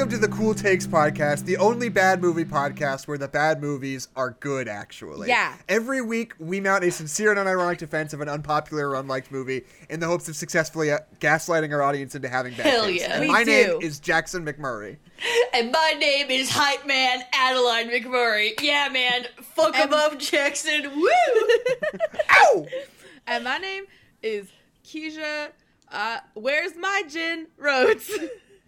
welcome 0.00 0.18
to 0.18 0.26
the 0.26 0.34
Cool 0.34 0.54
Takes 0.54 0.86
podcast, 0.86 1.44
the 1.44 1.58
only 1.58 1.90
bad 1.90 2.22
movie 2.22 2.46
podcast 2.46 3.06
where 3.06 3.18
the 3.18 3.28
bad 3.28 3.60
movies 3.60 4.08
are 4.16 4.30
good, 4.40 4.66
actually. 4.66 5.28
Yeah. 5.28 5.54
Every 5.68 6.00
week, 6.00 6.32
we 6.38 6.58
mount 6.58 6.84
a 6.84 6.90
sincere 6.90 7.32
and 7.32 7.38
unironic 7.38 7.76
defense 7.76 8.14
of 8.14 8.22
an 8.22 8.28
unpopular 8.30 8.88
or 8.88 8.94
unliked 8.94 9.30
movie 9.30 9.60
in 9.90 10.00
the 10.00 10.06
hopes 10.06 10.26
of 10.26 10.36
successfully 10.36 10.90
uh, 10.90 11.00
gaslighting 11.20 11.70
our 11.74 11.82
audience 11.82 12.14
into 12.14 12.30
having 12.30 12.54
bad 12.54 12.64
Hell 12.64 12.84
taste. 12.86 13.02
yeah. 13.02 13.12
And 13.12 13.20
We 13.20 13.26
my 13.28 13.44
do. 13.44 13.50
name 13.50 13.82
is 13.82 14.00
Jackson 14.00 14.42
McMurray. 14.46 14.96
And 15.52 15.70
my 15.70 15.94
name 15.98 16.30
is 16.30 16.48
Hype 16.48 16.86
Man 16.86 17.22
Adeline 17.34 17.90
McMurray. 17.90 18.58
Yeah, 18.62 18.88
man. 18.90 19.26
Fuck 19.42 19.74
And- 19.76 19.90
him 19.90 19.94
up, 19.98 20.18
Jackson. 20.18 20.90
Woo! 20.96 21.08
Ow! 22.30 22.66
And 23.26 23.44
my 23.44 23.58
name 23.58 23.84
is 24.22 24.46
Keisha. 24.82 25.48
Uh, 25.92 26.18
where's 26.32 26.74
my 26.76 27.02
gin? 27.06 27.48
Rhodes. 27.58 28.10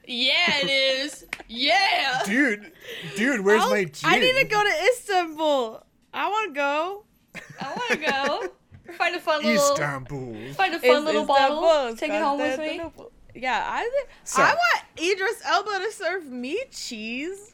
yeah, 0.06 0.58
it 0.62 0.68
is. 0.70 1.26
Yeah. 1.48 2.22
Dude, 2.24 2.72
dude, 3.16 3.40
where's 3.40 3.62
I'll- 3.62 3.70
my 3.70 3.84
gin? 3.84 4.10
I 4.10 4.18
need 4.18 4.36
to 4.38 4.44
go 4.44 4.62
to 4.62 4.84
Istanbul. 4.92 5.84
I 6.14 6.28
want 6.28 6.48
to 6.50 6.54
go. 6.54 7.04
I 7.60 7.68
want 7.74 7.90
to 7.90 7.96
go. 7.96 8.92
Find 8.94 9.16
a 9.16 9.20
fun 9.20 9.42
little. 9.44 9.72
Istanbul. 9.72 10.36
Find 10.54 10.74
a 10.74 10.78
fun 10.78 11.04
little 11.04 11.24
bottle. 11.24 11.96
Take 11.96 12.10
it 12.10 12.20
home 12.22 12.38
with 12.40 12.58
me. 12.58 12.80
Yeah, 13.34 13.64
I 13.66 13.80
think 13.82 14.08
So- 14.24 14.42
I 14.42 14.54
want 14.54 14.84
Idris 14.98 15.40
Elba 15.46 15.70
to 15.86 15.92
serve 15.92 16.26
me 16.26 16.62
cheese. 16.70 17.51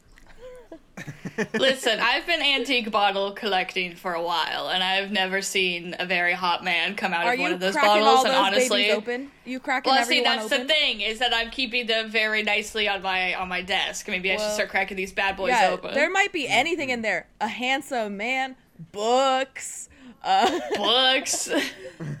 Listen, 1.53 1.99
I've 1.99 2.25
been 2.25 2.41
antique 2.41 2.91
bottle 2.91 3.31
collecting 3.31 3.95
for 3.95 4.13
a 4.13 4.21
while, 4.21 4.69
and 4.69 4.83
I've 4.83 5.11
never 5.11 5.41
seen 5.41 5.95
a 5.97 6.05
very 6.05 6.33
hot 6.33 6.63
man 6.63 6.95
come 6.95 7.13
out 7.13 7.25
Are 7.25 7.33
of 7.33 7.39
one 7.39 7.51
of 7.53 7.59
those 7.59 7.75
bottles. 7.75 8.05
all 8.05 8.25
and 8.25 8.33
those 8.33 8.35
honestly, 8.35 8.91
open? 8.91 9.31
You 9.45 9.59
cracking 9.59 9.91
Well, 9.93 10.05
see, 10.05 10.21
that's 10.21 10.45
open? 10.45 10.67
the 10.67 10.73
thing 10.73 11.01
is 11.01 11.19
that 11.19 11.33
I'm 11.33 11.49
keeping 11.49 11.87
them 11.87 12.09
very 12.09 12.43
nicely 12.43 12.87
on 12.87 13.01
my 13.01 13.33
on 13.35 13.47
my 13.47 13.61
desk. 13.61 14.07
Maybe 14.07 14.31
I 14.31 14.37
should 14.37 14.51
start 14.51 14.69
cracking 14.69 14.97
these 14.97 15.13
bad 15.13 15.37
boys 15.37 15.49
yeah, 15.51 15.69
open. 15.71 15.93
there 15.93 16.09
might 16.09 16.33
be 16.33 16.47
anything 16.47 16.89
in 16.89 17.01
there. 17.01 17.27
A 17.39 17.47
handsome 17.47 18.17
man, 18.17 18.55
books, 18.91 19.88
uh, 20.23 20.59
books. 20.75 21.49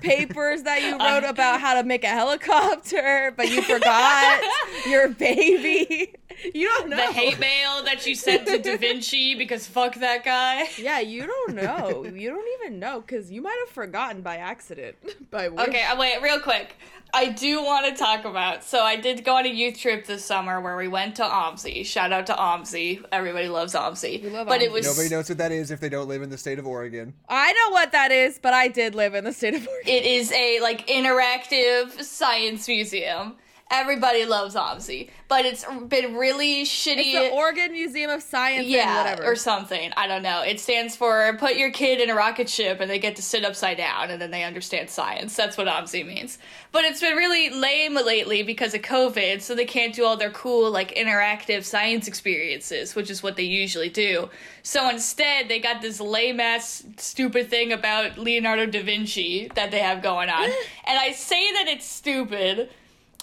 papers 0.01 0.63
that 0.63 0.81
you 0.81 0.97
wrote 0.99 1.23
about 1.23 1.61
how 1.61 1.75
to 1.75 1.83
make 1.83 2.03
a 2.03 2.07
helicopter, 2.07 3.33
but 3.35 3.49
you 3.49 3.61
forgot 3.61 4.41
your 4.87 5.09
baby. 5.09 6.13
You 6.53 6.67
don't 6.67 6.89
know. 6.89 6.95
the 6.95 7.13
hate 7.13 7.39
mail 7.39 7.83
that 7.83 8.05
you 8.07 8.15
sent 8.15 8.47
to 8.47 8.57
Da 8.59 8.77
Vinci 8.77 9.35
because 9.35 9.67
fuck 9.67 9.95
that 9.95 10.23
guy. 10.23 10.69
Yeah, 10.77 10.99
you 10.99 11.27
don't 11.27 11.55
know. 11.55 12.05
You 12.05 12.29
don't 12.29 12.47
even 12.61 12.79
know 12.79 13.01
because 13.01 13.29
you 13.29 13.41
might 13.41 13.57
have 13.65 13.73
forgotten 13.73 14.21
by 14.21 14.37
accident. 14.37 14.95
By 15.31 15.49
wish. 15.49 15.67
Okay, 15.67 15.83
uh, 15.83 15.97
wait, 15.97 16.21
real 16.21 16.39
quick. 16.39 16.77
I 17.13 17.29
do 17.29 17.63
want 17.63 17.85
to 17.85 17.95
talk 17.95 18.25
about. 18.25 18.63
So 18.63 18.81
I 18.81 18.95
did 18.95 19.23
go 19.23 19.37
on 19.37 19.45
a 19.45 19.49
youth 19.49 19.77
trip 19.77 20.05
this 20.05 20.23
summer 20.23 20.61
where 20.61 20.77
we 20.77 20.87
went 20.87 21.15
to 21.15 21.23
OMSI. 21.23 21.85
Shout 21.85 22.11
out 22.11 22.27
to 22.27 22.33
OMSI. 22.33 23.03
Everybody 23.11 23.47
loves 23.47 23.73
OMSI. 23.73 24.23
We 24.23 24.29
love 24.29 24.47
but 24.47 24.61
it 24.61 24.71
was 24.71 24.85
Nobody 24.85 25.13
knows 25.13 25.29
what 25.29 25.37
that 25.39 25.51
is 25.51 25.71
if 25.71 25.79
they 25.79 25.89
don't 25.89 26.07
live 26.07 26.21
in 26.21 26.29
the 26.29 26.37
state 26.37 26.59
of 26.59 26.67
Oregon. 26.67 27.13
I 27.27 27.51
know 27.53 27.71
what 27.71 27.91
that 27.93 28.11
is, 28.11 28.39
but 28.39 28.53
I 28.53 28.67
did 28.67 28.95
live 28.95 29.15
in 29.15 29.23
the 29.23 29.33
state 29.33 29.55
of 29.55 29.67
Oregon. 29.67 29.93
It 29.93 30.05
is 30.05 30.31
a 30.31 30.59
like 30.61 30.87
interactive 30.87 32.01
science 32.01 32.67
museum. 32.67 33.35
Everybody 33.71 34.25
loves 34.25 34.55
OMSI, 34.55 35.11
but 35.27 35.45
it's 35.45 35.63
been 35.87 36.15
really 36.15 36.63
shitty. 36.63 37.13
It's 37.13 37.29
the 37.29 37.29
Oregon 37.29 37.71
Museum 37.71 38.09
of 38.09 38.23
Science 38.23 38.61
and 38.61 38.67
yeah, 38.67 39.03
whatever. 39.03 39.31
or 39.31 39.35
something. 39.35 39.91
I 39.95 40.07
don't 40.07 40.23
know. 40.23 40.41
It 40.41 40.59
stands 40.59 40.95
for 40.95 41.37
put 41.39 41.55
your 41.55 41.69
kid 41.69 42.01
in 42.01 42.09
a 42.09 42.15
rocket 42.15 42.49
ship 42.49 42.79
and 42.79 42.89
they 42.89 42.97
get 42.97 43.15
to 43.17 43.21
sit 43.21 43.45
upside 43.45 43.77
down 43.77 44.09
and 44.09 44.19
then 44.19 44.31
they 44.31 44.43
understand 44.43 44.89
science. 44.89 45.35
That's 45.35 45.55
what 45.55 45.67
OMSI 45.67 46.03
means. 46.03 46.39
But 46.71 46.83
it's 46.85 46.99
been 46.99 47.15
really 47.15 47.51
lame 47.51 47.93
lately 47.93 48.41
because 48.41 48.73
of 48.73 48.81
COVID, 48.81 49.39
so 49.41 49.53
they 49.53 49.65
can't 49.65 49.93
do 49.93 50.03
all 50.03 50.17
their 50.17 50.31
cool 50.31 50.71
like 50.71 50.95
interactive 50.95 51.63
science 51.63 52.07
experiences, 52.07 52.95
which 52.95 53.11
is 53.11 53.21
what 53.21 53.35
they 53.35 53.43
usually 53.43 53.89
do. 53.89 54.31
So 54.63 54.89
instead, 54.89 55.47
they 55.47 55.59
got 55.59 55.81
this 55.81 55.99
lame 55.99 56.39
ass 56.39 56.83
stupid 56.97 57.51
thing 57.51 57.71
about 57.71 58.17
Leonardo 58.17 58.65
da 58.65 58.81
Vinci 58.81 59.51
that 59.53 59.69
they 59.69 59.79
have 59.79 60.01
going 60.01 60.29
on. 60.29 60.45
and 60.87 60.97
I 60.97 61.11
say 61.11 61.51
that 61.53 61.67
it's 61.67 61.85
stupid 61.85 62.69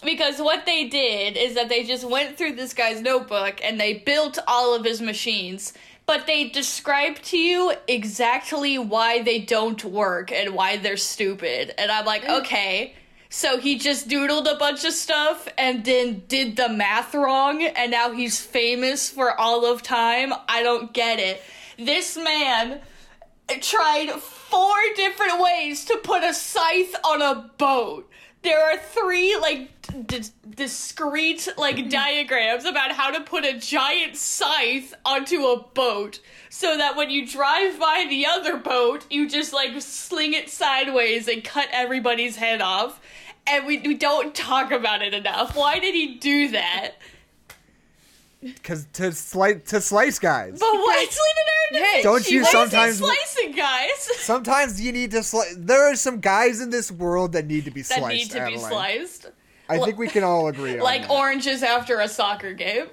because 0.06 0.38
what 0.38 0.64
they 0.64 0.88
did 0.88 1.36
is 1.36 1.54
that 1.56 1.68
they 1.68 1.84
just 1.84 2.08
went 2.08 2.38
through 2.38 2.52
this 2.52 2.72
guy's 2.72 3.02
notebook 3.02 3.60
and 3.62 3.78
they 3.78 3.94
built 3.94 4.38
all 4.46 4.74
of 4.74 4.84
his 4.84 5.02
machines. 5.02 5.74
But 6.06 6.28
they 6.28 6.48
describe 6.48 7.16
to 7.22 7.36
you 7.36 7.74
exactly 7.88 8.78
why 8.78 9.22
they 9.22 9.40
don't 9.40 9.84
work 9.84 10.30
and 10.30 10.54
why 10.54 10.76
they're 10.76 10.96
stupid. 10.96 11.74
And 11.78 11.90
i'm 11.90 12.06
like 12.06 12.22
mm. 12.22 12.40
okay. 12.40 12.94
So 13.28 13.58
he 13.58 13.76
just 13.76 14.08
doodled 14.08 14.46
a 14.46 14.56
bunch 14.56 14.84
of 14.84 14.92
stuff 14.92 15.48
and 15.58 15.84
then 15.84 16.22
did 16.28 16.56
the 16.56 16.68
math 16.68 17.12
wrong. 17.12 17.62
And 17.64 17.90
now 17.90 18.12
he's 18.12 18.40
famous 18.40 19.10
for 19.10 19.38
all 19.38 19.66
of 19.66 19.82
time. 19.82 20.32
I 20.48 20.62
don't 20.62 20.92
get 20.94 21.18
it. 21.18 21.42
This 21.76 22.16
man 22.16 22.80
tried 23.60 24.10
four 24.12 24.76
different 24.94 25.40
ways 25.40 25.84
to 25.86 25.96
put 25.98 26.22
a 26.22 26.32
scythe 26.32 26.94
on 27.04 27.20
a 27.20 27.50
boat. 27.58 28.05
There 28.46 28.64
are 28.64 28.76
three 28.76 29.36
like 29.36 29.70
d- 30.06 30.22
discrete 30.48 31.48
like 31.58 31.78
mm-hmm. 31.78 31.88
diagrams 31.88 32.64
about 32.64 32.92
how 32.92 33.10
to 33.10 33.20
put 33.22 33.44
a 33.44 33.58
giant 33.58 34.16
scythe 34.16 34.94
onto 35.04 35.46
a 35.46 35.64
boat 35.74 36.20
so 36.48 36.76
that 36.76 36.94
when 36.94 37.10
you 37.10 37.26
drive 37.26 37.80
by 37.80 38.06
the 38.08 38.24
other 38.24 38.56
boat, 38.56 39.04
you 39.10 39.28
just 39.28 39.52
like 39.52 39.82
sling 39.82 40.32
it 40.32 40.48
sideways 40.48 41.26
and 41.26 41.42
cut 41.42 41.66
everybody's 41.72 42.36
head 42.36 42.60
off. 42.60 43.00
And 43.48 43.66
we, 43.66 43.78
we 43.78 43.94
don't 43.94 44.32
talk 44.32 44.70
about 44.70 45.02
it 45.02 45.12
enough. 45.12 45.56
Why 45.56 45.80
did 45.80 45.96
he 45.96 46.14
do 46.14 46.52
that? 46.52 46.92
Cause 48.62 48.86
to 48.92 49.12
slice 49.12 49.62
to 49.70 49.80
slice 49.80 50.18
guys. 50.18 50.58
But 50.60 50.72
what's 50.74 51.18
Leonardo 51.18 51.84
da 51.84 51.92
Hey, 51.96 52.02
Don't 52.02 52.30
you 52.30 52.42
Why 52.42 52.48
is 52.48 52.52
he 52.52 52.52
sometimes- 52.58 52.98
slicing 52.98 53.52
guys? 53.52 54.08
Sometimes 54.18 54.80
you 54.80 54.92
need 54.92 55.10
to 55.12 55.22
slice. 55.22 55.54
There 55.56 55.90
are 55.90 55.96
some 55.96 56.20
guys 56.20 56.60
in 56.60 56.70
this 56.70 56.92
world 56.92 57.32
that 57.32 57.46
need 57.46 57.64
to 57.64 57.70
be 57.70 57.82
that 57.82 57.98
sliced. 57.98 58.34
need 58.34 58.38
to 58.38 58.46
be 58.46 58.58
sliced. 58.58 59.26
I 59.68 59.78
think 59.78 59.98
we 59.98 60.06
can 60.06 60.22
all 60.22 60.46
agree 60.46 60.74
on 60.74 60.78
like 60.80 61.02
that. 61.02 61.10
oranges 61.10 61.62
after 61.64 61.98
a 62.00 62.08
soccer 62.08 62.52
game. 62.52 62.86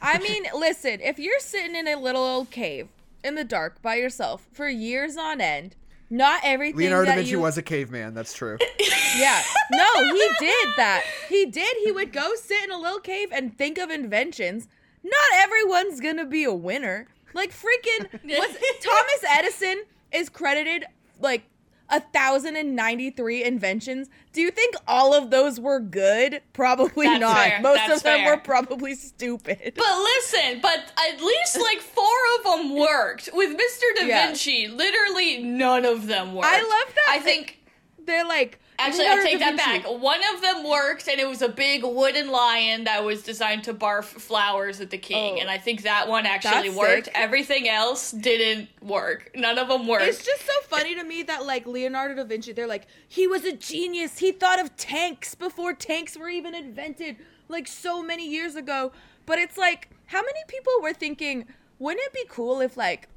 I 0.00 0.18
mean, 0.18 0.46
listen, 0.54 1.00
if 1.00 1.18
you're 1.18 1.38
sitting 1.38 1.76
in 1.76 1.86
a 1.86 1.94
little 1.96 2.22
old 2.24 2.50
cave 2.50 2.88
in 3.22 3.36
the 3.36 3.44
dark 3.44 3.80
by 3.82 3.94
yourself 3.96 4.48
for 4.52 4.68
years 4.68 5.16
on 5.16 5.40
end, 5.40 5.76
not 6.12 6.42
everything 6.44 6.78
Leonardo 6.78 7.10
da 7.10 7.16
Vinci 7.16 7.30
you 7.30 7.40
was 7.40 7.56
a 7.56 7.62
caveman. 7.62 8.14
That's 8.14 8.34
true. 8.34 8.58
Yeah. 9.14 9.42
No, 9.70 10.04
he 10.06 10.26
did 10.40 10.68
that. 10.78 11.02
He 11.28 11.44
did. 11.44 11.76
He 11.84 11.92
would 11.92 12.14
go 12.14 12.34
sit 12.34 12.64
in 12.64 12.70
a 12.70 12.78
little 12.78 12.98
cave 12.98 13.28
and 13.30 13.56
think 13.58 13.76
of 13.76 13.90
inventions. 13.90 14.68
Not 15.04 15.34
everyone's 15.34 16.00
gonna 16.00 16.24
be 16.24 16.44
a 16.44 16.52
winner. 16.52 17.08
Like 17.34 17.52
freaking 17.52 18.08
what's 18.24 18.54
Thomas 18.80 19.24
Edison 19.28 19.84
is 20.12 20.30
credited 20.30 20.86
like 21.20 21.42
a 21.92 22.00
thousand 22.00 22.56
and 22.56 22.74
ninety 22.74 23.10
three 23.10 23.44
inventions. 23.44 24.08
Do 24.32 24.40
you 24.40 24.50
think 24.50 24.74
all 24.88 25.14
of 25.14 25.30
those 25.30 25.60
were 25.60 25.78
good? 25.78 26.42
Probably 26.54 27.06
That's 27.06 27.20
not. 27.20 27.36
fair. 27.36 27.60
Most 27.60 27.76
That's 27.76 27.96
of 27.98 28.02
them 28.02 28.18
fair. 28.20 28.34
were 28.34 28.40
probably 28.40 28.94
stupid. 28.94 29.74
But 29.76 29.98
listen, 30.02 30.60
but 30.60 30.90
at 31.08 31.20
least 31.22 31.60
like 31.60 31.80
four 31.80 32.04
of 32.38 32.44
them 32.44 32.74
worked. 32.76 33.28
With 33.32 33.50
Mr. 33.50 34.00
Da 34.00 34.06
Yeah. 34.06 34.26
Vinci, 34.26 34.66
literally 34.68 35.42
none 35.42 35.84
of 35.84 36.06
them 36.06 36.34
worked. 36.34 36.48
I 36.48 36.60
love 36.62 36.94
that 36.94 37.06
I 37.10 37.18
think 37.20 37.60
They're 38.04 38.24
like 38.26 38.58
actually 38.86 39.06
I 39.06 39.22
take 39.22 39.38
that 39.38 39.56
back. 39.56 39.84
One 39.84 40.20
of 40.34 40.40
them 40.42 40.68
worked 40.68 41.08
and 41.08 41.20
it 41.20 41.28
was 41.28 41.42
a 41.42 41.48
big 41.48 41.84
wooden 41.84 42.30
lion 42.30 42.84
that 42.84 43.04
was 43.04 43.22
designed 43.22 43.64
to 43.64 43.74
barf 43.74 44.04
flowers 44.04 44.80
at 44.80 44.90
the 44.90 44.98
king. 44.98 45.36
Oh. 45.36 45.40
and 45.40 45.50
I 45.50 45.58
think 45.58 45.82
that 45.82 46.08
one 46.08 46.26
actually 46.26 46.70
worked. 46.70 47.06
sick. 47.06 47.14
Everything 47.14 47.68
else 47.68 48.10
didn't 48.10 48.68
work. 48.82 49.30
None 49.34 49.58
of 49.58 49.68
them 49.68 49.86
worked. 49.86 50.04
It's 50.04 50.24
just 50.24 50.42
so 50.42 50.52
funny 50.68 50.94
to 50.94 51.04
me 51.04 51.22
that 51.24 51.46
like 51.46 51.66
Leonardo 51.66 52.14
da 52.14 52.24
Vinci, 52.24 52.52
they're 52.52 52.66
like, 52.66 52.86
he 53.08 53.26
was 53.26 53.44
a 53.44 53.52
genius. 53.52 54.18
He 54.18 54.32
thought 54.32 54.60
of 54.60 54.76
tanks 54.76 55.34
before 55.34 55.74
tanks 55.74 56.16
were 56.16 56.28
even 56.28 56.54
invented, 56.54 57.16
like 57.48 57.66
so 57.68 58.02
many 58.02 58.28
years 58.28 58.54
ago. 58.54 58.92
But 59.26 59.38
it's 59.38 59.56
like, 59.56 59.88
how 60.06 60.20
many 60.20 60.40
people 60.48 60.72
were 60.82 60.92
thinking, 60.92 61.46
wouldn't 61.78 62.04
it 62.06 62.12
be 62.12 62.24
cool 62.28 62.60
if 62.60 62.76
like 62.76 63.08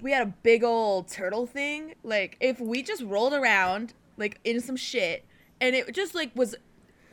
we 0.00 0.12
had 0.12 0.22
a 0.22 0.32
big 0.42 0.62
old 0.62 1.08
turtle 1.08 1.46
thing? 1.46 1.94
Like 2.02 2.36
if 2.40 2.60
we 2.60 2.82
just 2.82 3.02
rolled 3.02 3.32
around 3.32 3.94
like 4.18 4.40
in 4.44 4.60
some 4.60 4.76
shit 4.76 5.24
and 5.60 5.74
it 5.74 5.94
just 5.94 6.14
like 6.14 6.30
was 6.34 6.54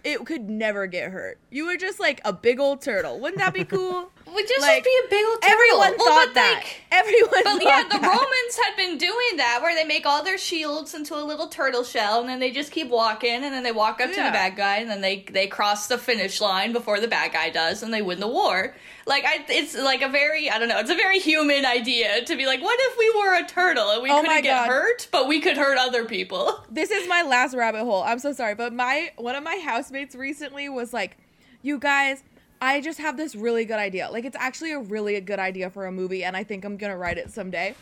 it 0.03 0.23
could 0.25 0.49
never 0.49 0.85
get 0.85 1.11
hurt. 1.11 1.39
You 1.49 1.65
were 1.65 1.77
just 1.77 1.99
like 1.99 2.21
a 2.23 2.31
big 2.31 2.59
old 2.59 2.81
turtle. 2.81 3.19
Wouldn't 3.19 3.39
that 3.39 3.53
be 3.53 3.63
cool? 3.65 4.11
Would 4.33 4.47
just 4.47 4.61
Like, 4.61 4.83
be 4.83 4.99
a 5.05 5.09
big 5.09 5.25
old 5.25 5.41
turtle. 5.41 5.53
Everyone 5.53 5.95
Well, 5.97 6.07
thought 6.25 6.33
that. 6.35 6.61
like, 6.63 6.81
Everyone 6.91 7.43
But 7.43 7.63
yeah, 7.63 7.83
the 7.83 7.99
that. 7.99 8.01
Romans 8.01 8.57
had 8.65 8.75
been 8.77 8.97
doing 8.97 9.37
that 9.37 9.59
where 9.61 9.75
they 9.75 9.83
make 9.83 10.05
all 10.05 10.23
their 10.23 10.37
shields 10.37 10.93
into 10.93 11.15
a 11.15 11.21
little 11.23 11.47
turtle 11.47 11.83
shell 11.83 12.21
and 12.21 12.29
then 12.29 12.39
they 12.39 12.51
just 12.51 12.71
keep 12.71 12.89
walking 12.89 13.29
and 13.43 13.43
then 13.53 13.63
they 13.63 13.71
walk 13.71 13.99
up 14.01 14.09
to 14.09 14.15
the 14.15 14.31
bad 14.31 14.55
guy 14.55 14.77
and 14.77 14.89
then 14.89 15.01
they 15.01 15.25
they 15.31 15.47
cross 15.47 15.87
the 15.87 15.97
finish 15.97 16.39
line 16.41 16.71
before 16.73 16.99
the 16.99 17.07
bad 17.07 17.33
guy 17.33 17.49
does 17.49 17.83
and 17.83 17.93
they 17.93 18.01
win 18.01 18.19
the 18.19 18.27
war. 18.27 18.75
Like 19.05 19.25
I 19.25 19.45
it's 19.49 19.75
like 19.77 20.01
a 20.01 20.09
very 20.09 20.49
I 20.49 20.57
don't 20.57 20.69
know, 20.69 20.79
it's 20.79 20.89
a 20.89 20.95
very 20.95 21.19
human 21.19 21.65
idea 21.65 22.23
to 22.25 22.35
be 22.35 22.45
like 22.45 22.61
what 22.61 22.77
if 22.81 22.97
we 22.97 23.11
were 23.19 23.35
a 23.35 23.45
turtle 23.47 23.89
and 23.91 24.01
we 24.03 24.09
Oh 24.09 24.21
couldn't 24.21 24.41
get 24.43 24.67
hurt 24.67 25.07
but 25.11 25.27
we 25.27 25.41
could 25.41 25.57
hurt 25.57 25.77
other 25.77 26.05
people. 26.05 26.63
this 26.71 26.91
is 26.91 27.07
my 27.09 27.21
last 27.23 27.53
rabbit 27.55 27.83
hole. 27.83 28.03
I'm 28.03 28.19
so 28.19 28.31
sorry, 28.33 28.55
but 28.55 28.73
my 28.73 29.11
one 29.17 29.35
of 29.35 29.43
my 29.43 29.57
housemates 29.63 30.15
recently 30.15 30.69
was 30.69 30.93
like, 30.93 31.17
"You 31.61 31.77
guys, 31.77 32.23
I 32.65 32.81
just 32.81 32.99
have 32.99 33.15
this 33.17 33.35
really 33.35 33.65
good 33.65 33.79
idea. 33.79 34.09
Like 34.11 34.25
it's 34.25 34.37
actually 34.39 34.71
a 34.71 34.79
really 34.79 35.19
good 35.21 35.39
idea 35.39 35.69
for 35.69 35.85
a 35.85 35.91
movie 35.91 36.23
and 36.23 36.35
I 36.35 36.43
think 36.43 36.65
I'm 36.65 36.77
to 36.77 36.97
write 36.97 37.17
it 37.17 37.29
someday." 37.31 37.75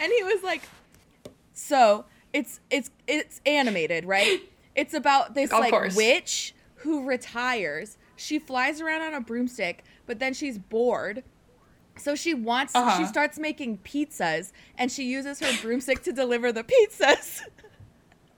And 0.00 0.12
he 0.16 0.22
was 0.22 0.42
like, 0.42 0.62
"So, 1.52 2.04
it's 2.32 2.60
it's 2.70 2.90
it's 3.06 3.40
animated, 3.46 4.04
right? 4.04 4.40
It's 4.76 4.94
about 4.94 5.34
this 5.34 5.50
Of 5.52 5.58
like 5.58 5.72
course. 5.72 5.96
witch 5.96 6.54
who 6.76 7.04
retires. 7.04 7.98
She 8.16 8.38
flies 8.38 8.80
around 8.80 9.02
on 9.02 9.14
a 9.14 9.20
broomstick, 9.20 9.84
but 10.06 10.20
then 10.20 10.32
she's 10.32 10.58
bored." 10.58 11.24
So 11.98 12.14
she 12.14 12.32
wants 12.34 12.74
Uh-huh. 12.74 12.96
she 12.98 13.04
starts 13.04 13.36
making 13.38 13.78
pizzas 13.78 14.52
and 14.78 14.90
she 14.90 15.04
uses 15.04 15.40
her 15.40 15.52
broomstick 15.60 16.02
to 16.04 16.12
deliver 16.12 16.50
the 16.52 16.62
pizzas. 16.64 17.40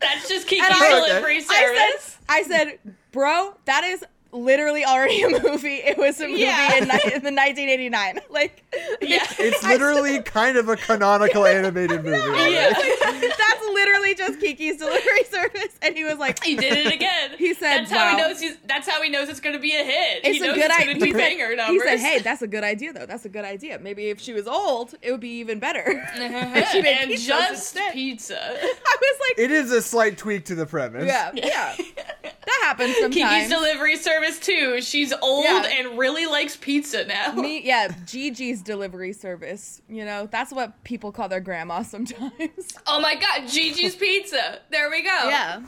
That's 0.00 0.28
just 0.28 0.46
Kiki's 0.50 0.64
I- 0.68 0.88
delivery 1.06 1.36
I 1.36 1.40
service. 1.40 2.04
said, 2.04 2.18
I 2.28 2.42
said, 2.42 2.78
bro, 3.12 3.54
that 3.66 3.84
is 3.84 4.04
literally 4.32 4.84
already 4.84 5.22
a 5.22 5.28
movie. 5.42 5.76
It 5.76 5.98
was 5.98 6.20
a 6.20 6.26
movie 6.26 6.40
Yeah. 6.40 6.76
in, 6.78 6.84
ni- 6.88 7.14
in 7.14 7.22
the 7.22 7.32
1989. 7.32 8.20
Like, 8.30 8.64
yeah. 9.02 9.26
It's 9.38 9.62
literally 9.62 10.20
kind 10.22 10.56
of 10.56 10.68
a 10.68 10.76
canonical 10.76 11.44
animated 11.46 12.02
movie. 12.02 12.16
Yeah. 12.52 12.72
that's 12.72 13.64
literally 13.74 14.14
just 14.14 14.40
Kiki's 14.40 14.78
delivery 14.78 15.24
service. 15.30 15.76
And 15.82 15.94
he 15.94 16.04
was 16.04 16.16
like, 16.18 16.42
He 16.42 16.56
did 16.56 16.72
it 16.86 16.92
again. 16.92 17.32
He 17.36 17.52
said, 17.54 17.80
"That's 17.80 17.90
how 17.90 18.10
he 18.10 18.16
knows. 18.16 18.40
He's, 18.40 18.56
that's 18.66 18.88
how 18.88 19.02
he 19.02 19.10
knows 19.10 19.28
it's 19.28 19.40
going 19.40 19.54
to 19.54 19.60
be 19.60 19.72
a 19.74 19.84
hit. 19.84 20.20
it's 20.24 20.38
he 20.38 20.42
a 20.42 20.46
knows 20.46 20.54
good 20.56 20.64
it's 20.64 20.74
idea. 20.74 20.86
going 20.86 21.00
to 21.00 21.06
He 21.06 21.12
do 21.12 21.18
said, 21.18 21.32
he 21.70 21.78
said, 21.78 21.98
hey, 21.98 22.18
that's 22.20 22.42
a 22.42 22.46
good 22.46 22.64
idea, 22.64 22.92
though. 22.94 23.04
That's 23.06 23.24
a 23.26 23.28
good 23.28 23.44
idea. 23.44 23.78
Maybe 23.78 24.08
if 24.08 24.20
she 24.20 24.32
was 24.32 24.46
old, 24.48 24.94
it 25.02 25.10
would 25.12 25.20
be 25.20 25.38
even 25.40 25.58
better. 25.58 25.84
Uh-huh. 26.14 26.20
and 26.22 26.66
she 26.68 26.80
made 26.80 26.96
pizzas 27.08 27.26
just 27.26 27.50
instead. 27.52 27.92
pizza. 27.92 28.40
I 28.42 28.96
was 29.00 29.20
like, 29.28 29.38
It 29.38 29.50
is 29.50 29.70
a 29.72 29.82
slight 29.82 30.16
tweak 30.16 30.46
to 30.46 30.54
the 30.54 30.64
premise. 30.66 31.06
yeah, 31.06 31.30
yeah. 31.34 31.76
That 32.22 32.60
happens 32.62 32.94
Kiki's 32.96 33.48
delivery 33.48 33.96
service 33.96 34.21
too. 34.38 34.80
She's 34.80 35.12
old 35.22 35.44
Yeah. 35.44 35.64
and 35.66 35.98
really 35.98 36.26
likes 36.26 36.56
pizza 36.56 37.04
now. 37.06 37.32
Me, 37.32 37.60
yeah, 37.64 37.88
Gigi's 38.06 38.62
delivery 38.62 39.12
service. 39.12 39.80
You 39.88 40.04
know, 40.04 40.26
that's 40.30 40.52
what 40.52 40.82
people 40.84 41.12
call 41.12 41.28
their 41.28 41.40
grandma 41.40 41.82
sometimes. 41.82 42.32
Oh 42.86 43.00
my 43.00 43.14
god, 43.14 43.48
Gigi's 43.48 43.94
Pizza. 43.96 44.60
There 44.70 44.90
we 44.90 45.02
go. 45.02 45.08
Yeah. 45.28 45.62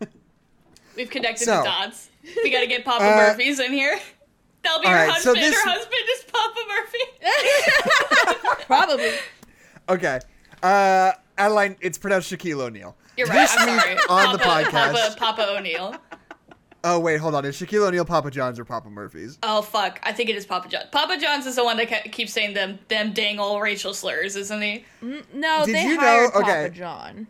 We've 0.96 1.10
connected 1.10 1.44
So- 1.44 1.58
the 1.58 1.64
dots. 1.64 2.08
We 2.44 2.50
gotta 2.50 2.66
get 2.66 2.84
Papa 2.84 3.04
Uh, 3.04 3.16
Murphy's 3.16 3.58
in 3.60 3.72
here. 3.72 3.98
That'll 4.62 4.80
be 4.80 4.88
her 4.88 4.94
right, 4.94 5.20
so 5.20 5.34
husband. 5.34 5.36
this- 5.38 5.54
Her 5.62 5.70
husband 5.70 6.02
is 6.16 6.24
Papa 6.30 6.60
Murphy. 6.68 8.64
Probably. 8.66 9.12
Okay. 9.88 10.20
Uh, 10.62 11.12
Adeline, 11.38 11.76
it's 11.80 11.96
pronounced 11.98 12.30
Shaquille 12.30 12.60
O'Neal. 12.60 12.94
You're 13.16 13.26
right. 13.28 13.34
This 13.48 13.54
I'm 13.58 13.78
sorry. 13.80 13.96
on 14.08 14.32
the 14.32 14.38
podcast. 14.38 14.70
Papa, 14.70 15.14
Papa 15.18 15.56
O'Neal. 15.56 15.96
Oh 16.82 16.98
wait, 16.98 17.18
hold 17.20 17.34
on. 17.34 17.44
Is 17.44 17.56
Shaquille 17.60 17.86
O'Neal 17.86 18.04
Papa 18.04 18.30
John's 18.30 18.58
or 18.58 18.64
Papa 18.64 18.88
Murphy's? 18.88 19.38
Oh 19.42 19.60
fuck! 19.62 20.00
I 20.02 20.12
think 20.12 20.30
it 20.30 20.36
is 20.36 20.46
Papa 20.46 20.68
John. 20.68 20.82
Papa 20.90 21.18
John's 21.20 21.44
is 21.46 21.56
the 21.56 21.64
one 21.64 21.76
that 21.76 21.88
ke- 21.90 22.10
keeps 22.10 22.32
saying 22.32 22.54
them 22.54 22.78
them 22.88 23.12
dang 23.12 23.38
old 23.38 23.60
racial 23.62 23.92
slurs, 23.92 24.34
isn't 24.36 24.62
he? 24.62 24.84
Mm, 25.02 25.24
no, 25.34 25.66
Did 25.66 25.74
they 25.74 25.82
you 25.84 25.94
know- 25.96 26.00
hired 26.00 26.34
okay. 26.36 26.70
John. 26.76 27.26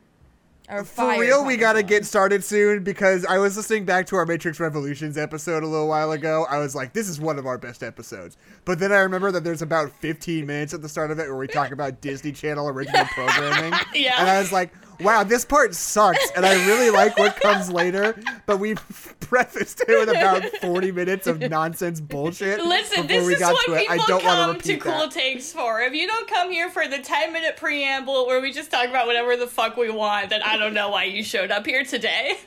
Or 0.72 0.84
For 0.84 0.94
fired 1.02 1.20
real, 1.20 1.44
we 1.44 1.56
gotta 1.56 1.80
John. 1.82 1.88
get 1.88 2.04
started 2.06 2.44
soon 2.44 2.84
because 2.84 3.26
I 3.26 3.38
was 3.38 3.56
listening 3.56 3.86
back 3.86 4.06
to 4.06 4.14
our 4.16 4.24
Matrix 4.24 4.60
Revolutions 4.60 5.18
episode 5.18 5.64
a 5.64 5.66
little 5.66 5.88
while 5.88 6.12
ago. 6.12 6.46
I 6.48 6.58
was 6.58 6.76
like, 6.76 6.92
this 6.92 7.08
is 7.08 7.20
one 7.20 7.40
of 7.40 7.46
our 7.46 7.58
best 7.58 7.82
episodes. 7.82 8.36
But 8.64 8.78
then 8.78 8.92
I 8.92 8.98
remember 9.00 9.32
that 9.32 9.42
there's 9.42 9.62
about 9.62 9.90
15 9.90 10.46
minutes 10.46 10.72
at 10.72 10.80
the 10.80 10.88
start 10.88 11.10
of 11.10 11.18
it 11.18 11.26
where 11.26 11.36
we 11.36 11.48
talk 11.48 11.72
about 11.72 12.00
Disney 12.00 12.30
Channel 12.30 12.68
original 12.68 13.04
programming. 13.14 13.72
Yeah. 13.92 14.20
And 14.20 14.30
I 14.30 14.38
was 14.38 14.52
like, 14.52 14.72
wow, 15.02 15.24
this 15.24 15.44
part 15.44 15.74
sucks. 15.74 16.30
And 16.36 16.44
I 16.46 16.66
really 16.66 16.90
like 16.90 17.18
what 17.18 17.36
comes 17.40 17.70
later. 17.70 18.20
But 18.46 18.58
we 18.58 18.74
prefaced 19.20 19.82
it 19.86 19.88
with 19.88 20.08
about 20.08 20.42
40 20.60 20.92
minutes 20.92 21.26
of 21.26 21.40
nonsense 21.40 22.00
bullshit. 22.00 22.64
Listen, 22.64 23.06
this 23.06 23.26
is 23.26 23.40
what 23.40 23.66
people 23.66 23.84
I 23.88 23.96
don't 24.06 24.22
come 24.22 24.58
to 24.58 24.62
to 24.62 24.76
Cool 24.78 24.92
that. 24.92 25.10
Takes 25.10 25.52
for. 25.52 25.80
If 25.80 25.94
you 25.94 26.06
don't 26.06 26.28
come 26.28 26.50
here 26.50 26.70
for 26.70 26.86
the 26.86 26.98
10 26.98 27.32
minute 27.32 27.56
preamble 27.56 28.26
where 28.26 28.40
we 28.40 28.52
just 28.52 28.70
talk 28.70 28.88
about 28.88 29.06
whatever 29.06 29.36
the 29.36 29.46
fuck 29.46 29.76
we 29.76 29.90
want, 29.90 30.30
then 30.30 30.42
I 30.42 30.56
don't 30.56 30.74
know 30.74 30.90
why 30.90 31.04
you 31.04 31.22
showed 31.22 31.50
up 31.50 31.66
here 31.66 31.84
today. 31.84 32.38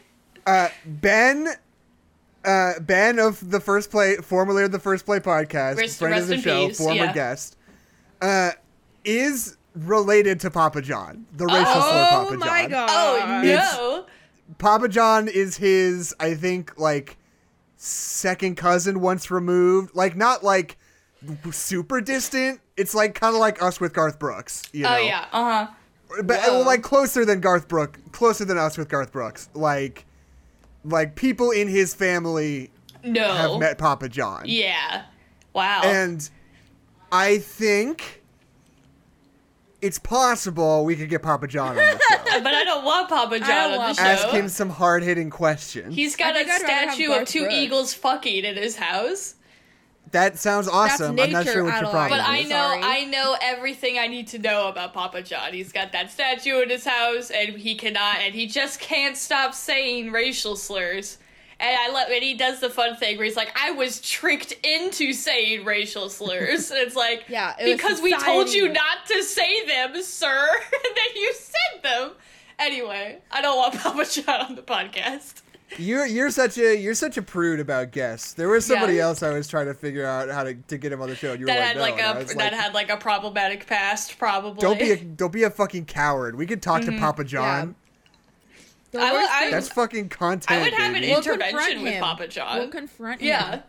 Uh, 0.45 0.69
Ben, 0.85 1.47
uh, 2.43 2.73
Ben 2.81 3.19
of 3.19 3.49
the 3.49 3.59
first 3.59 3.91
play, 3.91 4.17
formerly 4.17 4.63
of 4.63 4.71
the 4.71 4.79
first 4.79 5.05
play 5.05 5.19
podcast, 5.19 5.77
Rest- 5.77 5.99
friend 5.99 6.13
rest 6.13 6.23
of 6.23 6.29
the 6.29 6.37
show, 6.41 6.67
peace, 6.67 6.77
former 6.77 6.95
yeah. 6.95 7.13
guest, 7.13 7.57
uh, 8.21 8.51
is 9.05 9.57
related 9.75 10.39
to 10.41 10.51
Papa 10.51 10.81
John, 10.81 11.25
the 11.33 11.45
racial 11.45 11.65
slur 11.65 11.81
Papa 11.81 12.11
John. 12.11 12.21
Oh 12.21 12.25
Papa 12.25 12.37
my 12.37 12.67
god. 12.67 12.89
Oh 12.91 13.43
It's- 13.43 13.77
no. 13.77 14.05
Papa 14.57 14.87
John 14.89 15.27
is 15.27 15.57
his, 15.57 16.13
I 16.19 16.35
think, 16.35 16.77
like 16.77 17.17
second 17.77 18.55
cousin 18.55 18.99
once 18.99 19.31
removed. 19.31 19.95
Like 19.95 20.15
not 20.15 20.43
like 20.43 20.77
super 21.51 22.01
distant. 22.01 22.59
It's 22.77 22.93
like 22.93 23.15
kind 23.15 23.33
of 23.33 23.39
like 23.39 23.61
us 23.63 23.79
with 23.79 23.93
Garth 23.93 24.19
Brooks. 24.19 24.63
You 24.73 24.83
know? 24.83 24.93
Oh 24.95 24.97
yeah. 24.97 25.25
Uh 25.31 25.65
huh. 25.65 25.71
but 26.23 26.39
Whoa. 26.41 26.53
well, 26.59 26.65
like 26.65 26.83
closer 26.83 27.25
than 27.25 27.39
Garth 27.39 27.67
Brooks, 27.67 27.99
closer 28.11 28.45
than 28.45 28.57
us 28.57 28.77
with 28.77 28.89
Garth 28.89 29.11
Brooks. 29.11 29.49
Like, 29.53 30.05
like 30.83 31.15
people 31.15 31.51
in 31.51 31.67
his 31.67 31.93
family 31.95 32.69
No. 33.03 33.33
have 33.33 33.59
met 33.59 33.77
Papa 33.77 34.09
John. 34.09 34.43
Yeah. 34.45 35.03
Wow. 35.53 35.81
And 35.83 36.29
I 37.11 37.37
think 37.39 38.22
it's 39.83 39.99
possible 39.99 40.85
we 40.85 40.95
could 40.95 41.09
get 41.09 41.21
Papa 41.21 41.47
John 41.47 41.69
on 41.69 41.75
the 41.75 41.81
show. 42.09 42.39
but 42.41 42.53
I 42.53 42.63
don't 42.63 42.83
want 42.85 43.09
Papa 43.09 43.39
John 43.39 43.47
don't 43.47 43.71
on 43.73 43.77
want 43.77 43.97
the 43.97 44.03
show. 44.03 44.09
Ask 44.09 44.27
him 44.29 44.47
some 44.49 44.69
hard 44.69 45.03
hitting 45.03 45.29
questions. 45.29 45.93
He's 45.95 46.15
got 46.15 46.35
I 46.35 46.41
a 46.41 46.43
think 46.45 46.49
I'd 46.49 46.61
rather 46.63 46.73
have 46.73 46.93
statue 46.93 47.09
of 47.11 47.17
Garth 47.17 47.27
two 47.29 47.39
Brooks. 47.41 47.53
eagles 47.55 47.93
fucking 47.93 48.45
in 48.45 48.55
his 48.55 48.75
house. 48.77 49.35
that 50.11 50.37
sounds 50.39 50.67
awesome. 50.67 51.11
I'm 51.19 51.31
not 51.31 51.39
nature, 51.45 51.51
sure 51.51 51.63
what 51.63 51.69
your 51.69 51.77
Adeline. 51.87 51.91
problem 51.91 52.19
But 52.19 52.27
I 52.27 52.41
know 52.43 52.49
Sorry. 52.49 52.81
I 52.83 53.05
know 53.05 53.35
everything 53.41 53.97
I 53.99 54.07
need 54.07 54.27
to 54.29 54.39
know 54.39 54.67
about 54.69 54.93
Papa 54.93 55.21
John. 55.23 55.53
He's 55.53 55.71
got 55.71 55.91
that 55.91 56.11
statue 56.11 56.59
in 56.61 56.69
his 56.69 56.85
house 56.85 57.29
and 57.31 57.57
he 57.57 57.75
cannot 57.75 58.17
and 58.19 58.33
he 58.33 58.45
just 58.47 58.79
can't 58.79 59.17
stop 59.17 59.53
saying 59.53 60.11
racial 60.11 60.55
slurs. 60.55 61.17
And 61.59 61.77
I 61.79 61.89
love 61.93 62.07
and 62.11 62.23
he 62.23 62.33
does 62.33 62.59
the 62.59 62.69
fun 62.69 62.95
thing 62.97 63.17
where 63.17 63.25
he's 63.25 63.35
like, 63.37 63.55
I 63.57 63.71
was 63.71 64.01
tricked 64.01 64.53
into 64.63 65.13
saying 65.13 65.63
racial 65.65 66.09
slurs. 66.09 66.71
And 66.71 66.79
it's 66.79 66.95
like 66.95 67.25
Yeah, 67.29 67.53
it 67.59 67.63
was 67.65 67.73
because 67.73 68.01
we 68.01 68.17
told 68.17 68.49
you 68.51 68.69
not 68.69 69.05
to 69.07 69.23
say 69.23 69.65
them, 69.65 70.01
sir, 70.01 70.49
and 70.73 70.95
then 70.95 71.15
you 71.15 71.33
said 71.33 71.83
them. 71.83 72.11
Anyway, 72.59 73.19
I 73.31 73.41
don't 73.41 73.57
want 73.57 73.73
Papa 73.79 74.05
John 74.09 74.41
on 74.41 74.55
the 74.55 74.61
podcast. 74.61 75.41
You're 75.77 76.05
you're 76.05 76.29
such 76.29 76.59
a 76.59 76.75
you're 76.75 76.93
such 76.93 77.17
a 77.17 77.21
prude 77.23 77.59
about 77.59 77.89
guests. 77.91 78.33
There 78.33 78.47
was 78.47 78.63
somebody 78.63 78.95
Yeah. 78.95 79.05
else 79.05 79.23
I 79.23 79.31
was 79.33 79.47
trying 79.47 79.65
to 79.65 79.73
figure 79.73 80.05
out 80.05 80.29
how 80.29 80.43
to, 80.43 80.53
to 80.53 80.77
get 80.77 80.91
him 80.91 81.01
on 81.01 81.09
the 81.09 81.15
show. 81.15 81.31
And 81.31 81.39
you 81.39 81.47
were 81.47 81.51
That 81.53 81.59
like, 81.59 81.67
had 81.67 81.75
no. 81.77 81.81
like 81.81 81.93
and 81.93 82.01
I 82.01 82.21
a 82.21 82.25
that 82.25 82.35
like, 82.37 82.53
had 82.53 82.73
like 82.75 82.89
a 82.91 82.97
problematic 82.97 83.65
past, 83.65 84.19
probably. 84.19 84.61
don't 84.61 84.77
be 84.77 84.91
a 84.91 84.97
don't 84.97 85.33
be 85.33 85.43
a 85.43 85.49
fucking 85.49 85.85
coward. 85.85 86.35
We 86.35 86.45
could 86.45 86.61
talk 86.61 86.81
Mm-hmm. 86.81 86.95
to 86.95 86.99
Papa 86.99 87.23
John. 87.23 87.69
The 87.69 87.82
I 89.01 89.11
would- 89.11 89.21
I- 89.29 89.39
thing- 89.41 89.51
That's 89.51 89.69
fucking 89.69 90.09
content. 90.09 90.51
I 90.51 90.63
would 90.63 90.73
have 90.73 90.93
an 90.93 91.01
baby. 91.01 91.07
We'll 91.09 91.17
intervention 91.19 91.83
with 91.83 91.93
him. 91.93 92.03
Papa 92.03 92.27
John. 92.27 92.59
We'll 92.59 92.67
confront 92.69 93.21
him. 93.21 93.27
yeah. 93.27 93.61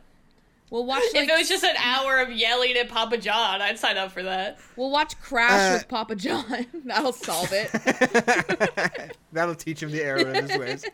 We'll 0.71 0.87
watch 0.87 1.03
like 1.15 1.25
if 1.25 1.29
it 1.31 1.39
was 1.39 1.49
just 1.49 1.63
an 1.63 1.77
hour 1.77 2.19
of 2.21 2.33
yelling 2.33 2.73
at 2.73 2.89
Papa 2.89 3.19
John, 3.19 3.61
I'd 3.63 3.79
sign 3.79 3.97
up 3.97 4.11
for 4.13 4.23
that. 4.25 4.59
we'll 4.77 4.91
watch 4.91 5.19
Crash 5.21 5.73
Uh, 5.73 5.75
with 5.79 5.89
Papa 5.89 6.17
John. 6.17 6.67
That'll 6.85 7.13
solve 7.13 7.51
it. 7.53 9.15
That'll 9.33 9.55
teach 9.55 9.83
him 9.83 9.91
the 9.93 10.03
error 10.03 10.19
of 10.33 10.49
his 10.49 10.59
ways. 10.59 10.85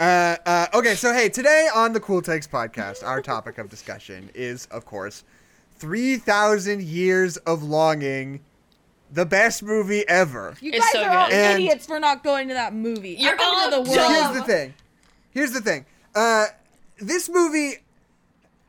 Uh, 0.00 0.36
uh, 0.44 0.66
okay, 0.74 0.96
so 0.96 1.12
hey, 1.12 1.28
today 1.28 1.68
on 1.74 1.92
the 1.92 2.00
Cool 2.00 2.20
Takes 2.20 2.46
podcast, 2.48 3.04
our 3.06 3.22
topic 3.22 3.58
of 3.58 3.68
discussion 3.70 4.28
is, 4.34 4.66
of 4.66 4.84
course, 4.84 5.22
3,000 5.78 6.82
Years 6.82 7.36
of 7.38 7.62
Longing, 7.62 8.40
the 9.14 9.24
best 9.24 9.62
movie 9.62 10.06
ever. 10.08 10.54
You 10.60 10.72
It's 10.72 10.84
guys 10.84 10.92
so 10.92 11.02
are 11.04 11.10
all. 11.16 11.32
And- 11.32 11.60
idiots 11.62 11.86
for 11.86 11.98
not 12.00 12.22
going 12.24 12.48
to 12.48 12.54
that 12.54 12.74
movie. 12.74 13.16
You're 13.18 13.40
all 13.40 13.70
to 13.70 13.76
the 13.76 13.82
world. 13.82 13.94
dumb. 13.94 14.12
Here's 14.12 14.36
the 14.36 14.42
thing. 14.46 14.74
Here's 15.30 15.50
the 15.52 15.60
thing. 15.60 15.86
Uh, 16.14 16.46
this 16.98 17.28
movie, 17.28 17.78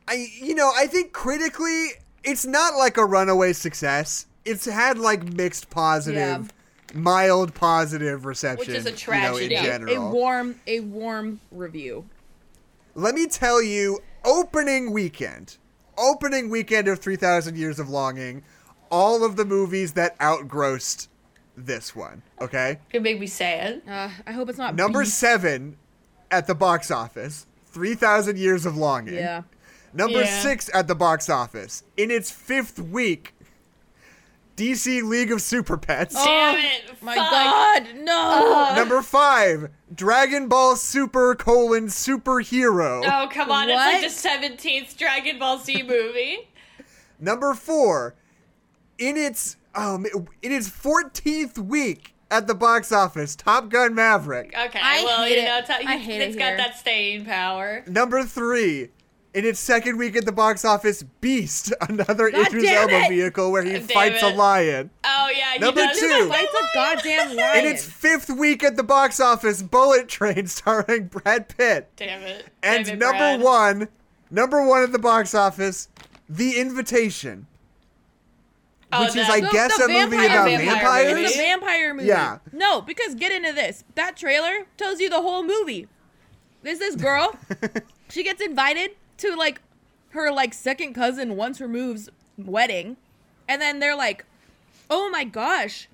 I 0.08 0.26
you 0.40 0.54
know, 0.54 0.72
I 0.76 0.86
think 0.86 1.12
critically, 1.12 1.88
it's 2.24 2.44
not 2.46 2.74
like 2.76 2.96
a 2.96 3.04
runaway 3.04 3.52
success. 3.52 4.26
It's 4.44 4.64
had 4.64 4.98
like 4.98 5.22
mixed 5.32 5.70
positive, 5.70 6.52
mild 6.94 7.54
positive 7.54 8.24
reception, 8.24 8.58
Which 8.58 8.68
is 8.68 8.86
a 8.86 8.90
You 8.90 8.96
tragedy. 8.96 9.54
know, 9.54 9.74
in 9.74 9.88
A 9.88 10.10
warm, 10.10 10.60
a 10.66 10.80
warm 10.80 11.40
review. 11.50 12.04
Let 12.94 13.14
me 13.14 13.26
tell 13.26 13.62
you, 13.62 14.00
opening 14.24 14.92
weekend, 14.92 15.56
opening 15.98 16.48
weekend 16.50 16.88
of 16.88 16.98
3000 17.00 17.56
Years 17.56 17.78
of 17.78 17.88
Longing, 17.88 18.42
all 18.90 19.24
of 19.24 19.36
the 19.36 19.44
movies 19.44 19.92
that 19.94 20.16
outgrossed 20.20 21.08
this 21.56 21.94
one, 21.96 22.22
okay? 22.40 22.78
Could 22.90 23.02
make 23.02 23.18
me 23.18 23.26
sad. 23.26 23.82
Uh, 23.88 24.10
I 24.26 24.32
hope 24.32 24.48
it's 24.48 24.58
not 24.58 24.74
Number 24.74 25.00
Beast. 25.00 25.18
7 25.18 25.76
at 26.30 26.46
the 26.46 26.54
box 26.54 26.90
office, 26.90 27.46
3000 27.66 28.38
Years 28.38 28.66
of 28.66 28.76
Longing. 28.76 29.14
Yeah. 29.14 29.42
Number 29.94 30.20
Yeah. 30.22 30.40
6 30.42 30.70
at 30.74 30.88
the 30.88 30.94
box 30.94 31.30
office, 31.30 31.82
in 31.96 32.10
its 32.10 32.30
5th 32.30 32.78
week, 32.78 33.32
DC 34.56 35.02
League 35.02 35.30
of 35.30 35.42
Super 35.42 35.76
Pets. 35.76 36.14
Damn 36.14 36.56
it! 36.58 37.02
My 37.02 37.14
fuck. 37.14 37.30
God, 37.30 37.88
no. 37.96 38.72
Number 38.74 39.02
5, 39.02 39.68
Dragon 39.94 40.48
Ball 40.48 40.76
Super 40.76 41.34
colon 41.34 41.86
superhero. 41.88 43.02
Oh 43.04 43.28
come 43.30 43.50
on! 43.50 43.68
What? 43.68 44.02
It's 44.02 44.02
like 44.02 44.02
the 44.02 44.10
seventeenth 44.40 44.96
Dragon 44.96 45.38
Ball 45.38 45.58
Z 45.58 45.82
movie. 45.82 46.48
Number 47.20 47.54
four, 47.54 48.14
in 48.98 49.16
its 49.16 49.56
um 49.74 50.06
in 50.42 50.52
its 50.52 50.68
fourteenth 50.68 51.58
week 51.58 52.14
at 52.30 52.46
the 52.46 52.54
box 52.54 52.90
office, 52.92 53.36
Top 53.36 53.68
Gun 53.68 53.94
Maverick. 53.94 54.54
Okay, 54.58 54.80
I 54.82 55.04
well 55.04 55.24
hate 55.24 55.36
you 55.36 55.42
it. 55.42 55.44
know, 55.46 55.60
t- 55.78 55.86
I 55.86 55.96
hate 55.96 56.20
it's 56.20 56.36
it 56.36 56.38
got 56.38 56.56
that 56.56 56.76
staying 56.78 57.24
power. 57.24 57.84
Number 57.86 58.24
three, 58.24 58.88
in 59.32 59.44
its 59.44 59.60
second 59.60 59.96
week 59.98 60.16
at 60.16 60.24
the 60.24 60.32
box 60.32 60.64
office, 60.64 61.04
Beast, 61.20 61.72
another 61.88 62.30
God 62.30 62.48
Idris 62.48 62.68
Elba 62.68 63.08
vehicle 63.08 63.52
where 63.52 63.62
he 63.62 63.72
Damn 63.74 63.82
fights 63.82 64.22
a 64.22 64.28
lion. 64.34 64.90
Oh 65.04 65.30
yeah, 65.36 65.52
he 65.52 65.58
Number 65.60 65.82
does. 65.82 66.00
two. 66.00 66.28
Fights 66.28 66.54
a 66.54 66.74
goddamn 66.74 67.36
lion. 67.36 67.58
In 67.66 67.70
its 67.72 67.84
fifth 67.84 68.30
week 68.30 68.64
at 68.64 68.76
the 68.76 68.82
box 68.82 69.20
office, 69.20 69.62
Bullet 69.62 70.08
Train 70.08 70.46
starring 70.48 71.06
Brad 71.08 71.48
Pitt. 71.56 71.90
Damn 71.96 72.22
it! 72.22 72.46
And 72.62 72.86
Damn 72.86 72.94
it, 72.94 72.98
number 72.98 73.18
Brad. 73.18 73.40
one, 73.42 73.88
number 74.32 74.66
one 74.66 74.82
at 74.82 74.90
the 74.92 74.98
box 74.98 75.32
office, 75.34 75.88
The 76.28 76.58
Invitation. 76.58 77.46
Oh, 78.92 79.04
which 79.04 79.16
is, 79.16 79.28
I 79.28 79.40
The- 79.40 79.48
guess, 79.50 79.76
the 79.76 79.84
a 79.84 79.88
movie 79.88 80.16
vampire 80.16 80.26
about 80.26 80.50
movie. 80.50 80.64
vampires. 80.64 81.18
It's 81.18 81.34
a 81.34 81.38
vampire 81.38 81.94
movie. 81.94 82.06
Yeah. 82.08 82.38
No, 82.52 82.80
because 82.80 83.14
get 83.16 83.32
into 83.32 83.52
this. 83.52 83.82
That 83.96 84.16
trailer 84.16 84.66
tells 84.76 85.00
you 85.00 85.10
the 85.10 85.20
whole 85.20 85.42
movie. 85.42 85.88
There's 86.62 86.78
this 86.78 86.94
girl. 86.96 87.36
she 88.10 88.22
gets 88.22 88.40
invited 88.40 88.92
to 89.18 89.34
like 89.34 89.60
her 90.10 90.30
like 90.30 90.54
second 90.54 90.94
cousin 90.94 91.36
once 91.36 91.60
removed's 91.60 92.08
wedding, 92.38 92.96
and 93.48 93.60
then 93.60 93.80
they're 93.80 93.96
like, 93.96 94.24
"Oh 94.88 95.10
my 95.10 95.24
gosh, 95.24 95.88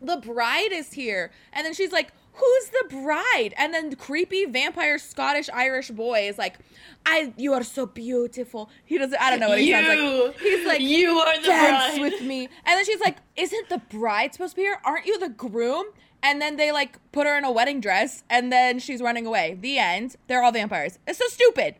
the 0.00 0.16
bride 0.16 0.70
is 0.72 0.92
here," 0.92 1.30
and 1.52 1.64
then 1.66 1.74
she's 1.74 1.92
like. 1.92 2.12
Who's 2.34 2.68
the 2.68 2.84
bride? 2.88 3.54
And 3.56 3.74
then 3.74 3.94
creepy 3.96 4.44
vampire 4.46 4.98
Scottish 4.98 5.48
Irish 5.52 5.90
boy 5.90 6.28
is 6.28 6.38
like, 6.38 6.58
"I, 7.04 7.32
you 7.36 7.52
are 7.52 7.62
so 7.62 7.86
beautiful." 7.86 8.70
He 8.84 8.98
doesn't. 8.98 9.20
I 9.20 9.30
don't 9.30 9.40
know 9.40 9.48
what 9.50 9.58
he 9.58 9.68
you, 9.68 9.74
sounds 9.74 9.88
like. 10.26 10.38
He's 10.40 10.66
like, 10.66 10.80
you 10.80 11.18
are 11.18 11.40
the 11.40 11.46
dance 11.46 11.98
bride. 11.98 12.00
with 12.00 12.22
me. 12.22 12.42
And 12.64 12.78
then 12.78 12.84
she's 12.84 13.00
like, 13.00 13.18
Isn't 13.36 13.68
the 13.68 13.78
bride 13.78 14.32
supposed 14.32 14.52
to 14.52 14.56
be 14.56 14.62
here? 14.62 14.80
Aren't 14.84 15.06
you 15.06 15.18
the 15.18 15.28
groom? 15.28 15.86
And 16.22 16.40
then 16.40 16.56
they 16.56 16.70
like 16.72 16.98
put 17.12 17.26
her 17.26 17.36
in 17.36 17.44
a 17.44 17.50
wedding 17.50 17.80
dress 17.80 18.24
and 18.30 18.52
then 18.52 18.78
she's 18.78 19.00
running 19.00 19.26
away. 19.26 19.56
The 19.60 19.78
end. 19.78 20.16
They're 20.26 20.42
all 20.42 20.52
vampires. 20.52 20.98
It's 21.06 21.18
so 21.18 21.26
stupid. 21.28 21.76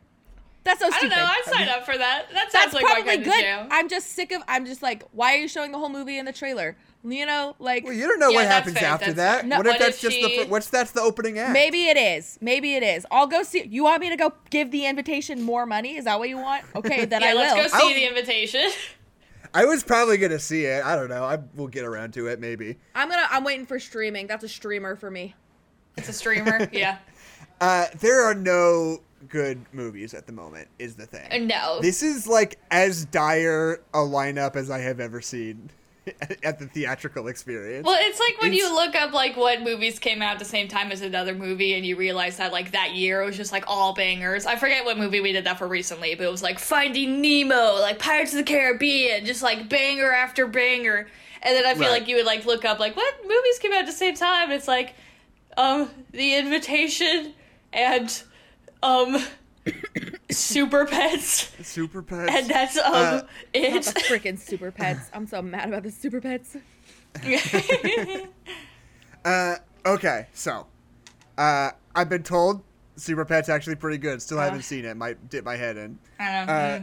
That's 0.64 0.80
so 0.80 0.90
stupid. 0.90 1.12
I 1.12 1.16
don't 1.16 1.18
know. 1.18 1.32
I'd 1.32 1.44
sign 1.58 1.68
up 1.68 1.84
for 1.86 1.96
that. 1.96 2.26
That 2.32 2.52
sounds 2.52 2.72
That's 2.72 2.74
like 2.74 2.84
my 2.84 3.02
probably 3.02 3.24
good. 3.24 3.40
jam. 3.40 3.68
I'm 3.70 3.88
just 3.88 4.08
sick 4.10 4.32
of 4.32 4.42
I'm 4.48 4.66
just 4.66 4.82
like, 4.82 5.04
why 5.12 5.34
are 5.34 5.38
you 5.38 5.48
showing 5.48 5.72
the 5.72 5.78
whole 5.78 5.88
movie 5.88 6.18
in 6.18 6.24
the 6.26 6.32
trailer? 6.32 6.76
You 7.02 7.24
know, 7.24 7.56
like 7.58 7.84
Well, 7.84 7.94
you 7.94 8.06
don't 8.06 8.18
know 8.20 8.28
Yeah, 8.28 8.36
what 8.36 8.46
happens 8.46 8.78
fair, 8.78 8.88
after 8.90 9.12
that's 9.14 9.42
that. 9.42 9.48
fair. 9.48 9.58
what 9.58 9.66
if 9.66 9.72
what 9.72 9.78
that's 9.80 9.96
if 9.96 10.10
just 10.10 10.20
the 10.20 10.28
she- 10.28 10.38
fir- 10.44 10.50
what's 10.50 10.68
that's 10.68 10.90
the 10.90 11.00
opening 11.00 11.38
act? 11.38 11.52
maybe 11.54 11.86
it 11.88 11.96
is. 11.96 12.36
Maybe 12.42 12.74
it 12.74 12.82
is. 12.82 13.06
I'll 13.10 13.26
go 13.26 13.42
see 13.42 13.64
you 13.66 13.84
want 13.84 14.02
me 14.02 14.10
to 14.10 14.16
go 14.16 14.34
give 14.50 14.70
the 14.70 14.84
invitation 14.86 15.40
more 15.42 15.64
money? 15.64 15.96
Is 15.96 16.04
that 16.04 16.18
what 16.18 16.28
you 16.28 16.36
want? 16.36 16.62
Okay, 16.74 17.04
then 17.06 17.22
yeah, 17.22 17.28
I 17.28 17.32
let's 17.32 17.54
will. 17.54 17.62
go 17.62 17.68
see 17.68 17.88
I'll- 17.88 17.94
the 17.94 18.06
invitation. 18.06 18.70
I 19.54 19.64
was 19.64 19.82
probably 19.82 20.16
gonna 20.18 20.38
see 20.38 20.64
it. 20.66 20.84
I 20.84 20.94
don't 20.94 21.08
know. 21.08 21.24
I 21.24 21.38
will 21.56 21.66
get 21.68 21.84
around 21.84 22.12
to 22.14 22.26
it 22.28 22.38
maybe. 22.38 22.76
I'm 22.94 23.08
gonna 23.08 23.26
I'm 23.30 23.44
waiting 23.44 23.64
for 23.66 23.80
streaming. 23.80 24.26
That's 24.26 24.44
a 24.44 24.48
streamer 24.48 24.94
for 24.94 25.10
me. 25.10 25.34
it's 25.96 26.08
a 26.08 26.12
streamer. 26.12 26.68
Yeah. 26.72 26.98
Uh, 27.60 27.86
there 27.98 28.22
are 28.24 28.34
no 28.34 29.00
good 29.28 29.64
movies 29.72 30.14
at 30.14 30.26
the 30.26 30.32
moment. 30.32 30.68
Is 30.78 30.94
the 30.96 31.06
thing. 31.06 31.46
No. 31.46 31.78
This 31.80 32.02
is 32.02 32.26
like 32.26 32.58
as 32.70 33.06
dire 33.06 33.80
a 33.94 33.98
lineup 33.98 34.54
as 34.56 34.70
I 34.70 34.78
have 34.78 35.00
ever 35.00 35.20
seen 35.20 35.70
at 36.42 36.58
the 36.58 36.66
theatrical 36.66 37.28
experience. 37.28 37.84
Well, 37.86 37.98
it's 38.00 38.18
like 38.18 38.40
when 38.40 38.52
It's- 38.52 38.58
you 38.68 38.74
look 38.74 38.94
up 38.94 39.12
like 39.12 39.36
what 39.36 39.62
movies 39.62 39.98
came 39.98 40.22
out 40.22 40.32
at 40.34 40.38
the 40.38 40.44
same 40.44 40.66
time 40.68 40.90
as 40.92 41.02
another 41.02 41.34
movie, 41.34 41.74
and 41.74 41.84
you 41.84 41.96
realize 41.96 42.38
that 42.38 42.52
like 42.52 42.72
that 42.72 42.94
year 42.94 43.22
it 43.22 43.26
was 43.26 43.36
just 43.36 43.52
like 43.52 43.64
all 43.66 43.92
bangers. 43.94 44.46
I 44.46 44.56
forget 44.56 44.84
what 44.84 44.98
movie 44.98 45.20
we 45.20 45.32
did 45.32 45.44
that 45.44 45.58
for 45.58 45.68
recently, 45.68 46.14
but 46.14 46.24
it 46.24 46.30
was 46.30 46.42
like 46.42 46.58
Finding 46.58 47.20
Nemo, 47.20 47.74
like 47.80 47.98
Pirates 47.98 48.32
of 48.32 48.38
the 48.38 48.44
Caribbean, 48.44 49.26
just 49.26 49.42
like 49.42 49.68
banger 49.68 50.10
after 50.12 50.46
banger. 50.46 51.08
And 51.42 51.56
then 51.56 51.64
I 51.66 51.74
feel 51.74 51.84
Right. 51.84 52.00
like 52.00 52.08
you 52.08 52.16
would 52.16 52.26
like 52.26 52.44
look 52.46 52.64
up 52.64 52.78
like 52.78 52.96
what 52.96 53.14
movies 53.22 53.58
came 53.60 53.72
out 53.72 53.80
at 53.80 53.86
the 53.86 53.92
same 53.92 54.14
time. 54.14 54.50
It's 54.50 54.68
like, 54.68 54.94
um, 55.56 55.90
The 56.12 56.36
Invitation 56.36 57.34
and 57.72 58.22
um, 58.82 59.16
Super 60.32 60.86
Pets, 60.86 61.50
Super 61.62 62.02
Pets. 62.02 62.32
and 62.34 62.48
that's 62.48 62.76
um 62.78 62.84
Uh, 62.94 63.20
it. 63.54 63.82
freaking 63.82 64.38
super 64.38 64.70
pets. 64.70 65.08
I'm 65.12 65.26
so 65.26 65.40
mad 65.42 65.68
about 65.68 65.82
the 65.82 65.90
super 65.90 66.20
pets. 66.20 66.56
Uh, 69.24 69.56
okay, 69.84 70.26
so 70.32 70.66
uh, 71.36 71.70
I've 71.94 72.08
been 72.08 72.22
told 72.22 72.62
Super 72.96 73.24
Pet's 73.26 73.48
actually 73.50 73.76
pretty 73.76 73.98
good. 73.98 74.22
Still 74.22 74.38
Uh. 74.38 74.44
haven't 74.44 74.62
seen 74.62 74.84
it. 74.84 74.96
Might 74.96 75.28
dip 75.28 75.44
my 75.44 75.56
head 75.56 75.76
in. 75.76 75.98
I 76.18 76.32
don't 76.32 76.46
know. 76.46 76.52
Uh, 76.52 76.80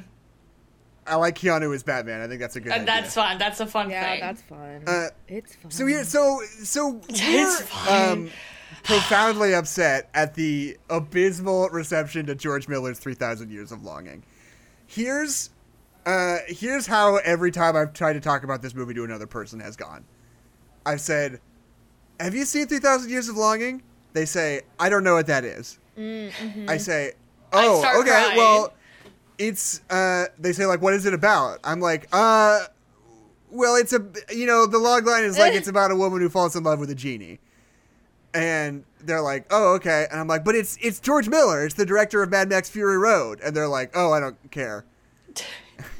I 1.07 1.15
like 1.15 1.35
Keanu 1.35 1.73
as 1.73 1.83
Batman. 1.83 2.21
I 2.21 2.27
think 2.27 2.41
that's 2.41 2.57
a 2.57 2.59
good 2.59 2.71
Uh, 2.71 2.75
idea. 2.75 2.85
that's 2.85 3.13
fun. 3.15 3.37
That's 3.37 3.59
a 3.59 3.65
fun 3.65 3.89
Yeah, 3.89 4.03
thing. 4.11 4.19
that's 4.19 4.41
fun. 4.43 4.83
Uh, 4.85 5.07
it's 5.27 5.55
fun. 5.55 5.71
So 5.71 5.85
yeah, 5.87 6.03
so 6.03 6.41
so 6.63 7.01
It's 7.09 7.63
we're 7.87 8.11
um, 8.13 8.29
profoundly 8.83 9.53
upset 9.53 10.09
at 10.13 10.33
the 10.33 10.77
abysmal 10.89 11.69
reception 11.69 12.25
to 12.25 12.35
George 12.35 12.67
Miller's 12.67 12.99
Three 12.99 13.13
Thousand 13.13 13.51
Years 13.51 13.71
of 13.71 13.83
Longing. 13.83 14.23
Here's 14.85 15.49
uh, 16.05 16.37
here's 16.47 16.87
how 16.87 17.17
every 17.17 17.51
time 17.51 17.75
I've 17.75 17.93
tried 17.93 18.13
to 18.13 18.21
talk 18.21 18.43
about 18.43 18.61
this 18.61 18.73
movie 18.73 18.93
to 18.93 19.03
another 19.03 19.27
person 19.27 19.59
has 19.59 19.75
gone. 19.75 20.05
I've 20.85 21.01
said, 21.01 21.41
"Have 22.19 22.33
you 22.33 22.45
seen 22.45 22.67
Three 22.67 22.79
Thousand 22.79 23.09
Years 23.09 23.27
of 23.27 23.35
Longing?" 23.35 23.83
They 24.13 24.25
say, 24.25 24.61
"I 24.79 24.87
don't 24.89 25.03
know 25.03 25.15
what 25.15 25.27
that 25.27 25.43
is." 25.43 25.79
I 25.97 26.77
say, 26.77 27.13
"Oh, 27.51 27.79
start 27.79 27.97
okay. 27.97 28.09
crying. 28.09 28.37
Well, 28.37 28.73
it's." 29.37 29.81
Uh, 29.89 30.25
they 30.39 30.53
say, 30.53 30.65
"Like, 30.65 30.81
what 30.81 30.93
is 30.93 31.05
it 31.05 31.13
about?" 31.13 31.59
I'm 31.63 31.81
like, 31.81 32.07
"Uh." 32.11 32.61
Well, 33.49 33.77
it's 33.77 33.93
a 33.93 34.05
you 34.29 34.45
know 34.45 34.65
the 34.65 34.77
log 34.77 35.05
line 35.05 35.23
is 35.23 35.37
like 35.37 35.53
it's 35.53 35.67
about 35.69 35.91
a 35.91 35.95
woman 35.95 36.21
who 36.21 36.29
falls 36.29 36.55
in 36.55 36.63
love 36.63 36.79
with 36.79 36.89
a 36.89 36.95
genie, 36.95 37.39
and 38.37 38.83
they're 39.03 39.21
like, 39.21 39.45
oh 39.49 39.73
okay, 39.75 40.05
and 40.11 40.19
I'm 40.19 40.27
like, 40.27 40.45
but 40.45 40.55
it's 40.55 40.77
it's 40.79 40.99
George 40.99 41.27
Miller, 41.27 41.65
it's 41.65 41.75
the 41.75 41.85
director 41.85 42.21
of 42.21 42.29
Mad 42.29 42.49
Max 42.49 42.69
Fury 42.69 42.97
Road, 42.97 43.39
and 43.43 43.55
they're 43.55 43.67
like, 43.67 43.91
oh 43.95 44.13
I 44.13 44.19
don't 44.19 44.37
care, 44.51 44.85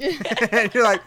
and 0.00 0.72
you're 0.72 0.84
like, 0.84 1.02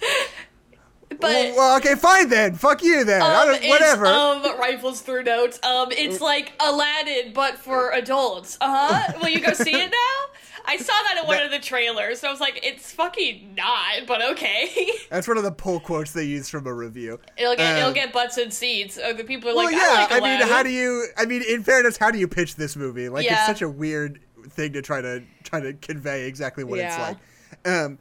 but 1.19 1.21
well, 1.21 1.55
well, 1.55 1.77
okay 1.77 1.95
fine 1.95 2.29
then, 2.29 2.55
fuck 2.55 2.83
you 2.83 3.03
then, 3.03 3.21
I 3.21 3.41
um, 3.43 3.47
don't, 3.49 3.69
whatever. 3.69 4.05
Um, 4.05 4.41
rifles 4.59 5.01
through 5.01 5.23
notes. 5.23 5.59
Um, 5.63 5.89
it's 5.91 6.21
like 6.21 6.53
Aladdin, 6.59 7.33
but 7.33 7.57
for 7.57 7.91
adults. 7.91 8.57
Uh 8.61 8.89
huh. 8.93 9.13
Will 9.21 9.29
you 9.29 9.39
go 9.41 9.53
see 9.53 9.71
it 9.73 9.91
now? 9.91 10.35
I 10.63 10.77
saw 10.77 10.93
that 10.93 11.17
in 11.19 11.27
one 11.27 11.37
That- 11.37 11.45
of 11.45 11.51
the 11.51 11.59
trailers, 11.59 12.19
so 12.19 12.27
I 12.27 12.31
was 12.31 12.39
like, 12.39 12.59
it's 12.63 12.91
fucking 12.91 13.55
not, 13.55 14.05
but 14.05 14.21
okay. 14.33 14.89
That's 15.09 15.27
one 15.27 15.37
of 15.37 15.43
the 15.43 15.51
pull 15.51 15.79
quotes 15.79 16.11
they 16.11 16.23
use 16.23 16.49
from 16.49 16.67
a 16.67 16.73
review. 16.73 17.19
it'll 17.35 17.55
get 17.55 17.77
it'll 17.77 17.87
Um, 17.89 17.93
get 17.95 18.13
butts 18.13 18.37
and 18.37 18.53
seats. 18.53 18.95
The 18.95 19.23
people 19.23 19.49
are 19.49 19.55
Well, 19.55 19.65
like, 19.65 19.75
yeah, 19.75 20.07
I 20.09 20.19
like 20.19 20.23
I 20.23 20.37
mean, 20.39 20.47
how 20.47 20.61
do 20.63 20.69
you? 20.69 21.07
I 21.17 21.25
mean, 21.25 21.43
in 21.49 21.63
fairness, 21.63 21.97
how 21.97 22.11
do 22.11 22.19
you 22.19 22.27
pitch 22.27 22.55
this 22.55 22.75
movie? 22.75 23.09
Like, 23.09 23.25
it's 23.25 23.45
such 23.47 23.61
a 23.63 23.69
weird 23.69 24.19
thing 24.49 24.73
to 24.73 24.81
try 24.83 25.01
to 25.01 25.23
try 25.43 25.59
to 25.61 25.73
convey 25.73 26.25
exactly 26.27 26.63
what 26.63 26.77
it's 26.79 26.97
like. 26.97 27.17
Um, 27.65 27.97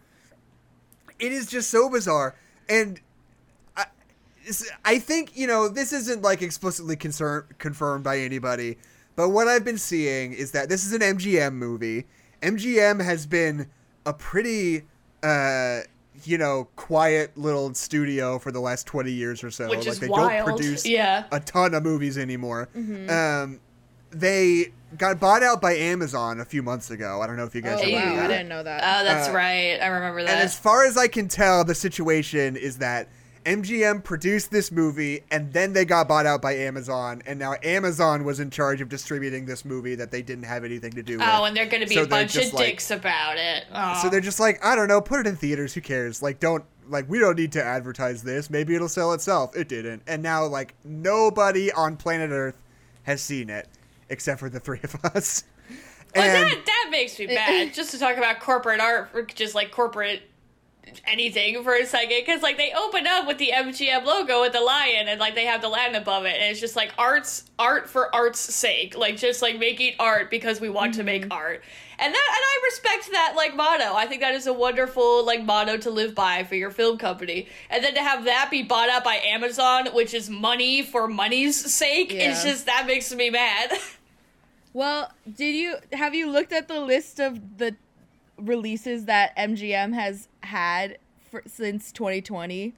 it 1.19 1.33
is 1.33 1.47
just 1.47 1.71
so 1.71 1.89
bizarre, 1.91 2.35
and 2.71 3.01
I, 3.77 3.85
I 4.85 4.99
think 4.99 5.37
you 5.37 5.47
know 5.47 5.69
this 5.69 5.93
isn't 5.93 6.23
like 6.23 6.41
explicitly 6.41 6.97
concern, 6.97 7.45
confirmed 7.59 8.05
by 8.05 8.19
anybody, 8.19 8.79
but 9.17 9.29
what 9.31 9.49
I've 9.49 9.65
been 9.65 9.79
seeing 9.79 10.33
is 10.33 10.53
that 10.53 10.69
this 10.71 10.87
is 10.87 10.93
an 10.93 11.01
MGM 11.01 11.53
movie. 11.55 12.07
MGM 12.43 13.05
has 13.05 13.27
been 13.27 13.69
a 14.07 14.13
pretty. 14.15 14.83
Uh, 15.23 15.81
you 16.25 16.37
know, 16.37 16.69
quiet 16.77 17.31
little 17.37 17.73
studio 17.73 18.39
for 18.39 18.53
the 18.53 18.61
last 18.61 18.87
twenty 18.87 19.11
years 19.13 19.43
or 19.43 19.51
so. 19.51 19.71
Which 19.71 19.87
like 19.87 19.97
they 19.99 20.09
wild. 20.09 20.31
don't 20.31 20.45
produce 20.59 20.85
Yeah. 20.87 21.25
a 21.33 21.41
ton 21.41 21.73
of 21.73 21.83
movies 21.83 22.19
anymore. 22.19 22.69
Um, 22.77 23.59
they 24.11 24.73
got 24.99 25.21
bought 25.21 25.43
out 25.43 25.61
by 25.61 25.75
Amazon 25.75 26.41
a 26.41 26.45
few 26.45 26.63
months 26.63 26.91
ago. 26.91 27.21
I 27.23 27.27
don't 27.27 27.37
know 27.37 27.45
if 27.45 27.55
you 27.55 27.61
guys 27.63 27.81
oh, 27.83 27.87
know 27.87 27.93
wow, 27.95 28.17
that. 28.17 28.25
I 28.25 28.29
didn't 28.29 28.49
know 28.49 28.63
that. 28.63 28.83
Oh, 28.83 29.05
that's 29.05 29.29
Uh, 29.29 29.33
right. 29.33 29.79
I 29.81 29.87
remember 29.87 30.23
that. 30.23 30.31
And 30.31 30.41
as 30.41 30.59
far 30.59 30.85
as 30.85 30.97
I 30.97 31.07
can 31.09 31.29
tell, 31.29 31.65
the 31.65 31.75
situation 31.75 32.57
is 32.57 32.79
that 32.79 33.09
MGM 33.47 34.05
produced 34.05 34.51
this 34.51 34.71
movie 34.71 35.23
and 35.31 35.53
then 35.53 35.73
they 35.73 35.85
got 35.85 36.09
bought 36.09 36.27
out 36.27 36.43
by 36.43 36.55
Amazon 36.57 37.23
and 37.25 37.39
now 37.39 37.55
Amazon 37.63 38.25
was 38.25 38.39
in 38.39 38.51
charge 38.51 38.81
of 38.83 38.89
distributing 38.91 39.47
this 39.47 39.65
movie 39.65 39.95
that 39.95 40.11
they 40.11 40.21
didn't 40.21 40.45
have 40.45 40.63
anything 40.65 40.93
to 40.93 41.03
do 41.03 41.19
with. 41.19 41.27
Oh, 41.27 41.45
and 41.45 41.57
they're 41.57 41.67
going 41.67 41.83
to 41.83 41.89
be 41.89 41.95
So 41.95 42.03
a 42.03 42.07
bunch 42.07 42.37
of 42.37 42.53
like- 42.53 42.67
dicks 42.67 42.91
about 42.91 43.39
it. 43.39 43.65
Oh. 43.73 43.99
So 44.03 44.11
they're 44.11 44.21
just 44.21 44.41
like, 44.41 44.63
I 44.65 44.77
don't 44.77 44.89
know, 44.89 45.01
put 45.01 45.21
it 45.21 45.27
in 45.27 45.37
theaters, 45.37 45.73
who 45.73 45.81
cares? 45.81 46.21
Like 46.23 46.39
don't 46.41 46.65
like 46.89 47.09
we 47.09 47.19
don't 47.19 47.39
need 47.39 47.53
to 47.53 47.65
advertise 47.65 48.23
this. 48.25 48.51
Maybe 48.51 48.75
it'll 48.75 48.89
sell 48.89 49.13
itself. 49.15 49.57
It 49.57 49.69
didn't. 49.69 50.03
And 50.07 50.23
now 50.23 50.45
like 50.47 50.75
nobody 50.85 51.73
on 51.73 51.97
planet 51.97 52.31
Earth 52.31 52.61
has 53.05 53.23
seen 53.23 53.49
it 53.49 53.69
except 54.11 54.41
for 54.41 54.51
the 54.51 54.61
three 54.61 54.81
of 54.83 54.97
us. 55.05 55.45
Well, 56.15 56.25
And 56.25 56.51
that 56.51 56.67
that 56.67 56.89
makes 56.91 57.19
me 57.19 57.27
mad. 57.27 57.73
just 57.75 57.93
to 57.93 57.99
talk 57.99 58.17
about 58.17 58.41
corporate 58.41 58.81
art, 58.81 59.11
or 59.15 59.23
just 59.23 59.55
like 59.55 59.71
corporate 59.71 60.23
anything 61.05 61.63
for 61.63 61.75
a 61.75 61.87
second, 61.87 62.19
because 62.21 62.43
like 62.43 62.57
they 62.57 62.73
open 62.73 63.07
up 63.07 63.27
with 63.27 63.39
the 63.39 63.51
MGM 63.55 64.05
logo 64.05 64.41
with 64.41 64.53
the 64.53 64.61
lion, 64.61 65.09
and 65.09 65.21
like 65.21 65.35
they 65.35 65.45
have 65.45 65.63
the 65.63 65.69
land 65.69 65.95
above 65.95 66.25
it, 66.25 66.35
and 66.35 66.51
it's 66.51 66.61
just 66.61 66.75
like 66.75 66.93
arts 66.99 67.45
art 67.59 67.89
for 67.89 68.15
art's 68.15 68.41
sake, 68.41 68.97
like 68.97 69.17
just 69.17 69.41
like 69.41 69.59
making 69.59 69.95
art 69.99 70.31
because 70.31 70.61
we 70.61 70.69
want 70.69 70.95
to 70.95 71.05
make 71.05 71.23
mm-hmm. 71.23 71.33
art, 71.33 71.63
and 71.99 72.13
that 72.13 72.29
and 72.29 72.45
I 72.45 72.61
respect 72.65 73.11
that 73.13 73.35
like 73.37 73.55
motto. 73.55 73.95
I 73.95 74.07
think 74.07 74.21
that 74.21 74.35
is 74.35 74.49
a 74.49 74.53
wonderful 74.53 75.25
like 75.25 75.45
motto 75.45 75.77
to 75.77 75.91
live 75.91 76.17
by 76.17 76.43
for 76.43 76.57
your 76.57 76.73
film 76.73 76.99
company, 76.99 77.47
and 77.69 77.85
then 77.85 77.95
to 77.95 78.01
have 78.01 78.25
that 78.25 78.49
be 78.51 78.63
bought 78.63 78.89
out 78.89 79.05
by 79.05 79.17
Amazon, 79.17 79.87
which 79.93 80.13
is 80.13 80.29
money 80.29 80.83
for 80.83 81.07
money's 81.07 81.73
sake, 81.73 82.13
it's 82.13 82.43
just 82.43 82.67
that 82.67 82.87
makes 82.87 83.15
me 83.15 83.31
mad. 83.31 83.71
Well, 84.73 85.11
did 85.37 85.55
you 85.55 85.77
have 85.93 86.15
you 86.15 86.31
looked 86.31 86.53
at 86.53 86.69
the 86.69 86.81
list 86.81 87.19
of 87.21 87.59
the 87.59 87.75
releases 88.39 89.05
that 89.07 89.37
MGM 89.37 89.95
has 89.95 90.29
had 90.43 90.99
for, 91.31 91.43
since 91.47 91.93
2020? 91.93 92.75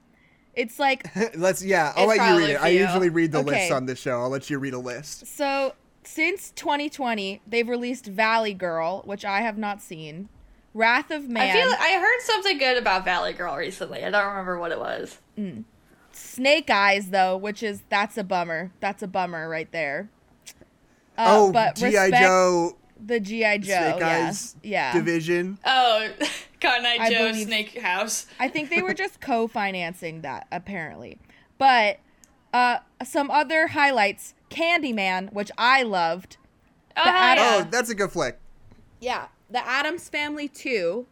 It's 0.55 0.77
like 0.79 1.07
let's 1.35 1.63
yeah, 1.63 1.93
I'll 1.95 2.07
let 2.07 2.15
you 2.15 2.21
read 2.21 2.27
probably 2.27 2.51
it. 2.51 2.61
I 2.61 2.67
a 2.67 2.71
few. 2.71 2.79
usually 2.81 3.09
read 3.09 3.31
the 3.31 3.39
Okay. 3.39 3.49
lists 3.51 3.71
on 3.71 3.85
this 3.85 3.99
show. 3.99 4.21
I'll 4.21 4.29
let 4.29 4.49
you 4.49 4.59
read 4.59 4.73
a 4.73 4.79
list. 4.79 5.25
so 5.27 5.73
since 6.05 6.51
2020, 6.51 7.41
they've 7.47 7.67
released 7.69 8.07
Valley 8.07 8.53
Girl, 8.53 9.03
which 9.05 9.23
I 9.23 9.39
have 9.41 9.57
not 9.57 9.81
seen. 9.81 10.27
Wrath 10.73 11.11
of 11.11 11.29
Man, 11.29 11.43
I 11.49 11.53
feel 11.53 11.71
I 11.79 11.99
heard 11.99 12.19
something 12.21 12.57
good 12.57 12.77
about 12.77 13.05
Valley 13.05 13.31
Girl 13.33 13.55
recently. 13.55 14.03
I 14.03 14.09
don't 14.09 14.27
remember 14.27 14.59
what 14.59 14.71
it 14.71 14.79
was. 14.79 15.19
Mm. 15.37 15.63
Snake 16.11 16.69
Eyes 16.69 17.09
though, 17.09 17.37
which 17.37 17.61
is 17.63 17.83
that's 17.89 18.17
a 18.17 18.23
bummer. 18.23 18.71
That's 18.79 19.01
a 19.03 19.07
bummer 19.07 19.47
right 19.47 19.71
there. 19.71 20.09
Uh, 21.17 21.25
oh, 21.27 21.51
but 21.51 21.75
GI 21.75 22.11
Joe 22.11 22.75
the 23.05 23.19
GI 23.19 23.59
Joe, 23.59 23.63
Snake 23.63 23.99
yeah, 23.99 24.27
Eyes 24.27 24.55
yeah. 24.63 24.93
division. 24.93 25.57
Oh, 25.65 26.07
Cotton 26.61 26.85
Eye 26.85 26.97
I 26.99 27.11
Joe 27.11 27.27
believe- 27.29 27.47
Snake 27.47 27.79
House. 27.79 28.25
I 28.39 28.47
think 28.47 28.69
they 28.69 28.81
were 28.81 28.93
just 28.93 29.19
co-financing 29.21 30.21
that 30.21 30.47
apparently. 30.51 31.17
But 31.57 31.99
uh, 32.53 32.79
some 33.03 33.29
other 33.29 33.67
highlights: 33.67 34.33
Candyman, 34.49 35.33
which 35.33 35.51
I 35.57 35.83
loved. 35.83 36.37
Oh, 36.95 37.03
The 37.03 37.09
Adam- 37.09 37.43
Oh, 37.45 37.67
that's 37.69 37.89
a 37.89 37.95
good 37.95 38.11
flick. 38.11 38.39
Yeah, 38.99 39.27
The 39.49 39.65
Addams 39.67 40.07
Family 40.09 40.47
2. 40.47 41.05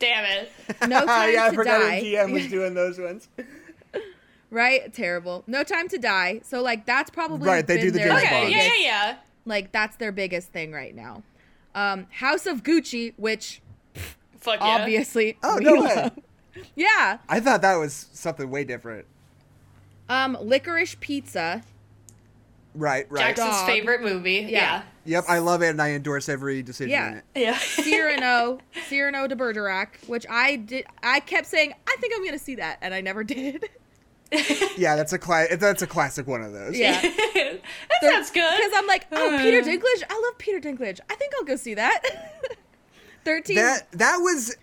Damn 0.00 0.24
it. 0.24 0.52
No 0.88 1.06
Time 1.06 1.32
yeah, 1.32 1.44
I 1.44 1.50
to 1.50 1.54
forgot 1.54 1.78
Die. 1.78 2.00
MGM 2.02 2.32
was 2.32 2.48
doing 2.48 2.74
those 2.74 2.98
ones. 2.98 3.28
Right? 4.54 4.92
Terrible. 4.92 5.42
No 5.48 5.64
Time 5.64 5.88
to 5.88 5.98
Die. 5.98 6.40
So 6.44 6.62
like 6.62 6.86
that's 6.86 7.10
probably 7.10 7.48
Right, 7.48 7.66
they 7.66 7.76
been 7.76 7.86
do 7.86 7.90
the 7.90 7.98
James 7.98 8.12
Okay, 8.22 8.30
Bond. 8.42 8.52
yeah, 8.52 8.62
yeah, 8.64 8.72
yeah. 8.80 9.16
Like 9.44 9.72
that's 9.72 9.96
their 9.96 10.12
biggest 10.12 10.48
thing 10.52 10.70
right 10.72 10.94
now. 10.94 11.22
Um, 11.74 12.06
House 12.10 12.46
of 12.46 12.62
Gucci, 12.62 13.12
which 13.16 13.60
Fuck 14.38 14.60
yeah. 14.60 14.66
obviously 14.66 15.36
Oh, 15.42 15.58
we 15.58 15.64
no 15.64 15.82
way. 15.82 16.10
Yeah. 16.76 17.18
I 17.28 17.40
thought 17.40 17.62
that 17.62 17.74
was 17.74 18.08
something 18.12 18.48
way 18.48 18.62
different. 18.62 19.06
Um, 20.08 20.36
Licorice 20.40 20.94
Pizza. 21.00 21.62
Right, 22.76 23.06
right. 23.10 23.20
Jackson's 23.36 23.50
Dog. 23.56 23.66
favorite 23.66 24.02
movie. 24.02 24.46
Yeah. 24.48 24.48
Yeah. 24.48 24.82
Yep, 25.06 25.24
I 25.28 25.38
love 25.38 25.62
it 25.62 25.68
and 25.70 25.82
I 25.82 25.90
endorse 25.92 26.28
every 26.28 26.62
decision 26.62 26.90
Yeah. 26.90 27.08
in 27.10 27.14
it. 27.18 27.24
Yeah. 27.34 27.58
Cyrano, 27.58 28.58
Cyrano 28.88 29.26
de 29.26 29.34
Bergerac, 29.36 29.98
which 30.06 30.26
I 30.30 30.56
did. 30.56 30.84
I 31.02 31.20
kept 31.20 31.46
saying 31.46 31.72
I 31.88 31.96
think 32.00 32.12
I'm 32.16 32.24
gonna 32.24 32.38
see 32.38 32.54
that, 32.56 32.78
and 32.82 32.94
I 32.94 33.00
never 33.00 33.24
did. 33.24 33.68
Yeah, 34.76 34.96
that's 34.96 35.12
a 35.12 35.18
cla- 35.18 35.56
that's 35.56 35.82
a 35.82 35.86
classic 35.86 36.26
one 36.26 36.42
of 36.42 36.52
those. 36.52 36.76
Yeah. 36.76 37.00
that 37.00 37.60
sounds 38.02 38.30
good. 38.32 38.56
Because 38.56 38.72
I'm 38.74 38.86
like, 38.88 39.06
oh, 39.12 39.38
Peter 39.40 39.62
Dinklage. 39.62 40.02
I 40.10 40.20
love 40.20 40.36
Peter 40.38 40.60
Dinklage. 40.60 40.98
I 41.08 41.14
think 41.14 41.32
I'll 41.38 41.44
go 41.44 41.54
see 41.54 41.74
that. 41.74 42.02
Thirteen. 43.24 43.56
That 43.56 43.90
that 43.92 44.16
was 44.16 44.56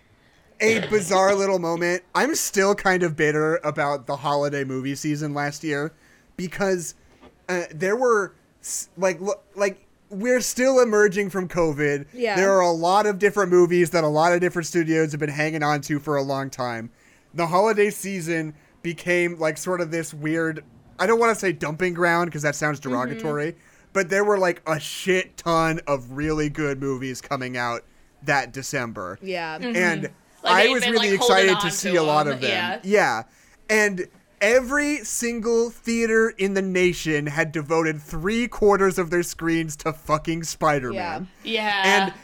a 0.60 0.86
bizarre 0.88 1.34
little 1.34 1.58
moment. 1.58 2.02
I'm 2.14 2.34
still 2.34 2.74
kind 2.74 3.02
of 3.02 3.16
bitter 3.16 3.56
about 3.64 4.06
the 4.06 4.16
holiday 4.16 4.64
movie 4.64 4.94
season 4.94 5.32
last 5.32 5.64
year 5.64 5.92
because 6.36 6.94
uh, 7.48 7.62
there 7.74 7.96
were 7.96 8.34
like 8.96 9.18
like 9.54 9.86
we're 10.10 10.40
still 10.40 10.80
emerging 10.80 11.30
from 11.30 11.48
COVID. 11.48 12.06
Yeah. 12.12 12.36
There 12.36 12.52
are 12.52 12.60
a 12.60 12.70
lot 12.70 13.06
of 13.06 13.18
different 13.18 13.50
movies 13.50 13.90
that 13.90 14.04
a 14.04 14.08
lot 14.08 14.32
of 14.32 14.40
different 14.40 14.66
studios 14.66 15.12
have 15.12 15.20
been 15.20 15.30
hanging 15.30 15.62
on 15.62 15.80
to 15.82 15.98
for 15.98 16.16
a 16.16 16.22
long 16.22 16.50
time. 16.50 16.90
The 17.34 17.46
holiday 17.46 17.88
season 17.88 18.54
became 18.82 19.38
like 19.38 19.56
sort 19.58 19.80
of 19.80 19.90
this 19.90 20.12
weird 20.14 20.64
I 20.98 21.06
don't 21.06 21.18
want 21.18 21.34
to 21.34 21.40
say 21.40 21.52
dumping 21.52 21.94
ground 21.94 22.26
because 22.30 22.42
that 22.42 22.54
sounds 22.54 22.78
derogatory, 22.78 23.56
but 23.92 24.08
there 24.08 24.24
were 24.24 24.38
like 24.38 24.62
a 24.66 24.78
shit 24.78 25.36
ton 25.36 25.80
of 25.86 26.12
really 26.12 26.48
good 26.48 26.80
movies 26.80 27.20
coming 27.20 27.56
out 27.56 27.82
that 28.24 28.52
December 28.52 29.18
yeah. 29.22 29.56
and 29.60 30.02
Like, 30.44 30.66
I 30.66 30.68
was 30.68 30.82
been, 30.82 30.92
really 30.92 31.10
like, 31.10 31.18
excited 31.20 31.50
on 31.54 31.60
to 31.62 31.68
to 31.68 31.72
see 31.74 31.96
a 31.96 32.02
lot 32.02 32.28
of 32.28 32.40
them. 32.40 32.50
yeah. 32.50 32.80
Yeah. 32.84 33.22
And 33.68 34.06
every 34.40 34.98
single 34.98 35.70
theater 35.70 36.30
in 36.38 36.54
the 36.54 36.62
nation 36.62 37.26
had 37.26 37.50
devoted 37.52 38.00
three 38.00 38.46
quarters 38.46 38.98
of 38.98 39.10
their 39.10 39.22
screens 39.22 39.74
to 39.76 39.92
fucking 39.92 40.44
Spider 40.44 40.92
Man. 40.92 41.28
yeah. 41.42 41.82
And 42.04 42.14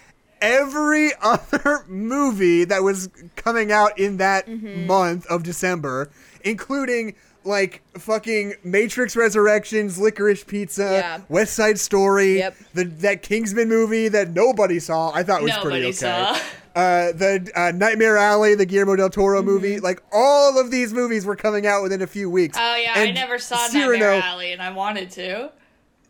every 0.41 1.11
other 1.23 1.85
movie 1.89 2.65
that 2.65 2.83
was 2.83 3.09
coming 3.35 3.73
out 3.73 3.99
in 3.99 4.19
that 4.19 4.47
Mm-hmm. 4.47 4.87
month 4.87 5.27
of 5.27 5.43
December, 5.43 6.11
including 6.45 7.15
like 7.45 7.83
fucking 7.97 8.55
Matrix 8.65 9.17
Resurrections, 9.17 9.99
Licorice 9.99 10.45
Pizza, 10.47 10.83
Yeah. 10.83 11.21
West 11.29 11.55
Side 11.55 11.79
Story, 11.79 12.39
Yep. 12.39 12.57
the 12.75 12.85
that 12.85 13.23
Kingsman 13.23 13.69
movie 13.69 14.09
that 14.09 14.31
nobody 14.31 14.79
saw, 14.81 15.13
I 15.15 15.23
thought 15.23 15.43
was 15.43 15.53
pretty 15.53 15.81
Nobody 15.81 15.87
okay. 15.89 15.93
saw. 15.93 16.39
Uh, 16.77 17.11
the 17.13 17.51
uh, 17.57 17.73
Nightmare 17.75 18.17
Alley, 18.19 18.55
the 18.55 18.67
Guillermo 18.67 18.97
del 18.97 19.09
Toro 19.11 19.39
Mm-hmm. 19.41 19.47
movie, 19.49 19.81
like 19.81 20.01
all 20.13 20.61
of 20.61 20.71
these 20.71 20.93
movies 20.93 21.25
were 21.25 21.37
coming 21.37 21.67
out 21.67 21.83
within 21.83 22.03
a 22.03 22.07
few 22.07 22.29
weeks. 22.29 22.57
Oh 22.61 22.77
yeah, 22.77 22.93
I 22.95 23.11
never 23.13 23.39
saw 23.39 23.57
Cyrano, 23.57 23.93
Nightmare 23.93 24.23
Alley, 24.23 24.53
and 24.53 24.61
I 24.63 24.71
wanted 24.73 25.11
to. 25.13 25.51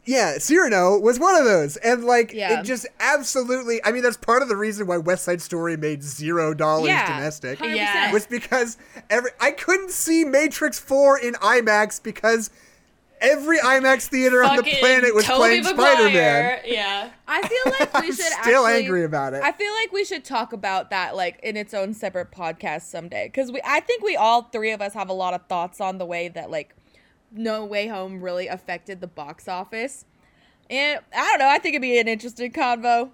Yeah, 0.08 0.38
Cyrano 0.38 0.98
was 0.98 1.20
one 1.20 1.34
of 1.36 1.44
those, 1.44 1.76
and 1.76 2.02
like 2.04 2.32
Yeah. 2.32 2.60
it 2.60 2.64
just 2.64 2.86
absolutely. 2.98 3.84
I 3.84 3.92
mean, 3.92 4.02
that's 4.02 4.16
part 4.16 4.40
of 4.40 4.48
the 4.48 4.56
reason 4.56 4.86
why 4.86 4.96
West 4.96 5.24
Side 5.24 5.42
Story 5.42 5.76
made 5.76 6.02
zero 6.02 6.54
dollars 6.54 6.88
Yeah. 6.88 7.06
domestic. 7.18 7.58
100%. 7.58 7.76
Yeah. 7.76 8.10
Was 8.12 8.26
because 8.26 8.78
every 9.10 9.30
I 9.38 9.50
couldn't 9.50 9.90
see 9.90 10.24
Matrix 10.24 10.78
Four 10.78 11.18
in 11.18 11.34
IMAX 11.34 12.02
because 12.02 12.48
every 13.20 13.58
IMAX 13.58 14.06
theater 14.06 14.42
on 14.44 14.56
the 14.56 14.62
planet 14.62 15.14
was 15.14 15.24
Tobey 15.26 15.38
playing 15.38 15.64
Spider 15.64 16.04
Man. 16.04 16.60
Yeah. 16.64 17.10
I 17.26 17.42
feel 17.46 17.72
like 17.78 17.92
we 17.94 18.00
I'm 18.00 18.06
should 18.06 18.14
still 18.14 18.64
actually, 18.64 18.84
angry 18.84 19.04
about 19.04 19.34
it. 19.34 19.42
I 19.42 19.52
feel 19.52 19.72
like 19.74 19.92
we 19.92 20.04
should 20.04 20.24
talk 20.24 20.52
about 20.54 20.88
that 20.90 21.16
like 21.16 21.38
in 21.42 21.56
its 21.56 21.74
own 21.74 21.92
separate 21.92 22.30
podcast 22.30 22.82
someday 22.82 23.26
because 23.26 23.50
we 23.52 23.60
I 23.64 23.80
think 23.80 24.02
we 24.02 24.16
all 24.16 24.42
three 24.44 24.70
of 24.70 24.80
us 24.80 24.94
have 24.94 25.08
a 25.10 25.12
lot 25.12 25.34
of 25.34 25.42
thoughts 25.48 25.80
on 25.82 25.98
the 25.98 26.06
way 26.06 26.28
that 26.28 26.50
like 26.50 26.74
No 27.32 27.64
Way 27.64 27.86
Home 27.88 28.20
really 28.20 28.48
affected 28.48 29.00
the 29.00 29.06
box 29.06 29.48
office. 29.48 30.04
And 30.70 31.00
I 31.16 31.30
don't 31.30 31.38
know, 31.38 31.48
I 31.48 31.58
think 31.58 31.74
it'd 31.74 31.82
be 31.82 31.98
an 31.98 32.08
interesting 32.08 32.52
convo. 32.52 33.10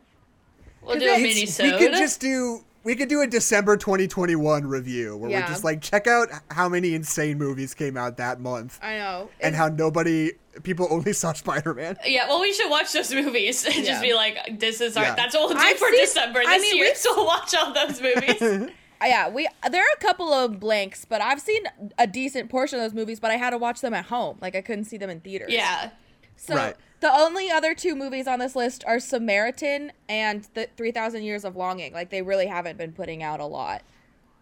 We'll 0.83 0.99
do 0.99 1.07
a 1.07 1.17
mini 1.19 1.47
we 1.47 1.79
could 1.79 1.93
just 1.93 2.21
do 2.21 2.61
we 2.83 2.95
could 2.95 3.09
do 3.09 3.23
a 3.23 3.27
December 3.27 3.79
2021 3.79 4.67
review 4.67 5.17
where 5.17 5.31
Yeah. 5.31 5.41
we're 5.41 5.47
just 5.49 5.65
like 5.65 5.81
check 5.81 6.07
out 6.07 6.29
how 6.51 6.69
many 6.69 6.95
insane 6.95 7.39
movies 7.39 7.73
came 7.73 7.97
out 7.97 8.19
that 8.19 8.41
month 8.41 8.79
I 8.83 8.99
know. 8.99 9.31
and 9.41 9.55
It's- 9.55 9.57
how 9.57 9.69
nobody 9.75 10.33
people 10.63 10.87
only 10.91 11.13
saw 11.15 11.33
Spider-Man. 11.33 11.97
Yeah, 12.05 12.29
well, 12.29 12.41
we 12.43 12.53
should 12.53 12.69
watch 12.71 12.93
those 12.93 13.13
movies 13.15 13.65
and 13.65 13.75
Yeah. 13.77 13.83
just 13.93 14.03
be 14.03 14.13
like, 14.15 14.61
"This 14.61 14.81
is 14.83 14.97
our. 14.97 15.03
Yeah. 15.05 15.15
That's 15.15 15.35
what 15.35 15.49
we'll 15.49 15.57
do 15.59 15.63
I've 15.65 15.79
for 15.79 15.89
seen- 15.91 16.01
December 16.01 16.41
I 16.47 16.59
this 16.59 16.63
mean, 16.63 16.77
year. 16.77 16.85
we've- 16.87 16.97
So 16.99 17.15
we'll 17.17 17.27
watch 17.27 17.55
all 17.55 17.73
those 17.73 18.01
movies." 18.01 18.71
yeah, 19.07 19.29
we 19.29 19.49
there 19.71 19.83
are 19.83 19.93
a 19.95 20.01
couple 20.01 20.33
of 20.33 20.59
blanks, 20.61 21.05
but 21.05 21.21
I've 21.21 21.41
seen 21.41 21.65
a 21.99 22.07
decent 22.07 22.51
portion 22.51 22.79
of 22.79 22.85
those 22.85 22.95
movies, 22.95 23.21
but 23.21 23.31
I 23.31 23.37
had 23.37 23.51
to 23.51 23.59
watch 23.59 23.81
them 23.81 23.95
at 23.95 24.07
home. 24.07 24.39
Like 24.41 24.55
I 24.57 24.61
couldn't 24.61 24.85
see 24.85 24.97
them 24.97 25.11
in 25.11 25.21
theaters. 25.21 25.53
yeah. 25.53 25.91
So 26.37 26.55
Right. 26.57 26.75
the 27.01 27.13
only 27.13 27.51
other 27.51 27.75
two 27.75 27.95
movies 27.95 28.27
on 28.27 28.41
this 28.41 28.57
list 28.57 28.83
are 28.87 28.99
Samaritan 28.99 29.93
and 30.09 30.49
the 30.55 30.69
3000 30.77 31.23
Years 31.23 31.45
of 31.45 31.55
Longing. 31.55 31.93
Like 31.93 32.11
they 32.11 32.23
really 32.23 32.47
haven't 32.47 32.77
been 32.77 32.93
putting 32.93 33.23
out 33.23 33.39
a 33.41 33.47
lot. 33.47 33.83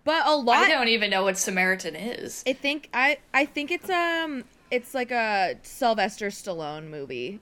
But 0.05 0.27
a 0.27 0.35
lot 0.35 0.57
I 0.65 0.69
don't 0.71 0.89
even 0.89 1.11
know 1.11 1.23
what 1.25 1.37
Samaritan 1.39 1.95
is. 1.95 2.43
I 2.47 2.55
think 2.55 2.89
I 2.95 3.19
I 3.35 3.45
think 3.45 3.71
it's 3.71 3.89
um 3.91 4.45
it's 4.71 4.95
like 4.95 5.11
a 5.11 5.57
Sylvester 5.63 6.29
Stallone 6.29 6.89
movie. 6.89 7.41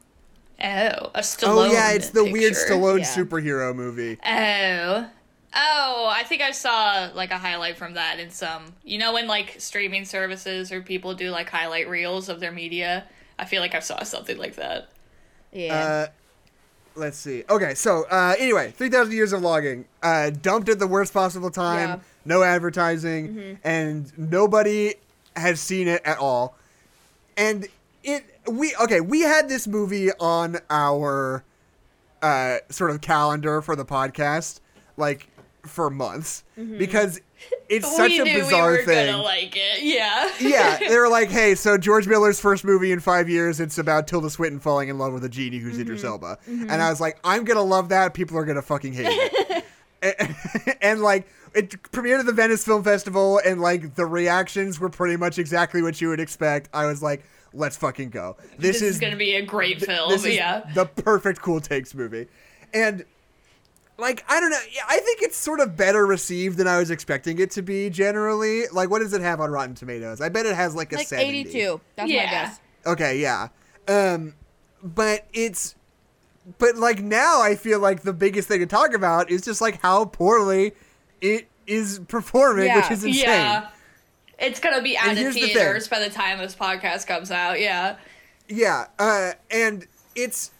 Oh, 0.62 1.10
a 1.14 1.20
Stallone. 1.20 1.68
oh 1.68 1.72
yeah, 1.72 1.92
it's 1.92 2.10
the 2.10 2.24
weird. 2.24 2.52
Stallone 2.54 2.98
Yeah. 2.98 3.06
superhero 3.06 3.74
movie. 3.74 4.18
Oh, 4.26 5.08
Oh, 5.54 6.08
I 6.12 6.22
think 6.22 6.42
I 6.42 6.52
saw 6.52 7.10
like 7.14 7.30
a 7.30 7.38
highlight 7.38 7.76
from 7.76 7.94
that 7.94 8.20
in 8.20 8.30
some. 8.30 8.74
You 8.84 8.98
know, 8.98 9.12
when 9.12 9.26
like 9.26 9.56
streaming 9.58 10.04
services 10.04 10.70
or 10.70 10.80
people 10.80 11.14
do 11.14 11.30
like 11.30 11.48
highlight 11.48 11.88
reels 11.88 12.28
of 12.28 12.40
their 12.40 12.52
media. 12.52 13.06
I 13.38 13.46
feel 13.46 13.62
like 13.62 13.74
I 13.74 13.80
saw 13.80 14.02
something 14.02 14.36
like 14.36 14.56
that. 14.56 14.90
Yeah. 15.50 15.74
Uh, 15.74 16.06
let's 16.94 17.16
see. 17.16 17.44
Okay, 17.48 17.74
so 17.74 18.04
uh, 18.10 18.34
anyway, 18.38 18.70
3,000 18.72 19.14
years 19.14 19.32
of 19.32 19.40
longing. 19.40 19.86
Uh, 20.02 20.30
dumped 20.30 20.68
at 20.68 20.78
the 20.78 20.86
worst 20.86 21.12
possible 21.12 21.50
time. 21.50 21.88
Yeah. 21.88 21.98
No 22.26 22.42
advertising. 22.42 23.58
And 23.64 24.12
nobody 24.18 24.94
has 25.36 25.58
seen 25.58 25.88
it 25.88 26.02
at 26.04 26.18
all. 26.18 26.54
And 27.36 27.66
it, 28.04 28.24
we, 28.46 28.74
okay, 28.76 29.00
we 29.00 29.20
had 29.20 29.48
this 29.48 29.66
movie 29.66 30.10
on 30.20 30.58
our 30.68 31.42
uh, 32.20 32.58
sort 32.68 32.90
of 32.90 33.00
calendar 33.00 33.62
for 33.62 33.74
the 33.74 33.86
podcast, 33.86 34.60
like, 34.98 35.28
for 35.62 35.90
months. 35.90 36.44
Mm-hmm. 36.58 36.78
Because 36.78 37.20
it's 37.68 37.96
such 37.96 38.12
a 38.12 38.24
bizarre 38.24 38.72
we 38.72 38.78
were 38.78 38.84
thing 38.84 39.12
gonna 39.12 39.22
like 39.22 39.56
it. 39.56 39.82
Yeah. 39.82 40.30
yeah, 40.40 40.78
they 40.88 40.98
were 40.98 41.08
like, 41.08 41.30
"Hey, 41.30 41.54
so 41.54 41.78
George 41.78 42.06
Miller's 42.06 42.40
first 42.40 42.64
movie 42.64 42.92
in 42.92 43.00
five 43.00 43.28
years, 43.28 43.60
it's 43.60 43.78
about 43.78 44.06
Tilda 44.06 44.30
Swinton 44.30 44.60
falling 44.60 44.88
in 44.88 44.98
love 44.98 45.12
with 45.12 45.24
a 45.24 45.28
genie 45.28 45.58
who's 45.58 45.74
mm-hmm. 45.74 45.82
Idris 45.82 46.04
Elba," 46.04 46.38
mm-hmm. 46.48 46.70
and 46.70 46.82
I 46.82 46.90
was 46.90 47.00
like, 47.00 47.18
"I'm 47.24 47.44
gonna 47.44 47.62
love 47.62 47.88
that. 47.90 48.14
People 48.14 48.36
are 48.38 48.44
gonna 48.44 48.62
fucking 48.62 48.92
hate 48.92 49.06
it." 49.08 49.64
and, 50.02 50.76
and, 50.80 51.02
like, 51.02 51.28
it 51.54 51.70
premiered 51.92 52.20
at 52.20 52.26
the 52.26 52.32
Venice 52.32 52.64
Film 52.64 52.82
Festival, 52.82 53.40
and 53.44 53.60
like 53.60 53.94
the 53.94 54.06
reactions 54.06 54.80
were 54.80 54.90
pretty 54.90 55.16
much 55.16 55.38
exactly 55.38 55.82
what 55.82 56.00
you 56.00 56.08
would 56.08 56.20
expect. 56.20 56.68
I 56.72 56.86
was 56.86 57.02
like, 57.02 57.24
"Let's 57.52 57.76
fucking 57.76 58.10
go! 58.10 58.36
This, 58.58 58.80
This, 58.80 58.94
is, 58.94 59.00
gonna 59.00 59.16
be 59.16 59.34
a 59.34 59.44
great 59.44 59.80
film. 59.80 60.10
this 60.10 60.24
is 60.24 60.36
yeah. 60.36 60.70
the 60.74 60.86
perfect 60.86 61.42
cool 61.42 61.60
takes 61.60 61.94
movie 61.94 62.28
and 62.72 63.04
like 64.00 64.24
i 64.28 64.40
don't 64.40 64.50
know 64.50 64.58
i 64.88 64.98
think 65.00 65.22
it's 65.22 65.36
sort 65.36 65.60
of 65.60 65.76
better 65.76 66.06
received 66.06 66.56
than 66.56 66.66
i 66.66 66.78
was 66.78 66.90
expecting 66.90 67.38
it 67.38 67.50
to 67.50 67.62
be 67.62 67.88
generally 67.90 68.64
like 68.72 68.90
what 68.90 69.00
does 69.00 69.12
it 69.12 69.20
have 69.20 69.40
on 69.40 69.50
rotten 69.50 69.74
tomatoes 69.74 70.20
i 70.20 70.28
bet 70.28 70.46
it 70.46 70.54
has 70.54 70.74
like 70.74 70.92
a 70.92 70.96
like 70.96 71.06
70 71.06 71.40
82. 71.40 71.80
That's 71.96 72.08
my 72.08 72.14
Yeah. 72.14 72.30
guess. 72.30 72.60
okay 72.86 73.18
yeah 73.18 73.48
um 73.88 74.34
but 74.82 75.26
it's 75.32 75.74
but 76.58 76.76
like 76.76 77.00
now 77.00 77.40
i 77.42 77.54
feel 77.54 77.78
like 77.80 78.02
the 78.02 78.12
biggest 78.12 78.48
thing 78.48 78.60
to 78.60 78.66
talk 78.66 78.92
about 78.94 79.30
is 79.30 79.42
just 79.42 79.60
like 79.60 79.80
how 79.82 80.04
poorly 80.06 80.72
it 81.20 81.46
is 81.66 82.00
performing 82.08 82.74
which 82.74 82.90
is 82.90 83.04
insane 83.04 83.24
Yeah. 83.26 83.68
It's 84.42 84.58
gonna 84.58 84.80
be 84.80 84.96
out 84.96 85.08
And 85.08 85.12
of 85.12 85.18
here's 85.18 85.34
the 85.34 85.42
theaters 85.42 85.86
by 85.86 85.98
the 85.98 86.08
time 86.08 86.38
this 86.38 86.54
podcast 86.56 87.06
comes 87.06 87.30
out. 87.30 87.60
Yeah. 87.60 87.96
Yeah, 88.48 88.86
uh, 88.98 89.32
and 89.50 89.86
it's 90.14 90.50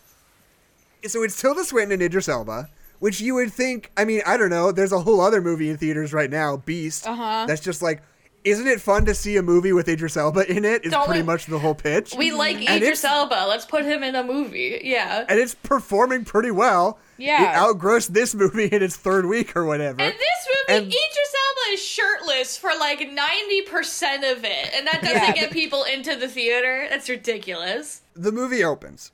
so 1.06 1.22
it's 1.22 1.40
Tilda 1.40 1.64
Swinton 1.64 1.92
and 1.92 2.02
Idris 2.02 2.28
Elba, 2.28 2.68
which 3.00 3.20
you 3.20 3.34
would 3.34 3.52
think. 3.52 3.90
I 3.96 4.04
mean, 4.04 4.22
I 4.24 4.36
don't 4.36 4.50
know. 4.50 4.70
There's 4.72 4.92
a 4.92 5.00
whole 5.00 5.20
other 5.20 5.42
movie 5.42 5.68
in 5.68 5.76
theaters 5.76 6.12
right 6.12 6.30
now, 6.30 6.58
Beast. 6.58 7.06
Uh-huh. 7.06 7.44
That's 7.48 7.60
just 7.60 7.82
like, 7.82 8.02
isn't 8.42 8.66
it 8.66 8.80
fun 8.80 9.04
to 9.04 9.14
see 9.14 9.36
a 9.36 9.42
movie 9.42 9.72
with 9.74 9.86
Idris 9.86 10.16
Elba 10.16 10.50
in 10.50 10.64
it? 10.64 10.86
Is 10.86 10.92
Don't 10.92 11.04
pretty 11.04 11.20
we- 11.20 11.26
much 11.26 11.44
the 11.46 11.58
whole 11.58 11.74
pitch. 11.74 12.14
We 12.16 12.32
like 12.32 12.56
And 12.56 12.82
Idris 12.82 13.04
Elba. 13.04 13.44
Let's 13.48 13.66
put 13.66 13.84
him 13.84 14.02
in 14.02 14.14
a 14.14 14.22
movie. 14.24 14.80
Yeah. 14.82 15.26
and 15.28 15.38
it's 15.38 15.54
performing 15.54 16.24
pretty 16.24 16.50
well. 16.50 16.98
Yeah. 17.18 17.50
it 17.52 17.56
outgrossed 17.56 18.14
this 18.14 18.34
movie 18.34 18.64
in 18.64 18.82
its 18.82 18.96
third 18.96 19.26
week 19.26 19.54
or 19.54 19.66
whatever. 19.66 20.00
And 20.00 20.14
this 20.14 20.48
movie, 20.48 20.78
And- 20.78 20.86
Idris 20.86 20.94
Elba 20.94 21.74
is 21.74 21.82
shirtless 21.84 22.56
for 22.56 22.70
like 22.80 23.00
90% 23.00 24.32
of 24.32 24.44
it. 24.44 24.70
And 24.74 24.86
that 24.86 25.00
doesn't 25.02 25.14
Yeah. 25.22 25.32
get 25.32 25.50
people 25.50 25.84
into 25.84 26.16
the 26.16 26.28
theater. 26.28 26.86
That's 26.88 27.08
ridiculous. 27.10 28.00
the 28.14 28.32
movie 28.32 28.64
opens. 28.64 29.12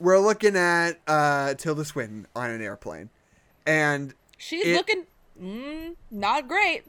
We're 0.00 0.18
looking 0.18 0.56
at 0.56 0.98
uh, 1.06 1.54
Tilda 1.54 1.84
Swinton 1.84 2.26
on 2.34 2.50
an 2.50 2.60
airplane, 2.60 3.10
and 3.66 4.14
She's 4.38 4.66
It- 4.66 4.76
looking 4.76 5.04
mm, 5.40 5.94
not 6.10 6.48
great. 6.48 6.82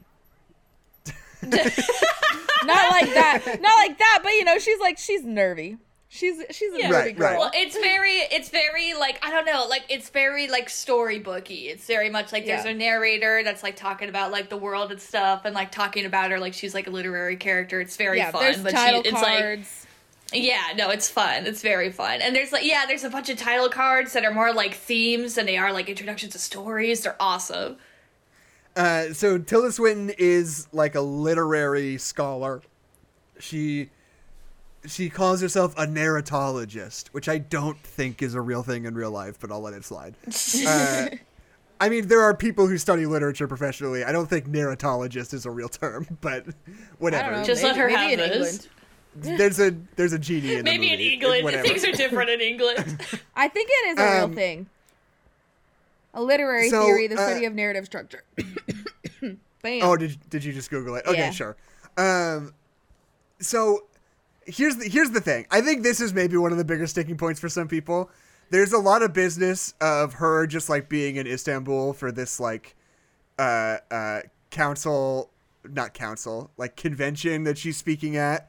not 1.42 2.90
like 2.90 3.12
that. 3.14 3.58
Not 3.60 3.76
like 3.78 3.98
that, 3.98 4.20
but 4.22 4.32
you 4.32 4.44
know, 4.44 4.58
she's 4.58 4.80
like 4.80 4.98
she's 4.98 5.22
nervy. 5.24 5.78
She's 6.08 6.42
she's 6.50 6.72
a 6.72 6.78
Yeah. 6.78 6.88
nervy 6.90 7.08
Right, 7.10 7.16
girl. 7.16 7.28
right. 7.30 7.38
Well, 7.38 7.50
it's 7.54 7.76
very, 7.76 8.12
it's 8.30 8.48
very 8.48 8.94
like 8.94 9.18
I 9.24 9.30
don't 9.30 9.44
know, 9.44 9.66
like 9.68 9.84
it's 9.88 10.08
very 10.08 10.48
like 10.48 10.68
storybooky. 10.68 11.68
It's 11.68 11.86
very 11.86 12.10
much 12.10 12.32
like 12.32 12.46
there's 12.46 12.64
a 12.64 12.72
narrator 12.74 13.42
that's 13.44 13.62
like 13.62 13.76
talking 13.76 14.08
about 14.08 14.30
like 14.32 14.48
the 14.48 14.56
world 14.56 14.90
and 14.92 15.00
stuff, 15.00 15.44
and 15.44 15.54
like 15.54 15.70
talking 15.72 16.04
about 16.06 16.30
her 16.30 16.38
like 16.40 16.54
she's 16.54 16.74
like 16.74 16.86
a 16.86 16.90
literary 16.90 17.36
character. 17.36 17.80
It's 17.80 17.96
very 17.96 18.18
yeah, 18.18 18.30
fun. 18.30 18.42
there's 18.42 18.58
but 18.62 18.72
title 18.72 19.02
she, 19.02 19.08
it's 19.10 19.22
like 19.22 19.38
cards. 19.40 19.85
Yeah, 20.32 20.72
no, 20.76 20.90
it's 20.90 21.08
fun. 21.08 21.46
It's 21.46 21.62
very 21.62 21.92
fun. 21.92 22.20
And 22.20 22.34
there's 22.34 22.52
like 22.52 22.64
yeah, 22.64 22.84
there's 22.86 23.04
a 23.04 23.10
bunch 23.10 23.28
of 23.28 23.38
title 23.38 23.68
cards 23.68 24.12
that 24.12 24.24
are 24.24 24.32
more 24.32 24.52
like 24.52 24.74
themes 24.74 25.34
than 25.36 25.46
they 25.46 25.56
are 25.56 25.72
like 25.72 25.88
introductions 25.88 26.32
to 26.32 26.38
stories. 26.38 27.02
They're 27.02 27.16
awesome. 27.20 27.76
Uh, 28.74 29.14
so 29.14 29.38
Tilda 29.38 29.72
Swinton 29.72 30.14
is 30.18 30.68
like 30.72 30.94
a 30.94 31.00
literary 31.00 31.96
scholar. 31.96 32.60
She 33.38 33.90
she 34.86 35.10
calls 35.10 35.40
herself 35.40 35.74
a 35.76 35.86
narratologist, 35.86 37.08
which 37.08 37.28
I 37.28 37.38
don't 37.38 37.78
think 37.78 38.22
is 38.22 38.34
a 38.34 38.40
real 38.40 38.62
thing 38.62 38.84
in 38.84 38.94
real 38.94 39.10
life, 39.10 39.38
but 39.40 39.50
I'll 39.50 39.60
let 39.60 39.74
it 39.74 39.84
slide. 39.84 40.14
Uh, 40.66 41.08
I 41.78 41.90
mean, 41.90 42.08
there 42.08 42.22
are 42.22 42.34
people 42.34 42.66
who 42.66 42.78
study 42.78 43.04
literature 43.04 43.46
professionally. 43.46 44.02
I 44.02 44.10
don't 44.10 44.28
think 44.30 44.48
narratologist 44.48 45.34
is 45.34 45.44
a 45.44 45.50
real 45.50 45.68
term, 45.68 46.06
but 46.22 46.46
whatever. 46.98 47.44
Just 47.44 47.62
maybe, 47.62 47.72
let 47.72 47.76
her 47.78 47.86
maybe 47.88 48.22
have 48.22 48.32
in 48.32 48.40
this. 48.40 48.68
England. 49.16 49.38
There's 49.40 49.60
a 49.60 49.76
there's 49.96 50.12
a 50.12 50.18
genie 50.18 50.52
in 50.54 50.58
the 50.58 50.62
Maybe 50.64 50.92
in. 50.92 51.00
England, 51.00 51.44
Whatever. 51.44 51.62
things 51.68 51.84
are 51.84 51.92
different 51.92 52.30
in 52.30 52.40
England. 52.40 52.78
I 53.36 53.48
think 53.48 53.70
it 53.72 53.88
is 53.90 53.98
a 53.98 54.14
real 54.14 54.24
Um, 54.24 54.34
thing. 54.34 54.66
A 56.14 56.22
literary 56.22 56.70
so, 56.70 56.84
theory, 56.84 57.06
the 57.08 57.16
uh, 57.20 57.26
study 57.28 57.44
of 57.44 57.54
narrative 57.54 57.84
structure. 57.84 58.24
Bam. 59.62 59.80
Oh, 59.82 59.96
did 59.96 60.18
did 60.30 60.44
you 60.44 60.52
just 60.52 60.70
Google 60.70 60.94
it? 60.96 61.06
Okay, 61.06 61.18
Yeah. 61.18 61.30
sure. 61.30 61.56
Um, 61.98 62.54
so 63.40 63.84
here's 64.46 64.76
the 64.76 64.88
here's 64.88 65.10
the 65.10 65.20
thing. 65.20 65.46
I 65.50 65.60
think 65.60 65.82
this 65.82 66.00
is 66.00 66.14
maybe 66.14 66.36
one 66.36 66.52
of 66.52 66.58
the 66.58 66.64
bigger 66.64 66.86
sticking 66.86 67.16
points 67.16 67.40
for 67.40 67.48
some 67.48 67.68
people. 67.68 68.10
There's 68.50 68.72
a 68.72 68.78
lot 68.78 69.02
of 69.02 69.12
business 69.12 69.74
of 69.80 70.14
her 70.14 70.46
just 70.46 70.68
like 70.68 70.88
being 70.88 71.16
in 71.16 71.26
Istanbul 71.26 71.92
for 71.94 72.12
this 72.12 72.38
like 72.40 72.76
uh 73.38 73.78
uh 73.90 74.20
council, 74.50 75.30
not 75.68 75.92
council, 75.94 76.50
like 76.56 76.76
convention 76.76 77.44
that 77.44 77.58
she's 77.58 77.76
speaking 77.76 78.16
at, 78.16 78.48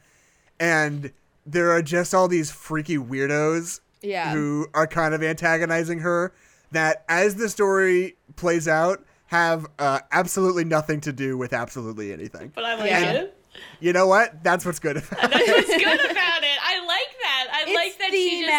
and 0.60 1.12
there 1.46 1.72
are 1.72 1.82
just 1.82 2.14
all 2.14 2.28
these 2.28 2.52
freaky 2.52 2.98
weirdos 2.98 3.80
Yeah. 4.02 4.32
who 4.34 4.68
are 4.74 4.88
kind 4.88 5.14
of 5.14 5.24
antagonizing 5.24 6.00
her 6.00 6.34
that 6.72 7.06
as 7.08 7.36
the 7.36 7.48
story 7.50 8.16
plays 8.36 8.68
out 8.68 9.04
have 9.28 9.66
uh, 9.80 10.00
absolutely 10.12 10.64
nothing 10.66 11.02
to 11.02 11.12
do 11.14 11.38
with 11.38 11.54
absolutely 11.54 12.12
anything. 12.14 12.52
but 12.56 12.64
I 12.64 12.76
like 12.76 12.90
Yeah. 12.90 13.12
it. 13.12 13.34
You 13.80 13.92
know 13.92 14.08
what? 14.08 14.44
That's 14.44 14.66
what's 14.66 14.80
good 14.80 14.98
about 14.98 15.32
That's 15.32 15.36
it. 15.48 15.56
what's 15.56 15.84
good 15.84 16.12
about 16.12 16.44
it. 16.44 16.58
I 16.62 16.86
like 16.86 17.18
that. 17.22 17.48
I 17.52 17.64
it's 17.68 17.76
like 17.76 17.98
that 18.00 18.12
she 18.12 18.46
just 18.46 18.52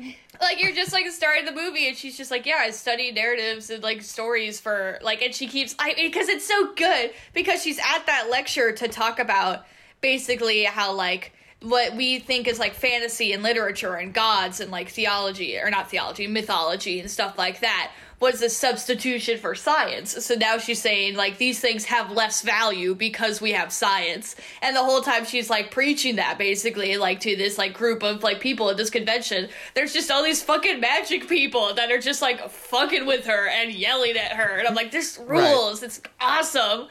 like 0.00 0.40
like 0.40 0.60
you're 0.62 0.72
just 0.74 0.92
like 0.92 1.06
starting 1.10 1.44
the 1.44 1.52
movie 1.52 1.86
and 1.86 1.96
she's 1.96 2.16
just 2.16 2.28
like 2.32 2.44
yeah 2.44 2.56
i 2.58 2.70
study 2.70 3.12
narratives 3.12 3.70
and 3.70 3.84
like 3.84 4.02
stories 4.02 4.58
for 4.58 4.98
like 5.00 5.22
and 5.22 5.32
she 5.32 5.46
keeps 5.46 5.76
i 5.78 5.94
because 5.96 6.28
it's 6.28 6.44
so 6.44 6.74
good 6.74 7.12
because 7.34 7.62
she's 7.62 7.78
at 7.78 8.04
that 8.06 8.28
lecture 8.28 8.72
to 8.72 8.88
talk 8.88 9.20
about 9.20 9.64
basically 10.04 10.64
how 10.64 10.92
like 10.92 11.32
what 11.62 11.96
we 11.96 12.18
think 12.18 12.46
is 12.46 12.58
like 12.58 12.74
fantasy 12.74 13.32
and 13.32 13.42
literature 13.42 13.94
and 13.94 14.12
gods 14.12 14.60
and 14.60 14.70
like 14.70 14.90
theology 14.90 15.58
or 15.58 15.70
not 15.70 15.88
theology 15.88 16.26
mythology 16.26 17.00
and 17.00 17.10
stuff 17.10 17.38
like 17.38 17.60
that 17.60 17.90
was 18.20 18.42
a 18.42 18.50
substitution 18.50 19.38
for 19.38 19.54
science. 19.54 20.22
So 20.22 20.34
now 20.34 20.58
she's 20.58 20.82
saying 20.82 21.16
like 21.16 21.38
these 21.38 21.58
things 21.58 21.86
have 21.86 22.10
less 22.10 22.42
value 22.42 22.94
because 22.94 23.40
we 23.40 23.52
have 23.52 23.72
science. 23.72 24.36
And 24.60 24.76
the 24.76 24.84
whole 24.84 25.00
time 25.00 25.24
she's 25.24 25.48
like 25.48 25.70
preaching 25.70 26.16
that 26.16 26.36
basically 26.36 26.98
like 26.98 27.20
to 27.20 27.34
this 27.34 27.56
like 27.56 27.72
group 27.72 28.02
of 28.02 28.22
like 28.22 28.40
people 28.40 28.68
at 28.68 28.76
this 28.76 28.90
convention 28.90 29.48
there's 29.72 29.94
just 29.94 30.10
all 30.10 30.22
these 30.22 30.42
fucking 30.42 30.80
magic 30.80 31.28
people 31.28 31.72
that 31.76 31.90
are 31.90 31.98
just 31.98 32.20
like 32.20 32.46
fucking 32.50 33.06
with 33.06 33.24
her 33.24 33.48
and 33.48 33.72
yelling 33.72 34.18
at 34.18 34.32
her. 34.32 34.58
And 34.58 34.68
i'm 34.68 34.74
like 34.74 34.90
this 34.90 35.18
rules. 35.26 35.82
It's 35.82 36.02
awesome 36.20 36.88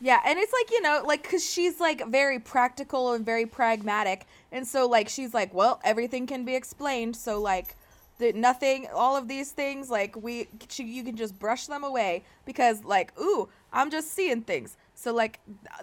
Yeah, 0.00 0.20
and 0.24 0.38
it's 0.38 0.52
like, 0.52 0.70
you 0.70 0.80
know, 0.80 1.02
like, 1.04 1.22
because 1.22 1.44
she's 1.48 1.80
like 1.80 2.06
very 2.08 2.38
practical 2.38 3.12
and 3.14 3.24
very 3.26 3.46
pragmatic. 3.46 4.26
And 4.52 4.66
so, 4.66 4.86
like, 4.88 5.08
she's 5.08 5.34
like, 5.34 5.52
well, 5.52 5.80
everything 5.82 6.26
can 6.26 6.44
be 6.44 6.54
explained. 6.54 7.16
So, 7.16 7.40
like, 7.40 7.74
the, 8.18 8.32
nothing, 8.32 8.86
all 8.94 9.16
of 9.16 9.26
these 9.28 9.50
things, 9.50 9.90
like, 9.90 10.14
we, 10.16 10.46
she, 10.68 10.84
you 10.84 11.02
can 11.02 11.16
just 11.16 11.38
brush 11.38 11.66
them 11.66 11.82
away 11.82 12.22
because, 12.46 12.84
like, 12.84 13.12
ooh, 13.20 13.48
I'm 13.72 13.90
just 13.90 14.12
seeing 14.12 14.42
things. 14.42 14.76
So, 14.94 15.12
like, 15.12 15.40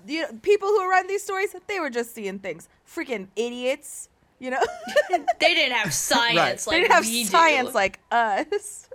you 0.07 0.21
know, 0.21 0.29
people 0.41 0.69
who 0.69 0.89
run 0.89 1.07
these 1.07 1.23
stories, 1.23 1.53
they 1.67 1.79
were 1.81 1.89
just 1.89 2.13
seeing 2.15 2.39
things. 2.39 2.69
Freaking 2.87 3.27
idiots, 3.35 4.07
you 4.39 4.49
know? 4.49 4.63
they 5.39 5.53
didn't 5.53 5.75
have 5.75 5.93
science 5.93 6.35
Right. 6.35 6.67
like 6.67 6.75
they 6.75 6.81
didn't 6.81 6.93
have 6.93 7.05
we 7.05 7.23
science 7.25 7.69
do. 7.69 7.75
like 7.75 7.99
us. 8.11 8.89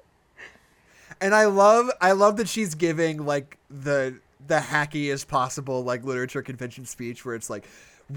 and 1.20 1.34
I 1.34 1.44
love 1.46 1.90
I 2.00 2.12
love 2.12 2.36
that 2.38 2.48
she's 2.48 2.74
giving 2.74 3.24
like 3.26 3.58
the 3.70 4.18
the 4.50 4.58
hackiest 4.58 5.28
possible 5.28 5.82
like 5.84 6.04
literature 6.04 6.42
convention 6.42 6.84
speech 6.84 7.24
where 7.24 7.34
it's 7.36 7.48
like 7.48 7.66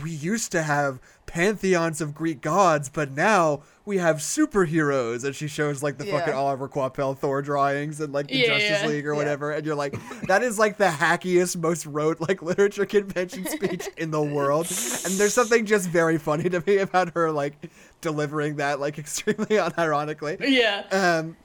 we 0.01 0.09
used 0.09 0.51
to 0.51 0.63
have 0.63 0.99
pantheons 1.27 2.01
of 2.01 2.15
Greek 2.15 2.41
gods, 2.41 2.89
but 2.89 3.11
now 3.11 3.61
we 3.85 3.99
have 3.99 4.15
superheroes. 4.17 5.23
And 5.23 5.35
she 5.35 5.47
shows 5.47 5.83
like 5.83 5.99
the 5.99 6.07
Yeah. 6.07 6.17
fucking 6.17 6.33
Oliver 6.33 6.67
Coipel 6.67 7.15
Thor 7.15 7.43
drawings 7.43 7.99
and 7.99 8.11
like 8.11 8.27
the 8.27 8.37
Yeah, 8.37 8.57
Justice. 8.57 8.89
League 8.89 9.05
or 9.05 9.11
Yeah. 9.11 9.17
whatever. 9.19 9.51
And 9.51 9.63
you're 9.63 9.75
like, 9.75 9.95
that 10.27 10.41
is 10.41 10.57
like 10.57 10.77
the 10.77 10.87
hackiest, 10.87 11.57
most 11.57 11.85
rote 11.85 12.19
like 12.19 12.41
literature 12.41 12.87
convention 12.87 13.45
speech 13.45 13.87
in 13.95 14.09
the 14.09 14.21
world. 14.23 14.65
And 15.05 15.13
there's 15.19 15.35
something 15.35 15.67
just 15.67 15.87
very 15.87 16.17
funny 16.17 16.49
to 16.49 16.63
me 16.65 16.77
about 16.79 17.13
her 17.13 17.31
like 17.31 17.53
delivering 18.01 18.55
that 18.55 18.79
like 18.79 18.97
extremely 19.03 19.57
unironically. 19.57 20.37
Yeah. 20.39 20.85
Um, 20.91 21.37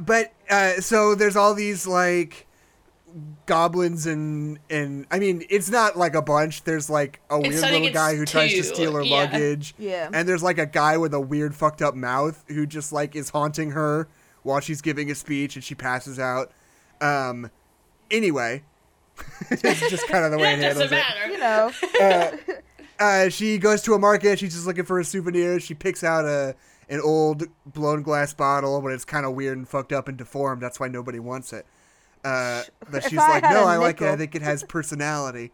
but 0.00 0.32
uh, 0.50 0.80
so 0.80 1.14
there's 1.14 1.36
all 1.36 1.54
these 1.54 1.86
like 1.86 2.43
goblins 3.46 4.06
and 4.06 4.58
and 4.68 5.06
I 5.10 5.18
mean 5.18 5.44
it's 5.48 5.70
not 5.70 5.96
like 5.96 6.14
a 6.14 6.22
bunch. 6.22 6.64
There's 6.64 6.90
like 6.90 7.20
a 7.30 7.38
weird 7.38 7.54
little 7.54 7.90
guy 7.90 8.10
it's 8.10 8.18
who 8.18 8.26
tries 8.26 8.52
to 8.54 8.62
steal 8.62 8.94
her 8.94 9.02
yeah. 9.02 9.16
luggage. 9.16 9.74
Yeah. 9.84 10.08
And 10.12 10.28
there's 10.28 10.42
like 10.42 10.58
a 10.58 10.66
guy 10.66 10.96
with 10.96 11.14
a 11.14 11.20
weird 11.20 11.54
fucked 11.54 11.82
up 11.82 11.94
mouth 11.94 12.44
who 12.48 12.66
just 12.66 12.92
like 12.92 13.14
is 13.14 13.30
haunting 13.30 13.72
her 13.72 14.08
while 14.42 14.60
she's 14.60 14.80
giving 14.80 15.10
a 15.10 15.14
speech 15.14 15.56
and 15.56 15.64
she 15.64 15.74
passes 15.74 16.18
out. 16.18 16.52
Um, 17.00 17.50
anyway, 18.10 18.62
it's 19.50 19.90
just 19.90 20.06
kind 20.08 20.24
of 20.24 20.30
the 20.30 20.38
way 20.38 20.56
That 20.56 20.58
it 20.58 20.62
handles 20.62 20.90
doesn't 20.90 20.98
it. 20.98 21.32
You 21.32 21.38
know. 21.38 22.54
uh, 22.98 23.28
she 23.28 23.58
goes 23.58 23.82
to 23.82 23.94
a 23.94 23.98
market. 23.98 24.38
She's 24.38 24.54
just 24.54 24.66
looking 24.66 24.84
for 24.84 24.98
a 24.98 25.04
souvenir. 25.04 25.60
She 25.60 25.74
picks 25.74 26.02
out 26.02 26.24
a 26.24 26.54
an 26.88 27.00
old 27.00 27.44
blown 27.66 28.02
glass 28.02 28.34
bottle, 28.34 28.80
but 28.80 28.92
it's 28.92 29.04
kind 29.04 29.24
of 29.26 29.34
weird 29.34 29.56
and 29.56 29.68
fucked 29.68 29.92
up 29.92 30.08
and 30.08 30.16
deformed. 30.16 30.62
That's 30.62 30.78
why 30.78 30.88
nobody 30.88 31.18
wants 31.18 31.52
it. 31.52 31.66
Uh, 32.24 32.62
but 32.90 33.02
she's 33.04 33.14
like, 33.18 33.44
had 33.44 33.52
no, 33.52 33.64
I 33.64 33.76
like 33.76 34.00
it. 34.00 34.08
I 34.08 34.16
think 34.16 34.34
it 34.34 34.42
has 34.42 34.62
personality. 34.68 35.52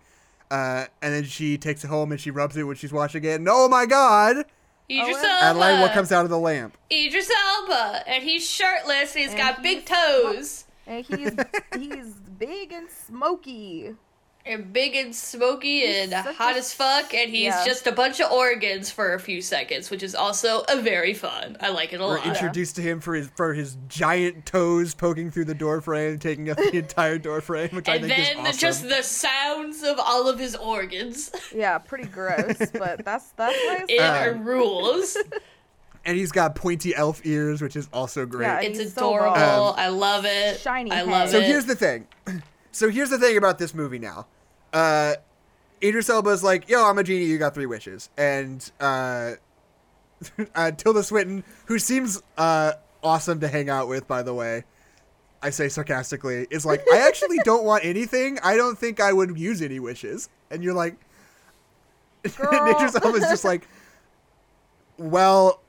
Uh, 0.51 0.87
and 1.03 1.13
then 1.15 1.25
she 1.25 1.59
takes 1.59 1.85
it 1.85 1.89
home 1.89 2.11
and 2.13 2.21
she 2.21 2.31
rubs 2.31 2.57
it 2.57 2.65
when 2.65 2.77
she's 2.77 2.93
washing 2.93 3.25
it. 3.25 3.37
And 3.41 3.49
oh 3.51 3.69
my 3.69 3.87
god, 3.87 4.37
Idris 4.91 5.17
Oh, 5.21 5.25
Elba. 5.25 5.45
Adeline, 5.45 5.81
what 5.81 5.93
comes 5.93 6.11
out 6.13 6.25
of 6.25 6.31
the 6.31 6.39
lamp? 6.39 6.77
Idris 6.93 7.31
Elba, 7.31 8.03
and 8.09 8.23
he's 8.25 8.49
shirtless. 8.49 9.13
And 9.15 9.21
he's 9.23 9.31
And 9.31 9.39
got 9.39 9.63
big 9.63 9.89
he's- 9.89 10.23
toes 10.23 10.65
and 10.87 11.05
he's 11.07 11.33
he's 11.79 12.15
big 12.39 12.73
and 12.73 12.89
smoky. 12.91 13.95
And 14.47 14.73
big 14.73 14.97
and 14.97 15.15
smoky 15.15 15.85
and 15.85 16.13
hot 16.13 16.55
a- 16.55 16.59
as 16.59 16.73
fuck, 16.73 17.13
and 17.15 17.31
he's 17.31 17.43
Yeah. 17.55 17.65
just 17.65 17.87
a 17.87 17.93
bunch 17.93 18.21
of 18.21 18.31
organs 18.33 18.91
for 18.91 19.13
a 19.15 19.21
few 19.21 19.43
seconds, 19.43 19.91
which 19.91 20.03
is 20.03 20.15
also 20.15 20.65
a 20.69 20.81
very 20.81 21.13
fun. 21.15 21.57
I 21.61 21.69
like 21.69 21.93
it 21.93 22.01
a 22.01 22.05
We're 22.05 22.17
lot. 22.17 22.27
introduced 22.27 22.77
to 22.77 22.83
him 22.83 23.01
for 23.01 23.15
his 23.15 23.29
for 23.37 23.53
his 23.55 23.77
giant 23.89 24.47
toes 24.47 24.95
poking 24.95 25.31
through 25.31 25.45
the 25.45 25.55
door 25.55 25.81
frame, 25.81 26.19
taking 26.19 26.49
up 26.51 26.57
the 26.57 26.75
entire 26.79 27.19
door 27.19 27.41
frame, 27.41 27.69
which 27.73 27.89
I 27.89 27.97
And 27.97 28.07
think 28.07 28.17
then 28.17 28.39
is 28.47 28.49
awesome. 28.57 28.59
just 28.59 28.89
the 28.89 29.03
sounds 29.03 29.83
of 29.83 29.99
all 29.99 30.29
of 30.29 30.39
his 30.39 30.57
organs. 30.57 31.31
Yeah, 31.55 31.79
pretty 31.79 32.05
gross, 32.07 32.57
but 32.73 33.05
that's 33.05 33.31
that's 33.37 33.57
why 33.67 33.79
it's 33.83 33.93
It 33.93 34.01
Uh, 34.01 34.39
rules. 34.39 35.17
and 36.07 36.17
he's 36.17 36.33
got 36.33 36.55
pointy 36.55 36.95
elf 36.95 37.21
ears, 37.25 37.61
which 37.61 37.77
is 37.77 37.89
also 37.93 38.25
great. 38.25 38.47
Yeah, 38.47 38.61
It's 38.61 38.79
he's 38.79 38.95
so 38.95 39.09
adorable. 39.15 39.75
I 39.77 39.89
love 39.89 40.25
it. 40.25 40.59
Shiny 40.61 40.91
I 40.93 41.05
head. 41.05 41.29
it. 41.29 41.31
So 41.31 41.41
here's 41.41 41.67
the 41.67 41.75
thing. 41.75 42.07
So 42.73 42.89
here's 42.89 43.11
the 43.11 43.19
thing 43.19 43.37
about 43.37 43.59
this 43.59 43.75
movie 43.75 43.99
now. 43.99 44.27
Uh, 44.73 45.15
Idris 45.83 46.09
Elba's 46.09 46.43
like, 46.43 46.69
"Yo, 46.69 46.85
I'm 46.85 46.99
a 46.99 47.05
genie. 47.05 47.25
You 47.25 47.39
got 47.39 47.55
three 47.55 47.67
wishes." 47.67 48.11
And 48.17 48.71
uh, 48.81 49.33
uh, 50.55 50.71
Tilda 50.73 51.03
Swinton, 51.03 51.45
who 51.67 51.79
seems 51.79 52.23
uh, 52.37 52.73
awesome 53.03 53.41
to 53.41 53.49
hang 53.49 53.69
out 53.69 53.89
with, 53.89 54.07
by 54.07 54.23
the 54.23 54.35
way, 54.35 54.65
I 55.43 55.51
say 55.51 55.69
sarcastically, 55.69 56.47
is 56.51 56.65
like, 56.65 56.85
"I 56.93 56.99
actually 56.99 57.39
don't 57.45 57.65
want 57.65 57.85
anything. 57.85 58.39
I 58.43 58.57
don't 58.57 58.79
think 58.79 59.01
I 59.01 59.13
would 59.13 59.39
use 59.39 59.63
any 59.63 59.81
wishes." 59.81 60.29
And 60.51 60.63
you're 60.63 60.75
like. 60.75 60.97
Idris 62.25 62.95
Elba's 63.03 63.23
just 63.23 63.45
like, 63.45 63.67
"Well." 64.99 65.61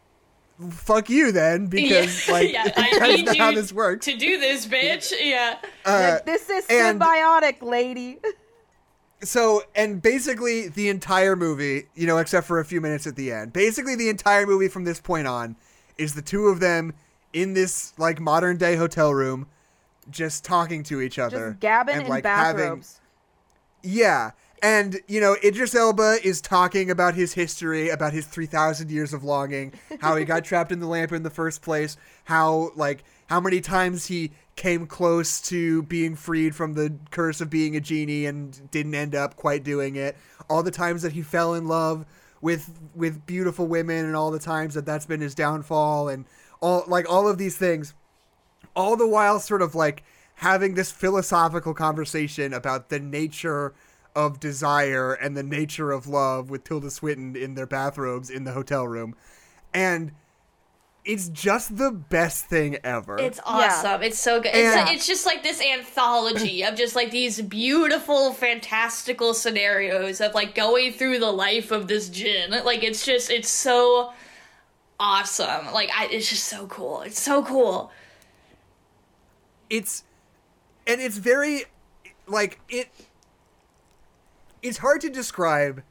Fuck 0.69 1.09
you 1.09 1.31
then, 1.31 1.65
because 1.67 2.27
Yeah. 2.27 2.33
like 2.33 2.51
Yeah, 2.53 2.63
that's 2.75 3.23
not 3.23 3.37
how 3.37 3.51
this 3.51 3.73
works. 3.73 4.05
to 4.05 4.15
do 4.17 4.39
this, 4.39 4.67
bitch. 4.67 5.11
Yeah. 5.19 5.57
Uh, 5.85 6.11
Like, 6.15 6.25
this 6.25 6.49
is 6.49 6.65
and- 6.69 6.99
symbiotic, 7.01 7.61
lady. 7.61 8.19
so 9.23 9.61
and 9.75 10.01
basically 10.01 10.67
the 10.69 10.89
entire 10.89 11.35
movie 11.35 11.83
you 11.93 12.07
know 12.07 12.17
except 12.17 12.47
for 12.47 12.59
a 12.59 12.65
few 12.65 12.81
minutes 12.81 13.05
at 13.05 13.15
the 13.15 13.31
end 13.31 13.53
basically 13.53 13.95
the 13.95 14.09
entire 14.09 14.47
movie 14.47 14.67
from 14.67 14.83
this 14.83 14.99
point 14.99 15.27
on 15.27 15.55
is 15.99 16.15
the 16.15 16.23
two 16.23 16.47
of 16.47 16.59
them 16.59 16.91
in 17.31 17.53
this 17.53 17.93
like 17.99 18.19
modern 18.19 18.57
day 18.57 18.75
hotel 18.75 19.13
room 19.13 19.45
just 20.09 20.43
talking 20.43 20.81
to 20.81 21.01
each 21.01 21.19
other 21.19 21.49
Just 21.51 21.59
gabbing 21.59 21.93
and 21.97 22.03
in 22.05 22.09
like 22.09 22.25
having 22.25 22.83
yeah 23.83 24.31
and 24.61 24.99
you 25.07 25.19
know 25.19 25.35
idris 25.43 25.73
elba 25.73 26.17
is 26.23 26.41
talking 26.41 26.91
about 26.91 27.15
his 27.15 27.33
history 27.33 27.89
about 27.89 28.13
his 28.13 28.25
3000 28.25 28.91
years 28.91 29.13
of 29.13 29.23
longing 29.23 29.73
how 29.99 30.15
he 30.15 30.25
got 30.25 30.43
trapped 30.45 30.71
in 30.71 30.79
the 30.79 30.87
lamp 30.87 31.11
in 31.11 31.23
the 31.23 31.29
first 31.29 31.61
place 31.61 31.97
how 32.25 32.71
like 32.75 33.03
how 33.27 33.39
many 33.39 33.61
times 33.61 34.07
he 34.07 34.31
came 34.55 34.85
close 34.85 35.41
to 35.41 35.83
being 35.83 36.15
freed 36.15 36.55
from 36.55 36.73
the 36.73 36.93
curse 37.09 37.41
of 37.41 37.49
being 37.49 37.75
a 37.75 37.79
genie 37.79 38.25
and 38.25 38.69
didn't 38.71 38.93
end 38.93 39.15
up 39.15 39.35
quite 39.35 39.63
doing 39.63 39.95
it. 39.95 40.17
All 40.49 40.61
the 40.63 40.69
times 40.69 41.01
that 41.01 41.13
he 41.13 41.21
fell 41.21 41.53
in 41.53 41.67
love 41.67 42.05
with 42.41 42.77
with 42.93 43.25
beautiful 43.25 43.67
women 43.67 44.05
and 44.05 44.15
all 44.15 44.31
the 44.31 44.39
times 44.39 44.73
that 44.73 44.85
that's 44.85 45.05
been 45.05 45.21
his 45.21 45.33
downfall 45.33 46.09
and 46.09 46.25
all 46.59 46.83
like 46.87 47.09
all 47.09 47.27
of 47.27 47.37
these 47.37 47.57
things. 47.57 47.93
All 48.75 48.95
the 48.95 49.07
while 49.07 49.39
sort 49.39 49.61
of 49.61 49.75
like 49.75 50.03
having 50.35 50.75
this 50.75 50.91
philosophical 50.91 51.73
conversation 51.73 52.53
about 52.53 52.89
the 52.89 52.99
nature 52.99 53.73
of 54.15 54.39
desire 54.39 55.13
and 55.13 55.35
the 55.37 55.43
nature 55.43 55.91
of 55.91 56.07
love 56.07 56.49
with 56.49 56.63
Tilda 56.63 56.91
Swinton 56.91 57.35
in 57.35 57.55
their 57.55 57.65
bathrobes 57.67 58.29
in 58.29 58.43
the 58.43 58.51
hotel 58.51 58.87
room. 58.87 59.15
And 59.73 60.11
it's 61.03 61.29
just 61.29 61.77
the 61.77 61.91
best 61.91 62.45
thing 62.45 62.77
ever. 62.83 63.17
It's 63.17 63.39
awesome. 63.45 64.03
It's 64.03 64.19
so 64.19 64.39
good. 64.41 64.53
And- 64.53 64.81
It's, 64.89 64.91
it's 64.97 65.07
just 65.07 65.25
like 65.25 65.41
this 65.43 65.61
anthology 65.61 66.63
of 66.63 66.75
just 66.75 66.95
like 66.95 67.09
these 67.09 67.41
beautiful, 67.41 68.33
fantastical 68.33 69.33
scenarios 69.33 70.21
of 70.21 70.33
like 70.35 70.53
going 70.53 70.93
through 70.93 71.19
the 71.19 71.31
life 71.31 71.71
of 71.71 71.87
this 71.87 72.07
djinn. 72.09 72.51
Like 72.51 72.83
it's 72.83 73.03
just, 73.05 73.31
it's 73.31 73.49
so 73.49 74.13
awesome. 74.99 75.73
Like 75.73 75.89
I, 75.97 76.07
it's 76.11 76.29
just 76.29 76.43
so 76.43 76.67
cool. 76.67 77.01
It's 77.01 77.19
so 77.19 77.43
cool. 77.43 77.91
it's 79.69 80.03
and 80.85 80.99
it's 80.99 81.17
very 81.17 81.63
like 82.27 82.59
it 82.69 82.89
it's 84.61 84.77
hard 84.77 85.01
to 85.01 85.09
describe 85.09 85.83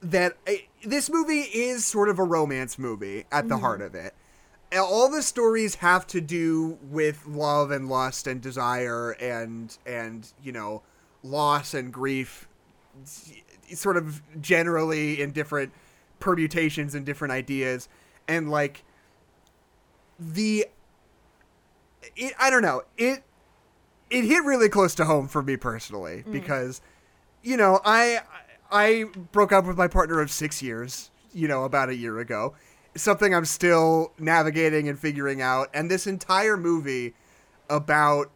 that 0.00 0.36
uh, 0.46 0.52
this 0.84 1.10
movie 1.10 1.40
is 1.40 1.84
sort 1.84 2.08
of 2.08 2.18
a 2.18 2.24
romance 2.24 2.78
movie 2.78 3.24
at 3.32 3.48
the 3.48 3.58
heart 3.58 3.80
of 3.80 3.94
it. 3.94 4.14
All 4.76 5.10
the 5.10 5.22
stories 5.22 5.76
have 5.76 6.06
to 6.08 6.20
do 6.20 6.78
with 6.82 7.26
love 7.26 7.70
and 7.70 7.88
lust 7.88 8.26
and 8.26 8.40
desire 8.40 9.12
and 9.12 9.76
and 9.86 10.30
you 10.42 10.52
know 10.52 10.82
loss 11.22 11.74
and 11.74 11.92
grief 11.92 12.46
sort 13.74 13.96
of 13.96 14.22
generally 14.40 15.20
in 15.20 15.32
different 15.32 15.72
permutations 16.20 16.94
and 16.94 17.04
different 17.06 17.32
ideas. 17.32 17.88
And 18.26 18.50
like 18.50 18.84
the 20.18 20.66
it, 22.16 22.34
I 22.38 22.50
don't 22.50 22.62
know. 22.62 22.82
It 22.96 23.22
it 24.10 24.24
hit 24.24 24.44
really 24.44 24.68
close 24.68 24.94
to 24.96 25.04
home 25.04 25.28
for 25.28 25.42
me 25.42 25.56
personally 25.56 26.24
because 26.30 26.80
you 27.42 27.56
know, 27.56 27.80
I 27.84 28.20
I 28.70 29.04
broke 29.32 29.52
up 29.52 29.66
with 29.66 29.76
my 29.76 29.88
partner 29.88 30.20
of 30.20 30.30
6 30.30 30.62
years, 30.62 31.10
you 31.32 31.48
know, 31.48 31.64
about 31.64 31.88
a 31.88 31.96
year 31.96 32.18
ago. 32.18 32.54
Something 32.94 33.34
I'm 33.34 33.44
still 33.44 34.12
navigating 34.18 34.88
and 34.88 34.98
figuring 34.98 35.40
out 35.40 35.68
and 35.72 35.90
this 35.90 36.06
entire 36.06 36.56
movie 36.56 37.14
about 37.70 38.30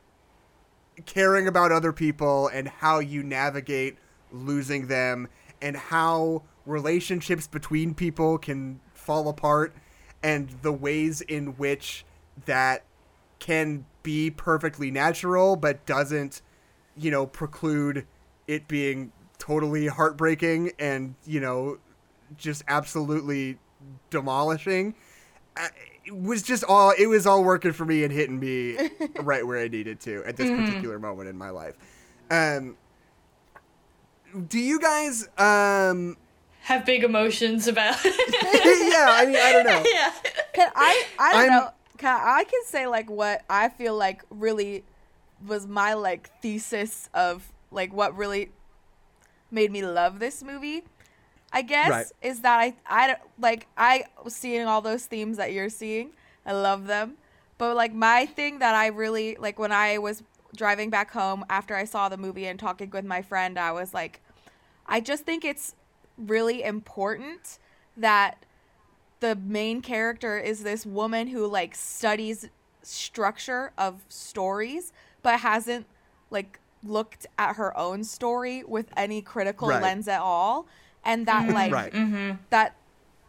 caring 1.07 1.49
about 1.49 1.73
other 1.73 1.93
people 1.93 2.49
and 2.49 2.69
how 2.69 2.99
you 2.99 3.23
navigate 3.23 3.97
losing 4.31 4.87
them 4.87 5.29
and 5.61 5.77
how 5.77 6.43
relationships 6.67 7.47
between 7.47 7.95
people 7.95 8.39
can 8.39 8.81
fall 8.95 9.29
apart 9.29 9.75
and 10.23 10.51
the 10.63 10.73
ways 10.73 11.21
in 11.23 11.49
which 11.57 12.05
that 12.47 12.85
can 13.39 13.85
be 14.03 14.31
perfectly 14.31 14.91
natural 14.91 15.57
but 15.57 15.85
doesn't 15.87 16.41
you 16.97 17.11
know 17.11 17.27
preclude 17.27 18.07
it 18.47 18.67
being 18.69 19.13
totally 19.39 19.87
heartbreaking 19.87 20.71
and 20.79 21.15
you 21.25 21.41
know 21.41 21.79
just 22.37 22.63
absolutely 22.69 23.59
demolishing 24.11 24.95
I- 25.57 25.71
it 26.05 26.17
was 26.17 26.43
just 26.43 26.65
all 26.65 26.93
it 26.99 27.07
was 27.07 27.27
all 27.27 27.45
working 27.45 27.73
for 27.73 27.85
me 27.85 28.05
and 28.05 28.13
hitting 28.13 28.39
me 28.41 28.77
right 29.21 29.47
where 29.47 29.59
I 29.59 29.69
needed 29.69 30.01
to 30.01 30.23
at 30.25 30.37
this 30.37 30.49
particular 30.51 30.99
moment 30.99 31.29
in 31.29 31.37
my 31.37 31.51
life. 31.51 31.75
Um 32.31 32.77
do 34.49 34.59
you 34.59 34.81
guys 34.81 35.29
um 35.39 36.17
Have 36.63 36.85
big 36.87 37.05
emotions 37.05 37.69
about. 37.69 37.97
yeah, 38.05 38.13
I 38.15 39.25
mean 39.27 39.37
I 39.37 39.53
don't 39.53 39.67
know. 39.67 39.83
yeah. 39.93 40.13
Can 40.55 40.71
I? 40.75 41.05
I 41.19 41.33
don't 41.33 41.41
I'm- 41.41 41.51
know. 41.51 41.69
Can 41.99 42.21
I 42.21 42.45
can 42.45 42.61
say 42.67 42.87
like 42.89 43.09
what 43.11 43.43
I 43.49 43.69
feel 43.69 43.97
like 43.97 44.23
really 44.31 44.83
was 45.47 45.67
my 45.69 45.95
like 45.95 46.31
thesis 46.41 47.09
of 47.15 47.49
like 47.73 47.93
what 47.93 48.17
really 48.17 48.51
made 49.51 49.71
me 49.71 49.85
love 49.85 50.19
this 50.19 50.43
movie. 50.43 50.85
I 51.53 51.63
guess 51.63 51.91
Right. 51.91 52.07
is 52.23 52.41
that 52.41 52.59
I 52.59 52.75
I 52.87 53.17
like 53.39 53.67
I 53.77 54.05
was 54.25 54.35
seeing 54.35 54.67
all 54.67 54.81
those 54.81 55.07
themes 55.07 55.37
that 55.37 55.53
you're 55.53 55.69
seeing. 55.69 56.13
I 56.47 56.53
love 56.53 56.87
them. 56.87 57.15
But 57.59 57.77
like 57.77 57.95
my 57.95 58.27
thing 58.27 58.59
that 58.61 58.75
I 58.75 58.87
really 58.89 59.37
like 59.39 59.59
when 59.59 59.73
I 59.73 59.99
was 59.99 60.23
driving 60.57 60.91
back 60.91 61.11
home 61.11 61.45
after 61.49 61.75
I 61.77 61.85
saw 61.85 62.09
the 62.09 62.17
movie 62.17 62.47
and 62.47 62.59
talking 62.59 62.91
with 62.91 63.05
my 63.05 63.23
friend, 63.23 63.59
I 63.59 63.73
was 63.73 63.93
like 63.95 64.21
I 64.87 65.01
just 65.01 65.25
think 65.25 65.45
it's 65.45 65.75
really 66.17 66.63
important 66.63 67.59
that 67.97 68.45
the 69.21 69.37
main 69.37 69.81
character 69.83 70.39
is 70.39 70.63
this 70.63 70.85
woman 70.87 71.29
who 71.29 71.47
like 71.47 71.75
studies 71.75 72.49
structure 72.83 73.73
of 73.79 74.03
stories 74.09 74.93
but 75.23 75.41
hasn't 75.41 75.87
like 76.31 76.59
looked 76.85 77.27
at 77.39 77.57
her 77.57 77.77
own 77.77 78.05
story 78.05 78.65
with 78.65 78.91
any 78.97 79.23
critical 79.23 79.69
Right. 79.69 79.83
lens 79.83 80.09
at 80.09 80.21
all 80.21 80.67
and 81.05 81.27
that 81.27 81.45
mm-hmm. 81.45 81.55
like 81.55 81.73
Right. 81.73 81.93
Mm-hmm. 81.93 82.33
that 82.51 82.77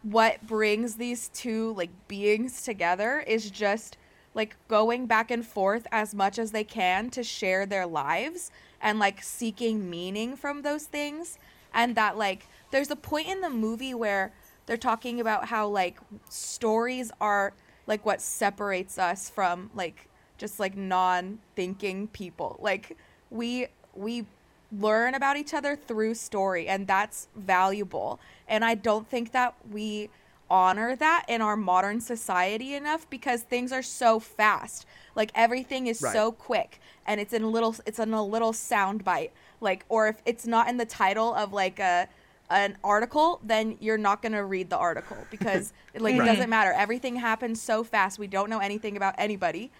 what 0.02 0.46
brings 0.46 0.96
these 0.96 1.28
two 1.28 1.72
like 1.74 1.90
beings 2.08 2.62
together 2.62 3.20
is 3.26 3.50
just 3.50 3.96
like 4.34 4.56
going 4.68 5.06
back 5.06 5.30
and 5.30 5.46
forth 5.46 5.86
as 5.92 6.14
much 6.14 6.38
as 6.38 6.50
they 6.50 6.64
can 6.64 7.08
to 7.10 7.22
share 7.22 7.64
their 7.64 7.86
lives 7.86 8.50
and 8.80 8.98
like 8.98 9.22
seeking 9.22 9.88
meaning 9.88 10.36
from 10.36 10.62
those 10.62 10.84
things 10.84 11.38
and 11.72 11.94
that 11.96 12.18
like 12.18 12.46
there's 12.70 12.90
a 12.90 12.96
point 12.96 13.28
in 13.28 13.40
the 13.40 13.50
movie 13.50 13.94
where 13.94 14.32
they're 14.66 14.76
talking 14.76 15.20
about 15.20 15.46
how 15.46 15.66
like 15.66 15.98
stories 16.28 17.10
are 17.20 17.52
like 17.86 18.04
what 18.04 18.20
separates 18.20 18.98
us 18.98 19.30
from 19.30 19.70
like 19.74 20.08
just 20.36 20.58
like 20.58 20.76
non-thinking 20.76 22.08
people 22.08 22.58
like 22.60 22.96
we 23.30 23.66
we 23.94 24.26
learn 24.72 25.14
about 25.14 25.36
each 25.36 25.54
other 25.54 25.76
through 25.76 26.14
story 26.14 26.66
and 26.66 26.86
that's 26.86 27.28
valuable. 27.36 28.18
And 28.48 28.64
i 28.64 28.74
don't 28.74 29.08
think 29.08 29.32
that 29.32 29.54
we 29.70 30.10
honor 30.50 30.94
that 30.94 31.24
in 31.28 31.40
our 31.40 31.56
modern 31.56 32.00
society 32.00 32.74
enough 32.74 33.08
because 33.08 33.42
things 33.42 33.72
are 33.72 33.82
so 33.82 34.20
fast. 34.20 34.86
Like 35.14 35.30
everything 35.34 35.86
is 35.86 36.02
Right. 36.02 36.12
so 36.12 36.32
quick 36.32 36.80
and 37.06 37.20
it's 37.20 37.32
in 37.32 37.42
a 37.42 37.48
little 37.48 37.74
it's 37.86 37.98
in 37.98 38.12
a 38.12 38.24
little 38.24 38.52
sound 38.52 39.04
bite 39.04 39.32
like 39.60 39.84
or 39.88 40.08
if 40.08 40.16
it's 40.26 40.46
not 40.46 40.68
in 40.68 40.76
the 40.76 40.84
title 40.86 41.34
of 41.34 41.52
like 41.52 41.78
a 41.78 42.08
an 42.50 42.76
article 42.84 43.40
then 43.42 43.76
you're 43.80 43.98
not 43.98 44.20
going 44.22 44.32
to 44.32 44.44
read 44.44 44.68
the 44.70 44.76
article 44.76 45.16
because 45.30 45.72
like 45.98 46.14
it 46.14 46.24
doesn't 46.24 46.50
matter. 46.50 46.72
Everything 46.72 47.16
happens 47.16 47.60
so 47.60 47.82
fast. 47.82 48.18
We 48.18 48.26
don't 48.26 48.50
know 48.50 48.58
anything 48.58 48.96
about 48.96 49.14
anybody 49.18 49.70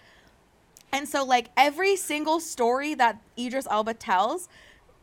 and 0.91 1.07
so 1.07 1.23
like 1.23 1.49
every 1.57 1.95
single 1.95 2.39
story 2.39 2.93
that 2.95 3.21
Idris 3.37 3.67
Elba 3.69 3.93
tells 3.95 4.47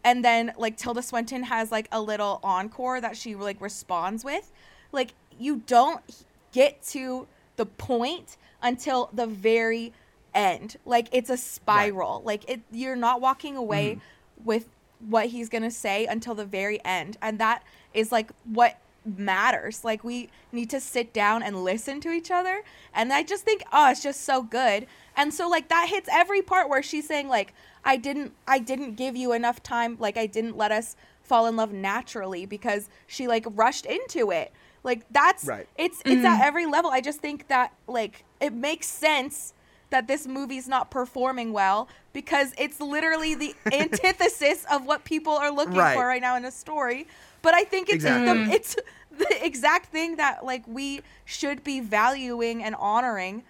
and 0.05 0.25
then 0.25 0.53
like 0.57 0.77
Tilda 0.77 1.03
Swinton 1.03 1.45
has 1.45 1.71
like 1.71 1.89
a 1.93 2.01
little 2.01 2.41
encore 2.43 3.01
that 3.01 3.17
she 3.17 3.35
like 3.35 3.61
responds 3.61 4.25
with 4.25 4.53
like 4.93 5.15
you 5.39 5.63
don't 5.67 6.25
get 6.53 6.83
to 6.83 7.27
the 7.57 7.67
point 7.67 8.37
until 8.63 9.11
the 9.13 9.27
very 9.27 9.93
end. 10.35 10.77
Like 10.85 11.09
it's 11.13 11.31
a 11.31 11.37
spiral. 11.37 12.23
Like 12.25 12.49
it 12.49 12.61
you're 12.71 12.97
not 12.97 13.21
walking 13.21 13.57
away 13.57 13.93
mm-hmm. 13.93 14.45
with 14.45 14.69
what 15.09 15.27
he's 15.27 15.49
going 15.49 15.63
to 15.63 15.71
say 15.71 16.07
until 16.07 16.35
the 16.35 16.45
very 16.45 16.83
end. 16.85 17.17
And 17.21 17.39
that 17.39 17.65
is 17.93 18.13
like 18.13 18.31
what 18.45 18.79
matters. 19.05 19.85
Like 19.85 20.05
we 20.05 20.31
need 20.51 20.71
to 20.71 20.81
sit 20.81 21.13
down 21.13 21.43
and 21.43 21.65
listen 21.65 22.01
to 22.01 22.11
each 22.11 22.31
other. 22.31 22.63
And 22.95 23.13
i 23.13 23.23
just 23.23 23.45
think 23.45 23.63
oh 23.73 23.91
it's 23.91 24.03
just 24.03 24.23
so 24.23 24.43
good. 24.43 24.87
And 25.17 25.33
so 25.33 25.49
like 25.49 25.69
that 25.69 25.89
hits 25.89 26.09
every 26.13 26.43
part 26.43 26.69
where 26.69 26.83
she's 26.83 27.07
saying 27.07 27.29
like 27.29 27.55
i 27.85 27.97
didn't 27.97 28.33
i 28.47 28.59
didn't 28.59 28.95
give 28.95 29.17
you 29.17 29.33
enough 29.33 29.63
time. 29.63 29.97
Like 29.99 30.17
i 30.17 30.27
didn't 30.27 30.57
let 30.57 30.73
us 30.73 30.97
fall 31.23 31.47
in 31.47 31.57
love 31.57 31.73
naturally 31.73 32.47
because 32.47 32.89
she 33.07 33.27
like 33.29 33.45
rushed 33.51 33.87
into 33.87 34.31
it. 34.31 34.53
Like 34.85 35.05
that's 35.11 35.45
Right. 35.45 35.69
it's 35.77 36.01
it's 36.05 36.25
at 36.25 36.35
mm-hmm. 36.35 36.43
every 36.43 36.67
level. 36.67 36.91
I 36.91 37.01
just 37.01 37.21
think 37.21 37.49
that 37.49 37.73
like 37.87 38.25
it 38.41 38.53
makes 38.53 38.87
sense 38.87 39.55
that 39.91 40.07
this 40.09 40.27
movie's 40.27 40.67
not 40.67 40.91
performing 40.91 41.53
well 41.53 41.87
because 42.13 42.53
it's 42.59 42.81
literally 42.81 43.35
the 43.35 43.55
antithesis 43.73 44.65
of 44.71 44.87
what 44.87 45.05
people 45.05 45.35
are 45.35 45.51
looking 45.51 45.77
Right. 45.77 45.95
for 45.95 46.07
right 46.07 46.21
now 46.21 46.37
in 46.37 46.45
a 46.45 46.51
story 46.51 47.07
but 47.43 47.55
i 47.55 47.65
think 47.65 47.89
it's 47.89 48.05
Exactly. 48.05 48.45
the, 48.47 48.53
it's 48.55 48.77
the 49.19 49.45
exact 49.45 49.87
thing 49.87 50.17
that 50.17 50.45
like 50.45 50.67
we 50.67 51.03
should 51.25 51.63
be 51.65 51.81
valuing 51.81 52.63
and 52.63 52.75
honoring. 52.77 53.43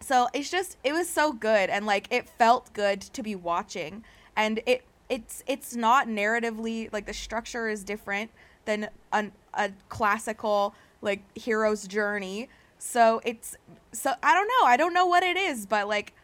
So 0.00 0.28
it's 0.32 0.50
just 0.50 0.76
it 0.84 0.92
was 0.92 1.08
so 1.08 1.32
good 1.32 1.70
and 1.70 1.86
like 1.86 2.06
it 2.10 2.28
felt 2.28 2.72
good 2.72 3.00
to 3.00 3.22
be 3.22 3.34
watching. 3.34 4.04
And 4.36 4.60
it 4.66 4.84
it's 5.08 5.42
it's 5.46 5.74
not 5.74 6.06
narratively 6.06 6.92
like 6.92 7.06
the 7.06 7.12
structure 7.12 7.68
is 7.68 7.84
different 7.84 8.30
than 8.64 8.88
an, 9.12 9.32
a 9.54 9.70
classical 9.88 10.74
like 11.02 11.22
hero's 11.36 11.86
journey. 11.86 12.48
So 12.78 13.20
it's 13.24 13.56
so 13.92 14.12
i 14.22 14.34
don't 14.34 14.48
know. 14.48 14.66
I 14.66 14.76
don't 14.76 14.94
know 14.94 15.06
what 15.06 15.22
it 15.22 15.36
is 15.36 15.66
but 15.66 15.88
like 15.88 16.14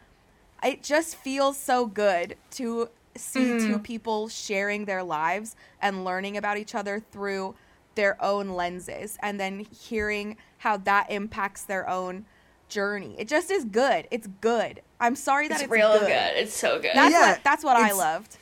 it 0.63 0.81
just 0.81 1.15
feels 1.15 1.57
so 1.57 1.85
good 1.85 2.35
to 2.51 2.89
see 3.17 3.59
two 3.59 3.79
people 3.79 4.27
sharing 4.29 4.85
their 4.85 5.03
lives 5.03 5.55
and 5.81 6.03
learning 6.05 6.37
about 6.37 6.57
each 6.57 6.75
other 6.75 6.99
through 7.11 7.55
their 7.95 8.21
own 8.23 8.49
lenses 8.49 9.17
and 9.21 9.39
then 9.39 9.59
hearing 9.59 10.37
how 10.59 10.77
that 10.77 11.09
impacts 11.09 11.63
their 11.63 11.89
own 11.89 12.25
journey. 12.69 13.15
It 13.17 13.27
just 13.27 13.49
is 13.49 13.65
good. 13.65 14.07
It's 14.11 14.27
good. 14.41 14.81
I'm 14.99 15.15
sorry 15.15 15.47
that 15.47 15.55
It's, 15.55 15.63
it's, 15.63 15.71
real 15.71 15.93
good. 15.99 16.07
good. 16.07 16.31
It's 16.37 16.53
so 16.53 16.79
good. 16.79 16.91
That's 16.93 17.11
Yeah, 17.11 17.31
what 17.31 17.43
that's 17.43 17.63
what 17.63 17.77
I 17.77 17.91
loved. 17.93 18.37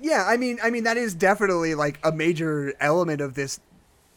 Yeah, 0.00 0.24
I 0.26 0.36
mean, 0.36 0.58
I 0.62 0.70
mean 0.70 0.84
that 0.84 0.96
is 0.96 1.14
definitely 1.14 1.74
like 1.74 1.98
a 2.04 2.12
major 2.12 2.74
element 2.80 3.20
of 3.20 3.34
this, 3.34 3.60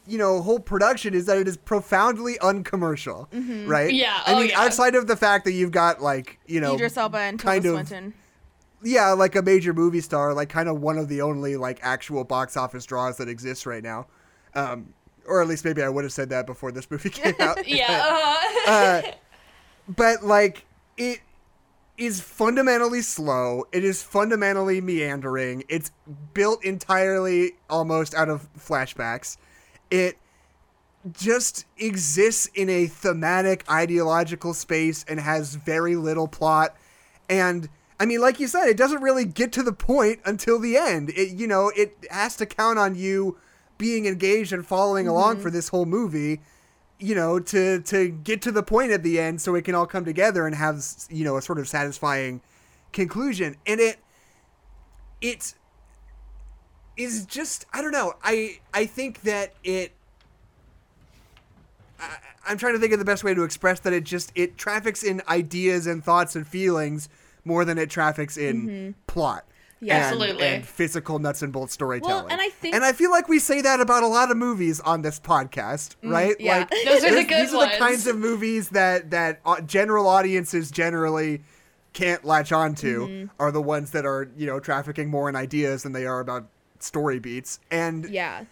you 0.08 0.18
know, 0.18 0.42
whole 0.42 0.60
production 0.60 1.14
is 1.14 1.26
that 1.28 1.38
it 1.38 1.48
is 1.48 1.58
profoundly 1.58 2.38
uncommercial, 2.40 3.28
Mm-hmm. 3.34 3.68
right? 3.68 3.94
Yeah, 3.94 4.22
I 4.26 4.34
oh, 4.34 4.40
mean, 4.40 4.50
yeah. 4.50 4.62
outside 4.62 4.96
of 4.96 5.08
the 5.08 5.16
fact 5.16 5.46
that 5.46 5.52
you've 5.52 5.72
got 5.72 6.02
like, 6.02 6.40
you 6.48 6.60
know, 6.62 6.76
Idris 6.76 6.98
Elba 6.98 7.18
and 7.18 7.40
kind 7.40 7.62
Tilda 7.64 7.80
of- 7.82 7.88
Swinton. 7.88 8.14
Yeah, 8.84 9.12
like 9.12 9.36
a 9.36 9.42
major 9.42 9.74
movie 9.74 10.02
star, 10.02 10.34
like 10.34 10.50
kind 10.50 10.70
of 10.70 10.82
one 10.82 10.98
of 10.98 11.08
the 11.08 11.22
only 11.22 11.58
like 11.58 11.80
actual 11.82 12.24
box 12.24 12.56
office 12.56 12.86
draws 12.86 13.18
that 13.18 13.28
exists 13.30 13.66
right 13.66 13.84
now. 13.84 14.08
Um, 14.56 14.94
or 15.28 15.42
at 15.42 15.48
least 15.48 15.66
maybe 15.66 15.84
I 15.84 15.90
would 15.90 16.04
have 16.04 16.14
said 16.14 16.30
that 16.30 16.46
before 16.46 16.72
this 16.72 16.90
movie 16.90 17.10
came 17.12 17.36
out. 17.40 17.68
yeah. 17.68 18.38
Uh-huh. 18.68 18.72
uh, 18.72 19.02
but 19.88 20.24
like 20.24 20.66
it 20.98 21.22
is 21.98 22.20
fundamentally 22.22 23.02
slow. 23.02 23.66
It 23.72 23.84
is 23.84 24.04
fundamentally 24.04 24.82
meandering. 24.82 25.64
It's 25.70 25.92
built 26.34 26.64
entirely 26.66 27.54
almost 27.70 28.14
out 28.14 28.30
of 28.30 28.48
flashbacks. 28.58 29.38
It 29.90 30.18
just 31.14 31.66
exists 31.78 32.48
in 32.54 32.70
a 32.70 32.88
thematic 32.88 33.64
ideological 33.72 34.54
space 34.54 35.06
and 35.08 35.20
has 35.20 35.56
very 35.56 35.96
little 35.96 36.28
plot 36.28 36.76
and 37.30 37.70
I 38.00 38.06
mean 38.06 38.22
like 38.22 38.40
you 38.40 38.48
said 38.48 38.68
it 38.68 38.78
doesn't 38.78 39.02
really 39.02 39.26
get 39.26 39.52
to 39.54 39.64
the 39.64 39.74
point 39.74 40.20
until 40.26 40.60
the 40.60 40.78
end. 40.78 41.10
It 41.10 41.38
you 41.38 41.48
know, 41.48 41.72
it 41.76 41.98
has 42.12 42.36
to 42.38 42.46
count 42.46 42.80
on 42.80 42.96
you 42.96 43.38
being 43.78 44.06
engaged 44.06 44.54
and 44.54 44.66
following 44.66 45.08
along 45.08 45.36
mm-hmm. 45.36 45.44
for 45.44 45.52
this 45.52 45.70
whole 45.70 45.86
movie 45.86 46.42
you 47.00 47.14
know 47.14 47.40
to 47.40 47.80
to 47.82 48.10
get 48.10 48.42
to 48.42 48.52
the 48.52 48.64
point 48.64 48.92
at 48.92 49.04
the 49.04 49.20
end 49.20 49.40
so 49.40 49.54
it 49.56 49.64
can 49.64 49.76
all 49.76 49.86
come 49.86 50.04
together 50.04 50.48
and 50.48 50.56
have 50.56 50.84
you 51.10 51.24
know 51.24 51.38
a 51.38 51.42
sort 51.42 51.60
of 51.60 51.68
satisfying 51.68 52.42
conclusion. 52.92 53.56
And 53.66 53.80
it 53.80 54.00
it 55.22 55.54
is 56.96 57.26
just 57.26 57.66
i 57.74 57.82
don't 57.82 57.92
know. 57.92 58.14
I 58.24 58.60
i 58.74 58.86
think 58.86 59.22
that 59.22 59.54
it 59.64 59.94
I, 62.00 62.18
i'm 62.48 62.58
trying 62.58 62.74
to 62.74 62.80
think 62.80 62.94
of 62.94 63.00
the 63.00 63.06
best 63.06 63.24
way 63.24 63.34
to 63.34 63.44
express 63.44 63.80
that 63.82 63.94
it 63.94 64.04
just 64.04 64.32
it 64.36 64.58
traffics 64.58 65.04
in 65.04 65.22
ideas 65.28 65.88
and 65.88 66.04
thoughts 66.04 66.36
and 66.36 66.48
feelings 66.48 67.10
more 67.48 67.66
than 67.66 67.78
it 67.78 67.90
traffics 67.90 68.38
in 68.38 68.94
plot 69.08 69.46
Yeah. 69.80 69.96
and, 69.96 70.04
Absolutely. 70.06 70.44
and 70.48 70.66
physical 70.66 71.20
nuts 71.20 71.42
and 71.42 71.52
bolts 71.54 71.74
storytelling. 71.74 72.32
and 72.32 72.40
I 72.42 72.50
think- 72.50 72.76
and 72.76 72.84
I 72.84 72.92
feel 72.94 73.10
like 73.12 73.28
we 73.30 73.40
say 73.40 73.62
that 73.62 73.80
about 73.80 74.04
a 74.04 74.08
lot 74.08 74.30
of 74.32 74.38
movies 74.38 74.80
on 74.82 75.02
this 75.02 75.20
podcast, 75.20 75.96
right? 76.04 76.36
yeah. 76.40 76.60
Like 76.60 76.70
Those 76.86 77.04
are 77.04 77.16
the 77.16 77.24
good 77.24 77.48
these 77.48 77.54
are 77.54 77.70
the 77.70 77.78
kinds 77.78 78.06
of 78.08 78.18
movies 78.18 78.70
that 78.70 79.12
that 79.12 79.40
uh, 79.46 79.62
general 79.62 80.08
audiences 80.08 80.70
generally 80.72 81.42
can't 81.94 82.24
latch 82.26 82.52
onto 82.52 83.08
Mm-hmm. 83.08 83.26
are 83.40 83.52
the 83.52 83.62
ones 83.62 83.92
that 83.92 84.06
are 84.06 84.30
you 84.38 84.46
know 84.46 84.60
trafficking 84.60 85.10
more 85.10 85.30
in 85.30 85.36
ideas 85.36 85.84
than 85.84 85.94
they 85.94 86.06
are 86.06 86.20
about 86.20 86.48
story 86.80 87.18
beats 87.20 87.60
and 87.72 88.08
Yeah. 88.10 88.44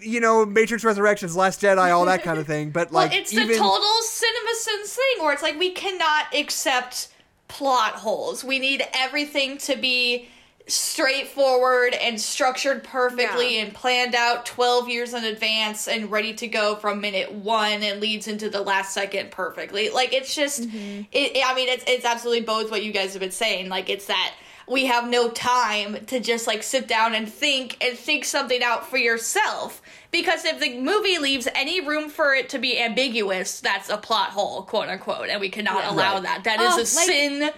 you 0.00 0.20
know 0.20 0.44
matrix 0.46 0.84
resurrections 0.84 1.34
last 1.36 1.60
jedi 1.60 1.92
all 1.92 2.04
that 2.06 2.22
kind 2.22 2.38
of 2.38 2.46
thing 2.46 2.70
but 2.70 2.90
Well, 2.92 3.04
like 3.04 3.14
it's 3.14 3.32
even 3.32 3.48
the 3.48 3.56
total 3.56 4.02
cinema 4.02 4.54
sense 4.54 4.94
thing 4.94 5.24
where 5.24 5.32
it's 5.32 5.42
like 5.42 5.58
we 5.58 5.70
cannot 5.72 6.32
accept 6.34 7.08
plot 7.52 7.94
holes. 7.94 8.42
We 8.42 8.58
need 8.58 8.82
everything 8.94 9.58
to 9.58 9.76
be 9.76 10.28
straightforward 10.68 11.92
and 11.94 12.20
structured 12.20 12.84
perfectly 12.84 13.56
Yeah. 13.56 13.64
and 13.64 13.74
planned 13.74 14.14
out 14.14 14.46
12 14.46 14.88
years 14.88 15.12
in 15.12 15.24
advance 15.24 15.88
and 15.88 16.10
ready 16.10 16.32
to 16.34 16.46
go 16.46 16.76
from 16.76 17.00
minute 17.00 17.32
1 17.32 17.82
and 17.82 18.00
leads 18.00 18.28
into 18.28 18.48
the 18.48 18.60
last 18.62 18.92
second 18.94 19.30
perfectly. 19.32 19.90
Like 19.90 20.12
it's 20.12 20.34
just 20.34 20.62
Mm-hmm. 20.62 21.02
it, 21.12 21.42
I 21.44 21.54
mean 21.54 21.68
it's 21.68 21.84
it's 21.86 22.04
absolutely 22.04 22.42
both 22.44 22.70
what 22.70 22.84
you 22.84 22.92
guys 22.92 23.12
have 23.14 23.20
been 23.20 23.30
saying. 23.32 23.68
Like 23.68 23.90
it's 23.90 24.06
that 24.06 24.34
we 24.68 24.86
have 24.86 25.08
no 25.08 25.28
time 25.30 26.06
to 26.06 26.20
just 26.20 26.46
like 26.46 26.62
sit 26.62 26.86
down 26.86 27.14
and 27.14 27.28
think 27.30 27.76
and 27.84 27.98
think 27.98 28.24
something 28.24 28.62
out 28.62 28.88
for 28.88 28.96
yourself. 28.98 29.82
Because 30.12 30.44
if 30.44 30.60
the 30.60 30.78
movie 30.78 31.18
leaves 31.18 31.48
any 31.54 31.80
room 31.80 32.08
for 32.10 32.34
it 32.34 32.48
to 32.50 32.58
be 32.58 32.78
ambiguous, 32.80 33.60
that's 33.60 33.88
a 33.88 33.96
plot 33.96 34.30
hole, 34.30 34.62
quote 34.62 34.88
unquote, 34.88 35.28
and 35.30 35.40
we 35.40 35.48
cannot 35.48 35.84
allow 35.90 36.14
Right. 36.14 36.22
that. 36.24 36.44
That 36.44 36.58
Oh, 36.60 36.78
is 36.78 36.94
a 36.94 36.96
like- 36.96 37.06
sin 37.06 37.50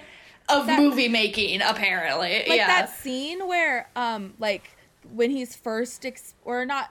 of 0.48 0.66
That- 0.66 0.78
movie 0.78 1.08
making, 1.08 1.60
apparently. 1.62 2.44
like 2.46 2.56
yeah. 2.58 2.66
that 2.68 2.90
scene 2.90 3.46
where 3.48 3.88
um 3.96 4.34
like 4.38 4.70
when 5.12 5.30
he's 5.30 5.56
first 5.56 6.06
ex- 6.06 6.34
or 6.44 6.64
not 6.64 6.90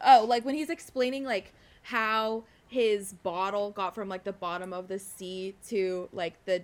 oh 0.00 0.24
like 0.28 0.44
when 0.44 0.54
he's 0.54 0.70
explaining 0.70 1.24
like 1.24 1.52
how 1.82 2.44
his 2.68 3.12
bottle 3.12 3.70
got 3.70 3.94
from 3.94 4.08
like 4.08 4.24
the 4.24 4.32
bottom 4.32 4.72
of 4.72 4.88
the 4.88 4.98
sea 4.98 5.54
to 5.68 6.08
like 6.12 6.34
the 6.46 6.62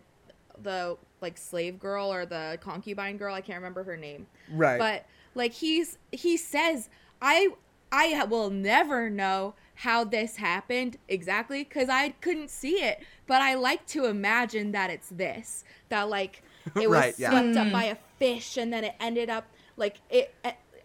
the 0.62 0.96
like 1.20 1.36
slave 1.38 1.78
girl 1.78 2.12
or 2.12 2.26
the 2.26 2.58
concubine 2.60 3.16
girl 3.16 3.32
i 3.34 3.40
can't 3.40 3.58
remember 3.58 3.82
her 3.84 3.96
name 3.96 4.26
Right. 4.52 4.78
but 4.78 5.04
like 5.34 5.52
he's 5.52 5.96
he 6.10 6.36
says 6.36 6.88
i 7.22 7.48
i 7.92 8.22
will 8.24 8.50
never 8.50 9.08
know 9.10 9.54
how 9.76 10.04
this 10.04 10.36
happened 10.36 10.96
exactly 11.08 11.64
because 11.64 11.88
i 11.88 12.10
couldn't 12.20 12.50
see 12.50 12.82
it 12.82 13.00
but 13.26 13.40
i 13.42 13.54
like 13.54 13.86
to 13.86 14.04
imagine 14.06 14.72
that 14.72 14.90
it's 14.90 15.08
this 15.08 15.64
that 15.88 16.08
like 16.08 16.42
it 16.80 16.88
was 16.90 16.98
Right, 16.98 17.14
yeah. 17.18 17.30
swept 17.30 17.56
up 17.56 17.72
by 17.72 17.84
mm. 17.86 17.92
a 17.92 17.98
fish 18.18 18.56
and 18.56 18.72
then 18.72 18.84
it 18.84 18.94
ended 19.00 19.30
up 19.30 19.46
like 19.76 20.00
it 20.10 20.34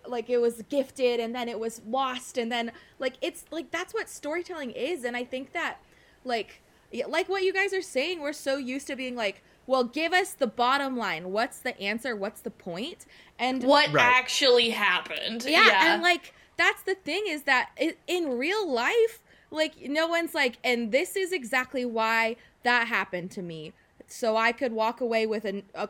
like 0.08 0.30
it 0.30 0.38
was 0.38 0.62
gifted 0.70 1.20
and 1.20 1.36
then 1.36 1.49
it 1.49 1.60
was 1.60 1.82
lost 1.88 2.38
and 2.38 2.51
then 2.51 2.72
like 2.99 3.16
it's 3.22 3.43
like 3.51 3.72
that's 3.72 3.93
what 3.93 4.08
storytelling 4.10 4.72
is 4.72 5.03
and 5.03 5.18
i 5.18 5.24
think 5.24 5.51
that 5.51 5.78
like 6.24 6.62
like 7.08 7.28
what 7.28 7.43
you 7.43 7.51
guys 7.51 7.74
are 7.74 7.82
saying 7.82 8.22
we're 8.22 8.32
so 8.32 8.56
used 8.58 8.88
to 8.88 8.95
being 8.95 9.16
like 9.16 9.43
well 9.68 9.84
give 9.84 10.14
us 10.14 10.32
the 10.34 10.47
bottom 10.47 10.95
line 10.95 11.32
what's 11.32 11.60
the 11.60 11.78
answer 11.82 12.16
what's 12.16 12.39
the 12.41 12.51
point 12.51 13.06
and 13.39 13.64
what 13.64 13.91
Right. 13.91 14.06
actually 14.06 14.70
happened. 14.70 15.43
yeah, 15.45 15.93
and 15.93 16.01
like 16.01 16.34
that's 16.58 16.84
the 16.84 16.95
thing 16.95 17.24
is 17.28 17.43
that 17.43 17.70
in 18.08 18.38
real 18.38 18.70
life 18.70 19.22
like 19.51 19.74
no 19.88 20.08
one's 20.08 20.34
like 20.34 20.58
and 20.64 20.91
this 20.91 21.16
is 21.16 21.32
exactly 21.32 21.86
why 21.86 22.36
that 22.64 22.88
happened 22.88 23.32
to 23.32 23.41
me. 23.41 23.74
So 24.08 24.36
i 24.38 24.51
could 24.51 24.72
walk 24.72 25.01
away 25.01 25.26
with 25.26 25.45
an, 25.45 25.64
a 25.74 25.89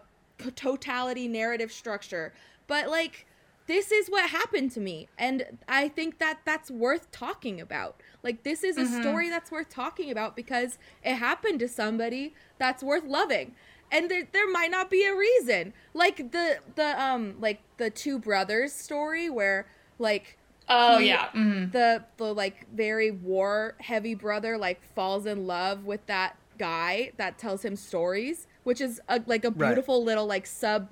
totality 0.56 1.28
narrative 1.28 1.72
structure. 1.72 2.34
But 2.68 2.90
like 2.90 3.26
this 3.68 3.92
is 3.92 4.08
what 4.10 4.30
happened 4.30 4.72
to 4.72 4.80
me. 4.80 5.08
And 5.18 5.60
i 5.68 5.88
think 5.88 6.20
that 6.20 6.40
that's 6.46 6.70
worth 6.70 7.12
talking 7.12 7.60
about. 7.60 8.02
Like 8.24 8.44
this 8.44 8.64
is 8.64 8.78
a 8.78 8.86
story 8.86 9.30
that's 9.30 9.52
worth 9.52 9.70
talking 9.70 10.12
about 10.12 10.36
because 10.36 10.78
it 11.04 11.16
happened 11.16 11.60
to 11.60 11.68
somebody 11.68 12.34
that's 12.58 12.84
worth 12.84 13.06
loving. 13.06 13.56
And 13.92 14.10
there, 14.10 14.28
there 14.32 14.50
might 14.50 14.72
not 14.72 14.90
be 14.90 15.06
a 15.06 15.16
reason. 15.16 15.74
Like 15.94 16.32
the 16.32 16.58
the 16.76 17.02
um 17.02 17.36
like 17.40 17.62
the 17.78 17.90
two 17.90 18.20
brothers 18.20 18.74
story 18.74 19.30
where 19.30 19.68
like 20.00 20.38
oh 20.70 20.98
he- 20.98 21.08
yeah. 21.08 21.30
mhm. 21.36 21.72
the 21.72 22.04
the 22.18 22.34
like 22.34 22.68
very 22.74 23.12
war 23.12 23.76
heavy 23.80 24.16
brother 24.16 24.58
like 24.58 24.82
falls 24.94 25.26
in 25.26 25.46
love 25.48 25.86
with 25.86 26.06
that 26.08 26.38
guy 26.58 27.12
that 27.18 27.38
tells 27.38 27.64
him 27.66 27.76
stories 27.76 28.48
which 28.64 28.80
is 28.82 29.02
a, 29.10 29.22
like 29.28 29.44
a 29.46 29.50
Right. 29.52 29.68
beautiful 29.68 30.04
little 30.04 30.26
like 30.26 30.46
sub 30.48 30.90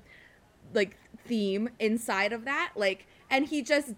like 0.74 0.98
theme 1.26 1.70
inside 1.80 2.34
of 2.34 2.46
that 2.46 2.72
like 2.76 3.08
and 3.30 3.48
he 3.48 3.62
just 3.62 3.94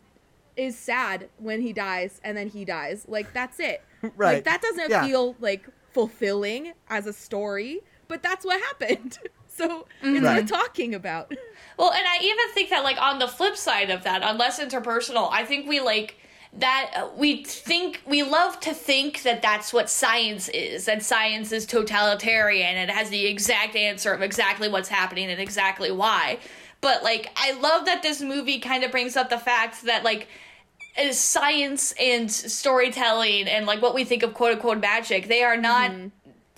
is 0.55 0.77
sad 0.77 1.27
when 1.37 1.61
he 1.61 1.73
dies 1.73 2.21
and 2.23 2.37
then 2.37 2.47
he 2.49 2.63
dies 2.63 3.05
like 3.07 3.33
that's 3.33 3.59
it 3.59 3.81
Right. 4.15 4.35
like 4.35 4.43
that 4.45 4.61
doesn't 4.61 4.89
Yeah. 4.89 5.05
feel 5.05 5.35
like 5.39 5.67
fulfilling 5.91 6.73
as 6.89 7.07
a 7.07 7.13
story 7.13 7.81
but 8.07 8.21
that's 8.21 8.45
what 8.45 8.61
happened 8.61 9.17
so 9.57 9.87
it's 10.01 10.23
Right. 10.23 10.41
worth 10.41 10.49
talking 10.49 10.93
about. 10.95 11.31
Well, 11.77 11.91
and 11.91 12.07
I 12.07 12.19
even 12.23 12.49
think 12.53 12.69
that 12.69 12.85
like 12.85 13.01
on 13.01 13.19
the 13.19 13.27
flip 13.27 13.57
side 13.57 13.89
of 13.89 14.03
that, 14.05 14.23
on 14.23 14.37
less 14.37 14.61
interpersonal, 14.61 15.27
I 15.29 15.43
think 15.43 15.67
we 15.67 15.81
like 15.81 16.15
that 16.53 16.91
uh, 16.95 17.09
we 17.17 17.43
think 17.43 18.01
we 18.07 18.23
love 18.23 18.57
to 18.61 18.73
think 18.73 19.23
that 19.23 19.41
that's 19.41 19.73
what 19.73 19.89
science 19.89 20.47
is 20.49 20.85
that 20.85 21.03
science 21.03 21.51
is 21.51 21.65
totalitarian 21.65 22.77
and 22.77 22.89
it 22.89 22.93
has 22.93 23.09
the 23.09 23.25
exact 23.25 23.75
answer 23.75 24.13
of 24.13 24.21
exactly 24.21 24.69
what's 24.69 24.87
happening 24.87 25.29
and 25.29 25.41
exactly 25.41 25.91
why. 25.91 26.37
But 26.79 27.03
like 27.03 27.29
i 27.35 27.51
love 27.59 27.83
that 27.87 28.01
this 28.03 28.21
movie 28.21 28.59
kind 28.59 28.85
of 28.85 28.91
brings 28.91 29.17
up 29.17 29.29
the 29.29 29.37
fact 29.39 29.83
that 29.83 30.05
like 30.05 30.29
uh, 30.97 31.11
science 31.11 31.93
and 31.99 32.31
storytelling 32.31 33.49
and 33.49 33.65
like 33.65 33.81
what 33.81 33.93
we 33.93 34.05
think 34.05 34.23
of 34.23 34.33
quote 34.33 34.53
unquote 34.53 34.79
magic 34.79 35.27
they 35.27 35.43
are 35.43 35.57
not 35.57 35.91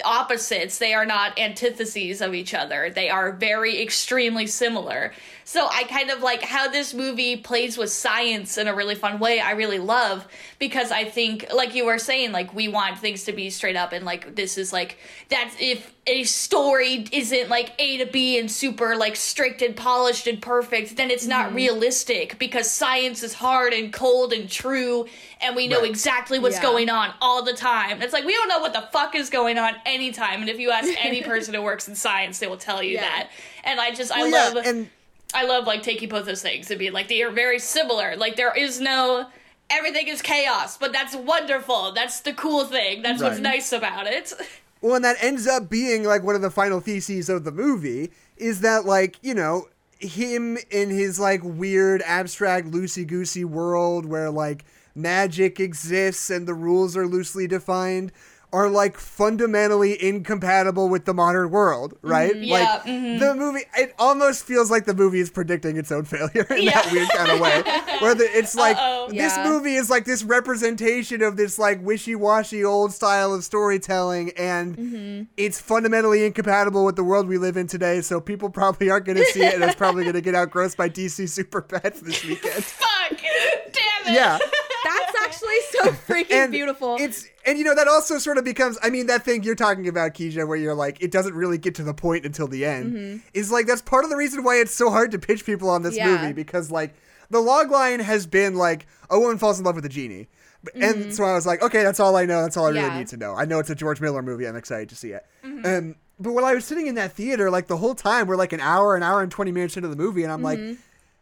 opposites. 0.05 0.77
They 0.77 0.93
are 0.93 1.05
not 1.05 1.37
antitheses 1.39 2.21
of 2.21 2.33
each 2.33 2.53
other. 2.53 2.89
They 2.89 3.09
are 3.09 3.31
very 3.31 3.81
extremely 3.81 4.47
similar. 4.47 5.13
So 5.47 5.69
i 5.71 5.85
kind 5.85 6.09
of 6.09 6.21
like 6.21 6.41
how 6.41 6.67
this 6.67 6.93
movie 6.93 7.37
plays 7.37 7.77
with 7.77 7.89
science 7.89 8.57
in 8.57 8.67
a 8.67 8.75
really 8.75 8.95
fun 8.95 9.17
way 9.17 9.39
i 9.39 9.51
really 9.51 9.79
love 9.79 10.27
because 10.59 10.91
i 10.91 11.03
think 11.03 11.45
like 11.53 11.75
you 11.75 11.85
were 11.85 11.99
saying 11.99 12.31
like 12.31 12.53
we 12.53 12.67
want 12.67 12.97
things 12.97 13.23
to 13.23 13.31
be 13.31 13.49
straight 13.49 13.75
up 13.75 13.91
and 13.93 14.05
like 14.05 14.35
this 14.35 14.57
is 14.57 14.73
like 14.73 14.97
that's 15.29 15.55
if 15.59 15.93
a 16.07 16.23
story 16.23 17.05
isn't 17.11 17.49
like 17.49 17.73
a 17.79 17.97
to 17.97 18.05
b 18.05 18.39
and 18.39 18.49
super 18.49 18.95
like 18.95 19.15
strict 19.15 19.61
and 19.61 19.75
polished 19.75 20.25
and 20.25 20.41
perfect 20.41 20.95
then 20.97 21.11
it's 21.11 21.27
not 21.27 21.47
mm-hmm. 21.47 21.57
realistic 21.57 22.39
because 22.39 22.69
science 22.69 23.23
is 23.23 23.33
hard 23.33 23.73
and 23.73 23.93
cold 23.93 24.33
and 24.33 24.49
true 24.49 25.05
and 25.41 25.55
we 25.55 25.67
know 25.67 25.81
Right. 25.81 25.89
exactly 25.89 26.39
what's 26.39 26.55
Yeah. 26.55 26.63
going 26.63 26.89
on 26.89 27.13
all 27.21 27.43
the 27.43 27.53
time. 27.53 28.01
It's 28.01 28.11
like 28.13 28.25
we 28.25 28.33
don't 28.33 28.47
know 28.47 28.59
what 28.59 28.73
the 28.73 28.87
fuck 28.91 29.13
is 29.13 29.29
going 29.29 29.59
on 29.59 29.75
anytime. 29.85 30.41
And 30.41 30.49
if 30.49 30.59
you 30.59 30.71
ask 30.71 30.89
any 31.05 31.21
person 31.31 31.53
who 31.53 31.61
works 31.61 31.87
in 31.87 31.93
science, 31.93 32.39
they 32.39 32.47
will 32.47 32.57
tell 32.57 32.81
you 32.81 32.95
Yeah. 32.95 33.01
that. 33.01 33.29
And 33.63 33.79
I 33.79 33.91
just 33.91 34.11
I 34.11 34.21
Well, 34.21 34.29
yeah, 34.31 34.49
love 34.55 34.65
and 34.65 34.89
I 35.35 35.45
love 35.45 35.67
like 35.67 35.83
taking 35.83 36.09
both 36.09 36.25
those 36.25 36.41
things 36.41 36.71
and 36.71 36.79
being 36.79 36.93
like 36.93 37.07
they 37.07 37.21
are 37.21 37.29
very 37.29 37.59
similar. 37.59 38.15
Like 38.15 38.35
there 38.35 38.55
is 38.57 38.79
no 38.79 39.27
everything 39.70 40.07
is 40.07 40.22
chaos, 40.22 40.78
but 40.78 40.93
that's 40.93 41.15
wonderful. 41.15 41.91
That's 41.91 42.22
the 42.22 42.34
cool 42.34 42.65
thing. 42.65 43.01
That's 43.01 43.22
what's 43.22 43.39
nice 43.39 43.72
about 43.72 44.07
it. 44.07 44.34
Well, 44.80 44.93
and 44.93 45.05
that 45.05 45.18
ends 45.22 45.47
up 45.47 45.72
being 45.72 46.03
like 46.03 46.22
one 46.22 46.36
of 46.36 46.43
the 46.43 46.51
final 46.51 46.80
theses 46.80 47.30
of 47.30 47.43
the 47.43 47.51
movie 47.51 48.11
is 48.38 48.61
that 48.61 48.86
like 48.86 49.18
you 49.24 49.34
know 49.34 49.70
him 49.99 50.57
in 50.70 50.91
his 50.91 51.20
like 51.20 51.41
weird 51.43 52.03
abstract 52.03 52.70
loosey 52.70 53.05
goosey 53.05 53.43
world 53.43 54.05
where 54.05 54.30
like 54.30 54.65
magic 54.93 55.59
exists 55.59 56.30
and 56.30 56.47
the 56.47 56.53
rules 56.53 56.95
are 56.95 57.07
loosely 57.07 57.47
defined 57.47 58.11
are 58.53 58.69
like 58.69 58.97
fundamentally 58.97 60.01
incompatible 60.01 60.87
with 60.87 61.03
the 61.03 61.13
modern 61.13 61.49
world, 61.51 61.93
right? 62.01 62.31
Mm-hmm. 62.33 62.43
yeah, 62.43 62.53
like 62.75 62.83
mhm. 62.85 63.19
the 63.19 63.35
movie, 63.35 63.59
it 63.77 63.93
almost 63.99 64.45
feels 64.45 64.71
like 64.71 64.85
the 64.85 64.93
movie 64.93 65.19
is 65.19 65.29
predicting 65.29 65.75
its 65.75 65.91
own 65.91 66.05
failure 66.05 66.45
in 66.51 66.63
Yeah. 66.63 66.81
that 66.81 66.91
weird 66.93 67.09
kind 67.09 67.29
of 67.31 67.39
way, 67.41 67.61
where 67.99 68.15
the, 68.15 68.23
it's 68.23 68.55
like 68.65 68.77
Uh-oh. 68.77 69.09
this 69.09 69.35
Yeah. 69.35 69.49
movie 69.49 69.75
is 69.75 69.89
like 69.89 70.05
this 70.05 70.23
representation 70.23 71.21
of 71.21 71.35
this 71.35 71.59
like 71.59 71.81
wishy-washy 71.83 72.63
old 72.63 72.93
style 72.93 73.33
of 73.33 73.43
storytelling 73.43 74.31
and 74.37 74.77
Mm-hmm. 74.77 75.23
it's 75.35 75.59
fundamentally 75.59 76.25
incompatible 76.25 76.85
with 76.85 76.95
the 76.95 77.03
world 77.03 77.27
we 77.27 77.37
live 77.37 77.57
in 77.57 77.67
today 77.67 77.99
so 78.01 78.21
people 78.21 78.49
probably 78.49 78.89
aren't 78.89 79.05
going 79.05 79.17
to 79.17 79.25
see 79.25 79.43
it 79.43 79.55
and 79.55 79.63
it's 79.63 79.75
probably 79.75 80.03
going 80.03 80.15
to 80.15 80.21
get 80.21 80.35
outgrossed 80.35 80.77
by 80.77 80.87
dc 80.89 81.27
super 81.29 81.61
pets 81.61 81.99
this 82.01 82.23
weekend 82.23 82.63
Fuck. 82.63 83.09
Damn 83.11 84.07
it. 84.07 84.13
yeah 84.13 84.37
that's 84.84 85.15
actually 85.21 85.55
so 85.71 85.80
freaking 86.07 86.32
and 86.43 86.51
beautiful 86.51 86.97
it's 86.99 87.28
and 87.45 87.57
you 87.57 87.63
know 87.63 87.75
that 87.75 87.88
also 87.88 88.17
sort 88.17 88.38
of 88.38 88.43
becomes 88.43 88.78
i 88.84 88.89
mean 88.89 89.07
that 89.07 89.23
thing 89.23 89.43
you're 89.43 89.55
talking 89.55 89.88
about 89.88 90.13
keisha 90.13 90.47
where 90.47 90.57
you're 90.57 90.75
like 90.75 91.01
it 91.01 91.11
doesn't 91.11 91.34
really 91.34 91.57
get 91.57 91.75
to 91.75 91.84
the 91.84 91.93
point 91.93 92.25
until 92.25 92.47
the 92.47 92.65
end 92.65 92.93
Mm-hmm. 92.93 93.17
is 93.34 93.51
like 93.51 93.65
that's 93.67 93.82
part 93.82 94.03
of 94.03 94.09
the 94.09 94.15
reason 94.17 94.43
why 94.43 94.57
it's 94.57 94.73
so 94.73 94.89
hard 94.89 95.11
to 95.11 95.19
pitch 95.19 95.45
people 95.45 95.69
on 95.69 95.82
this 95.84 95.95
Yeah. 95.95 96.21
movie 96.21 96.34
because 96.34 96.71
like 96.71 96.93
the 97.30 97.39
log 97.39 97.71
line 97.71 97.99
has 97.99 98.25
been 98.28 98.55
like 98.55 98.88
a 99.09 99.19
woman 99.19 99.38
falls 99.38 99.59
in 99.59 99.65
love 99.65 99.75
with 99.75 99.86
a 99.86 99.89
genie 99.89 100.28
and 100.75 101.13
so 101.13 101.23
i 101.23 101.34
was 101.34 101.45
like 101.45 101.61
okay 101.61 101.84
that's 101.84 101.99
all 101.99 102.15
i 102.15 102.25
know 102.25 102.41
that's 102.41 102.57
all 102.57 102.65
i 102.65 102.69
really 102.69 102.80
Mm-hmm. 102.82 102.86
Yeah. 102.86 102.89
Mm-hmm. 102.91 102.99
need 102.99 103.07
to 103.09 103.17
know 103.17 103.36
i 103.36 103.45
know 103.45 103.59
it's 103.59 103.69
a 103.69 103.75
george 103.75 104.01
miller 104.01 104.21
movie 104.21 104.47
i'm 104.47 104.55
excited 104.55 104.89
to 104.89 104.95
see 104.95 105.11
it 105.11 105.25
um 105.43 105.95
but 106.19 106.34
when 106.34 106.43
i 106.43 106.53
was 106.53 106.65
sitting 106.65 106.88
in 106.88 106.95
that 106.95 107.11
theater 107.13 107.49
like 107.51 107.67
the 107.67 107.78
whole 107.78 107.95
time 107.95 108.28
we're 108.28 108.36
like 108.36 108.53
an 108.53 108.59
hour 108.59 108.95
an 108.95 109.03
hour 109.03 109.21
and 109.21 109.32
20 109.32 109.51
minutes 109.51 109.78
into 109.78 109.88
the 109.89 109.95
movie 109.95 110.23
and 110.23 110.32
i'm 110.32 110.41
like 110.41 110.59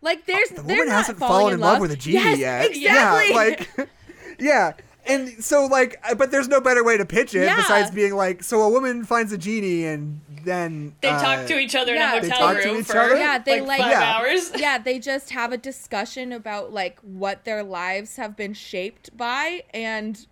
like 0.05 0.25
there's 0.25 0.49
the 0.49 0.61
woman 0.61 0.87
not 0.87 0.95
hasn't 0.95 1.19
fallen 1.19 1.53
in 1.55 1.59
love 1.59 1.81
with 1.81 1.91
a 1.91 1.97
genie 1.97 2.15
yes, 2.37 2.39
yet. 2.39 2.65
exactly 2.71 3.29
Yeah, 3.29 3.35
like, 3.35 3.89
yeah. 4.39 4.73
And 5.07 5.43
so, 5.43 5.65
like, 5.67 5.97
uh, 6.09 6.15
but 6.15 6.31
there's 6.31 6.47
no 6.47 6.59
better 6.59 6.83
way 6.83 6.97
to 6.97 7.05
pitch 7.05 7.35
it 7.35 7.43
Yeah. 7.43 7.57
besides 7.57 7.91
being 7.91 8.15
like, 8.15 8.41
so 8.41 8.61
a 8.63 8.69
woman 8.69 9.03
finds 9.03 9.31
a 9.31 9.37
genie 9.37 9.85
and 9.85 10.19
then 10.43 10.95
They 11.01 11.09
uh, 11.09 11.21
talk 11.21 11.45
to 11.47 11.59
each 11.59 11.75
other 11.75 11.93
yeah. 11.93 12.15
in 12.15 12.21
They 12.23 12.29
a 12.29 12.31
hotel 12.31 12.47
talk 12.53 12.61
to 12.63 12.69
room 12.69 12.79
each 12.79 12.87
for 12.87 12.97
other? 12.97 13.15
Yeah, 13.17 13.37
they, 13.37 13.59
like, 13.61 13.67
like- 13.67 13.81
five 13.81 13.91
Yeah. 13.91 14.15
hours. 14.17 14.51
yeah, 14.57 14.77
they 14.79 14.97
just 14.97 15.29
have 15.31 15.51
a 15.51 15.57
discussion 15.57 16.31
about 16.31 16.73
like 16.73 16.99
what 17.01 17.43
their 17.45 17.61
lives 17.63 18.15
have 18.15 18.35
been 18.35 18.53
shaped 18.55 19.15
by, 19.15 19.63
and 19.73 20.25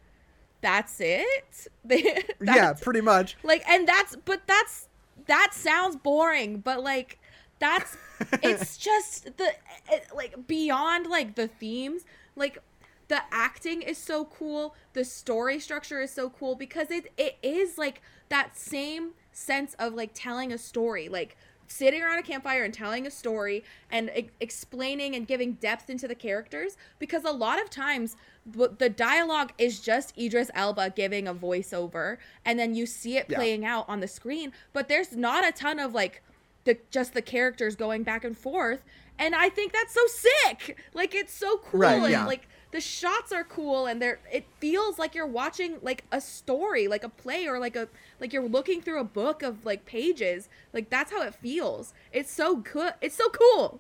that's 0.62 1.00
it. 1.00 1.68
They, 1.86 2.24
Yeah, 2.42 2.74
pretty 2.74 3.02
much. 3.02 3.38
like, 3.44 3.64
and 3.70 3.88
that's 3.88 4.16
but 4.26 4.42
that's 4.48 4.88
that 5.28 5.50
sounds 5.54 5.98
boring, 5.98 6.60
but 6.62 6.82
like 6.84 7.20
that's 7.64 7.98
it's 8.44 8.78
just 8.78 9.38
the 9.38 9.54
it, 9.90 10.08
like 10.14 10.48
beyond 10.48 11.08
like 11.08 11.36
the 11.36 11.48
themes, 11.48 12.04
like 12.36 12.60
the 13.08 13.22
acting 13.32 13.82
is 13.82 13.98
so 13.98 14.26
cool, 14.26 14.76
the 14.92 15.06
story 15.06 15.60
structure 15.60 16.02
is 16.02 16.12
so 16.12 16.30
cool 16.30 16.56
because 16.56 16.92
it 16.92 17.12
it 17.18 17.38
is 17.42 17.78
like 17.78 18.02
that 18.28 18.58
same 18.58 19.12
sense 19.32 19.76
of 19.80 19.94
like 19.94 20.12
telling 20.14 20.52
a 20.52 20.58
story, 20.58 21.08
like 21.08 21.38
sitting 21.68 22.04
around 22.04 22.20
a 22.20 22.24
campfire 22.24 22.66
and 22.66 22.74
telling 22.74 23.08
a 23.08 23.12
story 23.12 23.64
and 23.90 24.12
e- 24.16 24.30
explaining 24.42 25.16
and 25.16 25.26
giving 25.26 25.54
depth 25.54 25.90
into 25.90 26.08
the 26.08 26.16
characters 26.16 26.76
because 27.00 27.24
a 27.24 27.32
lot 27.32 27.62
of 27.62 27.70
times 27.70 28.18
the 28.46 28.90
dialogue 28.90 29.54
is 29.58 29.80
just 29.80 30.16
Idris 30.18 30.52
Elba 30.54 30.90
giving 30.94 31.30
a 31.30 31.34
voiceover 31.34 32.18
and 32.44 32.60
then 32.60 32.76
you 32.76 32.86
see 32.86 33.16
it 33.16 33.30
playing 33.30 33.64
yeah. 33.64 33.78
out 33.78 33.86
on 33.88 34.02
the 34.02 34.08
screen 34.08 34.52
but 34.74 34.90
there's 34.90 35.16
not 35.16 35.48
a 35.48 35.52
ton 35.54 35.80
of 35.80 35.94
like 35.94 36.22
the 36.66 36.78
just 36.92 37.14
the 37.14 37.22
characters 37.22 37.76
going 37.76 38.04
back 38.04 38.24
and 38.24 38.38
forth. 38.38 38.84
And 39.20 39.36
I 39.36 39.50
think 39.50 39.74
that's 39.74 39.94
so 39.94 40.06
sick. 40.08 40.78
Like 40.94 41.14
it's 41.16 41.34
so 41.34 41.58
cool 41.58 41.80
right, 41.82 42.02
and 42.02 42.12
yeah. 42.12 42.26
like 42.26 42.48
the 42.72 42.82
shots 42.82 43.32
are 43.32 43.44
cool 43.44 43.86
and 43.86 44.02
they're 44.02 44.20
it 44.32 44.46
feels 44.60 44.98
like 44.98 45.14
you're 45.14 45.28
watching 45.28 45.78
like 45.84 46.04
a 46.12 46.20
story 46.20 46.88
like 46.88 47.04
a 47.04 47.10
play 47.10 47.48
or 47.48 47.60
like 47.60 47.76
a 47.76 47.88
like 48.20 48.34
you're 48.34 48.48
looking 48.48 48.82
through 48.82 49.00
a 49.00 49.04
book 49.04 49.44
of 49.44 49.66
like 49.66 49.86
pages. 49.86 50.50
Like 50.74 50.90
that's 50.90 51.12
how 51.12 51.22
it 51.22 51.36
feels. 51.36 51.94
It's 52.12 52.32
so 52.32 52.58
good. 52.58 52.94
It's 53.02 53.16
so 53.16 53.30
cool. 53.30 53.80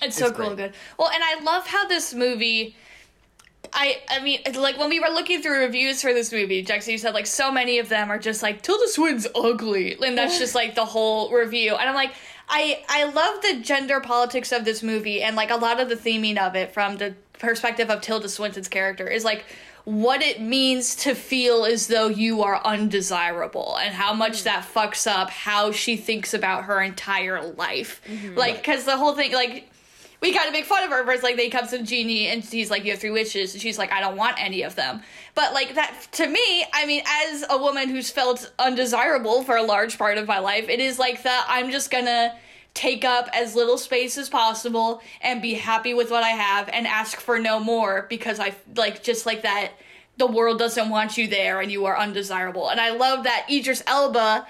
It's 0.00 0.16
so 0.16 0.28
it's 0.28 0.36
cool 0.36 0.54
good. 0.54 0.74
Well 0.98 1.10
and 1.10 1.22
i 1.24 1.40
love 1.42 1.66
how 1.66 1.86
this 1.86 2.14
movie 2.14 2.76
I 3.72 3.98
I 4.08 4.20
mean 4.20 4.40
like 4.54 4.78
when 4.78 4.88
we 4.88 5.00
were 5.00 5.08
looking 5.08 5.42
through 5.42 5.60
reviews 5.60 6.02
for 6.02 6.12
this 6.12 6.32
movie, 6.32 6.62
Jackson, 6.62 6.92
you 6.92 6.98
said 6.98 7.14
like 7.14 7.26
so 7.26 7.50
many 7.50 7.78
of 7.78 7.88
them 7.88 8.10
are 8.10 8.18
just 8.18 8.42
like 8.42 8.62
Tilda 8.62 8.88
Swinton's 8.88 9.26
ugly, 9.34 9.96
and 10.04 10.16
that's 10.16 10.38
just 10.38 10.54
like 10.54 10.74
the 10.74 10.84
whole 10.84 11.30
review. 11.32 11.74
And 11.74 11.88
I'm 11.88 11.94
like, 11.94 12.12
I 12.48 12.82
I 12.88 13.04
love 13.04 13.42
the 13.42 13.60
gender 13.60 14.00
politics 14.00 14.52
of 14.52 14.64
this 14.64 14.82
movie 14.82 15.22
and 15.22 15.36
like 15.36 15.50
a 15.50 15.56
lot 15.56 15.80
of 15.80 15.88
the 15.88 15.96
theming 15.96 16.38
of 16.38 16.56
it 16.56 16.72
from 16.72 16.96
the 16.96 17.14
perspective 17.34 17.90
of 17.90 18.00
Tilda 18.00 18.28
Swinton's 18.28 18.68
character 18.68 19.06
is 19.06 19.24
like 19.24 19.44
what 19.88 20.20
it 20.20 20.38
means 20.38 20.96
to 20.96 21.14
feel 21.14 21.64
as 21.64 21.86
though 21.86 22.08
you 22.08 22.42
are 22.42 22.60
undesirable 22.62 23.78
and 23.80 23.94
how 23.94 24.12
much 24.12 24.40
mm. 24.40 24.44
that 24.44 24.62
fucks 24.62 25.06
up 25.06 25.30
how 25.30 25.72
she 25.72 25.96
thinks 25.96 26.34
about 26.34 26.64
her 26.64 26.82
entire 26.82 27.42
life. 27.52 28.02
Mm-hmm. 28.06 28.36
Like, 28.36 28.56
because 28.58 28.84
the 28.84 28.98
whole 28.98 29.14
thing, 29.14 29.32
like, 29.32 29.67
we 30.20 30.32
kind 30.32 30.46
of 30.46 30.52
make 30.52 30.64
fun 30.64 30.82
of 30.82 30.90
her, 30.90 31.04
where 31.04 31.14
it's 31.14 31.22
like 31.22 31.36
they 31.36 31.48
comes 31.48 31.70
to 31.70 31.82
Genie 31.82 32.26
and 32.26 32.42
he's 32.44 32.70
like, 32.70 32.84
"You 32.84 32.92
have 32.92 33.00
three 33.00 33.10
wishes," 33.10 33.54
and 33.54 33.62
she's 33.62 33.78
like, 33.78 33.92
"I 33.92 34.00
don't 34.00 34.16
want 34.16 34.42
any 34.42 34.62
of 34.62 34.74
them." 34.74 35.02
But 35.34 35.54
like 35.54 35.74
that 35.74 35.94
to 36.12 36.26
me, 36.26 36.64
I 36.72 36.86
mean, 36.86 37.02
as 37.06 37.44
a 37.48 37.58
woman 37.58 37.88
who's 37.88 38.10
felt 38.10 38.50
undesirable 38.58 39.44
for 39.44 39.56
a 39.56 39.62
large 39.62 39.96
part 39.98 40.18
of 40.18 40.26
my 40.26 40.38
life, 40.38 40.68
it 40.68 40.80
is 40.80 40.98
like 40.98 41.22
that. 41.22 41.46
I'm 41.48 41.70
just 41.70 41.90
gonna 41.90 42.34
take 42.74 43.04
up 43.04 43.28
as 43.32 43.54
little 43.54 43.78
space 43.78 44.16
as 44.18 44.28
possible 44.28 45.00
and 45.20 45.42
be 45.42 45.54
happy 45.54 45.94
with 45.94 46.10
what 46.10 46.22
I 46.22 46.30
have 46.30 46.68
and 46.68 46.86
ask 46.86 47.18
for 47.20 47.38
no 47.38 47.58
more 47.58 48.06
because 48.08 48.38
I 48.38 48.54
like 48.76 49.02
just 49.02 49.26
like 49.26 49.42
that 49.42 49.72
the 50.16 50.26
world 50.26 50.58
doesn't 50.58 50.90
want 50.90 51.16
you 51.16 51.28
there 51.28 51.60
and 51.60 51.70
you 51.70 51.86
are 51.86 51.96
undesirable. 51.96 52.68
And 52.68 52.80
I 52.80 52.90
love 52.90 53.24
that 53.24 53.46
Idris 53.50 53.82
Elba 53.86 54.46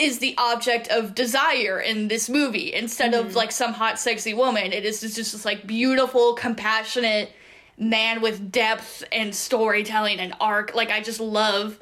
is 0.00 0.18
the 0.18 0.34
object 0.38 0.88
of 0.88 1.14
desire 1.14 1.78
in 1.78 2.08
this 2.08 2.30
movie 2.30 2.72
instead 2.72 3.12
mm-hmm. 3.12 3.28
of 3.28 3.36
like 3.36 3.52
some 3.52 3.74
hot 3.74 4.00
sexy 4.00 4.32
woman. 4.32 4.72
It 4.72 4.86
is 4.86 5.02
just, 5.02 5.14
just 5.14 5.32
this 5.32 5.44
like 5.44 5.66
beautiful, 5.66 6.32
compassionate 6.32 7.30
man 7.76 8.22
with 8.22 8.50
depth 8.50 9.04
and 9.12 9.34
storytelling 9.34 10.18
and 10.18 10.34
arc. 10.40 10.74
Like 10.74 10.90
I 10.90 11.02
just 11.02 11.20
love 11.20 11.78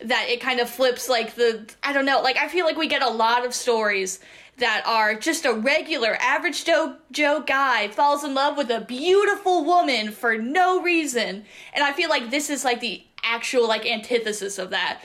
that 0.00 0.26
it 0.28 0.40
kind 0.40 0.60
of 0.60 0.70
flips 0.70 1.10
like 1.10 1.34
the 1.34 1.68
I 1.82 1.92
don't 1.92 2.06
know, 2.06 2.22
like 2.22 2.38
I 2.38 2.48
feel 2.48 2.64
like 2.64 2.78
we 2.78 2.88
get 2.88 3.02
a 3.02 3.10
lot 3.10 3.44
of 3.44 3.52
stories 3.52 4.20
that 4.56 4.82
are 4.86 5.14
just 5.14 5.44
a 5.44 5.52
regular 5.52 6.16
average 6.20 6.64
Joe 6.64 6.96
Joe 7.12 7.44
guy 7.46 7.88
falls 7.88 8.24
in 8.24 8.34
love 8.34 8.56
with 8.56 8.70
a 8.70 8.80
beautiful 8.80 9.64
woman 9.64 10.10
for 10.10 10.38
no 10.38 10.80
reason. 10.80 11.44
And 11.74 11.84
I 11.84 11.92
feel 11.92 12.08
like 12.08 12.30
this 12.30 12.48
is 12.48 12.64
like 12.64 12.80
the 12.80 13.04
actual 13.22 13.68
like 13.68 13.84
antithesis 13.84 14.58
of 14.58 14.70
that 14.70 15.02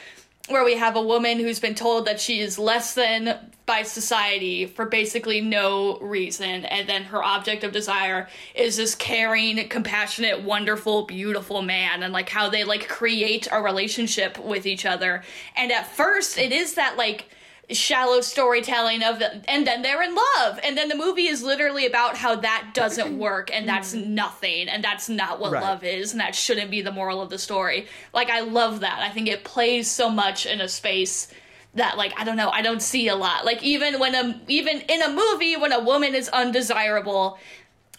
where 0.50 0.66
we 0.66 0.76
have 0.76 0.96
a 0.96 1.02
woman 1.02 1.40
who's 1.40 1.60
been 1.60 1.76
told 1.76 2.06
that 2.06 2.20
she 2.20 2.40
is 2.42 2.60
less 2.60 2.94
than 2.96 3.40
by 3.66 3.84
society 3.84 4.66
for 4.66 4.86
basically 4.86 5.40
no 5.40 5.98
reason. 6.00 6.66
And 6.66 6.88
then 6.90 7.04
her 7.04 7.24
object 7.24 7.64
of 7.64 7.72
desire 7.72 8.28
is 8.54 8.76
this 8.76 8.94
caring 8.94 9.70
compassionate 9.70 10.44
wonderful 10.44 11.04
beautiful 11.04 11.62
man 11.62 12.04
and 12.04 12.12
like 12.12 12.28
how 12.28 12.50
they 12.50 12.66
like 12.66 12.90
create 12.90 13.48
a 13.52 13.62
relationship 13.62 14.38
with 14.38 14.66
each 14.66 14.86
other. 14.86 15.24
And 15.56 15.72
at 15.72 15.88
first 15.88 16.38
it 16.38 16.52
is 16.52 16.74
that 16.74 16.98
like 16.98 17.30
shallow 17.72 18.20
storytelling 18.20 19.02
of 19.04 19.20
the, 19.20 19.50
and 19.50 19.66
then 19.66 19.82
they're 19.82 20.02
in 20.04 20.14
love 20.14 20.60
and 20.64 20.78
then 20.78 20.90
the 20.90 20.96
movie 20.96 21.28
is 21.28 21.42
literally 21.42 21.86
about 21.86 22.18
how 22.18 22.36
that 22.36 22.72
doesn't 22.74 23.18
work 23.20 23.50
and 23.54 23.68
that's 23.68 23.96
mm. 23.96 24.06
nothing 24.08 24.68
and 24.68 24.84
that's 24.84 25.08
not 25.08 25.40
what 25.40 25.54
right. 25.54 25.64
love 25.64 25.84
is 25.84 26.12
and 26.12 26.20
that 26.20 26.36
shouldn't 26.36 26.70
be 26.70 26.82
the 26.82 26.92
moral 26.92 27.22
of 27.22 27.30
the 27.30 27.38
story 27.38 27.88
like 28.14 28.30
i 28.30 28.42
love 28.42 28.82
that 28.82 29.00
i 29.00 29.10
think 29.10 29.28
it 29.28 29.46
plays 29.46 29.90
so 29.90 30.10
much 30.10 30.46
in 30.46 30.60
a 30.60 30.68
space 30.68 31.30
that 31.74 31.98
like 31.98 32.14
i 32.20 32.26
don't 32.26 32.36
know 32.38 32.50
i 32.50 32.62
don't 32.62 32.82
see 32.82 33.08
a 33.08 33.16
lot 33.16 33.46
like 33.46 33.64
even 33.64 33.98
when 33.98 34.14
a 34.14 34.42
even 34.50 34.82
in 34.82 35.02
a 35.02 35.10
movie 35.10 35.56
when 35.56 35.72
a 35.72 35.80
woman 35.80 36.14
is 36.14 36.28
undesirable 36.30 37.40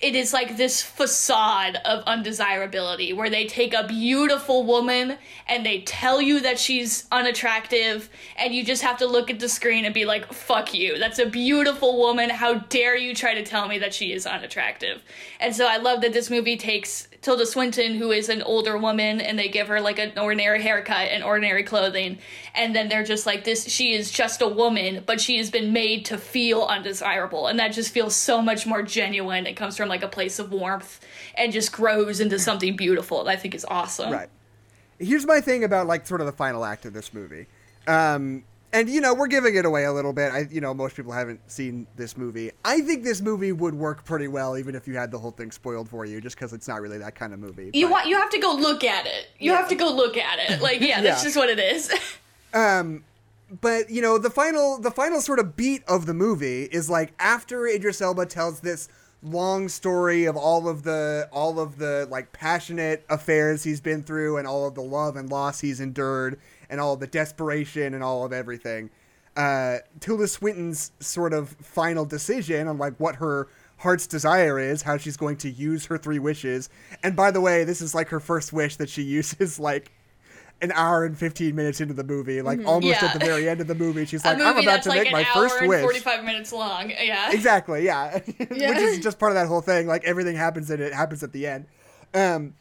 it 0.04 0.14
is 0.14 0.34
like 0.34 0.58
this 0.58 0.82
facade 0.82 1.78
of 1.86 2.04
undesirability 2.04 3.14
where 3.14 3.30
they 3.30 3.46
take 3.46 3.72
a 3.72 3.86
beautiful 3.86 4.62
woman 4.62 5.16
and 5.48 5.64
they 5.64 5.80
tell 5.80 6.20
you 6.20 6.40
that 6.40 6.58
she's 6.58 7.06
unattractive 7.10 8.10
and 8.36 8.54
you 8.54 8.62
just 8.62 8.82
have 8.82 8.98
to 8.98 9.06
look 9.06 9.30
at 9.30 9.40
the 9.40 9.48
screen 9.48 9.86
and 9.86 9.94
be 9.94 10.04
like 10.04 10.30
fuck 10.30 10.74
you. 10.74 10.98
That's 10.98 11.18
a 11.18 11.24
beautiful 11.24 11.98
woman. 11.98 12.28
How 12.28 12.54
dare 12.54 12.98
you 12.98 13.14
try 13.14 13.32
to 13.32 13.42
tell 13.42 13.66
me 13.66 13.78
that 13.78 13.94
she 13.94 14.12
is 14.12 14.26
unattractive? 14.26 15.02
And 15.40 15.56
so 15.56 15.66
i 15.66 15.78
love 15.78 16.02
that 16.02 16.12
this 16.12 16.28
movie 16.28 16.58
takes 16.58 17.08
tilda 17.24 17.46
swinton 17.46 17.94
who 17.94 18.12
is 18.12 18.28
an 18.28 18.42
older 18.42 18.76
woman 18.76 19.18
and 19.18 19.38
they 19.38 19.48
give 19.48 19.68
her 19.68 19.80
like 19.80 19.98
an 19.98 20.12
ordinary 20.18 20.60
haircut 20.60 21.08
and 21.08 21.24
ordinary 21.24 21.62
clothing. 21.62 22.18
And 22.54 22.76
then 22.76 22.90
they're 22.90 23.02
just 23.02 23.24
like 23.24 23.44
this 23.44 23.66
she 23.66 23.94
is 23.94 24.10
just 24.10 24.42
a 24.42 24.46
woman 24.46 25.02
but 25.06 25.22
she 25.22 25.38
has 25.38 25.50
been 25.50 25.72
made 25.72 26.04
to 26.06 26.18
feel 26.18 26.62
undesirable. 26.64 27.46
And 27.46 27.58
that 27.58 27.68
just 27.68 27.92
feels 27.92 28.14
so 28.14 28.42
much 28.42 28.66
more 28.66 28.82
genuine. 28.82 29.46
It 29.46 29.54
comes 29.54 29.74
from 29.74 29.88
like 29.88 30.02
a 30.02 30.08
place 30.08 30.38
of 30.38 30.52
warmth 30.52 31.00
and 31.34 31.50
just 31.50 31.72
grows 31.72 32.20
into 32.20 32.38
something 32.38 32.76
beautiful 32.76 33.24
that 33.24 33.30
i 33.30 33.36
think 33.36 33.54
is 33.54 33.64
awesome. 33.64 34.12
Right. 34.12 34.28
Here's 34.98 35.26
my 35.26 35.40
thing 35.40 35.64
about 35.64 35.86
like 35.86 36.06
sort 36.06 36.20
of 36.20 36.26
the 36.26 36.32
final 36.32 36.62
act 36.62 36.84
of 36.84 36.92
this 36.92 37.14
movie. 37.14 37.46
Um 37.88 38.44
and 38.74 38.90
you 38.90 39.00
know 39.00 39.14
we're 39.14 39.28
giving 39.28 39.54
it 39.54 39.64
away 39.64 39.84
a 39.84 39.92
little 39.92 40.12
bit. 40.12 40.32
I 40.32 40.46
you 40.50 40.60
know 40.60 40.74
most 40.74 40.96
people 40.96 41.12
haven't 41.12 41.40
seen 41.50 41.86
this 41.96 42.16
movie. 42.16 42.50
I 42.64 42.80
think 42.80 43.04
this 43.04 43.22
movie 43.22 43.52
would 43.52 43.74
work 43.74 44.04
pretty 44.04 44.28
well 44.28 44.58
even 44.58 44.74
if 44.74 44.86
you 44.86 44.96
had 44.96 45.10
the 45.10 45.18
whole 45.18 45.30
thing 45.30 45.52
spoiled 45.52 45.88
for 45.88 46.04
you, 46.04 46.20
just 46.20 46.36
because 46.36 46.52
it's 46.52 46.68
not 46.68 46.82
really 46.82 46.98
that 46.98 47.14
kind 47.14 47.32
of 47.32 47.38
movie. 47.38 47.70
You 47.72 47.88
want 47.88 48.08
you 48.08 48.16
have 48.16 48.30
to 48.30 48.38
go 48.38 48.52
look 48.52 48.84
at 48.84 49.06
it. 49.06 49.28
You 49.38 49.52
yeah. 49.52 49.58
have 49.58 49.68
to 49.68 49.76
go 49.76 49.90
look 49.90 50.16
at 50.16 50.50
it. 50.50 50.60
Like 50.60 50.80
yeah, 50.80 51.00
that's 51.00 51.20
yeah. 51.22 51.24
just 51.24 51.36
what 51.36 51.48
it 51.48 51.60
is. 51.60 51.92
um, 52.54 53.04
but 53.60 53.88
you 53.90 54.02
know 54.02 54.18
the 54.18 54.30
final 54.30 54.78
the 54.78 54.90
final 54.90 55.20
sort 55.20 55.38
of 55.38 55.56
beat 55.56 55.84
of 55.86 56.06
the 56.06 56.14
movie 56.14 56.64
is 56.64 56.90
like 56.90 57.14
after 57.18 57.66
Idris 57.66 58.02
Elba 58.02 58.26
tells 58.26 58.60
this 58.60 58.88
long 59.22 59.68
story 59.68 60.26
of 60.26 60.36
all 60.36 60.68
of 60.68 60.82
the 60.82 61.28
all 61.32 61.58
of 61.58 61.78
the 61.78 62.06
like 62.10 62.30
passionate 62.32 63.04
affairs 63.08 63.64
he's 63.64 63.80
been 63.80 64.02
through 64.02 64.36
and 64.36 64.46
all 64.46 64.68
of 64.68 64.74
the 64.74 64.82
love 64.82 65.16
and 65.16 65.30
loss 65.30 65.60
he's 65.60 65.80
endured 65.80 66.38
and 66.68 66.80
all 66.80 66.96
the 66.96 67.06
desperation 67.06 67.94
and 67.94 68.02
all 68.02 68.24
of 68.24 68.32
everything. 68.32 68.90
Uh, 69.36 69.78
Tilda 70.00 70.28
Swinton's 70.28 70.92
sort 71.00 71.32
of 71.32 71.50
final 71.60 72.04
decision 72.04 72.68
on 72.68 72.78
like 72.78 72.98
what 72.98 73.16
her 73.16 73.48
heart's 73.78 74.06
desire 74.06 74.58
is, 74.58 74.82
how 74.82 74.96
she's 74.96 75.16
going 75.16 75.36
to 75.38 75.50
use 75.50 75.86
her 75.86 75.98
three 75.98 76.18
wishes. 76.18 76.68
And 77.02 77.16
by 77.16 77.30
the 77.30 77.40
way, 77.40 77.64
this 77.64 77.80
is 77.80 77.94
like 77.94 78.08
her 78.08 78.20
first 78.20 78.52
wish 78.52 78.76
that 78.76 78.88
she 78.88 79.02
uses 79.02 79.58
like 79.58 79.92
an 80.62 80.72
hour 80.72 81.04
and 81.04 81.18
15 81.18 81.54
minutes 81.54 81.80
into 81.80 81.94
the 81.94 82.04
movie, 82.04 82.40
like 82.40 82.58
mm-hmm. 82.58 82.68
almost 82.68 83.02
yeah. 83.02 83.08
at 83.08 83.18
the 83.18 83.24
very 83.24 83.48
end 83.48 83.60
of 83.60 83.66
the 83.66 83.74
movie. 83.74 84.06
She's 84.06 84.24
like, 84.24 84.40
I'm 84.40 84.56
about 84.56 84.82
to 84.84 84.88
like 84.88 85.02
make 85.02 85.12
my 85.12 85.24
first 85.24 85.60
wish. 85.66 85.82
45 85.82 86.24
minutes 86.24 86.52
long. 86.52 86.92
Yeah. 87.04 87.32
Exactly. 87.32 87.84
Yeah. 87.84 88.20
yeah. 88.50 88.70
Which 88.70 88.78
is 88.78 88.98
just 89.00 89.18
part 89.18 89.32
of 89.32 89.36
that 89.36 89.46
whole 89.46 89.60
thing. 89.60 89.86
Like 89.86 90.04
everything 90.04 90.36
happens 90.36 90.70
and 90.70 90.80
it 90.80 90.94
happens 90.94 91.22
at 91.22 91.32
the 91.32 91.46
end. 91.46 91.66
Um, 92.14 92.54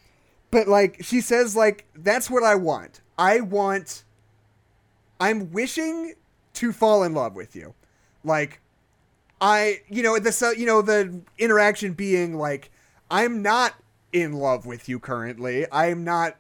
but 0.52 0.68
like 0.68 0.98
she 1.02 1.22
says, 1.22 1.56
like, 1.56 1.88
that's 1.96 2.30
what 2.30 2.44
I 2.44 2.56
want. 2.56 3.00
I 3.18 3.42
want. 3.42 4.04
I'm 5.20 5.52
wishing 5.52 6.16
to 6.56 6.72
fall 6.72 7.04
in 7.04 7.14
love 7.14 7.36
with 7.36 7.56
you, 7.56 7.74
like, 8.24 8.60
I 9.44 9.82
you 9.90 10.04
know 10.04 10.18
the 10.18 10.48
uh, 10.48 10.52
you 10.52 10.66
know 10.66 10.82
the 10.82 11.22
interaction 11.38 11.94
being 11.94 12.38
like 12.38 12.72
I'm 13.12 13.42
not 13.42 13.74
in 14.14 14.34
love 14.34 14.66
with 14.66 14.88
you 14.88 15.00
currently. 15.00 15.66
I'm 15.70 16.06
not 16.06 16.38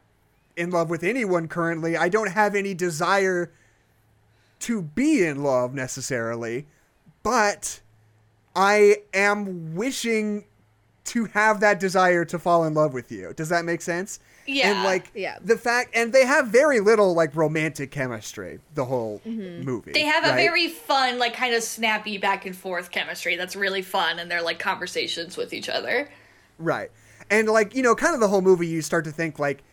in 0.55 0.71
love 0.71 0.89
with 0.89 1.03
anyone 1.03 1.49
currently. 1.49 1.97
I 1.97 2.07
don't 2.07 2.31
have 2.31 2.55
any 2.55 2.73
desire 2.73 3.51
to 4.59 4.81
be 4.81 5.25
in 5.25 5.43
love 5.43 5.73
necessarily, 5.73 6.65
but 7.23 7.81
I 8.55 8.97
am 9.13 9.75
wishing 9.75 10.45
to 11.05 11.25
have 11.25 11.59
that 11.59 11.81
desire 11.81 12.23
to 12.23 12.39
fall 12.39 12.63
in 12.63 12.73
love 12.73 12.93
with 12.93 13.11
you. 13.11 13.33
Does 13.35 13.49
that 13.49 13.65
make 13.65 13.81
sense? 13.81 14.19
Yeah. 14.45 14.71
And 14.71 14.83
like 14.83 15.11
yeah. 15.15 15.37
the 15.43 15.57
fact 15.57 15.91
and 15.95 16.11
they 16.11 16.25
have 16.25 16.47
very 16.47 16.79
little 16.79 17.13
like 17.13 17.35
romantic 17.35 17.91
chemistry 17.91 18.59
the 18.75 18.85
whole 18.85 19.21
mm-hmm. 19.25 19.63
movie. 19.63 19.91
They 19.93 20.03
have 20.03 20.23
right? 20.23 20.33
a 20.33 20.35
very 20.35 20.67
fun 20.67 21.19
like 21.19 21.33
kind 21.33 21.53
of 21.53 21.63
snappy 21.63 22.17
back 22.17 22.45
and 22.45 22.55
forth 22.55 22.91
chemistry 22.91 23.35
that's 23.35 23.55
really 23.55 23.81
fun 23.81 24.19
and 24.19 24.29
they're 24.29 24.41
like 24.41 24.59
conversations 24.59 25.37
with 25.37 25.53
each 25.53 25.69
other. 25.69 26.09
Right. 26.57 26.91
And 27.29 27.47
like, 27.47 27.75
you 27.75 27.81
know, 27.81 27.95
kind 27.95 28.13
of 28.13 28.19
the 28.19 28.27
whole 28.27 28.41
movie 28.41 28.67
you 28.67 28.81
start 28.81 29.05
to 29.05 29.11
think 29.11 29.39
like 29.39 29.63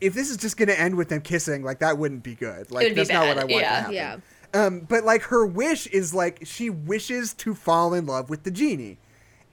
if 0.00 0.14
this 0.14 0.30
is 0.30 0.36
just 0.36 0.56
going 0.56 0.68
to 0.68 0.78
end 0.78 0.96
with 0.96 1.08
them 1.08 1.20
kissing, 1.20 1.62
like 1.62 1.78
that 1.78 1.98
wouldn't 1.98 2.22
be 2.22 2.34
good. 2.34 2.70
Like 2.70 2.94
that's 2.94 3.10
not 3.10 3.26
what 3.28 3.38
I 3.38 3.44
want 3.44 3.50
yeah. 3.50 3.68
to 3.68 3.76
happen. 3.76 3.94
Yeah. 3.94 4.16
Um, 4.54 4.80
but 4.80 5.04
like 5.04 5.22
her 5.24 5.46
wish 5.46 5.86
is 5.88 6.14
like 6.14 6.42
she 6.44 6.70
wishes 6.70 7.34
to 7.34 7.54
fall 7.54 7.94
in 7.94 8.06
love 8.06 8.30
with 8.30 8.44
the 8.44 8.50
genie, 8.50 8.98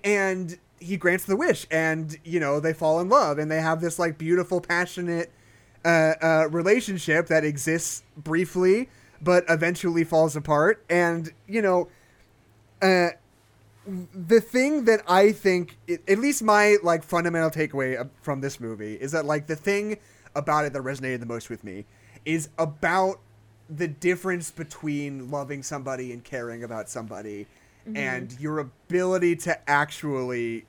and 0.03 0.57
he 0.84 0.97
grants 0.97 1.25
the 1.25 1.36
wish, 1.36 1.65
and 1.71 2.17
you 2.23 2.39
know 2.39 2.59
they 2.59 2.73
fall 2.73 2.99
in 2.99 3.09
love, 3.09 3.38
and 3.38 3.49
they 3.49 3.61
have 3.61 3.81
this 3.81 3.97
like 3.97 4.17
beautiful, 4.17 4.61
passionate 4.61 5.31
uh, 5.86 6.13
uh, 6.21 6.47
relationship 6.51 7.27
that 7.27 7.43
exists 7.43 8.03
briefly, 8.17 8.89
but 9.21 9.43
eventually 9.49 10.03
falls 10.03 10.36
apart, 10.36 10.84
and 10.89 11.31
you 11.47 11.61
know, 11.61 11.88
uh, 12.81 13.09
the 13.86 14.41
thing 14.41 14.86
that 14.86 15.01
I 15.07 15.31
think, 15.31 15.77
at 16.07 16.19
least 16.19 16.43
my 16.43 16.77
like 16.84 17.03
fundamental 17.03 17.49
takeaway 17.49 18.07
from 18.21 18.41
this 18.41 18.59
movie 18.59 18.95
is 18.95 19.11
that 19.11 19.25
like 19.25 19.47
the 19.47 19.55
thing 19.55 19.97
about 20.36 20.65
it 20.65 20.73
that 20.73 20.81
resonated 20.81 21.19
the 21.19 21.25
most 21.25 21.49
with 21.49 21.63
me 21.63 21.86
is 22.25 22.49
about 22.57 23.19
the 23.69 23.88
difference 23.88 24.51
between 24.51 25.31
loving 25.31 25.63
somebody 25.63 26.11
and 26.11 26.23
caring 26.23 26.63
about 26.63 26.89
somebody 26.89 27.45
mm-hmm. 27.88 27.97
and 27.97 28.39
your 28.39 28.59
ability 28.59 29.36
to 29.36 29.69
actually 29.69 30.65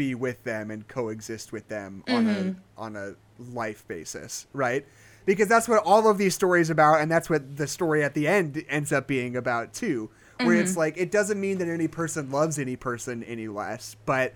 be 0.00 0.14
with 0.14 0.42
them 0.44 0.70
and 0.70 0.88
coexist 0.88 1.52
with 1.52 1.68
them 1.68 2.02
mm-hmm. 2.06 2.16
on 2.16 2.26
a 2.26 2.38
mm-hmm. 2.38 2.52
on 2.78 2.96
a 2.96 3.12
life 3.52 3.86
basis, 3.86 4.46
right? 4.54 4.86
Because 5.26 5.46
that's 5.46 5.68
what 5.68 5.82
all 5.84 6.08
of 6.08 6.16
these 6.16 6.34
stories 6.34 6.70
about 6.70 7.02
and 7.02 7.10
that's 7.10 7.28
what 7.28 7.58
the 7.58 7.66
story 7.66 8.02
at 8.02 8.14
the 8.14 8.26
end 8.26 8.64
ends 8.70 8.94
up 8.94 9.06
being 9.06 9.36
about 9.36 9.74
too. 9.74 10.08
Where 10.38 10.48
mm-hmm. 10.48 10.62
it's 10.62 10.74
like 10.74 10.96
it 10.96 11.10
doesn't 11.10 11.38
mean 11.38 11.58
that 11.58 11.68
any 11.68 11.86
person 11.86 12.30
loves 12.30 12.58
any 12.58 12.76
person 12.76 13.22
any 13.24 13.46
less, 13.46 13.94
but 14.06 14.32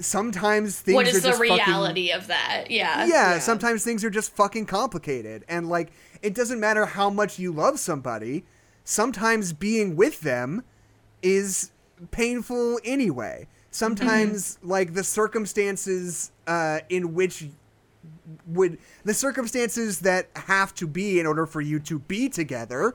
sometimes 0.00 0.80
things 0.80 0.96
what 0.96 1.06
is 1.06 1.22
the 1.22 1.36
reality 1.36 2.08
fucking, 2.08 2.20
of 2.20 2.26
that 2.28 2.64
yeah. 2.70 3.04
yeah 3.04 3.06
yeah 3.06 3.38
sometimes 3.40 3.82
things 3.82 4.04
are 4.04 4.10
just 4.10 4.32
fucking 4.36 4.64
complicated 4.64 5.44
and 5.48 5.68
like 5.68 5.90
it 6.22 6.36
doesn't 6.36 6.60
matter 6.60 6.86
how 6.86 7.10
much 7.10 7.40
you 7.40 7.50
love 7.50 7.80
somebody 7.80 8.44
sometimes 8.84 9.52
being 9.52 9.96
with 9.96 10.20
them 10.20 10.62
is 11.20 11.72
painful 12.12 12.78
anyway 12.84 13.48
sometimes 13.70 14.56
mm-hmm. 14.56 14.70
like 14.70 14.94
the 14.94 15.04
circumstances 15.04 16.32
uh, 16.46 16.80
in 16.88 17.14
which 17.14 17.48
would 18.46 18.78
the 19.04 19.14
circumstances 19.14 20.00
that 20.00 20.28
have 20.34 20.74
to 20.74 20.86
be 20.86 21.20
in 21.20 21.26
order 21.26 21.46
for 21.46 21.60
you 21.60 21.78
to 21.78 21.98
be 21.98 22.28
together 22.28 22.94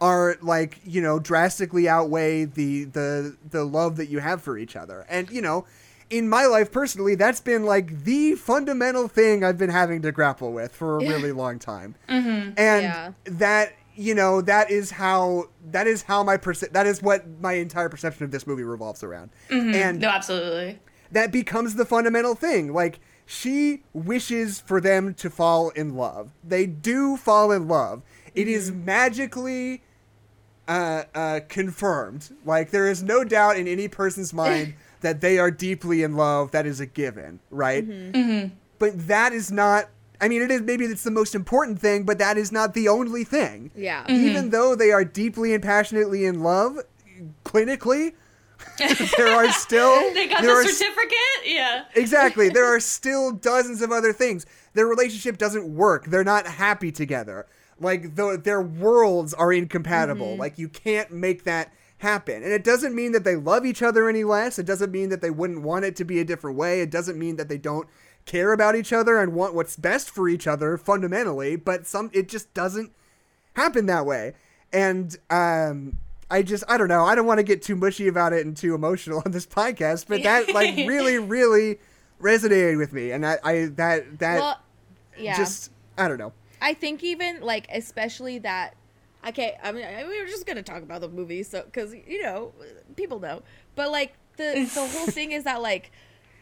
are 0.00 0.36
like 0.42 0.80
you 0.84 1.00
know 1.00 1.18
drastically 1.18 1.88
outweigh 1.88 2.44
the 2.44 2.84
the 2.84 3.36
the 3.50 3.64
love 3.64 3.96
that 3.96 4.06
you 4.06 4.18
have 4.18 4.42
for 4.42 4.58
each 4.58 4.76
other 4.76 5.06
and 5.08 5.30
you 5.30 5.40
know 5.40 5.64
in 6.12 6.28
my 6.28 6.44
life 6.44 6.70
personally, 6.70 7.14
that's 7.14 7.40
been 7.40 7.64
like 7.64 8.04
the 8.04 8.34
fundamental 8.34 9.08
thing 9.08 9.42
I've 9.42 9.56
been 9.56 9.70
having 9.70 10.02
to 10.02 10.12
grapple 10.12 10.52
with 10.52 10.74
for 10.74 10.98
a 10.98 11.00
really 11.00 11.32
long 11.32 11.58
time. 11.58 11.94
Mm-hmm. 12.06 12.52
And 12.58 12.82
yeah. 12.82 13.12
that 13.24 13.72
you 13.94 14.14
know 14.14 14.40
that 14.40 14.70
is 14.70 14.90
how 14.90 15.44
that 15.70 15.86
is 15.86 16.02
how 16.02 16.22
my 16.22 16.36
perce- 16.36 16.70
that 16.72 16.86
is 16.86 17.02
what 17.02 17.26
my 17.40 17.54
entire 17.54 17.88
perception 17.88 18.24
of 18.24 18.30
this 18.30 18.46
movie 18.46 18.62
revolves 18.62 19.02
around. 19.02 19.30
Mm-hmm. 19.48 19.74
And 19.74 20.00
no, 20.00 20.08
absolutely. 20.08 20.78
That 21.10 21.30
becomes 21.30 21.74
the 21.74 21.84
fundamental 21.84 22.34
thing. 22.34 22.72
Like 22.72 23.00
she 23.26 23.82
wishes 23.92 24.60
for 24.60 24.80
them 24.80 25.14
to 25.14 25.30
fall 25.30 25.70
in 25.70 25.94
love. 25.94 26.30
They 26.42 26.66
do 26.66 27.16
fall 27.16 27.52
in 27.52 27.68
love. 27.68 28.02
It 28.34 28.48
is 28.48 28.70
mm-hmm. 28.70 28.84
magically 28.84 29.82
uh, 30.68 31.04
uh, 31.14 31.40
confirmed. 31.48 32.30
Like 32.44 32.70
there 32.70 32.88
is 32.88 33.02
no 33.02 33.24
doubt 33.24 33.56
in 33.56 33.68
any 33.68 33.88
person's 33.88 34.32
mind 34.34 34.74
that 35.00 35.20
they 35.20 35.38
are 35.38 35.50
deeply 35.50 36.02
in 36.02 36.16
love, 36.16 36.52
that 36.52 36.66
is 36.66 36.80
a 36.80 36.86
given, 36.86 37.40
right? 37.50 37.86
Mm-hmm. 37.86 38.16
Mm-hmm. 38.16 38.54
But 38.78 39.06
that 39.08 39.32
is 39.32 39.52
not. 39.52 39.88
I 40.22 40.28
mean, 40.28 40.40
it 40.40 40.52
is 40.52 40.62
maybe 40.62 40.84
it's 40.84 41.02
the 41.02 41.10
most 41.10 41.34
important 41.34 41.80
thing, 41.80 42.04
but 42.04 42.18
that 42.18 42.38
is 42.38 42.52
not 42.52 42.74
the 42.74 42.86
only 42.86 43.24
thing. 43.24 43.72
Yeah. 43.74 44.04
Mm-hmm. 44.04 44.26
Even 44.26 44.50
though 44.50 44.76
they 44.76 44.92
are 44.92 45.04
deeply 45.04 45.52
and 45.52 45.60
passionately 45.60 46.24
in 46.24 46.44
love, 46.44 46.78
clinically, 47.44 48.14
there 48.78 49.28
are 49.28 49.50
still 49.50 50.00
they 50.14 50.28
got 50.28 50.42
the 50.42 50.64
certificate. 50.68 51.18
yeah. 51.44 51.86
Exactly. 51.96 52.48
There 52.48 52.64
are 52.64 52.78
still 52.98 53.32
dozens 53.32 53.82
of 53.82 53.90
other 53.90 54.12
things. 54.12 54.46
Their 54.74 54.86
relationship 54.86 55.38
doesn't 55.38 55.66
work. 55.74 56.06
They're 56.06 56.22
not 56.22 56.46
happy 56.46 56.92
together. 56.92 57.46
Like 57.80 58.14
the, 58.14 58.40
their 58.42 58.62
worlds 58.62 59.34
are 59.34 59.52
incompatible. 59.52 60.28
Mm-hmm. 60.28 60.40
Like 60.40 60.56
you 60.56 60.68
can't 60.68 61.10
make 61.10 61.42
that 61.44 61.72
happen. 61.98 62.44
And 62.44 62.52
it 62.52 62.62
doesn't 62.62 62.94
mean 62.94 63.10
that 63.12 63.24
they 63.24 63.34
love 63.34 63.66
each 63.66 63.82
other 63.82 64.08
any 64.08 64.22
less. 64.22 64.58
It 64.58 64.66
doesn't 64.66 64.92
mean 64.92 65.08
that 65.08 65.20
they 65.20 65.30
wouldn't 65.30 65.62
want 65.62 65.84
it 65.84 65.96
to 65.96 66.04
be 66.04 66.20
a 66.20 66.24
different 66.24 66.56
way. 66.56 66.80
It 66.80 66.90
doesn't 66.90 67.18
mean 67.18 67.36
that 67.36 67.48
they 67.48 67.58
don't 67.58 67.88
care 68.24 68.52
about 68.52 68.76
each 68.76 68.92
other 68.92 69.18
and 69.18 69.34
want 69.34 69.54
what's 69.54 69.76
best 69.76 70.10
for 70.10 70.28
each 70.28 70.46
other 70.46 70.76
fundamentally, 70.76 71.56
but 71.56 71.86
some 71.86 72.10
it 72.12 72.28
just 72.28 72.52
doesn't 72.54 72.92
happen 73.54 73.86
that 73.86 74.06
way. 74.06 74.34
And 74.72 75.16
um 75.30 75.98
I 76.30 76.42
just 76.42 76.64
I 76.68 76.78
don't 76.78 76.88
know. 76.88 77.04
I 77.04 77.14
don't 77.14 77.26
want 77.26 77.38
to 77.38 77.44
get 77.44 77.62
too 77.62 77.76
mushy 77.76 78.08
about 78.08 78.32
it 78.32 78.46
and 78.46 78.56
too 78.56 78.74
emotional 78.74 79.22
on 79.24 79.32
this 79.32 79.46
podcast, 79.46 80.06
but 80.08 80.22
that 80.22 80.52
like 80.54 80.76
really 80.88 81.18
really 81.18 81.78
resonated 82.20 82.78
with 82.78 82.92
me 82.92 83.10
and 83.10 83.26
I, 83.26 83.38
I 83.42 83.66
that 83.76 84.18
that 84.20 84.38
well, 84.38 84.60
yeah. 85.18 85.36
just 85.36 85.70
I 85.98 86.08
don't 86.08 86.18
know. 86.18 86.32
I 86.60 86.74
think 86.74 87.02
even 87.02 87.40
like 87.40 87.66
especially 87.70 88.38
that 88.38 88.76
okay, 89.28 89.56
I 89.62 89.72
mean, 89.72 89.86
we 90.08 90.20
were 90.20 90.26
just 90.26 90.46
gonna 90.46 90.62
talk 90.62 90.82
about 90.82 91.00
the 91.00 91.08
movie, 91.08 91.42
so 91.42 91.62
because 91.62 91.94
you 91.94 92.22
know, 92.22 92.52
people 92.96 93.20
know. 93.20 93.42
But 93.74 93.90
like 93.90 94.14
the 94.36 94.68
the 94.72 94.86
whole 94.86 95.06
thing 95.08 95.32
is 95.32 95.44
that 95.44 95.62
like 95.62 95.92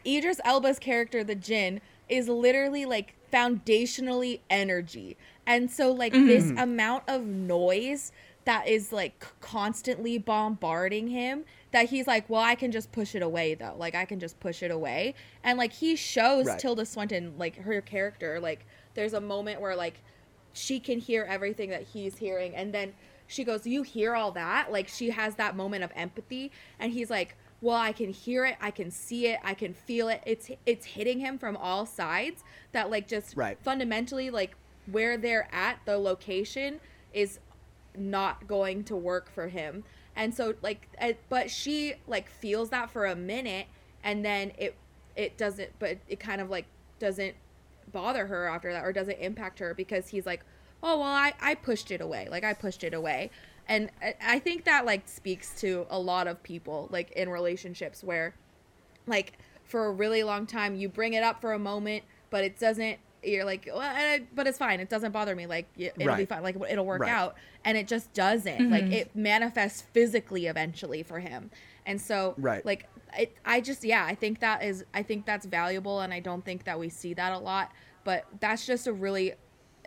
Idris 0.07 0.41
Elba's 0.45 0.79
character, 0.79 1.23
the 1.25 1.35
Jinn, 1.35 1.81
is 2.09 2.29
literally 2.29 2.85
like 2.85 3.15
foundationally 3.33 4.41
energy, 4.49 5.17
and 5.47 5.71
so 5.71 5.93
like 5.93 6.13
mm-hmm. 6.13 6.27
this 6.27 6.51
amount 6.51 7.05
of 7.09 7.25
noise 7.25 8.13
that 8.45 8.67
is 8.67 8.93
like 8.93 9.25
constantly 9.41 10.19
bombarding 10.19 11.09
him 11.09 11.45
that 11.73 11.91
he's 11.91 12.07
like 12.07 12.29
well 12.29 12.41
i 12.41 12.55
can 12.55 12.73
just 12.73 12.91
push 12.91 13.15
it 13.15 13.23
away 13.23 13.55
though 13.55 13.75
like 13.79 13.95
i 13.95 14.05
can 14.05 14.19
just 14.19 14.39
push 14.41 14.63
it 14.63 14.71
away 14.71 15.15
and 15.45 15.59
like 15.59 15.73
he 15.73 15.95
shows 15.95 16.47
right. 16.47 16.59
tilda 16.59 16.85
swinton 16.85 17.35
like 17.39 17.57
her 17.57 17.81
character 17.81 18.41
like 18.41 18.67
there's 18.95 19.13
a 19.13 19.21
moment 19.21 19.61
where 19.61 19.77
like 19.77 20.01
she 20.53 20.81
can 20.81 20.99
hear 20.99 21.25
everything 21.29 21.71
that 21.71 21.83
he's 21.83 22.17
hearing 22.17 22.55
and 22.57 22.73
then 22.75 22.93
she 23.27 23.45
goes 23.45 23.67
you 23.67 23.83
hear 23.83 24.15
all 24.15 24.33
that 24.33 24.73
like 24.73 24.89
she 24.89 25.11
has 25.11 25.37
that 25.37 25.55
moment 25.55 25.85
of 25.85 25.93
empathy 25.95 26.51
and 26.79 26.93
he's 26.93 27.11
like 27.11 27.37
well 27.61 27.77
i 27.77 27.93
can 27.93 28.11
hear 28.11 28.45
it 28.45 28.57
i 28.61 28.71
can 28.71 28.91
see 28.91 29.27
it 29.27 29.39
i 29.45 29.55
can 29.55 29.75
feel 29.75 30.09
it 30.09 30.23
it's 30.27 30.51
it's 30.67 30.87
hitting 30.87 31.19
him 31.21 31.39
from 31.39 31.57
all 31.57 31.87
sides 31.87 32.43
that 32.73 32.91
like 32.91 33.07
just 33.07 33.37
right. 33.37 33.59
fundamentally 33.63 34.31
like 34.31 34.55
where 34.91 35.17
they're 35.17 35.49
at 35.53 35.79
the 35.85 35.97
location 35.97 36.81
is 37.13 37.39
not 37.97 38.47
going 38.47 38.83
to 38.85 38.97
work 38.97 39.31
for 39.31 39.49
him 39.49 39.85
and 40.17 40.35
so 40.35 40.55
like 40.63 40.89
but 41.29 41.51
she 41.51 41.95
like 42.07 42.31
feels 42.31 42.71
that 42.71 42.91
for 42.91 43.07
a 43.07 43.17
minute 43.17 43.67
and 44.03 44.25
then 44.25 44.53
it 44.59 44.75
it 45.17 45.37
doesn't 45.37 45.71
but 45.79 45.99
it 46.09 46.21
kind 46.21 46.41
of 46.41 46.49
like 46.49 46.67
doesn't 46.99 47.35
bother 47.93 48.27
her 48.27 48.47
after 48.47 48.73
that 48.73 48.85
or 48.85 48.93
doesn't 48.93 49.19
impact 49.19 49.59
her 49.59 49.75
because 49.75 50.09
he's 50.09 50.27
like, 50.27 50.45
oh, 50.83 50.99
well, 50.99 51.09
I, 51.09 51.35
I 51.41 51.55
pushed 51.55 51.91
it 51.91 52.01
away. 52.01 52.29
Like, 52.31 52.45
I 52.45 52.55
pushed 52.55 52.85
it 52.85 52.95
away. 52.95 53.31
And 53.69 53.91
I 54.25 54.39
think 54.39 54.65
that, 54.65 54.85
like, 54.85 55.09
speaks 55.09 55.61
to 55.61 55.87
a 55.91 55.99
lot 55.99 56.27
of 56.27 56.43
people, 56.43 56.89
like, 56.91 57.13
in 57.13 57.29
relationships 57.29 58.03
where, 58.03 58.35
like, 59.07 59.39
for 59.65 59.87
a 59.87 59.93
really 59.93 60.23
long 60.25 60.47
time, 60.47 60.75
you 60.75 60.89
bring 60.89 61.13
it 61.13 61.23
up 61.23 61.41
for 61.41 61.53
a 61.53 61.59
moment, 61.59 62.05
but 62.31 62.45
it 62.45 62.59
doesn't 62.59 62.99
you're 63.23 63.45
like, 63.45 63.69
well, 63.73 64.19
but 64.35 64.47
it's 64.47 64.59
fine. 64.59 64.81
It 64.81 64.89
doesn't 64.89 65.13
bother 65.13 65.35
me. 65.35 65.47
Like 65.47 65.67
it'll 65.77 66.07
right. 66.07 66.17
be 66.19 66.25
fine. 66.25 66.43
Like 66.43 66.57
it'll 66.69 66.87
work 66.87 67.03
right. 67.03 67.11
out, 67.11 67.37
and 67.65 67.77
it 67.77 67.87
just 67.87 68.13
doesn't. 68.15 68.59
Mm-hmm. 68.59 68.73
Like 68.73 68.85
it 68.85 69.15
manifests 69.15 69.83
physically 69.83 70.47
eventually 70.47 71.03
for 71.03 71.19
him, 71.19 71.51
and 71.87 72.01
so 72.01 72.35
right. 72.39 72.65
like 72.65 72.89
it, 73.19 73.37
I 73.45 73.61
just 73.61 73.85
yeah, 73.85 74.05
I 74.05 74.15
think 74.15 74.41
that 74.41 74.63
is 74.63 74.85
I 74.95 75.03
think 75.03 75.27
that's 75.27 75.47
valuable, 75.47 76.01
and 76.01 76.13
I 76.13 76.21
don't 76.21 76.45
think 76.45 76.65
that 76.65 76.79
we 76.79 76.89
see 76.89 77.15
that 77.15 77.33
a 77.33 77.39
lot. 77.39 77.73
But 78.05 78.25
that's 78.41 78.67
just 78.67 78.87
a 78.87 78.93
really, 78.93 79.35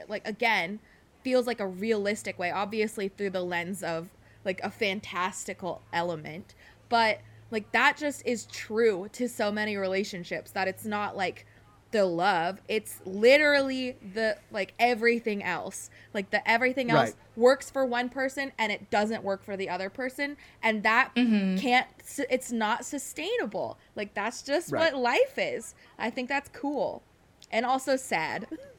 like 0.08 0.28
again, 0.28 0.80
feels 1.24 1.48
like 1.48 1.60
a 1.60 1.68
realistic 1.68 2.38
way. 2.38 2.52
Obviously 2.52 3.08
through 3.08 3.32
the 3.32 3.44
lens 3.44 3.84
of 3.84 4.10
like 4.46 4.60
a 4.64 4.70
fantastical 4.70 5.82
element, 5.94 6.54
but 6.90 7.20
like 7.52 7.72
that 7.72 7.96
just 7.98 8.26
is 8.26 8.46
true 8.48 9.08
to 9.14 9.30
so 9.30 9.52
many 9.52 9.78
relationships 9.78 10.52
that 10.52 10.68
it's 10.68 10.86
not 10.86 11.16
like 11.16 11.46
the 11.94 12.04
love 12.04 12.60
it's 12.68 13.00
literally 13.06 13.96
the 14.16 14.36
like 14.52 14.74
everything 14.80 15.44
else 15.44 15.92
like 16.12 16.32
the 16.32 16.50
everything 16.50 16.90
else 16.90 17.10
right. 17.10 17.16
works 17.36 17.70
for 17.70 17.86
one 17.86 18.10
person 18.10 18.52
and 18.58 18.72
it 18.72 18.90
doesn't 18.90 19.24
work 19.24 19.44
for 19.44 19.56
the 19.56 19.70
other 19.70 19.92
person 19.92 20.36
and 20.64 20.82
that 20.82 21.14
mm-hmm. 21.16 21.56
can't 21.56 21.86
it's 22.32 22.52
not 22.52 22.84
sustainable 22.84 23.78
like 23.96 24.12
that's 24.16 24.42
just 24.42 24.72
right. 24.72 24.92
what 24.92 25.00
life 25.00 25.38
is 25.38 25.76
i 26.00 26.10
think 26.10 26.28
that's 26.28 26.50
cool 26.50 27.04
and 27.52 27.64
also 27.64 27.96
sad 27.96 28.48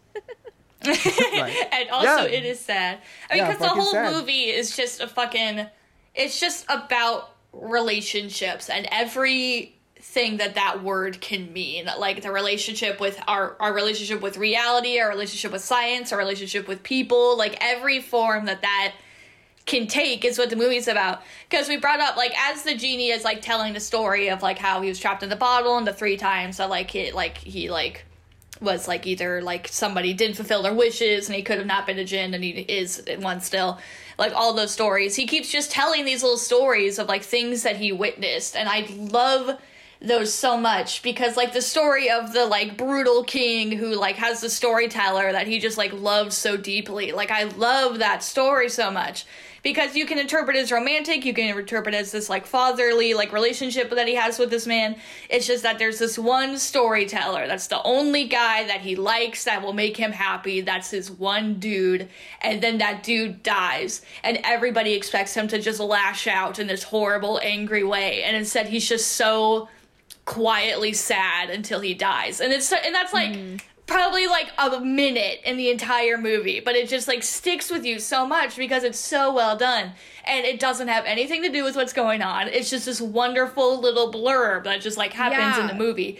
and 1.72 1.90
also 1.90 2.26
yeah. 2.26 2.38
it 2.38 2.44
is 2.44 2.60
sad 2.60 2.98
i 3.30 3.34
mean 3.34 3.44
because 3.44 3.60
yeah, 3.60 3.68
the 3.68 3.74
whole 3.74 3.92
sad. 3.92 4.12
movie 4.12 4.50
is 4.50 4.76
just 4.76 5.00
a 5.00 5.08
fucking 5.08 5.66
it's 6.14 6.40
just 6.40 6.64
about 6.68 7.30
relationships 7.52 8.68
and 8.68 8.86
every 8.90 9.74
thing 10.00 10.36
that 10.36 10.54
that 10.54 10.82
word 10.82 11.18
can 11.20 11.50
mean 11.52 11.88
like 11.98 12.22
the 12.22 12.30
relationship 12.30 13.00
with 13.00 13.18
our 13.26 13.56
our 13.58 13.72
relationship 13.72 14.20
with 14.20 14.36
reality 14.36 15.00
our 15.00 15.08
relationship 15.08 15.50
with 15.50 15.64
science 15.64 16.12
our 16.12 16.18
relationship 16.18 16.68
with 16.68 16.82
people 16.82 17.38
like 17.38 17.56
every 17.60 18.00
form 18.00 18.44
that 18.44 18.60
that 18.60 18.92
can 19.66 19.86
take 19.86 20.24
is 20.24 20.36
what 20.38 20.50
the 20.50 20.56
movie's 20.56 20.88
about 20.88 21.22
because 21.48 21.68
we 21.68 21.76
brought 21.78 22.00
up 22.00 22.16
like 22.16 22.34
as 22.38 22.64
the 22.64 22.74
genie 22.74 23.08
is 23.08 23.24
like 23.24 23.40
telling 23.40 23.72
the 23.72 23.80
story 23.80 24.28
of 24.28 24.42
like 24.42 24.58
how 24.58 24.82
he 24.82 24.88
was 24.88 24.98
trapped 24.98 25.22
in 25.22 25.30
the 25.30 25.36
bottle 25.36 25.78
and 25.78 25.86
the 25.86 25.92
three 25.92 26.18
times 26.18 26.58
that 26.58 26.68
like 26.68 26.94
it 26.94 27.14
like 27.14 27.38
he 27.38 27.70
like 27.70 28.04
was 28.60 28.88
like 28.88 29.06
either 29.06 29.42
like 29.42 29.68
somebody 29.68 30.12
didn't 30.12 30.36
fulfill 30.36 30.62
their 30.62 30.74
wishes 30.74 31.28
and 31.28 31.36
he 31.36 31.42
could 31.42 31.58
have 31.58 31.66
not 31.66 31.86
been 31.86 31.98
a 31.98 32.04
jinn 32.04 32.34
and 32.34 32.44
he 32.44 32.50
is 32.50 33.02
one 33.18 33.40
still. 33.40 33.78
Like 34.16 34.32
all 34.32 34.54
those 34.54 34.70
stories. 34.70 35.16
He 35.16 35.26
keeps 35.26 35.50
just 35.50 35.72
telling 35.72 36.04
these 36.04 36.22
little 36.22 36.38
stories 36.38 36.98
of 36.98 37.08
like 37.08 37.22
things 37.22 37.64
that 37.64 37.76
he 37.76 37.92
witnessed. 37.92 38.56
And 38.56 38.68
i 38.68 38.86
love 38.96 39.58
those 40.00 40.34
so 40.34 40.56
much 40.56 41.02
because 41.02 41.36
like 41.36 41.52
the 41.52 41.62
story 41.62 42.10
of 42.10 42.32
the 42.32 42.44
like 42.44 42.76
brutal 42.76 43.24
king 43.24 43.72
who 43.72 43.94
like 43.94 44.16
has 44.16 44.40
the 44.40 44.50
storyteller 44.50 45.32
that 45.32 45.46
he 45.46 45.58
just 45.58 45.78
like 45.78 45.92
loves 45.92 46.36
so 46.36 46.56
deeply. 46.56 47.12
Like 47.12 47.30
i 47.30 47.44
love 47.44 47.98
that 47.98 48.22
story 48.22 48.68
so 48.68 48.90
much 48.90 49.26
because 49.64 49.96
you 49.96 50.06
can 50.06 50.18
interpret 50.18 50.56
as 50.56 50.70
romantic, 50.70 51.24
you 51.24 51.34
can 51.34 51.58
interpret 51.58 51.94
as 51.94 52.12
this 52.12 52.28
like 52.28 52.46
fatherly 52.46 53.14
like 53.14 53.32
relationship 53.32 53.90
that 53.90 54.06
he 54.06 54.14
has 54.14 54.38
with 54.38 54.50
this 54.50 54.66
man. 54.66 54.94
It's 55.28 55.46
just 55.46 55.64
that 55.64 55.80
there's 55.80 55.98
this 55.98 56.16
one 56.16 56.58
storyteller 56.58 57.48
that's 57.48 57.66
the 57.66 57.82
only 57.82 58.28
guy 58.28 58.64
that 58.66 58.82
he 58.82 58.94
likes 58.94 59.44
that 59.44 59.62
will 59.62 59.72
make 59.72 59.96
him 59.96 60.12
happy. 60.12 60.60
That's 60.60 60.90
his 60.90 61.10
one 61.10 61.54
dude, 61.54 62.08
and 62.42 62.62
then 62.62 62.78
that 62.78 63.02
dude 63.02 63.42
dies, 63.42 64.02
and 64.22 64.38
everybody 64.44 64.92
expects 64.92 65.34
him 65.34 65.48
to 65.48 65.60
just 65.60 65.80
lash 65.80 66.26
out 66.26 66.58
in 66.58 66.66
this 66.66 66.84
horrible, 66.84 67.40
angry 67.42 67.82
way, 67.82 68.22
and 68.22 68.36
instead 68.36 68.68
he's 68.68 68.88
just 68.88 69.12
so 69.12 69.68
quietly 70.26 70.92
sad 70.92 71.48
until 71.48 71.80
he 71.80 71.94
dies, 71.94 72.40
and 72.40 72.52
it's 72.52 72.70
and 72.70 72.94
that's 72.94 73.12
like. 73.12 73.30
Mm 73.32 73.60
probably 73.86 74.26
like 74.26 74.50
a 74.58 74.80
minute 74.80 75.40
in 75.44 75.56
the 75.56 75.70
entire 75.70 76.16
movie, 76.16 76.60
but 76.60 76.74
it 76.74 76.88
just 76.88 77.06
like 77.06 77.22
sticks 77.22 77.70
with 77.70 77.84
you 77.84 77.98
so 77.98 78.26
much 78.26 78.56
because 78.56 78.82
it's 78.82 78.98
so 78.98 79.32
well 79.32 79.56
done. 79.56 79.92
And 80.24 80.46
it 80.46 80.58
doesn't 80.58 80.88
have 80.88 81.04
anything 81.04 81.42
to 81.42 81.50
do 81.50 81.64
with 81.64 81.76
what's 81.76 81.92
going 81.92 82.22
on. 82.22 82.48
It's 82.48 82.70
just 82.70 82.86
this 82.86 83.00
wonderful 83.00 83.80
little 83.80 84.10
blurb 84.10 84.64
that 84.64 84.80
just 84.80 84.96
like 84.96 85.12
happens 85.12 85.56
yeah. 85.56 85.60
in 85.60 85.66
the 85.66 85.74
movie. 85.74 86.18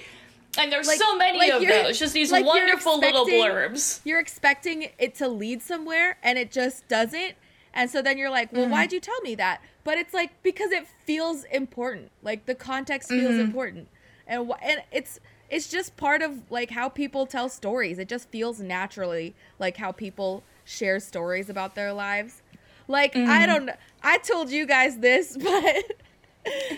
And 0.59 0.71
there's 0.71 0.87
like, 0.87 0.99
so 0.99 1.17
many 1.17 1.39
like 1.39 1.53
of 1.53 1.67
those, 1.67 1.99
just 1.99 2.15
these 2.15 2.31
like 2.31 2.45
wonderful 2.45 3.01
little 3.01 3.27
blurbs. 3.27 4.01
You're 4.05 4.21
expecting 4.21 4.91
it 4.99 5.15
to 5.17 5.29
lead 5.29 5.63
somewhere 5.63 6.19
and 6.23 6.39
it 6.39 6.53
just 6.53 6.87
doesn't. 6.87 7.35
And 7.73 7.91
so 7.91 8.03
then 8.03 8.19
you're 8.19 8.31
like, 8.31 8.53
well, 8.53 8.63
mm-hmm. 8.63 8.73
why'd 8.73 8.93
you 8.93 9.01
tell 9.01 9.21
me 9.23 9.35
that? 9.35 9.61
But 9.83 9.99
it's 9.99 10.15
like 10.15 10.43
because 10.43 10.71
it 10.71 10.87
feels 11.05 11.45
important. 11.45 12.11
Like 12.23 12.47
the 12.47 12.55
context 12.55 13.09
feels 13.09 13.33
mm-hmm. 13.33 13.41
important. 13.41 13.89
And 14.27 14.51
and 14.63 14.83
it's 14.93 15.19
it's 15.55 15.69
just 15.69 15.97
part 15.97 16.21
of 16.21 16.51
like 16.51 16.71
how 16.71 16.89
people 16.89 17.27
tell 17.27 17.49
stories. 17.49 18.01
It 18.01 18.09
just 18.09 18.29
feels 18.31 18.59
naturally 18.59 19.37
like 19.61 19.77
how 19.77 19.93
people 19.93 20.43
share 20.65 20.99
stories 20.99 21.49
about 21.49 21.77
their 21.77 21.93
lives. 21.93 22.43
Like 22.89 23.15
mm-hmm. 23.15 23.31
I 23.31 23.47
don't 23.47 23.67
know 23.67 23.75
I 24.03 24.19
told 24.19 24.51
you 24.51 24.67
guys 24.67 24.99
this, 24.99 25.37
but 25.41 25.93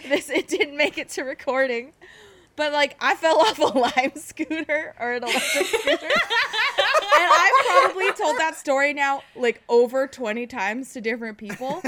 this 0.06 0.28
it 0.28 0.48
didn't 0.48 0.76
make 0.76 0.98
it 0.98 1.08
to 1.10 1.22
recording. 1.22 1.92
But 2.54 2.74
like 2.74 2.98
I 3.00 3.14
fell 3.14 3.40
off 3.40 3.58
a 3.58 3.62
lime 3.62 4.12
scooter 4.16 4.94
or 5.00 5.12
an 5.12 5.22
electric 5.22 5.66
scooter. 5.66 6.06
and 6.06 7.30
I've 7.32 7.66
probably 7.66 8.12
told 8.12 8.36
that 8.36 8.56
story 8.58 8.92
now 8.92 9.22
like 9.34 9.62
over 9.70 10.06
20 10.06 10.46
times 10.48 10.92
to 10.92 11.00
different 11.00 11.38
people. 11.38 11.80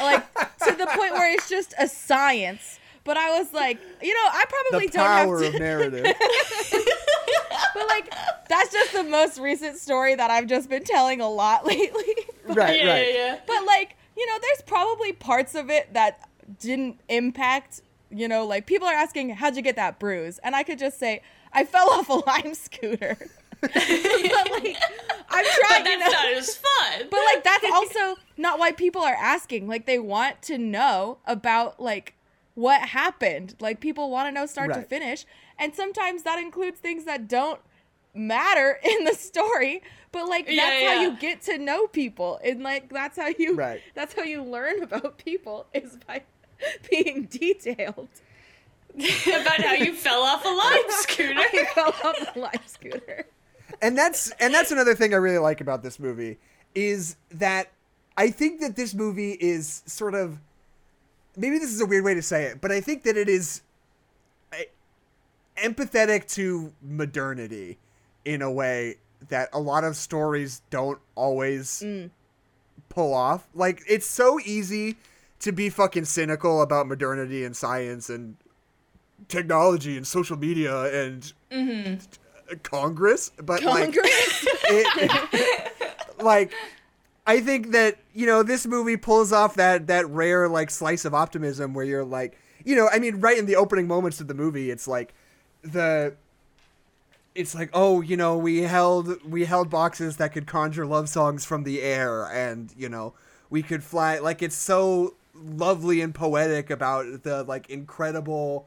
like 0.00 0.34
to 0.34 0.74
the 0.76 0.88
point 0.90 1.12
where 1.12 1.32
it's 1.32 1.48
just 1.48 1.72
a 1.78 1.86
science 1.86 2.80
but 3.06 3.16
I 3.16 3.38
was 3.38 3.52
like, 3.52 3.78
you 4.02 4.12
know, 4.12 4.20
I 4.20 4.44
probably 4.48 4.88
the 4.88 4.92
don't 4.92 5.06
power 5.06 5.38
have 5.42 5.50
to. 5.52 5.56
of 5.56 5.60
narrative. 5.60 6.04
but 7.74 7.86
like, 7.88 8.12
that's 8.48 8.72
just 8.72 8.92
the 8.92 9.04
most 9.04 9.38
recent 9.38 9.78
story 9.78 10.14
that 10.14 10.30
I've 10.30 10.46
just 10.46 10.68
been 10.68 10.84
telling 10.84 11.20
a 11.20 11.28
lot 11.28 11.64
lately. 11.66 12.14
but, 12.46 12.56
right, 12.56 12.82
yeah, 12.82 12.92
right. 12.92 13.14
Yeah, 13.14 13.26
yeah. 13.26 13.38
But 13.46 13.64
like, 13.64 13.96
you 14.16 14.26
know, 14.26 14.38
there's 14.42 14.62
probably 14.62 15.12
parts 15.12 15.54
of 15.54 15.70
it 15.70 15.94
that 15.94 16.28
didn't 16.58 17.00
impact. 17.08 17.82
You 18.10 18.28
know, 18.28 18.44
like 18.46 18.66
people 18.66 18.86
are 18.86 18.94
asking, 18.94 19.30
"How'd 19.30 19.56
you 19.56 19.62
get 19.62 19.76
that 19.76 19.98
bruise?" 19.98 20.38
And 20.42 20.54
I 20.54 20.62
could 20.62 20.78
just 20.78 20.98
say, 20.98 21.22
"I 21.52 21.64
fell 21.64 21.90
off 21.90 22.08
a 22.08 22.14
lime 22.26 22.54
scooter." 22.54 23.16
but 23.60 23.74
like, 23.74 24.76
I'm 25.28 25.44
trying. 25.44 25.84
But 25.84 25.84
that's 25.84 25.88
you 25.88 25.98
know, 25.98 26.06
not 26.06 26.32
as 26.34 26.56
fun. 26.56 27.08
But 27.10 27.20
like, 27.34 27.44
that's 27.44 27.64
also 27.72 28.20
not 28.36 28.58
why 28.58 28.72
people 28.72 29.02
are 29.02 29.14
asking. 29.14 29.66
Like, 29.66 29.86
they 29.86 29.98
want 29.98 30.40
to 30.42 30.58
know 30.58 31.18
about 31.26 31.80
like 31.80 32.14
what 32.56 32.80
happened. 32.80 33.54
Like 33.60 33.78
people 33.80 34.10
want 34.10 34.26
to 34.26 34.32
know 34.32 34.46
start 34.46 34.70
right. 34.70 34.80
to 34.80 34.82
finish, 34.82 35.24
and 35.56 35.72
sometimes 35.72 36.24
that 36.24 36.40
includes 36.40 36.80
things 36.80 37.04
that 37.04 37.28
don't 37.28 37.60
matter 38.12 38.80
in 38.84 39.04
the 39.04 39.14
story, 39.14 39.82
but 40.10 40.28
like 40.28 40.46
that's 40.46 40.56
yeah, 40.56 40.78
yeah. 40.80 40.94
how 40.96 41.02
you 41.02 41.16
get 41.18 41.42
to 41.42 41.58
know 41.58 41.86
people, 41.86 42.40
and 42.42 42.64
like 42.64 42.92
that's 42.92 43.16
how 43.16 43.28
you 43.28 43.54
right. 43.54 43.80
that's 43.94 44.14
how 44.14 44.22
you 44.22 44.42
learn 44.42 44.82
about 44.82 45.18
people 45.18 45.66
is 45.74 45.96
by 46.08 46.22
being 46.90 47.24
detailed. 47.24 48.08
about 48.94 49.60
how 49.60 49.74
you 49.74 49.92
fell 49.92 50.22
off 50.22 50.42
a 50.44 50.48
lime 50.48 50.90
scooter. 50.90 51.34
I 51.38 51.64
fell 51.74 51.94
off 52.02 52.34
a 52.34 52.38
lime 52.38 52.52
scooter. 52.66 53.26
And 53.82 53.96
that's 53.98 54.30
and 54.40 54.54
that's 54.54 54.70
another 54.70 54.94
thing 54.94 55.12
I 55.12 55.18
really 55.18 55.38
like 55.38 55.60
about 55.60 55.82
this 55.82 56.00
movie 56.00 56.38
is 56.74 57.16
that 57.30 57.72
I 58.16 58.30
think 58.30 58.60
that 58.60 58.74
this 58.74 58.94
movie 58.94 59.32
is 59.32 59.82
sort 59.84 60.14
of 60.14 60.38
maybe 61.36 61.58
this 61.58 61.72
is 61.72 61.80
a 61.80 61.86
weird 61.86 62.04
way 62.04 62.14
to 62.14 62.22
say 62.22 62.44
it, 62.44 62.60
but 62.60 62.72
I 62.72 62.80
think 62.80 63.02
that 63.04 63.16
it 63.16 63.28
is 63.28 63.62
empathetic 65.56 66.28
to 66.34 66.72
modernity 66.82 67.78
in 68.24 68.42
a 68.42 68.50
way 68.50 68.96
that 69.28 69.48
a 69.52 69.58
lot 69.58 69.84
of 69.84 69.96
stories 69.96 70.62
don't 70.70 70.98
always 71.14 71.82
mm. 71.84 72.10
pull 72.88 73.14
off. 73.14 73.46
Like 73.54 73.82
it's 73.88 74.06
so 74.06 74.38
easy 74.40 74.96
to 75.40 75.52
be 75.52 75.68
fucking 75.70 76.04
cynical 76.04 76.62
about 76.62 76.86
modernity 76.86 77.44
and 77.44 77.56
science 77.56 78.10
and 78.10 78.36
technology 79.28 79.96
and 79.96 80.06
social 80.06 80.36
media 80.36 81.04
and 81.04 81.32
mm-hmm. 81.50 82.54
Congress, 82.62 83.32
but 83.42 83.62
Congress? 83.62 84.46
like, 84.70 84.86
it, 84.96 85.72
like 86.20 86.52
I 87.26 87.40
think 87.40 87.72
that 87.72 87.98
you 88.14 88.26
know 88.26 88.42
this 88.42 88.66
movie 88.66 88.96
pulls 88.96 89.32
off 89.32 89.54
that 89.54 89.86
that 89.88 90.08
rare 90.08 90.48
like 90.48 90.70
slice 90.70 91.04
of 91.04 91.14
optimism 91.14 91.74
where 91.74 91.84
you're 91.84 92.04
like, 92.04 92.38
you 92.64 92.76
know, 92.76 92.88
I 92.92 92.98
mean, 92.98 93.20
right 93.20 93.36
in 93.36 93.46
the 93.46 93.56
opening 93.56 93.86
moments 93.86 94.20
of 94.20 94.28
the 94.28 94.34
movie, 94.34 94.70
it's 94.70 94.86
like 94.86 95.14
the 95.62 96.14
it's 97.34 97.54
like 97.54 97.70
oh 97.74 98.00
you 98.00 98.16
know 98.16 98.36
we 98.36 98.62
held 98.62 99.22
we 99.24 99.44
held 99.44 99.70
boxes 99.70 100.16
that 100.16 100.32
could 100.32 100.46
conjure 100.46 100.86
love 100.86 101.08
songs 101.08 101.44
from 101.44 101.64
the 101.64 101.82
air 101.82 102.24
and 102.32 102.72
you 102.76 102.88
know 102.88 103.12
we 103.50 103.62
could 103.62 103.84
fly 103.84 104.18
like 104.18 104.42
it's 104.42 104.56
so 104.56 105.14
lovely 105.34 106.00
and 106.00 106.14
poetic 106.14 106.70
about 106.70 107.22
the 107.22 107.44
like 107.44 107.68
incredible 107.68 108.66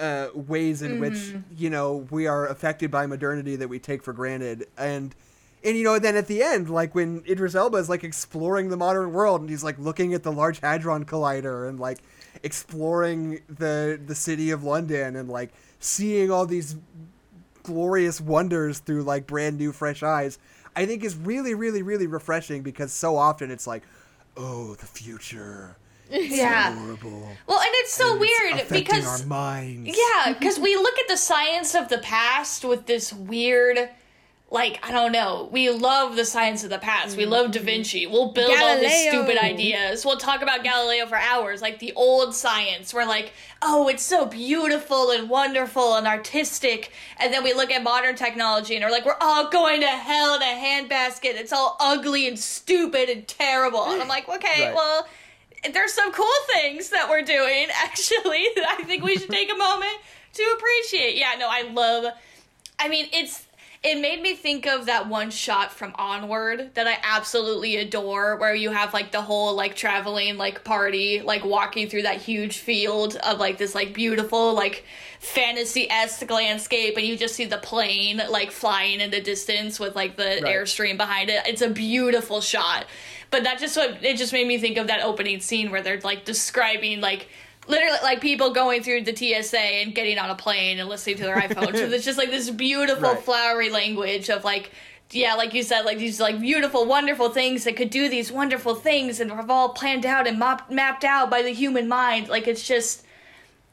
uh, 0.00 0.28
ways 0.34 0.82
in 0.82 0.92
mm-hmm. 0.92 1.00
which 1.00 1.34
you 1.56 1.70
know 1.70 2.06
we 2.10 2.26
are 2.26 2.46
affected 2.46 2.90
by 2.90 3.06
modernity 3.06 3.56
that 3.56 3.68
we 3.68 3.78
take 3.78 4.02
for 4.02 4.12
granted 4.12 4.66
and 4.76 5.14
and 5.64 5.76
you 5.76 5.84
know, 5.84 5.98
then 5.98 6.16
at 6.16 6.26
the 6.26 6.42
end, 6.42 6.70
like 6.70 6.94
when 6.94 7.22
Idris 7.28 7.54
Elba 7.54 7.78
is 7.78 7.88
like 7.88 8.04
exploring 8.04 8.68
the 8.68 8.76
modern 8.76 9.12
world 9.12 9.40
and 9.40 9.50
he's 9.50 9.64
like 9.64 9.78
looking 9.78 10.14
at 10.14 10.22
the 10.22 10.32
Large 10.32 10.60
Hadron 10.60 11.04
Collider 11.04 11.68
and 11.68 11.80
like 11.80 11.98
exploring 12.42 13.40
the 13.48 14.00
the 14.04 14.14
city 14.14 14.50
of 14.50 14.62
London 14.62 15.16
and 15.16 15.28
like 15.28 15.52
seeing 15.80 16.30
all 16.30 16.46
these 16.46 16.76
glorious 17.62 18.20
wonders 18.20 18.78
through 18.78 19.02
like 19.02 19.26
brand 19.26 19.58
new 19.58 19.72
fresh 19.72 20.02
eyes, 20.02 20.38
I 20.74 20.86
think 20.86 21.04
is 21.04 21.16
really, 21.16 21.54
really, 21.54 21.82
really 21.82 22.06
refreshing 22.06 22.62
because 22.62 22.92
so 22.92 23.16
often 23.16 23.50
it's 23.50 23.66
like, 23.66 23.82
oh, 24.36 24.74
the 24.76 24.86
future. 24.86 25.76
It's 26.10 26.36
yeah. 26.36 26.74
horrible. 26.74 27.28
Well, 27.46 27.60
and 27.60 27.70
it's 27.74 27.92
so 27.92 28.12
and 28.12 28.20
weird 28.20 28.60
it's 28.60 28.70
because 28.70 29.06
our 29.06 29.26
minds. 29.26 29.90
Yeah, 29.90 30.32
because 30.32 30.58
we 30.58 30.74
look 30.76 30.98
at 30.98 31.08
the 31.08 31.18
science 31.18 31.74
of 31.74 31.88
the 31.88 31.98
past 31.98 32.64
with 32.64 32.86
this 32.86 33.12
weird 33.12 33.90
like 34.50 34.80
I 34.82 34.90
don't 34.90 35.12
know. 35.12 35.48
We 35.52 35.68
love 35.70 36.16
the 36.16 36.24
science 36.24 36.64
of 36.64 36.70
the 36.70 36.78
past. 36.78 37.16
We 37.16 37.26
love 37.26 37.50
Da 37.50 37.58
mm-hmm. 37.58 37.66
Vinci. 37.66 38.06
We'll 38.06 38.32
build 38.32 38.48
Galileo. 38.48 38.74
all 38.74 38.80
these 38.80 39.08
stupid 39.08 39.36
ideas. 39.36 40.06
We'll 40.06 40.16
talk 40.16 40.40
about 40.40 40.64
Galileo 40.64 41.06
for 41.06 41.16
hours, 41.16 41.60
like 41.60 41.78
the 41.80 41.92
old 41.94 42.34
science. 42.34 42.94
We're 42.94 43.04
like, 43.04 43.32
oh, 43.60 43.88
it's 43.88 44.02
so 44.02 44.24
beautiful 44.24 45.10
and 45.10 45.28
wonderful 45.28 45.96
and 45.96 46.06
artistic. 46.06 46.92
And 47.18 47.32
then 47.32 47.44
we 47.44 47.52
look 47.52 47.70
at 47.70 47.82
modern 47.82 48.14
technology 48.14 48.74
and 48.74 48.84
we're 48.84 48.90
like, 48.90 49.04
we're 49.04 49.18
all 49.20 49.50
going 49.50 49.82
to 49.82 49.86
hell 49.86 50.36
in 50.36 50.42
a 50.42 50.44
handbasket. 50.44 51.34
It's 51.34 51.52
all 51.52 51.76
ugly 51.78 52.26
and 52.26 52.38
stupid 52.38 53.10
and 53.10 53.28
terrible. 53.28 53.84
And 53.84 54.00
I'm 54.00 54.08
like, 54.08 54.28
okay, 54.36 54.66
right. 54.66 54.74
well, 54.74 55.06
there's 55.72 55.92
some 55.92 56.10
cool 56.12 56.26
things 56.54 56.88
that 56.90 57.10
we're 57.10 57.22
doing 57.22 57.66
actually. 57.84 58.48
That 58.54 58.76
I 58.78 58.84
think 58.84 59.04
we 59.04 59.18
should 59.18 59.30
take 59.30 59.52
a 59.52 59.56
moment 59.56 59.98
to 60.32 60.56
appreciate. 60.56 61.16
Yeah, 61.16 61.34
no, 61.38 61.48
I 61.50 61.70
love. 61.70 62.14
I 62.78 62.88
mean, 62.88 63.08
it's 63.12 63.44
it 63.82 64.00
made 64.00 64.20
me 64.20 64.34
think 64.34 64.66
of 64.66 64.86
that 64.86 65.08
one 65.08 65.30
shot 65.30 65.70
from 65.70 65.92
Onward 65.94 66.74
that 66.74 66.88
I 66.88 66.98
absolutely 67.04 67.76
adore, 67.76 68.36
where 68.36 68.54
you 68.54 68.70
have 68.70 68.92
like 68.92 69.12
the 69.12 69.22
whole 69.22 69.54
like 69.54 69.76
traveling 69.76 70.36
like 70.36 70.64
party, 70.64 71.20
like 71.20 71.44
walking 71.44 71.88
through 71.88 72.02
that 72.02 72.20
huge 72.20 72.58
field 72.58 73.16
of 73.16 73.38
like 73.38 73.56
this 73.56 73.76
like 73.76 73.94
beautiful 73.94 74.52
like 74.52 74.84
fantasy 75.20 75.88
esque 75.88 76.28
landscape, 76.28 76.96
and 76.96 77.06
you 77.06 77.16
just 77.16 77.36
see 77.36 77.44
the 77.44 77.58
plane 77.58 78.20
like 78.28 78.50
flying 78.50 79.00
in 79.00 79.12
the 79.12 79.20
distance 79.20 79.78
with 79.78 79.94
like 79.94 80.16
the 80.16 80.40
right. 80.42 80.44
airstream 80.44 80.96
behind 80.96 81.30
it. 81.30 81.46
It's 81.46 81.62
a 81.62 81.70
beautiful 81.70 82.40
shot. 82.40 82.86
But 83.30 83.44
that 83.44 83.60
just 83.60 83.76
what 83.76 84.02
it 84.02 84.16
just 84.16 84.32
made 84.32 84.48
me 84.48 84.58
think 84.58 84.76
of 84.76 84.88
that 84.88 85.02
opening 85.02 85.40
scene 85.40 85.70
where 85.70 85.82
they're 85.82 86.00
like 86.00 86.24
describing 86.24 87.00
like 87.00 87.28
literally 87.68 87.98
like 88.02 88.20
people 88.20 88.50
going 88.52 88.82
through 88.82 89.02
the 89.04 89.14
TSA 89.14 89.58
and 89.60 89.94
getting 89.94 90.18
on 90.18 90.30
a 90.30 90.34
plane 90.34 90.78
and 90.78 90.88
listening 90.88 91.16
to 91.18 91.22
their 91.24 91.36
iPhone. 91.40 91.76
so 91.76 91.84
it's 91.84 92.04
just 92.04 92.18
like 92.18 92.30
this 92.30 92.50
beautiful 92.50 93.10
Right. 93.10 93.18
flowery 93.22 93.70
language 93.70 94.28
of 94.30 94.44
like 94.44 94.70
yeah, 95.10 95.34
like 95.36 95.54
you 95.54 95.62
said, 95.62 95.82
like 95.86 95.96
these 95.96 96.20
like 96.20 96.38
beautiful, 96.38 96.84
wonderful 96.84 97.30
things 97.30 97.64
that 97.64 97.76
could 97.76 97.88
do 97.88 98.10
these 98.10 98.30
wonderful 98.30 98.74
things 98.74 99.20
and 99.20 99.30
have 99.30 99.48
all 99.50 99.70
planned 99.70 100.04
out 100.04 100.26
and 100.26 100.38
mop- 100.38 100.70
mapped 100.70 101.02
out 101.02 101.30
by 101.30 101.40
the 101.40 101.48
human 101.48 101.88
mind. 101.88 102.28
Like 102.28 102.46
it's 102.46 102.68
just 102.68 103.06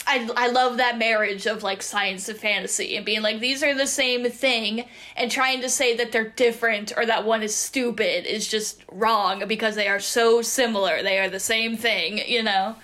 I, 0.07 0.29
I 0.37 0.47
love 0.47 0.77
that 0.77 0.97
marriage 0.97 1.45
of 1.45 1.61
like 1.63 1.81
science 1.81 2.29
and 2.29 2.37
fantasy 2.39 2.95
and 2.95 3.05
being 3.05 3.21
like 3.21 3.39
these 3.39 3.63
are 3.63 3.73
the 3.73 3.87
same 3.87 4.29
thing 4.29 4.85
and 5.17 5.29
trying 5.31 5.59
to 5.61 5.69
say 5.69 5.95
that 5.97 6.11
they're 6.11 6.29
different 6.29 6.93
or 6.95 7.05
that 7.05 7.25
one 7.25 7.41
is 7.43 7.55
stupid 7.55 8.25
is 8.25 8.47
just 8.47 8.83
wrong 8.91 9.43
because 9.47 9.75
they 9.75 9.87
are 9.87 9.99
so 9.99 10.41
similar 10.43 11.01
they 11.01 11.17
are 11.17 11.29
the 11.29 11.39
same 11.39 11.75
thing 11.75 12.19
you 12.27 12.43
know 12.43 12.75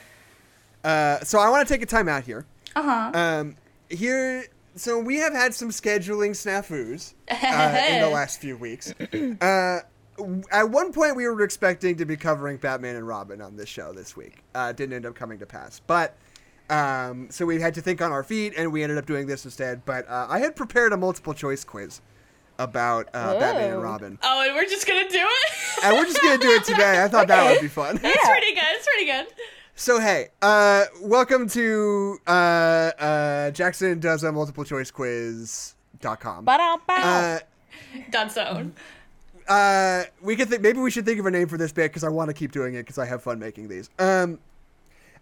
Uh, 0.84 1.20
so 1.22 1.40
I 1.40 1.50
want 1.50 1.68
to 1.68 1.74
take 1.74 1.82
a 1.82 1.86
time 1.86 2.08
out 2.10 2.24
here. 2.24 2.46
uh-huh 2.76 3.12
Um, 3.14 3.56
here, 3.90 4.46
so 4.76 4.98
we 5.00 5.18
have 5.18 5.34
had 5.34 5.54
some 5.54 5.70
scheduling 5.70 6.32
snafus 6.32 7.14
uh, 7.32 7.94
in 7.94 8.02
the 8.02 8.10
last 8.10 8.40
few 8.42 8.58
weeks. 8.58 8.94
Uh, 9.42 9.80
at 10.52 10.70
one 10.70 10.92
point, 10.94 11.16
we 11.16 11.26
were 11.28 11.42
expecting 11.42 11.96
to 11.96 12.06
be 12.06 12.16
covering 12.16 12.58
Batman 12.58 12.96
and 12.96 13.08
Robin 13.08 13.42
on 13.42 13.56
this 13.56 13.68
show 13.70 13.92
this 13.92 14.16
week. 14.16 14.44
Uh, 14.54 14.72
didn't 14.72 14.94
end 14.94 15.06
up 15.06 15.16
coming 15.16 15.40
to 15.40 15.46
pass, 15.48 15.80
but 15.88 16.16
um, 16.70 17.28
so 17.32 17.46
we 17.46 17.60
had 17.60 17.74
to 17.76 17.82
think 17.82 18.02
on 18.02 18.12
our 18.12 18.22
feet, 18.24 18.54
and 18.56 18.72
we 18.72 18.84
ended 18.84 18.98
up 19.00 19.06
doing 19.08 19.26
this 19.26 19.46
instead. 19.46 19.84
But 19.86 20.08
uh, 20.08 20.28
I 20.30 20.40
had 20.40 20.56
prepared 20.56 20.94
a 20.94 20.98
multiple 20.98 21.34
choice 21.34 21.64
quiz 21.64 22.02
about 22.60 23.08
uh, 23.16 23.40
Batman 23.40 23.70
and 23.72 23.74
Oh. 23.78 23.82
Robin, 23.82 24.20
oh 24.22 24.44
and 24.46 24.54
we're 24.54 24.66
just 24.66 24.86
gonna 24.86 25.10
do 25.10 25.18
it 25.26 25.84
and 25.86 25.98
we're 25.98 26.06
just 26.06 26.22
gonna 26.22 26.38
do 26.38 26.50
it 26.52 26.66
today. 26.66 27.04
I 27.04 27.08
thought 27.08 27.28
that 27.30 27.52
would 27.52 27.62
be 27.62 27.68
fun. 27.68 27.96
it's 27.96 28.04
Yeah. 28.04 28.30
pretty 28.32 28.54
good 28.54 28.64
it's 28.74 28.88
pretty 28.88 29.06
good 29.12 29.28
So 29.76 30.00
hey, 30.00 30.28
uh, 30.42 30.86
welcome 31.02 31.48
to 31.50 32.18
uh, 32.28 32.30
uh, 32.30 33.52
Jackson 33.52 34.00
does 34.00 34.24
a 34.24 34.32
multiple 34.32 34.64
choice 34.64 34.92
quiz.com. 34.92 36.46
Ba-dum-bow. 36.46 36.94
Uh, 36.94 37.40
done 38.12 38.30
zone 38.30 38.74
uh, 39.48 40.04
we 40.22 40.36
could 40.36 40.48
think 40.50 40.62
maybe 40.62 40.80
we 40.80 40.92
should 40.92 41.06
think 41.06 41.20
of 41.20 41.26
a 41.26 41.32
name 41.32 41.48
for 41.48 41.58
this 41.58 41.72
bit 41.72 41.92
because 41.92 42.04
I 42.04 42.10
want 42.10 42.30
to 42.30 42.34
keep 42.34 42.52
doing 42.52 42.76
it 42.76 42.84
because 42.84 42.98
I 42.98 43.06
have 43.06 43.22
fun 43.22 43.40
making 43.40 43.68
these. 43.68 43.90
Um, 44.00 44.40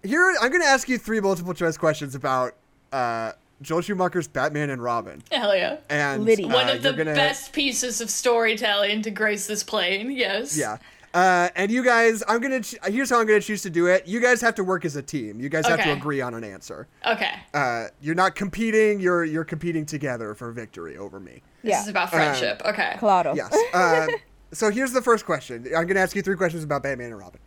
here 0.03 0.35
I'm 0.41 0.49
going 0.49 0.61
to 0.61 0.67
ask 0.67 0.87
you 0.87 0.97
three 0.97 1.19
multiple 1.19 1.53
choice 1.53 1.77
questions 1.77 2.15
about 2.15 2.53
uh, 2.91 3.31
Joel 3.61 3.81
Schumacher's 3.81 4.27
Batman 4.27 4.69
and 4.69 4.83
Robin, 4.83 5.23
hell 5.31 5.55
yeah 5.55 5.77
and 5.89 6.25
Liddy. 6.25 6.45
uh, 6.45 6.53
one 6.53 6.69
of 6.69 6.83
the 6.83 6.93
gonna, 6.93 7.15
best 7.15 7.53
pieces 7.53 8.01
of 8.01 8.09
storytelling 8.09 9.01
to 9.01 9.11
grace 9.11 9.47
this 9.47 9.63
plane 9.63 10.11
yes 10.11 10.57
Yeah. 10.57 10.77
Uh, 11.13 11.49
and 11.55 11.71
you 11.71 11.83
guys, 11.83 12.23
I'm 12.27 12.39
gonna. 12.39 12.61
Ch- 12.61 12.75
here's 12.85 13.09
how 13.09 13.19
I'm 13.19 13.25
gonna 13.25 13.41
choose 13.41 13.61
to 13.63 13.69
do 13.69 13.87
it. 13.87 14.07
You 14.07 14.19
guys 14.19 14.41
have 14.41 14.55
to 14.55 14.63
work 14.63 14.85
as 14.85 14.95
a 14.95 15.01
team. 15.01 15.39
You 15.39 15.49
guys 15.49 15.65
have 15.67 15.83
to 15.83 15.91
agree 15.91 16.21
on 16.21 16.33
an 16.33 16.43
answer. 16.43 16.87
okay 17.05 17.33
Uh, 17.53 17.85
you're 18.01 18.15
not 18.15 18.35
competing. 18.35 18.99
You're 18.99 19.25
you're 19.25 19.43
competing 19.43 19.85
together 19.85 20.35
for 20.35 20.51
victory 20.51 20.97
over 20.97 21.19
me. 21.19 21.41
this 21.63 21.71
yeah. 21.71 21.81
is 21.81 21.87
about 21.87 22.09
friendship 22.09 22.61
okay 22.65 22.95
Claro. 22.99 23.33
Yes. 23.35 23.55
Uh, 23.73 24.07
so 24.51 24.69
here's 24.71 24.91
the 24.91 25.01
first 25.01 25.25
question. 25.25 25.65
I'm 25.67 25.85
going 25.85 25.95
to 25.95 25.99
ask 25.99 26.15
you 26.15 26.21
three 26.21 26.35
questions 26.35 26.63
about 26.63 26.83
Batman 26.83 27.11
and 27.11 27.19
Robin. 27.19 27.39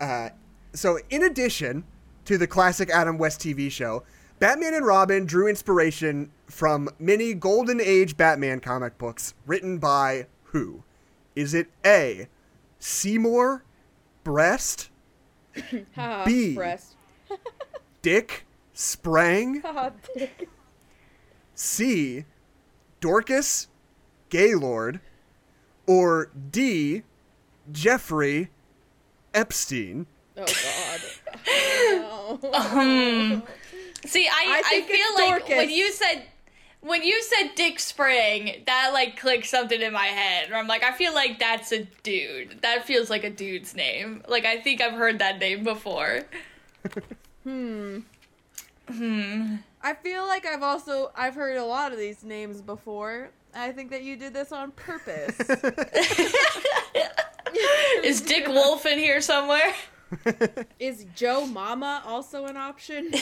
Uh, 0.00 0.30
so, 0.72 0.98
in 1.10 1.24
addition 1.24 1.84
to 2.24 2.38
the 2.38 2.46
classic 2.46 2.90
Adam 2.90 3.18
West 3.18 3.40
TV 3.40 3.70
show, 3.70 4.02
Batman 4.38 4.74
and 4.74 4.86
Robin 4.86 5.24
drew 5.24 5.48
inspiration 5.48 6.30
from 6.46 6.88
many 6.98 7.34
Golden 7.34 7.80
Age 7.80 8.16
Batman 8.16 8.60
comic 8.60 8.98
books 8.98 9.34
written 9.46 9.78
by 9.78 10.26
who? 10.44 10.82
Is 11.36 11.54
it 11.54 11.68
A. 11.86 12.26
Seymour 12.84 13.62
Breast, 14.24 14.90
Haha, 15.94 16.24
B. 16.24 16.54
breast. 16.56 16.96
Dick 18.02 18.44
Sprang, 18.74 19.62
dick. 20.16 20.48
C. 21.54 22.24
Dorcas 23.00 23.68
Gaylord, 24.30 24.98
or 25.86 26.30
D. 26.50 27.02
Jeffrey 27.70 28.48
Epstein? 29.32 30.06
Oh 30.36 30.44
god. 30.44 31.00
No. 31.86 32.50
Um, 32.52 33.42
see, 34.06 34.26
I, 34.26 34.32
I 34.32 34.62
I, 34.66 34.80
feel 34.82 35.14
like 35.26 35.40
Dorcas. 35.46 35.56
when 35.56 35.70
you 35.70 35.92
said 35.92 36.24
when 36.82 37.02
you 37.04 37.22
said 37.22 37.54
Dick 37.54 37.78
Spring, 37.78 38.62
that 38.66 38.90
like 38.92 39.18
clicked 39.18 39.46
something 39.46 39.80
in 39.80 39.92
my 39.92 40.06
head. 40.06 40.50
Where 40.50 40.58
I'm 40.58 40.66
like, 40.66 40.82
I 40.82 40.92
feel 40.92 41.14
like 41.14 41.38
that's 41.38 41.72
a 41.72 41.84
dude. 42.02 42.60
That 42.62 42.84
feels 42.84 43.08
like 43.08 43.24
a 43.24 43.30
dude's 43.30 43.74
name. 43.74 44.22
Like 44.28 44.44
I 44.44 44.60
think 44.60 44.80
I've 44.80 44.94
heard 44.94 45.18
that 45.20 45.38
name 45.38 45.64
before. 45.64 46.22
Hmm. 47.44 47.98
Hmm. 48.88 49.56
I 49.82 49.94
feel 49.94 50.24
like 50.26 50.46
I've 50.46 50.62
also 50.62 51.10
I've 51.16 51.34
heard 51.34 51.56
a 51.56 51.64
lot 51.64 51.90
of 51.90 51.98
these 51.98 52.22
names 52.22 52.60
before. 52.60 53.30
I 53.52 53.72
think 53.72 53.90
that 53.90 54.04
you 54.04 54.16
did 54.16 54.32
this 54.32 54.52
on 54.52 54.70
purpose. 54.72 55.40
Is 58.04 58.20
Dick 58.20 58.46
Wolf 58.46 58.86
in 58.86 58.98
here 58.98 59.20
somewhere? 59.20 59.74
Is 60.78 61.06
Joe 61.14 61.46
Mama 61.46 62.02
also 62.06 62.46
an 62.46 62.56
option? 62.56 63.10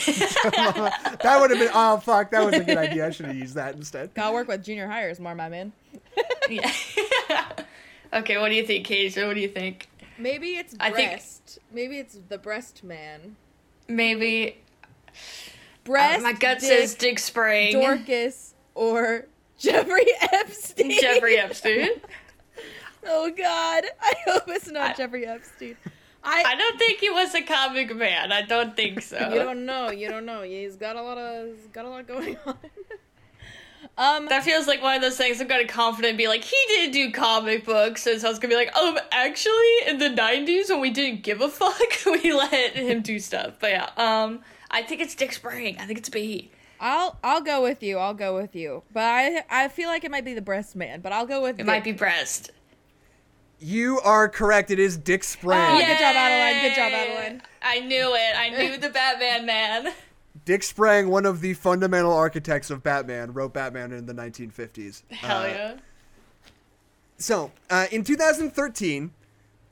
That 1.22 1.36
would 1.41 1.51
have 1.51 1.59
been. 1.59 1.70
Oh, 1.74 1.99
fuck. 1.99 2.30
That 2.30 2.45
was 2.45 2.55
a 2.55 2.64
good 2.64 2.78
idea. 2.78 3.07
I 3.07 3.11
should 3.11 3.26
have 3.26 3.36
used 3.36 3.55
that 3.55 3.74
instead. 3.74 4.14
Gotta 4.14 4.32
work 4.32 4.49
with 4.49 4.64
junior 4.64 4.86
hires 4.88 5.20
more, 5.20 5.34
my 5.34 5.49
man. 5.49 5.72
Yeah. 6.49 6.72
okay, 8.12 8.36
what 8.38 8.49
do 8.49 8.55
you 8.57 8.66
think, 8.66 8.84
Keisha? 8.86 9.26
What 9.26 9.34
do 9.34 9.41
you 9.41 9.49
think? 9.49 9.88
Maybe 10.18 10.57
it's 10.57 10.74
I 10.80 10.91
think- 10.91 11.11
breast. 11.11 11.59
Maybe 11.72 11.99
it's 11.99 12.18
the 12.28 12.38
breast 12.38 12.82
man. 12.82 13.36
Maybe 13.86 14.57
Breast. 15.84 16.20
Uh, 16.20 16.22
my 16.22 16.32
gut 16.32 16.59
Dick, 16.61 16.68
says 16.68 16.95
Dick 16.97 17.18
Spring. 17.18 17.72
Dorcas 17.72 18.55
or 18.74 19.26
Jeffrey 19.59 20.07
Epstein. 20.32 20.99
Jeffrey 21.01 21.36
Epstein. 21.38 21.88
Oh 23.07 23.30
God! 23.30 23.84
I 24.01 24.12
hope 24.26 24.45
it's 24.49 24.68
not 24.70 24.91
I- 24.91 24.95
Jeffrey 24.95 25.26
Epstein. 25.26 25.76
I 26.23 26.43
I. 26.47 26.55
don't 26.55 26.79
think 26.79 27.01
he 27.01 27.11
was 27.11 27.35
a 27.35 27.43
comic 27.43 27.95
man. 27.95 28.33
I 28.33 28.43
don't 28.43 28.77
think 28.77 29.03
so. 29.03 29.18
You 29.18 29.43
don't 29.43 29.64
know. 29.66 29.91
You 29.91 30.09
don't 30.09 30.27
know. 30.27 30.43
He's 30.43 30.77
got 30.77 30.97
a 30.97 31.03
lot 31.03 31.18
of. 31.18 31.49
He's 31.57 31.66
got 31.68 31.85
a 31.85 31.89
lot 31.89 32.07
going 32.07 32.37
on. 32.47 32.57
um. 33.99 34.27
That 34.29 34.45
feels 34.45 34.66
like 34.66 34.83
one 34.83 34.97
of 34.97 35.03
those 35.03 35.16
things 35.16 35.41
I'm 35.41 35.49
gonna 35.49 35.66
confident 35.66 36.18
be 36.18 36.29
like, 36.29 36.45
he 36.45 36.57
did 36.68 36.93
do 36.93 37.11
comic 37.11 37.64
books, 37.64 38.07
and 38.07 38.21
so 38.21 38.29
I 38.29 38.31
was 38.31 38.39
gonna 38.39 38.53
be 38.53 38.57
like, 38.57 38.77
um, 38.77 38.99
actually, 39.12 39.77
in 39.87 39.99
the 39.99 40.11
'90s 40.11 40.68
when 40.68 40.81
we 40.81 40.91
didn't 40.91 41.23
give 41.23 41.41
a 41.41 41.49
fuck, 41.49 41.81
we 42.07 42.33
let 42.33 42.75
him 42.75 43.03
do 43.03 43.18
stuff. 43.18 43.55
But 43.61 43.71
yeah, 43.71 43.91
um, 43.97 44.41
I 44.71 44.83
think 44.83 45.01
it's 45.01 45.14
Dick 45.14 45.33
Spring. 45.33 45.77
I 45.79 45.87
think 45.87 45.99
it's 45.99 46.09
B. 46.09 46.51
I'll 46.81 47.18
I'll 47.23 47.43
go 47.43 47.62
with 47.62 47.83
you. 47.83 47.99
I'll 47.99 48.14
go 48.14 48.35
with 48.35 48.57
you. 48.57 48.83
But 48.93 49.03
I 49.05 49.45
I 49.51 49.68
feel 49.68 49.89
like 49.89 50.03
it 50.05 50.11
might 50.11 50.25
be 50.25 50.33
the 50.35 50.41
breast 50.41 50.75
man. 50.75 51.01
But 51.01 51.12
I'll 51.12 51.27
go 51.27 51.43
with 51.43 51.61
It 51.61 51.66
might 51.66 51.85
be 51.85 51.93
breast. 51.93 52.53
You 53.61 54.01
are 54.01 54.29
correct. 54.29 54.71
It 54.71 54.79
is 54.79 54.97
Dick 54.97 55.23
Sprang. 55.23 55.77
Oh, 55.77 55.87
good 55.87 55.99
job, 55.99 56.15
Adeline. 56.17 56.63
Good 56.63 56.75
job, 56.77 56.93
Adeline. 56.93 57.43
I 57.63 57.81
knew 57.81 58.15
it. 58.15 58.35
I 58.37 58.49
knew 58.51 58.79
the 58.79 58.89
Batman 58.89 59.45
man. 59.47 59.93
Dick 60.47 60.63
Sprang, 60.63 61.09
one 61.11 61.27
of 61.27 61.43
the 61.43 61.53
fundamental 61.55 62.13
architects 62.13 62.71
of 62.71 62.83
Batman, 62.83 63.33
wrote 63.35 63.53
Batman 63.53 63.93
in 63.93 64.07
the 64.07 64.15
1950s. 64.15 65.03
Hell 65.11 65.43
Uh, 65.43 65.47
yeah. 65.47 65.75
So, 67.19 67.53
uh, 67.69 67.87
in 67.93 68.03
2013, 68.03 69.11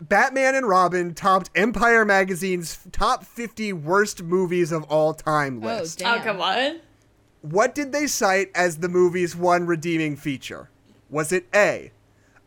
Batman 0.02 0.54
and 0.54 0.68
Robin 0.68 1.14
topped 1.14 1.48
Empire 1.54 2.04
Magazine's 2.04 2.78
top 2.92 3.24
50 3.24 3.72
worst 3.72 4.22
movies 4.22 4.70
of 4.70 4.84
all 4.84 5.14
time 5.14 5.62
Oh 5.64 5.66
list. 5.66 6.00
damn. 6.00 6.20
Oh 6.20 6.22
come 6.22 6.40
on. 6.42 6.80
What 7.40 7.74
did 7.74 7.92
they 7.92 8.06
cite 8.06 8.50
as 8.54 8.78
the 8.78 8.88
movie's 8.88 9.34
one 9.34 9.64
redeeming 9.66 10.14
feature? 10.16 10.68
Was 11.08 11.32
it 11.32 11.46
A? 11.54 11.90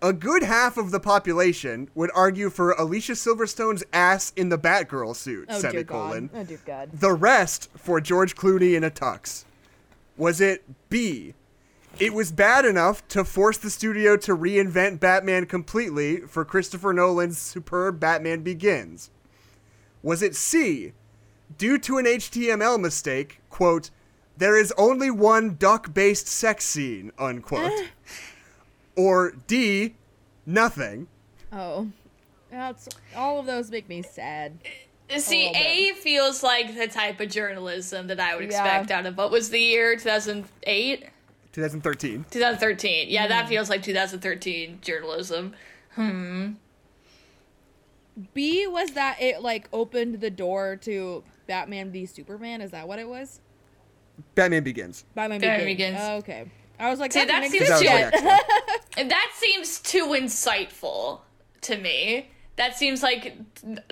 A 0.02 0.14
good 0.14 0.42
half 0.44 0.78
of 0.78 0.90
the 0.92 1.00
population 1.00 1.90
would 1.94 2.10
argue 2.16 2.50
for 2.50 2.72
Alicia 2.72 3.14
Silverstone's 3.14 3.84
ass 3.94 4.34
in 4.36 4.50
the 4.50 4.58
Batgirl 4.58 5.16
suit, 5.16 5.46
Oh 5.50 5.62
dear. 5.62 5.84
God. 5.84 6.30
Oh 6.34 6.44
dear 6.44 6.60
God. 6.66 6.90
The 6.92 7.14
rest 7.14 7.70
for 7.78 8.02
George 8.02 8.36
Clooney 8.36 8.76
in 8.76 8.84
a 8.84 8.90
tux. 8.90 9.46
Was 10.18 10.42
it 10.42 10.64
B? 10.90 11.36
It 12.00 12.14
was 12.14 12.32
bad 12.32 12.66
enough 12.66 13.08
to 13.10 13.24
force 13.24 13.58
the 13.58 13.70
studio 13.70 14.18
to 14.18 14.36
reinvent 14.36 15.00
Batman 15.00 15.46
completely 15.46 16.22
for 16.22 16.46
Christopher 16.46 16.94
Nolan's 16.94 17.38
superb 17.38 18.00
Batman 18.00 18.42
Begins. 18.42 19.12
Was 20.02 20.24
it 20.24 20.36
C? 20.36 20.94
Due 21.58 21.78
to 21.78 21.98
an 21.98 22.06
HTML 22.06 22.80
mistake, 22.80 23.42
quote, 23.50 23.92
there 24.38 24.58
is 24.58 24.74
only 24.78 25.12
one 25.12 25.56
duck 25.60 25.94
based 25.94 26.28
sex 26.28 26.66
scene, 26.66 27.12
unquote. 27.20 27.72
Eh. 27.72 27.88
Or 28.96 29.34
D, 29.48 29.96
nothing. 30.46 31.08
Oh. 31.52 31.88
That's 32.50 32.90
all 33.16 33.40
of 33.40 33.46
those 33.46 33.72
make 33.72 33.88
me 33.88 34.02
sad. 34.02 34.58
See, 35.18 35.40
little 35.48 35.54
bit. 35.54 35.62
A 35.62 35.94
feels 35.96 36.44
like 36.44 36.76
the 36.76 36.88
type 36.88 37.20
of 37.20 37.30
journalism 37.30 38.08
that 38.08 38.20
I 38.20 38.36
would 38.36 38.50
Yeah. 38.52 38.64
expect 38.64 38.92
out 38.92 39.06
of 39.06 39.18
what 39.18 39.32
was 39.32 39.50
the 39.50 39.60
year 39.60 39.96
2008? 39.96 41.06
2013. 41.54 42.26
2013. 42.30 43.10
Yeah, 43.10 43.24
Hmm. 43.24 43.30
that 43.30 43.48
feels 43.50 43.70
like 43.70 43.84
2013 43.84 44.80
journalism. 44.82 45.54
Hmm. 45.96 46.52
B 48.34 48.68
was 48.68 48.92
that 48.92 49.22
it 49.22 49.42
like 49.42 49.68
opened 49.74 50.20
the 50.22 50.30
door 50.30 50.76
to 50.78 51.24
Batman 51.48 51.92
v 51.92 52.06
Superman. 52.06 52.62
Is 52.62 52.72
that 52.72 52.88
what 52.88 53.00
it 53.00 53.08
was? 53.08 53.40
Batman 54.36 54.64
Begins. 54.64 55.04
Batman, 55.16 55.40
Batman 55.42 55.66
Begins. 55.66 55.92
Begins. 55.96 55.98
Oh, 56.02 56.16
okay. 56.18 56.46
I 56.82 56.90
was 56.90 57.00
like, 57.00 57.14
See, 57.14 57.24
that, 57.24 57.44
seems 57.52 57.68
That 57.70 57.80
was 57.80 57.80
sense. 57.80 58.14
my 58.14 58.20
shit. 58.20 58.24
next 58.24 58.24
one. 58.26 58.80
And 58.98 59.12
that 59.12 59.32
seems 59.36 59.80
too 59.80 60.08
insightful 60.08 61.20
to 61.62 61.78
me. 61.78 62.30
That 62.58 62.76
seems 62.78 63.02
like 63.02 63.38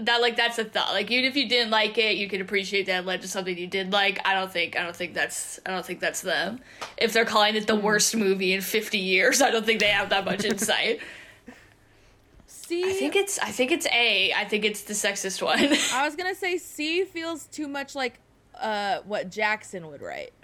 that 0.02 0.22
like 0.22 0.36
that's 0.36 0.60
a 0.60 0.66
thought. 0.66 0.92
Like 0.94 1.10
even 1.10 1.26
if 1.26 1.36
you 1.38 1.48
didn't 1.48 1.72
like 1.72 1.98
it, 1.98 2.18
you 2.18 2.28
could 2.28 2.42
appreciate 2.42 2.86
that 2.88 3.00
it 3.04 3.06
led 3.06 3.22
to 3.22 3.28
something 3.28 3.58
you 3.58 3.68
did 3.68 3.92
like. 3.94 4.20
I 4.28 4.34
don't 4.34 4.52
think 4.52 4.78
I 4.78 4.84
don't 4.84 4.96
think 4.96 5.14
that's 5.14 5.60
I 5.66 5.72
don't 5.72 5.86
think 5.86 6.00
that's 6.02 6.22
them. 6.22 6.60
If 6.98 7.14
they're 7.14 7.26
calling 7.26 7.56
it 7.56 7.68
the 7.68 7.76
worst 7.76 8.16
movie 8.16 8.54
in 8.54 8.62
50 8.62 8.98
years, 8.98 9.42
I 9.44 9.50
don't 9.52 9.66
think 9.66 9.80
they 9.80 9.88
have 9.88 10.10
that 10.10 10.26
much 10.26 10.44
insight. 10.54 11.00
C. 12.48 12.84
I 12.90 12.94
think 12.94 13.16
it's 13.16 13.40
I 13.40 13.50
think 13.52 13.72
it's 13.72 13.88
A. 13.88 14.34
I 14.34 14.46
think 14.46 14.66
it's 14.66 14.82
the 14.84 14.94
sexist 14.94 15.42
one. 15.42 15.60
I 15.94 16.06
was 16.06 16.16
gonna 16.16 16.36
say 16.36 16.58
C 16.58 17.06
feels 17.06 17.46
too 17.46 17.68
much 17.68 17.96
like 17.96 18.20
uh 18.60 19.00
what 19.06 19.32
Jackson 19.32 19.88
would 19.90 20.02
write. 20.02 20.34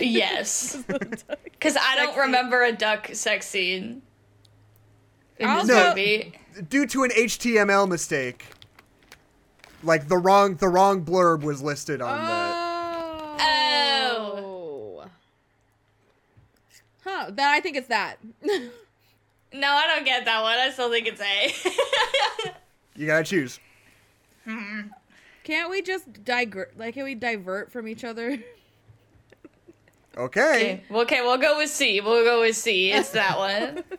yes. 0.00 0.82
Cuz 1.60 1.76
I 1.76 1.96
don't 1.96 2.16
remember 2.16 2.62
a 2.62 2.72
duck 2.72 3.10
sex 3.12 3.46
scene 3.46 4.02
in 5.38 5.48
this 5.58 5.66
go- 5.68 5.88
movie. 5.90 6.38
Due 6.68 6.86
to 6.86 7.04
an 7.04 7.10
HTML 7.10 7.88
mistake, 7.88 8.46
like 9.82 10.08
the 10.08 10.18
wrong 10.18 10.56
the 10.56 10.68
wrong 10.68 11.04
blurb 11.04 11.42
was 11.42 11.62
listed 11.62 12.00
on 12.02 12.18
Oh. 12.20 13.36
Oh. 13.40 15.04
Huh. 17.04 17.30
Then 17.30 17.48
I 17.48 17.60
think 17.60 17.76
it's 17.76 17.88
that. 17.88 18.16
No, 19.54 19.68
I 19.70 19.86
don't 19.86 20.06
get 20.06 20.24
that 20.24 20.40
one. 20.40 20.58
I 20.58 20.70
still 20.70 20.90
think 20.90 21.06
it's 21.06 21.20
A. 21.20 21.52
You 22.96 23.06
gotta 23.06 23.22
choose. 23.24 23.60
Can't 25.44 25.70
we 25.70 25.82
just 25.82 26.24
divert? 26.24 26.78
Like, 26.78 26.94
can 26.94 27.04
we 27.04 27.14
divert 27.14 27.70
from 27.70 27.86
each 27.86 28.02
other? 28.02 28.38
Okay. 30.16 30.82
Okay, 30.90 31.00
okay, 31.02 31.20
we'll 31.22 31.38
go 31.38 31.56
with 31.58 31.70
C. 31.70 32.00
We'll 32.00 32.24
go 32.24 32.40
with 32.40 32.56
C. 32.56 32.92
It's 32.92 33.10
that 33.10 33.38
one. 33.38 33.84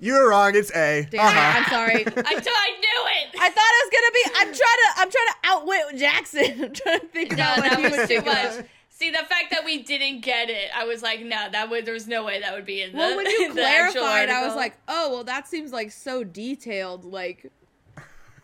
You 0.00 0.14
were 0.14 0.30
wrong. 0.30 0.56
It's 0.56 0.74
A. 0.74 1.06
Damn, 1.08 1.20
Uh-huh. 1.20 1.58
I'm 1.60 1.64
sorry. 1.70 1.94
I, 2.04 2.04
t- 2.04 2.10
I 2.16 2.26
knew 2.34 2.40
it. 2.42 3.36
I 3.38 3.48
thought 3.50 3.70
it 3.70 3.84
was 3.84 3.92
gonna 3.92 4.12
be. 4.12 4.24
I'm 4.34 4.46
trying 4.46 4.56
to. 4.56 4.90
I'm 4.96 5.10
trying 5.12 5.26
to 5.28 5.34
outwit 5.44 5.96
Jackson. 5.96 6.64
I'm 6.64 6.72
trying 6.72 7.00
to 7.00 7.06
think 7.06 7.30
No, 7.30 7.36
about 7.36 7.56
that 7.62 7.80
was 7.82 7.92
too 7.92 8.06
think 8.08 8.22
about. 8.22 8.56
much. 8.56 8.66
See, 8.88 9.10
the 9.12 9.18
fact 9.18 9.52
that 9.52 9.64
we 9.64 9.84
didn't 9.84 10.22
get 10.22 10.50
it, 10.50 10.70
I 10.74 10.86
was 10.86 11.02
like, 11.02 11.20
no, 11.20 11.46
that 11.52 11.70
would. 11.70 11.86
There 11.86 11.94
was 11.94 12.08
no 12.08 12.24
way 12.24 12.40
that 12.40 12.52
would 12.52 12.66
be 12.66 12.82
in 12.82 12.90
the. 12.90 12.98
Well, 12.98 13.16
when 13.16 13.26
you 13.26 13.54
the 13.54 13.62
actual 13.62 14.00
clarified, 14.02 14.28
I 14.30 14.44
was 14.44 14.56
like, 14.56 14.76
oh, 14.88 15.10
well, 15.12 15.22
that 15.22 15.46
seems 15.46 15.70
like 15.72 15.92
so 15.92 16.24
detailed. 16.24 17.04
Like, 17.04 17.52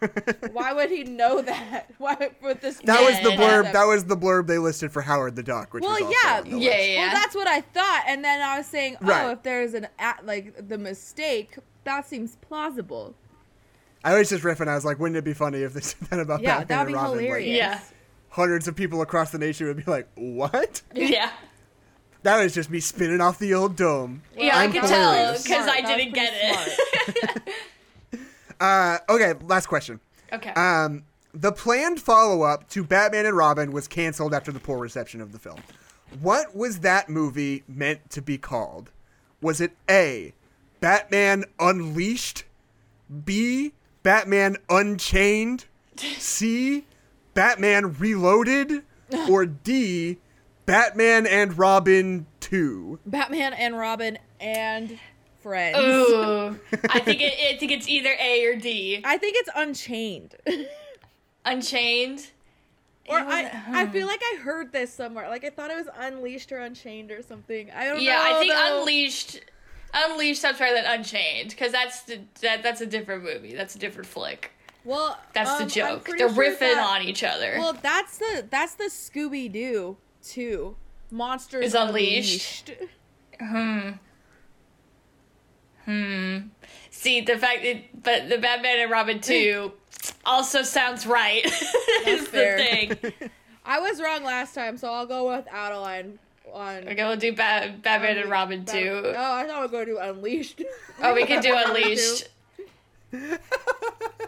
why 0.53 0.73
would 0.73 0.91
he 0.91 1.05
know 1.05 1.43
that? 1.43 1.91
Why 1.99 2.31
with 2.43 2.61
this? 2.61 2.79
That 2.85 3.01
was 3.01 3.17
the 3.21 3.37
blurb. 3.37 3.55
concept? 3.57 3.73
That 3.75 3.85
was 3.87 4.05
the 4.05 4.17
blurb 4.17 4.47
they 4.47 4.59
listed 4.59 4.93
for 4.93 5.03
Howard 5.03 5.35
the 5.37 5.43
Duck, 5.43 5.75
which 5.75 5.83
Well, 5.83 5.93
was 6.01 6.15
yeah. 6.25 6.45
Yeah, 6.45 6.81
yeah. 6.81 7.01
Well, 7.07 7.15
that's 7.15 7.35
what 7.35 7.49
I 7.49 7.61
thought, 7.63 8.05
and 8.07 8.25
then 8.25 8.41
I 8.41 8.59
was 8.59 8.67
saying, 8.67 8.97
oh, 9.03 9.07
Right. 9.07 9.31
if 9.33 9.43
there's 9.43 9.75
an 9.75 9.89
at 9.99 10.25
like 10.25 10.69
the 10.69 10.79
mistake, 10.79 11.57
that 11.85 12.07
seems 12.07 12.37
plausible. 12.37 13.15
I 14.05 14.17
was 14.17 14.29
just 14.29 14.45
riffing. 14.45 14.69
I 14.69 14.75
was 14.77 14.85
like, 14.85 15.01
wouldn't 15.01 15.17
it 15.17 15.25
be 15.25 15.35
funny 15.35 15.63
if 15.63 15.75
they 15.75 15.81
said 15.83 16.01
that 16.11 16.21
about 16.21 16.41
Yeah, 16.43 16.63
Batman 16.63 16.69
that'd 16.69 16.95
and 16.95 17.19
be 17.19 17.29
Robin? 17.29 17.31
Like. 17.31 17.47
Yeah. 17.47 17.81
hundreds 18.31 18.69
of 18.69 18.77
people 18.77 19.03
across 19.03 19.33
the 19.33 19.39
nation 19.39 19.67
would 19.67 19.77
be 19.85 19.91
like, 19.91 20.07
"What? 20.15 20.83
yeah, 20.95 21.31
That 22.23 22.41
was 22.43 22.55
just 22.55 22.71
me 22.71 22.79
spinning 22.79 23.21
off 23.21 23.39
the 23.41 23.53
old 23.55 23.75
dome." 23.75 24.23
yeah, 24.37 24.57
I'm 24.57 24.71
I 24.71 24.73
could 24.73 24.89
tell 24.89 25.33
because 25.33 25.67
I 25.67 25.81
Smart. 25.81 25.83
That 25.83 25.83
was 25.83 25.97
didn't 25.97 26.15
get 26.15 26.33
pretty 27.13 27.21
it. 27.49 27.55
Uh, 28.61 28.99
okay, 29.09 29.35
last 29.47 29.67
question. 29.67 30.01
okay. 30.33 30.51
Um, 30.51 31.05
the 31.35 31.53
planned 31.53 32.01
follow-up 32.01 32.69
to 32.71 32.83
Batman 32.83 33.27
and 33.27 33.37
Robin 33.37 33.71
was 33.73 33.87
canceled 33.87 34.35
after 34.35 34.51
the 34.51 34.61
poor 34.61 34.79
reception 34.79 35.21
of 35.21 35.33
the 35.33 35.39
film. 35.39 35.59
What 36.21 36.57
was 36.57 36.81
that 36.81 37.09
movie 37.09 37.65
meant 37.69 38.11
to 38.11 38.23
be 38.23 38.39
called? 38.39 38.91
Was 39.41 39.61
it 39.61 39.73
A, 39.91 40.33
Batman 40.81 41.45
Unleashed, 41.61 42.45
B, 43.25 43.73
Batman 44.03 44.57
Unchained, 44.71 45.67
C, 45.97 46.87
Batman 47.35 47.93
Reloaded, 47.95 48.83
or 49.31 49.45
D, 49.47 50.19
Batman 50.67 51.27
and 51.27 51.57
Robin 51.59 52.27
2? 52.41 53.01
Batman 53.07 53.53
and 53.53 53.79
Robin 53.79 54.19
and 54.41 54.99
friends. 55.49 55.79
Ooh, 55.79 56.59
I 56.91 56.99
think 57.01 57.21
it. 57.23 57.55
I 57.55 57.59
think 57.59 57.73
it's 57.73 57.89
either 57.89 58.15
A 58.21 58.45
or 58.47 58.57
D. 58.57 59.01
I 59.05 59.17
think 59.17 59.37
it's 59.39 59.49
Unchained. 59.57 60.35
Unchained. 61.45 62.27
or 63.09 63.19
I, 63.19 63.51
I 63.69 63.87
feel 63.87 64.07
like 64.07 64.21
I 64.23 64.37
heard 64.41 64.73
this 64.73 64.93
somewhere. 64.93 65.29
Like 65.29 65.45
I 65.45 65.51
thought 65.51 65.71
it 65.71 65.77
was 65.77 65.89
Unleashed 65.99 66.53
or 66.53 66.59
Unchained 66.59 67.11
or 67.11 67.23
something. 67.23 67.71
I 67.71 67.87
don't 67.87 68.03
Yeah, 68.03 68.17
know. 68.19 68.29
Yeah, 68.29 68.37
I 68.37 68.39
think 68.41 68.53
though. 68.53 68.79
Unleashed. 68.81 69.41
Unleashed 69.95 70.43
sounds 70.43 70.59
better 70.59 70.75
than 70.75 70.85
Unchained 70.85 71.51
because 71.51 71.73
that's 71.73 72.03
the, 72.03 72.21
that 72.43 72.63
that's 72.63 72.83
a 72.83 72.87
different 72.87 73.25
movie. 73.25 73.55
That's 73.55 73.75
a 73.75 73.79
different 73.79 74.07
flick. 74.07 74.53
Well, 74.85 75.19
That's 75.35 75.51
um, 75.51 75.65
the 75.65 75.71
joke. 75.71 76.07
They're 76.07 76.19
sure 76.19 76.31
riffing 76.31 76.59
that- 76.61 77.01
on 77.01 77.07
each 77.09 77.25
other. 77.25 77.57
Well, 77.59 77.73
that's 77.83 78.19
the 78.19 78.47
that's 78.51 78.75
the 78.75 78.85
Scooby 78.85 79.51
Doo 79.51 79.97
too. 80.23 80.77
Monsters 81.11 81.65
Is 81.67 81.75
Unleashed. 81.75 82.71
Unleashed. 82.71 82.93
Hmm. 83.41 83.91
Hmm. 85.89 86.39
See 86.91 87.23
the 87.23 87.39
fact 87.39 87.63
that, 87.63 88.03
but 88.03 88.29
the 88.29 88.37
Batman 88.37 88.81
and 88.81 88.91
Robin 88.91 89.21
two 89.21 89.73
also 90.27 90.63
sounds 90.63 91.07
right. 91.07 91.43
is 92.07 92.25
the 92.25 92.27
fair. 92.27 92.59
thing. 92.59 93.13
I 93.65 93.81
was 93.81 93.99
wrong 94.01 94.23
last 94.23 94.55
time, 94.55 94.77
so 94.77 94.93
I'll 94.93 95.07
go 95.07 95.29
with 95.35 95.47
Adeline 95.51 96.19
on. 96.53 96.85
We're 96.85 96.95
gonna 96.95 97.17
do 97.17 97.33
ba- 97.33 97.75
Batman 97.83 98.19
and 98.19 98.29
Robin 98.31 98.65
Bat- 98.65 98.75
two. 98.75 99.03
Oh, 99.17 99.33
I 99.35 99.47
thought 99.47 99.61
we 99.61 99.67
were 99.67 99.69
going 99.69 99.87
to 99.87 99.93
do 99.93 99.99
Unleashed. 99.99 100.63
Oh, 101.03 101.15
we 101.15 101.25
could 101.25 101.41
do 101.41 101.55
Unleashed. 101.57 102.29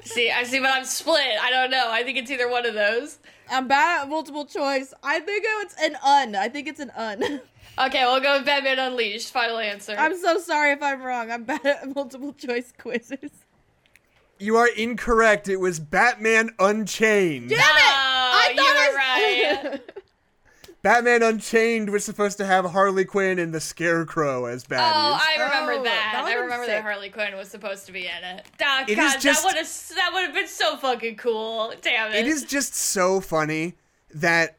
see, 0.02 0.30
I 0.30 0.44
see, 0.44 0.60
but 0.60 0.70
I'm 0.70 0.84
split. 0.86 1.36
I 1.42 1.50
don't 1.50 1.70
know. 1.70 1.88
I 1.90 2.02
think 2.04 2.16
it's 2.16 2.30
either 2.30 2.48
one 2.48 2.64
of 2.64 2.72
those. 2.72 3.18
I'm 3.50 3.68
bad 3.68 4.02
at 4.04 4.08
multiple 4.08 4.46
choice. 4.46 4.94
I 5.02 5.20
think 5.20 5.44
it's 5.46 5.74
an 5.82 5.96
un. 6.04 6.36
I 6.36 6.48
think 6.48 6.68
it's 6.68 6.80
an 6.80 6.90
un. 6.96 7.40
Okay, 7.78 8.04
we'll 8.04 8.20
go 8.20 8.36
with 8.36 8.46
Batman 8.46 8.78
Unleashed. 8.78 9.32
Final 9.32 9.58
answer. 9.58 9.94
I'm 9.98 10.16
so 10.18 10.38
sorry 10.38 10.72
if 10.72 10.82
I'm 10.82 11.02
wrong. 11.02 11.30
I'm 11.30 11.44
bad 11.44 11.64
at 11.64 11.94
multiple 11.94 12.32
choice 12.32 12.72
quizzes. 12.76 13.30
You 14.38 14.56
are 14.56 14.68
incorrect. 14.68 15.48
It 15.48 15.56
was 15.56 15.80
Batman 15.80 16.50
Unchained. 16.58 17.50
Damn 17.50 17.58
it! 17.58 17.64
Oh, 17.64 17.72
I 17.76 18.50
you 18.50 18.56
thought 18.56 18.74
were 18.74 18.98
I 18.98 19.70
right. 19.72 19.80
Batman 20.82 21.22
Unchained 21.22 21.90
was 21.90 22.06
supposed 22.06 22.38
to 22.38 22.46
have 22.46 22.64
Harley 22.64 23.04
Quinn 23.04 23.38
and 23.38 23.52
the 23.52 23.60
Scarecrow 23.60 24.46
as 24.46 24.64
baddies. 24.64 24.78
Oh, 24.94 25.18
I 25.20 25.34
remember 25.42 25.72
Oh, 25.72 25.82
that. 25.84 26.10
that 26.14 26.24
I 26.24 26.32
remember 26.34 26.64
been 26.64 26.74
that. 26.76 26.82
Harley 26.82 27.10
Quinn 27.10 27.36
was 27.36 27.48
supposed 27.48 27.84
to 27.86 27.92
be 27.92 28.06
in 28.06 28.24
it. 28.24 28.46
Ah, 28.62 28.84
It 28.88 28.96
God, 28.96 29.16
is 29.16 29.22
just- 29.22 29.42
that 29.42 29.48
would 29.48 29.56
have 29.58 29.96
that 29.96 30.10
would 30.14 30.24
have 30.24 30.34
been 30.34 30.48
so 30.48 30.76
fucking 30.78 31.16
cool. 31.16 31.74
Damn 31.82 32.12
it! 32.12 32.20
it 32.20 32.26
is 32.26 32.44
just 32.44 32.74
so 32.74 33.20
funny 33.20 33.74
that 34.14 34.56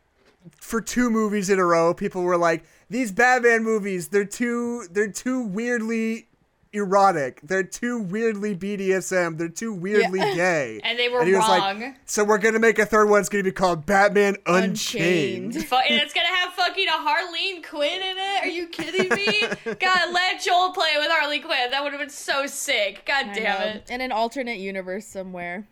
for 0.59 0.79
two 0.79 1.09
movies 1.09 1.49
in 1.49 1.57
a 1.57 1.65
row, 1.65 1.91
people 1.95 2.21
were 2.21 2.37
like, 2.37 2.63
"These 2.91 3.11
Batman 3.13 3.63
movies, 3.63 4.09
they're 4.09 4.25
too, 4.25 4.85
they're 4.91 5.11
too 5.11 5.41
weirdly 5.47 6.27
erotic. 6.73 7.41
They're 7.43 7.63
too 7.63 7.99
weirdly 8.01 8.55
BDSM. 8.55 9.37
They're 9.37 9.49
too 9.49 9.73
weirdly 9.73 10.19
gay." 10.35 10.79
And 10.83 10.97
they 10.97 11.09
were 11.09 11.23
he 11.25 11.31
was 11.31 11.41
like, 11.47 11.61
wrong. 11.61 11.95
so 12.05 12.23
we're 12.23 12.37
gonna 12.37 12.59
make 12.59 12.79
a 12.79 12.85
third 12.85 13.09
one. 13.09 13.19
It's 13.19 13.29
gonna 13.29 13.43
be 13.43 13.51
called 13.51 13.85
Batman 13.85 14.35
Unchained. 14.45 15.55
Unchained. 15.55 15.85
And 15.89 16.01
it's 16.01 16.13
gonna 16.13 16.27
have 16.27 16.53
fucking 16.53 16.87
a 16.87 16.91
Harleen 16.91 17.63
Quinn 17.67 18.01
in 18.01 18.17
it. 18.17 18.43
Are 18.43 18.47
you 18.47 18.67
kidding 18.67 19.09
me? 19.09 19.41
God, 19.79 20.13
let 20.13 20.41
Joel 20.41 20.71
play 20.73 20.93
with 20.97 21.09
Harley 21.09 21.39
Quinn. 21.39 21.71
That 21.71 21.83
would 21.83 21.91
have 21.93 21.99
been 22.01 22.09
so 22.09 22.45
sick. 22.47 23.03
God 23.05 23.27
I 23.27 23.33
damn 23.33 23.59
know. 23.59 23.65
it. 23.67 23.89
In 23.89 24.01
an 24.01 24.11
alternate 24.11 24.59
universe 24.59 25.05
somewhere. 25.05 25.67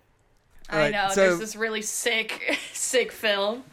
I 0.69 0.89
know. 0.91 1.07
so- 1.11 1.15
There's 1.21 1.39
this 1.39 1.55
really 1.55 1.81
sick, 1.81 2.59
sick 2.73 3.11
film. 3.11 3.63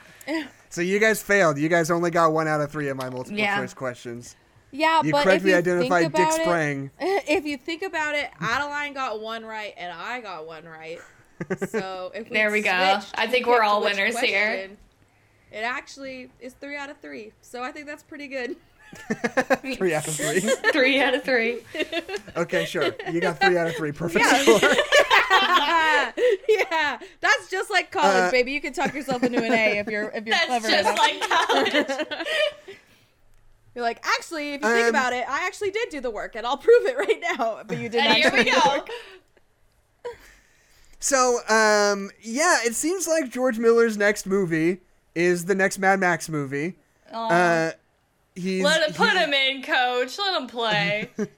So 0.76 0.82
you 0.82 0.98
guys 0.98 1.22
failed. 1.22 1.56
You 1.56 1.70
guys 1.70 1.90
only 1.90 2.10
got 2.10 2.34
one 2.34 2.46
out 2.46 2.60
of 2.60 2.70
three 2.70 2.90
of 2.90 2.98
my 2.98 3.08
multiple 3.08 3.38
Yeah. 3.38 3.58
choice 3.58 3.72
questions. 3.72 4.36
Yeah, 4.72 5.00
You 5.02 5.10
but 5.10 5.20
if 5.20 5.24
correctly 5.24 5.52
you 5.52 5.56
identified 5.56 6.12
think 6.12 6.14
Dick 6.16 6.44
about 6.44 6.86
it, 6.92 6.92
If 7.26 7.46
you 7.46 7.56
think 7.56 7.80
about 7.80 8.14
it, 8.14 8.28
Adeline 8.42 8.92
got 8.92 9.22
one 9.22 9.46
right 9.46 9.72
and 9.78 9.90
I 9.90 10.20
got 10.20 10.46
one 10.46 10.66
right. 10.66 10.98
So 11.70 12.12
if 12.14 12.28
we 12.28 12.36
There 12.36 12.50
we 12.50 12.60
go. 12.60 13.00
I 13.14 13.26
think 13.26 13.46
we're 13.46 13.62
all 13.62 13.82
which 13.82 13.96
winners 13.96 14.18
here. 14.18 14.68
It 15.50 15.60
actually 15.62 16.30
is 16.40 16.52
three 16.52 16.76
out 16.76 16.90
of 16.90 16.98
three. 16.98 17.32
So 17.40 17.62
I 17.62 17.72
think 17.72 17.86
that's 17.86 18.02
pretty 18.02 18.28
good. 18.28 18.56
Three 19.76 19.94
out 19.94 20.06
of 20.08 20.14
three. 20.14 20.40
Three 20.72 21.00
out 21.00 21.14
of 21.14 21.22
three. 21.24 21.58
Okay, 22.36 22.64
sure. 22.64 22.94
You 23.12 23.20
got 23.20 23.40
three 23.40 23.56
out 23.56 23.66
of 23.68 23.76
three. 23.76 23.92
Perfect 23.92 24.24
Yeah. 24.24 24.42
score. 24.42 24.60
yeah, 26.48 26.98
that's 27.20 27.50
just 27.50 27.70
like 27.70 27.90
college, 27.90 28.14
Uh, 28.28 28.30
baby. 28.30 28.52
You 28.52 28.60
can 28.60 28.72
talk 28.72 28.94
yourself 28.94 29.22
into 29.22 29.42
an 29.42 29.52
A 29.52 29.78
if 29.78 29.86
you're 29.88 30.10
if 30.14 30.26
you're 30.26 30.36
clever. 30.46 30.68
That's 30.68 30.82
clever 30.88 31.66
just 31.66 31.68
enough. 31.70 31.88
like 31.88 31.96
college. 31.96 32.06
You're 33.74 33.82
like, 33.84 34.02
actually, 34.06 34.54
if 34.54 34.62
you 34.62 34.68
think 34.68 34.84
Um, 34.84 34.88
about 34.88 35.12
it, 35.12 35.28
I 35.28 35.46
actually 35.46 35.70
did 35.70 35.90
do 35.90 36.00
the 36.00 36.10
work, 36.10 36.34
and 36.34 36.46
I'll 36.46 36.56
prove 36.56 36.86
it 36.86 36.96
right 36.96 37.20
now. 37.36 37.60
But 37.66 37.76
you 37.76 37.90
did 37.90 38.04
not. 38.04 38.16
here 38.16 38.32
we 38.32 38.44
go. 38.44 38.84
So, 40.98 41.40
um, 41.48 42.10
yeah, 42.22 42.60
it 42.64 42.74
seems 42.74 43.06
like 43.06 43.28
George 43.30 43.58
Miller's 43.58 43.98
next 43.98 44.24
movie 44.26 44.78
is 45.14 45.44
the 45.44 45.54
next 45.54 45.78
Mad 45.78 46.00
Max 46.00 46.28
movie. 46.30 46.76
Uh, 47.12 47.72
he's 48.36 48.62
Let 48.62 48.82
him 48.88 48.94
put 48.94 49.12
he- 49.12 49.18
him 49.18 49.32
in, 49.34 49.62
coach. 49.62 50.16
Let 50.18 50.40
him 50.40 50.46
play. 50.48 51.10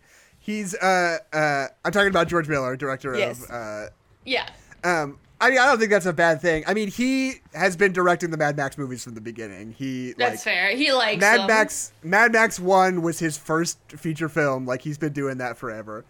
He's 0.40 0.74
uh 0.74 1.18
uh. 1.32 1.66
I'm 1.84 1.92
talking 1.92 2.08
about 2.08 2.26
George 2.28 2.48
Miller, 2.48 2.74
director 2.76 3.14
Yes. 3.16 3.44
of 3.44 3.50
uh. 3.50 3.86
yeah. 4.24 4.48
Um, 4.82 5.18
I 5.40 5.50
mean, 5.50 5.58
I 5.58 5.66
don't 5.66 5.78
think 5.78 5.90
that's 5.90 6.06
a 6.06 6.12
bad 6.12 6.40
thing. 6.40 6.64
I 6.66 6.72
mean, 6.74 6.88
he 6.88 7.34
has 7.52 7.76
been 7.76 7.92
directing 7.92 8.30
the 8.30 8.38
Mad 8.38 8.56
Max 8.56 8.78
movies 8.78 9.04
from 9.04 9.14
the 9.14 9.20
beginning. 9.20 9.72
He 9.72 10.12
That's 10.16 10.36
like 10.36 10.40
fair. 10.40 10.70
He 10.76 10.90
likes 10.92 11.20
Mad 11.20 11.40
them. 11.40 11.46
Max. 11.48 11.92
Mad 12.02 12.32
Max 12.32 12.58
One 12.58 13.02
was 13.02 13.18
his 13.18 13.36
first 13.36 13.78
feature 13.92 14.28
film. 14.30 14.64
Like 14.64 14.80
he's 14.82 14.96
been 14.96 15.12
doing 15.12 15.36
that 15.38 15.58
forever. 15.58 16.04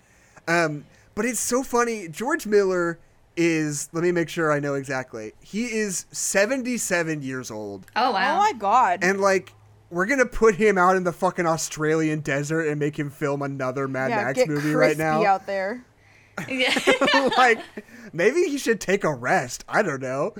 Um, 0.46 0.84
but 1.16 1.24
it's 1.24 1.40
so 1.40 1.62
funny. 1.64 2.06
George 2.08 2.46
Miller 2.46 3.00
is. 3.36 3.88
Let 3.92 4.04
me 4.04 4.12
make 4.12 4.28
sure 4.28 4.52
I 4.52 4.60
know 4.60 4.74
exactly. 4.74 5.32
He 5.42 5.64
is 5.66 6.06
77 6.12 7.22
years 7.22 7.50
old, 7.50 7.86
Oh 7.96 8.12
wow! 8.12 8.36
Oh 8.36 8.38
my 8.38 8.52
god. 8.52 9.00
and 9.02 9.20
like. 9.20 9.52
We're 9.90 10.06
gonna 10.06 10.26
put 10.26 10.56
him 10.56 10.76
out 10.76 10.96
in 10.96 11.04
the 11.04 11.12
fucking 11.12 11.46
Australian 11.46 12.20
desert 12.20 12.62
and 12.68 12.78
make 12.78 12.98
him 12.98 13.08
film 13.10 13.40
another 13.42 13.88
Mad 13.88 14.10
yeah, 14.10 14.24
Max 14.24 14.38
get 14.38 14.48
movie 14.48 14.74
right 14.74 14.96
now. 14.98 15.24
out 15.24 15.46
there. 15.46 15.82
yeah. 16.48 17.30
like, 17.36 17.60
maybe 18.12 18.42
he 18.44 18.58
should 18.58 18.80
take 18.80 19.02
a 19.04 19.12
rest. 19.14 19.64
I 19.68 19.82
don't 19.82 20.00
know. 20.02 20.34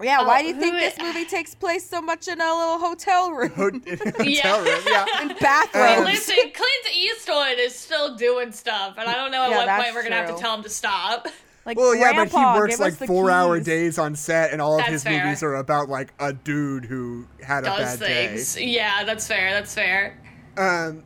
Yeah, 0.00 0.24
why 0.26 0.42
do 0.42 0.48
you 0.48 0.54
think 0.54 0.74
this 0.74 0.98
movie 1.00 1.24
takes 1.24 1.54
place 1.54 1.84
so 1.88 2.00
much 2.02 2.28
in 2.28 2.40
a 2.40 2.44
little 2.54 2.78
hotel 2.78 3.32
room? 3.32 3.50
Ho- 3.56 3.70
hotel 4.18 4.62
room, 4.62 4.82
yeah. 4.86 5.22
in 5.22 5.30
Um, 5.30 5.36
bathrooms? 5.40 6.04
Listen, 6.04 6.36
Clint 6.36 6.94
Eastwood 6.96 7.58
is 7.58 7.74
still 7.74 8.14
doing 8.14 8.52
stuff, 8.52 8.94
and 8.98 9.08
I 9.08 9.14
don't 9.14 9.30
know 9.32 9.44
at 9.44 9.50
Yeah, 9.50 9.66
what 9.76 9.82
point 9.82 9.94
we're 9.94 10.02
gonna 10.02 10.14
have 10.16 10.34
to 10.34 10.40
tell 10.40 10.54
him 10.54 10.62
to 10.62 10.68
stop. 10.70 11.26
Like, 11.68 11.76
Well, 11.76 11.94
yeah, 11.94 12.12
but 12.14 12.28
he 12.30 12.36
works 12.36 12.80
like 12.80 12.94
us 12.94 12.98
the 12.98 13.06
four-hour 13.06 13.60
days 13.60 13.98
on 13.98 14.16
set, 14.16 14.52
and 14.52 14.60
all 14.60 14.74
of 14.74 14.78
That's 14.78 14.90
his 14.90 15.02
fair. 15.04 15.22
movies 15.22 15.42
are 15.42 15.54
about 15.54 15.88
like 15.88 16.12
a 16.18 16.32
dude 16.32 16.86
who 16.86 17.26
had 17.42 17.64
a 17.64 17.66
Does 17.66 17.98
bad 17.98 18.08
things. 18.08 18.58
Yeah, 18.60 19.04
that's 19.04 19.26
fair. 19.28 19.52
That's 19.52 19.74
fair. 19.74 20.18
Um, 20.56 21.04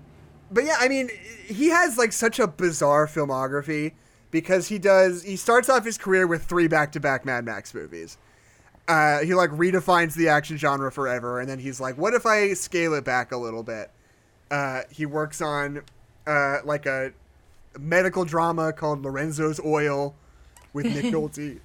but 0.50 0.64
yeah, 0.64 0.76
I 0.78 0.88
mean, 0.88 1.10
he 1.46 1.68
has 1.68 1.98
like 1.98 2.12
such 2.12 2.38
a 2.38 2.46
bizarre 2.46 3.06
filmography 3.06 3.92
because 4.30 4.68
he 4.68 4.78
does. 4.78 5.24
He 5.24 5.36
starts 5.36 5.68
off 5.68 5.84
his 5.84 5.98
career 5.98 6.26
with 6.26 6.44
three 6.44 6.68
back-to-back 6.68 7.24
Mad 7.24 7.44
Max 7.44 7.74
movies. 7.74 8.16
Uh, 8.86 9.20
he 9.20 9.34
like 9.34 9.50
redefines 9.50 10.14
the 10.14 10.28
action 10.28 10.56
genre 10.56 10.92
forever, 10.92 11.40
and 11.40 11.48
then 11.48 11.58
he's 11.58 11.80
like, 11.80 11.98
"What 11.98 12.14
if 12.14 12.24
I 12.24 12.52
scale 12.54 12.94
it 12.94 13.04
back 13.04 13.32
a 13.32 13.36
little 13.36 13.62
bit?" 13.62 13.90
Uh, 14.50 14.82
he 14.90 15.06
works 15.06 15.40
on 15.40 15.82
uh, 16.26 16.58
like 16.64 16.86
a 16.86 17.12
medical 17.78 18.24
drama 18.24 18.72
called 18.72 19.02
Lorenzo's 19.02 19.60
Oil 19.64 20.14
with 20.72 20.86
Nick 20.86 21.04
Nolte 21.12 21.58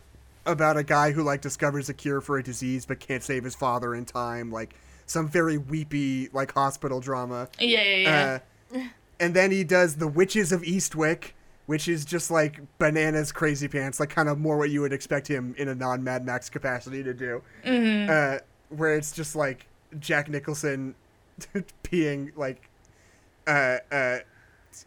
about 0.45 0.77
a 0.77 0.83
guy 0.83 1.11
who 1.11 1.23
like 1.23 1.41
discovers 1.41 1.89
a 1.89 1.93
cure 1.93 2.21
for 2.21 2.37
a 2.37 2.43
disease 2.43 2.85
but 2.85 2.99
can't 2.99 3.23
save 3.23 3.43
his 3.43 3.55
father 3.55 3.93
in 3.95 4.05
time. 4.05 4.51
Like 4.51 4.75
some 5.05 5.27
very 5.27 5.57
weepy 5.57 6.29
like 6.33 6.53
hospital 6.53 6.99
drama. 6.99 7.49
Yeah, 7.59 7.83
yeah, 7.83 8.39
yeah. 8.71 8.79
Uh, 8.79 8.79
and 9.19 9.33
then 9.33 9.51
he 9.51 9.63
does 9.63 9.95
The 9.95 10.07
Witches 10.07 10.51
of 10.51 10.61
Eastwick, 10.61 11.31
which 11.65 11.87
is 11.87 12.05
just 12.05 12.29
like 12.29 12.59
bananas 12.77 13.31
crazy 13.31 13.67
pants, 13.67 13.99
like 13.99 14.09
kind 14.09 14.29
of 14.29 14.39
more 14.39 14.57
what 14.57 14.69
you 14.69 14.81
would 14.81 14.93
expect 14.93 15.27
him 15.27 15.55
in 15.57 15.67
a 15.69 15.75
non 15.75 16.03
Mad 16.03 16.25
Max 16.25 16.49
capacity 16.49 17.03
to 17.03 17.13
do. 17.13 17.41
Mm-hmm. 17.65 18.09
Uh, 18.09 18.39
where 18.69 18.95
it's 18.95 19.11
just 19.11 19.35
like 19.35 19.67
Jack 19.99 20.29
Nicholson 20.29 20.95
being 21.89 22.31
like 22.35 22.69
uh, 23.47 23.77
uh, 23.91 24.17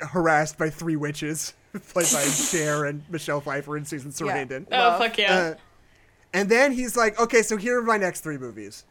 harassed 0.01 0.59
by 0.59 0.71
three 0.71 0.97
witches, 0.97 1.55
played 1.93 2.07
by 2.13 2.23
Cher 2.25 2.85
and 2.87 3.03
Michelle 3.11 3.41
Pfeiffer 3.41 3.77
and 3.77 3.87
Susan 3.87 4.11
Sarandon. 4.11 4.67
oh 4.73 4.77
Love. 4.77 4.99
fuck 5.01 5.19
yeah. 5.19 5.35
Uh, 5.37 5.55
and 6.33 6.49
then 6.49 6.73
he's 6.73 6.97
like, 6.97 7.19
okay, 7.21 7.43
so 7.43 7.57
here 7.57 7.79
are 7.79 7.83
my 7.83 7.97
next 7.97 8.21
three 8.21 8.39
movies. 8.39 8.85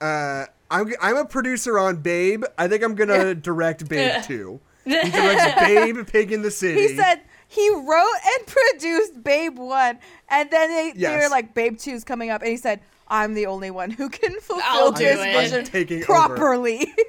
Uh, 0.00 0.46
I'm, 0.70 0.92
I'm 1.00 1.16
a 1.16 1.24
producer 1.24 1.78
on 1.78 1.96
Babe. 1.96 2.44
I 2.58 2.68
think 2.68 2.82
I'm 2.82 2.94
gonna 2.94 3.34
direct 3.34 3.88
Babe 3.88 4.22
2. 4.24 4.60
He 4.84 4.90
directs 5.10 5.60
Babe, 5.60 6.06
Pig 6.08 6.32
in 6.32 6.42
the 6.42 6.50
City. 6.50 6.80
He 6.88 6.96
said 6.96 7.20
he 7.46 7.70
wrote 7.70 8.14
and 8.36 8.46
produced 8.48 9.22
Babe 9.22 9.56
1, 9.56 9.98
and 10.28 10.50
then 10.50 10.70
they, 10.70 10.92
they 10.96 11.16
were 11.16 11.28
like, 11.28 11.54
Babe 11.54 11.78
2 11.78 11.90
is 11.92 12.02
coming 12.04 12.30
up, 12.30 12.40
and 12.42 12.50
he 12.50 12.56
said, 12.56 12.80
I'm 13.06 13.34
the 13.34 13.46
only 13.46 13.70
one 13.70 13.90
who 13.92 14.08
can 14.08 14.40
fulfill 14.40 14.64
I'll 14.66 14.90
do 14.90 15.04
this 15.04 15.20
it. 15.20 15.32
vision 15.50 15.64
Taking 15.66 15.98
over. 15.98 16.06
properly. 16.06 16.92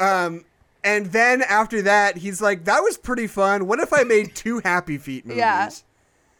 Um, 0.00 0.44
and 0.84 1.06
then 1.06 1.42
after 1.42 1.82
that, 1.82 2.16
he's 2.18 2.40
like, 2.42 2.64
that 2.64 2.80
was 2.80 2.96
pretty 2.98 3.26
fun. 3.26 3.66
What 3.66 3.78
if 3.80 3.92
I 3.92 4.02
made 4.04 4.34
two 4.34 4.60
Happy 4.64 4.98
Feet 4.98 5.24
movies? 5.26 5.38
Yeah. 5.38 5.70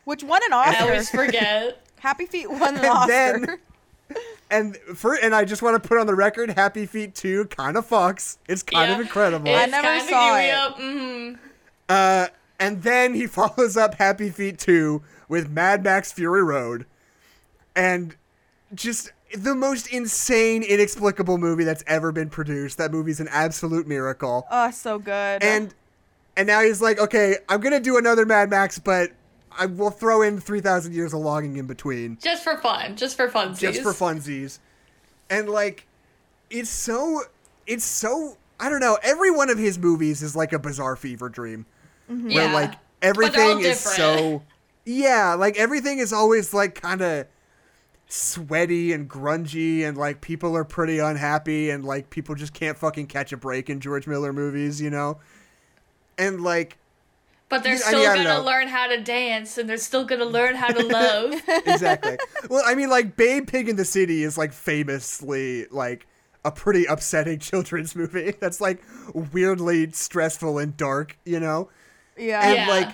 Which 0.04 0.24
won 0.24 0.40
an 0.46 0.52
I 0.52 0.76
always 0.80 1.08
forget. 1.10 1.80
Happy 2.00 2.26
Feet 2.26 2.50
won 2.50 2.76
an 2.76 2.84
And 2.84 2.86
Oscar. 2.86 3.06
then- 3.08 3.58
And 4.50 4.76
for 4.94 5.14
and 5.14 5.34
I 5.34 5.46
just 5.46 5.62
want 5.62 5.82
to 5.82 5.88
put 5.88 5.96
on 5.98 6.06
the 6.06 6.14
record, 6.14 6.50
Happy 6.50 6.84
Feet 6.84 7.14
2 7.14 7.46
kind 7.46 7.78
of 7.78 7.88
fucks. 7.88 8.36
It's 8.46 8.62
kind 8.62 8.90
Yeah. 8.90 8.96
of 8.96 9.00
incredible. 9.00 9.54
I 9.54 9.64
never 9.64 9.86
kinda 9.88 10.04
saw 10.10 10.30
gooey 10.34 10.44
it. 10.44 10.54
up, 10.54 10.76
mhm. 10.78 11.38
Uh, 11.88 12.26
and 12.60 12.82
then 12.82 13.14
he 13.14 13.26
follows 13.28 13.78
up 13.78 13.94
Happy 13.94 14.28
Feet 14.28 14.58
2 14.58 15.02
with 15.28 15.48
Mad 15.48 15.82
Max 15.82 16.12
Fury 16.12 16.42
Road. 16.42 16.84
And 17.74 18.14
just 18.74 19.12
the 19.36 19.54
most 19.54 19.86
insane, 19.88 20.62
inexplicable 20.62 21.38
movie 21.38 21.64
that's 21.64 21.84
ever 21.86 22.12
been 22.12 22.28
produced. 22.30 22.78
That 22.78 22.92
movie's 22.92 23.20
an 23.20 23.28
absolute 23.30 23.86
miracle. 23.86 24.46
oh, 24.50 24.70
so 24.70 24.98
good. 24.98 25.42
And 25.42 25.74
and 26.36 26.46
now 26.46 26.62
he's 26.62 26.80
like, 26.80 26.98
okay, 26.98 27.36
I'm 27.48 27.60
gonna 27.60 27.80
do 27.80 27.98
another 27.98 28.24
Mad 28.24 28.50
Max, 28.50 28.78
but 28.78 29.10
I 29.58 29.66
will 29.66 29.90
throw 29.90 30.22
in 30.22 30.40
3,000 30.40 30.94
years 30.94 31.12
of 31.12 31.20
longing 31.20 31.56
in 31.58 31.66
between 31.66 32.18
Just 32.22 32.42
for 32.42 32.56
fun. 32.56 32.96
Just 32.96 33.16
for 33.16 33.28
funsies, 33.28 33.58
just 33.58 33.82
for 33.82 33.92
funsies. 33.92 34.58
And 35.28 35.48
like, 35.48 35.86
it's 36.50 36.70
so, 36.70 37.22
it's 37.66 37.84
so. 37.84 38.36
I 38.60 38.68
don't 38.68 38.80
know. 38.80 38.96
Every 39.02 39.30
one 39.30 39.50
of 39.50 39.58
his 39.58 39.78
movies 39.78 40.22
is 40.22 40.36
like 40.36 40.52
a 40.52 40.58
bizarre 40.58 40.96
fever 40.96 41.28
dream, 41.28 41.66
mm-hmm. 42.10 42.32
where 42.32 42.46
Yeah. 42.46 42.54
like 42.54 42.70
But 42.70 42.76
all 42.76 43.08
everything 43.10 43.60
is 43.60 43.82
different. 43.82 43.96
so. 43.96 44.42
Yeah, 44.84 45.34
like 45.34 45.56
everything 45.58 46.00
is 46.00 46.12
always 46.12 46.52
like 46.52 46.80
kind 46.80 47.02
of 47.02 47.26
sweaty 48.12 48.92
and 48.92 49.08
grungy, 49.08 49.86
and 49.88 49.96
like 49.96 50.20
people 50.20 50.54
are 50.56 50.64
pretty 50.64 50.98
unhappy, 50.98 51.70
and 51.70 51.84
like 51.84 52.10
people 52.10 52.34
just 52.34 52.52
can't 52.52 52.76
fucking 52.76 53.06
catch 53.06 53.32
a 53.32 53.36
break 53.36 53.70
in 53.70 53.80
George 53.80 54.06
Miller 54.06 54.32
movies, 54.32 54.80
you 54.80 54.90
know. 54.90 55.18
And 56.18 56.42
like, 56.42 56.76
But 57.48 57.62
they're 57.64 57.72
I 57.72 57.76
still 57.76 58.00
mean, 58.00 58.08
I 58.10 58.14
don't 58.16 58.24
gonna 58.24 58.38
know. 58.40 58.44
learn 58.44 58.68
how 58.68 58.86
to 58.88 59.00
dance, 59.02 59.56
and 59.56 59.68
they're 59.68 59.78
still 59.78 60.04
gonna 60.04 60.26
learn 60.26 60.54
how 60.56 60.68
to 60.68 60.84
love. 60.86 61.34
exactly. 61.66 62.18
well, 62.50 62.62
I 62.66 62.74
mean, 62.74 62.90
like 62.90 63.16
Babe 63.16 63.46
Pig 63.48 63.68
in 63.68 63.76
the 63.76 63.84
City 63.84 64.22
is 64.22 64.36
like 64.36 64.52
famously 64.52 65.66
like 65.70 66.06
a 66.44 66.50
pretty 66.52 66.84
upsetting 66.84 67.38
children's 67.40 67.96
movie. 67.96 68.34
That's 68.40 68.60
like 68.60 68.82
weirdly 69.14 69.90
stressful 69.92 70.58
and 70.58 70.76
dark, 70.76 71.16
you 71.24 71.40
know. 71.40 71.70
yeah. 72.18 72.42
And 72.46 72.56
Yeah. 72.56 72.68
like, 72.68 72.90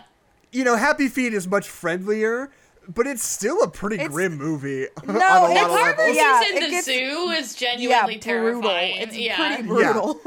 you 0.53 0.63
know, 0.65 0.77
Happy 0.77 1.09
Feet 1.09 1.35
is 1.35 1.49
much 1.49 1.69
friendlier, 1.69 2.51
but 2.89 3.07
it's 3.07 3.23
still 3.23 3.63
a 3.63 3.69
pretty 3.69 3.97
It's- 3.97 4.11
gmy 4.11 4.37
movie. 4.37 4.87
No, 5.07 5.13
on 5.15 5.17
a 5.19 5.21
lot 5.21 5.51
it's 5.53 5.63
of 5.65 5.71
levels. 5.73 6.17
Yeah, 6.17 6.41
in 6.49 6.57
it 6.57 6.61
the 6.61 6.71
gets- 6.71 6.87
zoo 6.87 7.31
is 7.31 7.61
yeah, 7.61 7.71
genuinely 7.77 8.15
brutal. 8.19 8.21
terrifying. 8.63 8.97
It's 9.03 9.17
yeah. 9.17 9.37
pretty 9.37 9.63
brutal. 9.69 10.21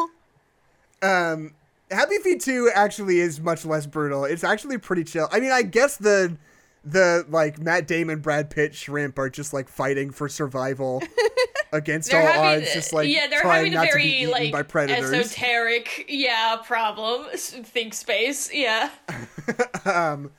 Um, 1.01 1.53
Happy 1.89 2.17
Feet 2.19 2.39
2 2.41 2.71
actually 2.73 3.19
is 3.19 3.39
much 3.41 3.65
less 3.65 3.85
brutal. 3.85 4.23
It's 4.25 4.43
actually 4.43 4.77
pretty 4.77 5.03
chill. 5.03 5.27
I 5.31 5.39
mean, 5.39 5.51
I 5.51 5.63
guess 5.63 5.97
the 5.97 6.37
the 6.83 7.25
like 7.29 7.59
Matt 7.59 7.87
Damon, 7.87 8.19
Brad 8.19 8.49
Pitt 8.49 8.73
shrimp 8.73 9.19
are 9.19 9.29
just 9.29 9.53
like 9.53 9.67
fighting 9.67 10.09
for 10.11 10.27
survival 10.29 11.03
against 11.73 12.13
all 12.13 12.21
having, 12.21 12.63
odds, 12.63 12.73
just 12.73 12.93
like 12.93 13.07
yeah, 13.09 13.27
they're 13.27 13.41
trying 13.41 13.57
having 13.57 13.73
a 13.73 13.75
not 13.75 13.85
to 13.87 13.91
very 13.93 14.25
like 14.27 14.51
by 14.51 14.63
predators. 14.63 15.11
esoteric, 15.11 16.05
yeah, 16.07 16.57
problem. 16.63 17.27
Think 17.35 17.93
space, 17.93 18.51
yeah. 18.53 18.89
um, 19.85 20.31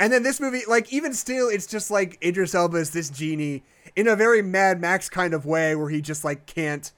and 0.00 0.12
then 0.12 0.24
this 0.24 0.40
movie, 0.40 0.62
like 0.66 0.92
even 0.92 1.12
still, 1.14 1.48
it's 1.48 1.66
just 1.66 1.90
like 1.90 2.18
Idris 2.24 2.54
Elba 2.54 2.78
is 2.78 2.90
this 2.90 3.08
genie 3.10 3.62
in 3.94 4.08
a 4.08 4.16
very 4.16 4.42
Mad 4.42 4.80
Max 4.80 5.08
kind 5.08 5.32
of 5.34 5.46
way, 5.46 5.76
where 5.76 5.90
he 5.90 6.00
just 6.00 6.24
like 6.24 6.46
can't 6.46 6.90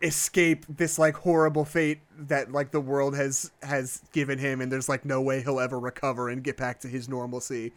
escape 0.00 0.64
this 0.68 0.98
like 0.98 1.16
horrible 1.16 1.64
fate 1.64 1.98
that 2.16 2.52
like 2.52 2.70
the 2.70 2.80
world 2.80 3.16
has 3.16 3.50
has 3.62 4.02
given 4.12 4.38
him, 4.38 4.60
and 4.60 4.70
there's 4.70 4.88
like 4.88 5.04
no 5.04 5.20
way 5.20 5.40
he'll 5.42 5.60
ever 5.60 5.78
recover 5.78 6.28
and 6.28 6.42
get 6.44 6.56
back 6.56 6.80
to 6.80 6.88
his 6.88 7.08
normalcy, 7.08 7.72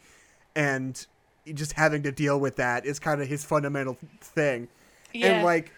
and 0.55 1.05
just 1.53 1.73
having 1.73 2.03
to 2.03 2.11
deal 2.11 2.39
with 2.39 2.55
that 2.57 2.85
is 2.85 2.99
kind 2.99 3.21
of 3.21 3.27
his 3.27 3.43
fundamental 3.45 3.97
thing, 4.19 4.67
Yeah. 5.13 5.27
and 5.27 5.43
like 5.45 5.71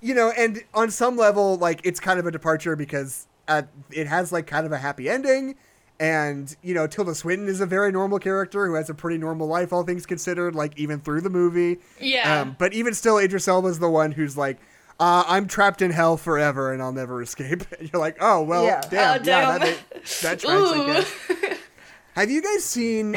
you 0.00 0.12
know, 0.14 0.32
and 0.36 0.62
on 0.74 0.90
some 0.90 1.16
level, 1.16 1.56
like 1.56 1.80
it's 1.84 1.98
kind 1.98 2.18
of 2.20 2.26
a 2.26 2.30
departure 2.30 2.76
because 2.76 3.26
uh, 3.48 3.62
it 3.90 4.06
has 4.06 4.32
like 4.32 4.46
kind 4.46 4.66
of 4.66 4.72
a 4.72 4.78
happy 4.78 5.08
ending, 5.08 5.54
and 6.00 6.54
you 6.62 6.74
know, 6.74 6.86
Tilda 6.86 7.14
Swinton 7.14 7.48
is 7.48 7.60
a 7.60 7.66
very 7.66 7.92
normal 7.92 8.18
character 8.18 8.66
who 8.66 8.74
has 8.74 8.90
a 8.90 8.94
pretty 8.94 9.18
normal 9.18 9.46
life, 9.46 9.72
all 9.72 9.82
things 9.84 10.06
considered, 10.06 10.54
like 10.54 10.78
even 10.78 11.00
through 11.00 11.20
the 11.22 11.30
movie. 11.30 11.78
Yeah. 12.00 12.40
Um, 12.40 12.56
but 12.58 12.72
even 12.72 12.94
still, 12.94 13.18
Idris 13.18 13.46
Elba's 13.48 13.78
the 13.78 13.88
one 13.90 14.12
who's 14.12 14.36
like, 14.36 14.58
uh, 15.00 15.24
"I'm 15.26 15.46
trapped 15.46 15.82
in 15.82 15.90
hell 15.90 16.16
forever 16.16 16.72
and 16.72 16.82
I'll 16.82 16.92
never 16.92 17.22
escape." 17.22 17.62
And 17.78 17.90
you're 17.92 18.00
like, 18.00 18.16
"Oh 18.20 18.42
well, 18.42 18.64
Yeah. 18.64 18.80
damn, 18.90 19.20
Oh, 19.20 19.24
yeah, 19.24 19.58
that, 19.58 19.60
ma- 19.60 20.00
that 20.22 20.38
tracks, 20.40 20.44
I 20.44 20.86
guess." 20.86 21.58
Have 22.14 22.30
you 22.30 22.42
guys 22.42 22.62
seen 22.64 23.16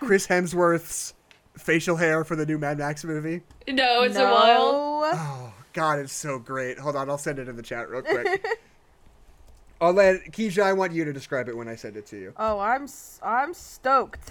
Chris 0.00 0.26
Hemsworth's 0.26 1.12
facial 1.58 1.96
hair 1.96 2.24
for 2.24 2.34
the 2.34 2.46
new 2.46 2.56
Mad 2.58 2.78
Max 2.78 3.04
movie? 3.04 3.42
No, 3.68 4.02
it's 4.04 4.16
a 4.16 4.24
while. 4.24 5.02
Oh 5.14 5.52
God, 5.74 5.98
it's 5.98 6.12
so 6.14 6.38
great. 6.38 6.78
Hold 6.78 6.96
on, 6.96 7.10
I'll 7.10 7.18
send 7.18 7.38
it 7.38 7.46
in 7.48 7.56
the 7.56 7.62
chat 7.62 7.88
real 7.90 8.02
quick. 8.02 8.46
I'll 9.82 9.92
let 9.92 10.26
Keisha. 10.30 10.62
I 10.62 10.72
want 10.72 10.92
you 10.92 11.04
to 11.04 11.12
describe 11.12 11.48
it 11.48 11.56
when 11.56 11.68
I 11.68 11.74
send 11.74 11.96
it 11.96 12.06
to 12.06 12.16
you. 12.16 12.32
Oh, 12.36 12.60
I'm 12.60 12.84
s- 12.84 13.18
I'm 13.22 13.52
stoked. 13.52 14.30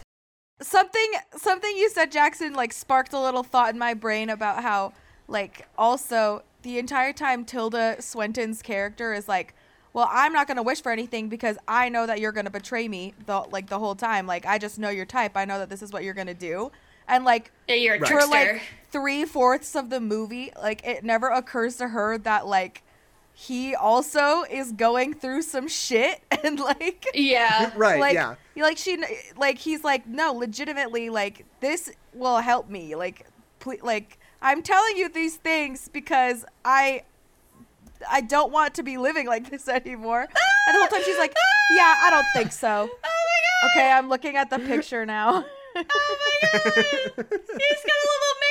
Something 0.62 1.12
something 1.36 1.76
you 1.76 1.90
said, 1.90 2.10
Jackson, 2.12 2.54
like 2.54 2.72
sparked 2.72 3.12
a 3.14 3.20
little 3.20 3.44
thought 3.44 3.74
in 3.74 3.78
my 3.80 3.94
brain 3.94 4.30
about 4.30 4.64
how, 4.64 4.94
like, 5.28 5.68
also 5.78 6.44
the 6.62 6.80
entire 6.80 7.12
time 7.12 7.44
Tilda 7.44 7.98
Swinton's 8.00 8.62
character 8.62 9.14
is 9.14 9.28
like, 9.28 9.54
well, 9.94 10.08
I'm 10.10 10.32
not 10.32 10.48
gonna 10.48 10.64
wish 10.64 10.82
for 10.82 10.92
anything 10.92 11.28
because 11.28 11.58
I 11.68 11.90
know 11.90 12.08
that 12.08 12.22
you're 12.22 12.32
gonna 12.32 12.50
betray 12.50 12.88
me 12.88 13.14
the 13.26 13.40
like 13.52 13.68
the 13.68 13.80
whole 13.80 13.96
time. 13.96 14.26
Like, 14.28 14.46
I 14.46 14.58
just 14.58 14.80
know 14.80 14.90
your 14.90 15.06
type. 15.06 15.36
I 15.36 15.44
know 15.44 15.60
that 15.60 15.70
this 15.70 15.82
is 15.82 15.92
what 15.92 16.06
you're 16.06 16.14
gonna 16.14 16.34
do. 16.34 16.72
And 17.10 17.26
like 17.26 17.52
Yeah, 17.68 17.76
you're 17.76 17.96
a 17.96 18.00
Right. 18.00 18.10
for 18.10 18.26
like 18.28 18.62
three 18.90 19.26
fourths 19.26 19.76
of 19.76 19.90
the 19.90 20.00
movie, 20.00 20.54
like 20.62 20.86
it 20.88 21.04
never 21.04 21.28
occurs 21.28 21.76
to 21.78 21.90
her 21.90 22.18
that 22.20 22.48
like 22.48 22.84
he 23.42 23.74
also 23.74 24.44
is 24.44 24.72
going 24.72 25.16
through 25.16 25.42
some 25.42 25.68
shit 25.68 26.22
and 26.44 26.60
like 26.60 27.08
yeah. 27.16 27.72
Right? 27.76 28.00
like 28.00 28.14
yeah. 28.14 28.36
like 28.56 28.78
she 28.78 29.04
like 29.36 29.58
he's 29.58 29.84
like 29.84 30.06
no 30.06 30.32
legitimately 30.34 31.10
like 31.10 31.46
this 31.60 31.92
will 32.14 32.38
help 32.38 32.70
me 32.70 32.96
like 32.96 33.26
ple- 33.60 33.82
like 33.82 34.20
i'm 34.44 34.62
telling 34.62 34.96
you 34.96 35.10
these 35.10 35.38
things 35.38 35.90
because 35.90 36.46
i 36.66 37.02
i 38.08 38.22
don't 38.22 38.52
want 38.52 38.76
to 38.76 38.84
be 38.84 38.98
living 38.98 39.26
like 39.26 39.50
this 39.50 39.68
anymore 39.80 40.22
and 40.22 40.76
the 40.76 40.80
whole 40.80 40.88
time 40.88 41.02
she's 41.04 41.18
like 41.18 41.34
yeah 41.76 41.96
i 42.04 42.10
don't 42.12 42.28
think 42.34 42.52
so 42.52 42.88
oh 42.92 43.68
okay 43.72 43.92
i'm 43.92 44.08
looking 44.08 44.36
at 44.36 44.52
the 44.52 44.60
picture 44.60 45.04
now 45.04 45.44
Oh 45.74 45.84
my 46.44 46.50
god. 46.50 46.62
He's 47.16 47.82
got 47.88 47.98
a 47.98 48.08
little 48.12 48.36
man. 48.42 48.51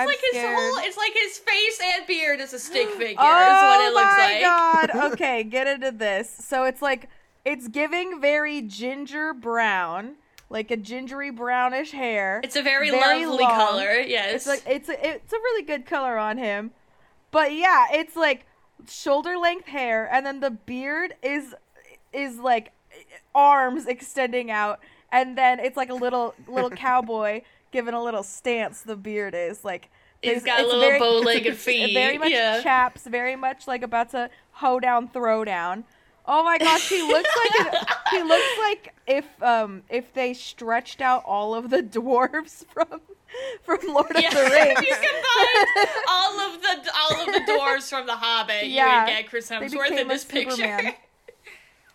It's 0.00 0.02
I'm 0.02 0.06
like 0.06 0.20
his 0.20 0.30
scared. 0.40 0.56
whole. 0.56 0.84
It's 0.84 0.96
like 0.96 1.12
his 1.14 1.38
face 1.38 1.80
and 1.96 2.06
beard 2.06 2.40
is 2.40 2.52
a 2.52 2.58
stick 2.58 2.88
figure. 2.98 3.16
oh 3.18 3.42
is 3.42 3.62
what 3.62 3.80
oh 3.80 3.88
it 3.88 3.94
looks 3.94 4.18
my 4.18 4.32
like. 4.32 4.42
god 4.42 5.12
okay 5.12 5.42
get 5.44 5.66
into 5.66 5.90
this 5.92 6.30
so 6.30 6.64
it's 6.64 6.82
like 6.82 7.08
it's 7.44 7.68
giving 7.68 8.20
very 8.20 8.60
ginger 8.62 9.32
brown 9.32 10.16
like 10.50 10.70
a 10.70 10.76
gingery 10.76 11.30
brownish 11.30 11.92
hair 11.92 12.40
It's 12.42 12.56
a 12.56 12.62
very, 12.62 12.90
Very 12.90 13.24
lovely 13.24 13.44
long. 13.44 13.52
color. 13.54 13.92
Yes. 14.00 14.34
It's 14.34 14.46
like 14.48 14.62
it's 14.66 14.88
a, 14.88 15.08
it's 15.08 15.32
a 15.32 15.36
really 15.36 15.62
good 15.62 15.86
color 15.86 16.18
on 16.18 16.38
him. 16.38 16.72
But 17.30 17.54
yeah, 17.54 17.86
it's 17.92 18.16
like 18.16 18.46
shoulder 18.88 19.36
length 19.38 19.66
hair 19.68 20.08
and 20.12 20.26
then 20.26 20.40
the 20.40 20.50
beard 20.50 21.14
is 21.22 21.54
is 22.12 22.38
like 22.38 22.72
arms 23.34 23.86
extending 23.86 24.50
out 24.50 24.80
and 25.12 25.38
then 25.38 25.60
it's 25.60 25.76
like 25.76 25.90
a 25.90 25.94
little 25.94 26.34
little 26.48 26.70
cowboy 26.86 27.42
giving 27.70 27.94
a 27.94 28.02
little 28.02 28.22
stance 28.22 28.82
the 28.82 28.96
beard 28.96 29.34
is 29.34 29.64
like 29.64 29.90
He's 30.22 30.44
got 30.44 30.60
it's 30.60 30.72
little 30.72 30.98
bow-legged 30.98 31.56
feet, 31.56 31.94
Very 31.94 32.18
much 32.18 32.30
yeah. 32.30 32.60
chaps, 32.62 33.06
very 33.06 33.36
much 33.36 33.66
like 33.66 33.82
about 33.82 34.10
to 34.10 34.28
hoe 34.52 34.78
down, 34.80 35.08
throw 35.08 35.44
down. 35.44 35.84
Oh 36.26 36.44
my 36.44 36.58
gosh, 36.58 36.88
he 36.88 37.00
looks 37.02 37.30
like 37.44 37.66
an, 37.66 37.86
he 38.10 38.22
looks 38.28 38.58
like 38.58 38.94
if 39.06 39.42
um 39.42 39.82
if 39.88 40.12
they 40.12 40.34
stretched 40.34 41.00
out 41.00 41.22
all 41.24 41.54
of 41.54 41.70
the 41.70 41.82
dwarves 41.82 42.64
from 42.66 43.00
from 43.62 43.78
Lord 43.88 44.12
yeah. 44.14 44.28
of 44.28 44.34
the 44.34 44.40
if 44.44 44.52
Rings. 44.52 44.80
you 44.88 44.94
combine 44.94 45.86
all 46.08 46.40
of 46.40 46.60
the 46.60 46.90
all 46.94 47.20
of 47.20 47.26
the 47.32 47.42
doors 47.46 47.88
from 47.88 48.06
the 48.06 48.16
Hobbit, 48.16 48.66
Yeah, 48.66 48.84
you 48.84 49.00
would 49.00 49.20
get 49.22 49.30
Chris 49.30 49.48
Hemsworth 49.50 49.90
in 49.90 49.98
a 50.00 50.04
this 50.04 50.24
picture. 50.24 50.94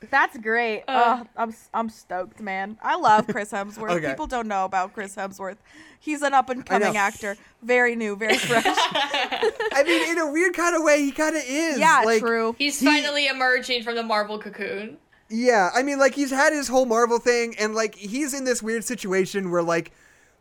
Superman. 0.06 0.30
That's 0.30 0.38
great. 0.44 0.84
Uh. 0.88 1.23
oh, 1.23 1.27
I'm 1.36 1.49
s- 1.49 1.69
I'm 1.73 1.90
stoked, 1.90 2.40
man. 2.41 2.77
I 2.82 2.95
love 2.95 3.27
Chris 3.27 3.52
Hemsworth. 3.52 3.91
Okay. 3.91 4.10
People 4.10 4.27
don't 4.27 4.48
know 4.48 4.65
about 4.65 4.94
Chris 4.94 5.15
Hemsworth. 5.15 5.57
He's 5.99 6.22
an 6.22 6.34
up 6.34 6.49
and 6.49 6.65
coming 6.65 6.95
actor, 6.98 7.36
very 7.64 7.95
new, 7.95 8.15
very 8.15 8.38
fresh. 8.38 8.64
I 8.68 9.84
mean, 9.86 10.11
in 10.11 10.18
a 10.19 10.32
weird 10.32 10.53
kind 10.53 10.76
of 10.76 10.84
way, 10.84 11.02
he 11.03 11.11
kind 11.11 11.36
of 11.36 11.41
is. 11.48 11.80
yeah, 11.80 12.02
like, 12.06 12.22
true. 12.22 12.56
He's 12.57 12.80
He- 12.80 12.86
finally 12.86 13.27
emerging 13.27 13.84
from 13.84 13.95
the 13.95 14.03
Marvel 14.03 14.38
cocoon. 14.40 14.98
Yeah, 15.30 15.72
I 15.73 15.82
mean, 15.82 15.98
like 15.98 16.14
he's 16.14 16.30
had 16.30 16.53
his 16.53 16.68
whole 16.68 16.86
Marvel 16.86 17.18
thing, 17.19 17.56
and 17.60 17.73
like 17.73 17.95
he's 17.95 18.34
in 18.36 18.44
this 18.44 18.61
weird 18.61 18.84
situation 18.84 19.49
where, 19.49 19.64
like, 19.64 19.91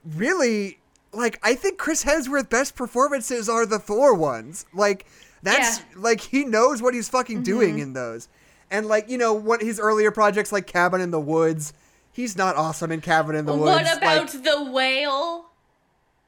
really, 0.05 0.78
like 1.12 1.39
I 1.43 1.55
think 1.55 1.78
Chris 1.78 2.05
Hemsworth's 2.05 2.49
best 2.49 2.77
performances 2.77 3.49
are 3.49 3.65
the 3.66 3.78
Thor 3.78 4.15
ones. 4.15 4.66
Like, 4.74 5.07
that's 5.43 5.78
Yeah. 5.78 5.85
like 5.97 6.20
he 6.20 6.45
knows 6.45 6.82
what 6.82 6.93
he's 6.95 7.09
fucking 7.09 7.43
doing 7.43 7.78
in 7.78 7.95
those, 7.95 8.28
and 8.70 8.86
like 8.86 9.09
you 9.09 9.19
know, 9.19 9.32
what 9.35 9.61
his 9.62 9.78
earlier 9.81 10.11
projects 10.11 10.53
like 10.53 10.66
Cabin 10.66 11.01
in 11.01 11.11
the 11.11 11.20
Woods, 11.20 11.73
he's 12.12 12.36
not 12.36 12.57
awesome 12.57 12.91
in 12.93 13.01
Cabin 13.01 13.35
in 13.36 13.47
the 13.47 13.53
Woods. 13.55 13.89
What 13.89 13.97
about 13.99 14.35
like, 14.35 14.43
the 14.45 14.70
whale 14.70 15.47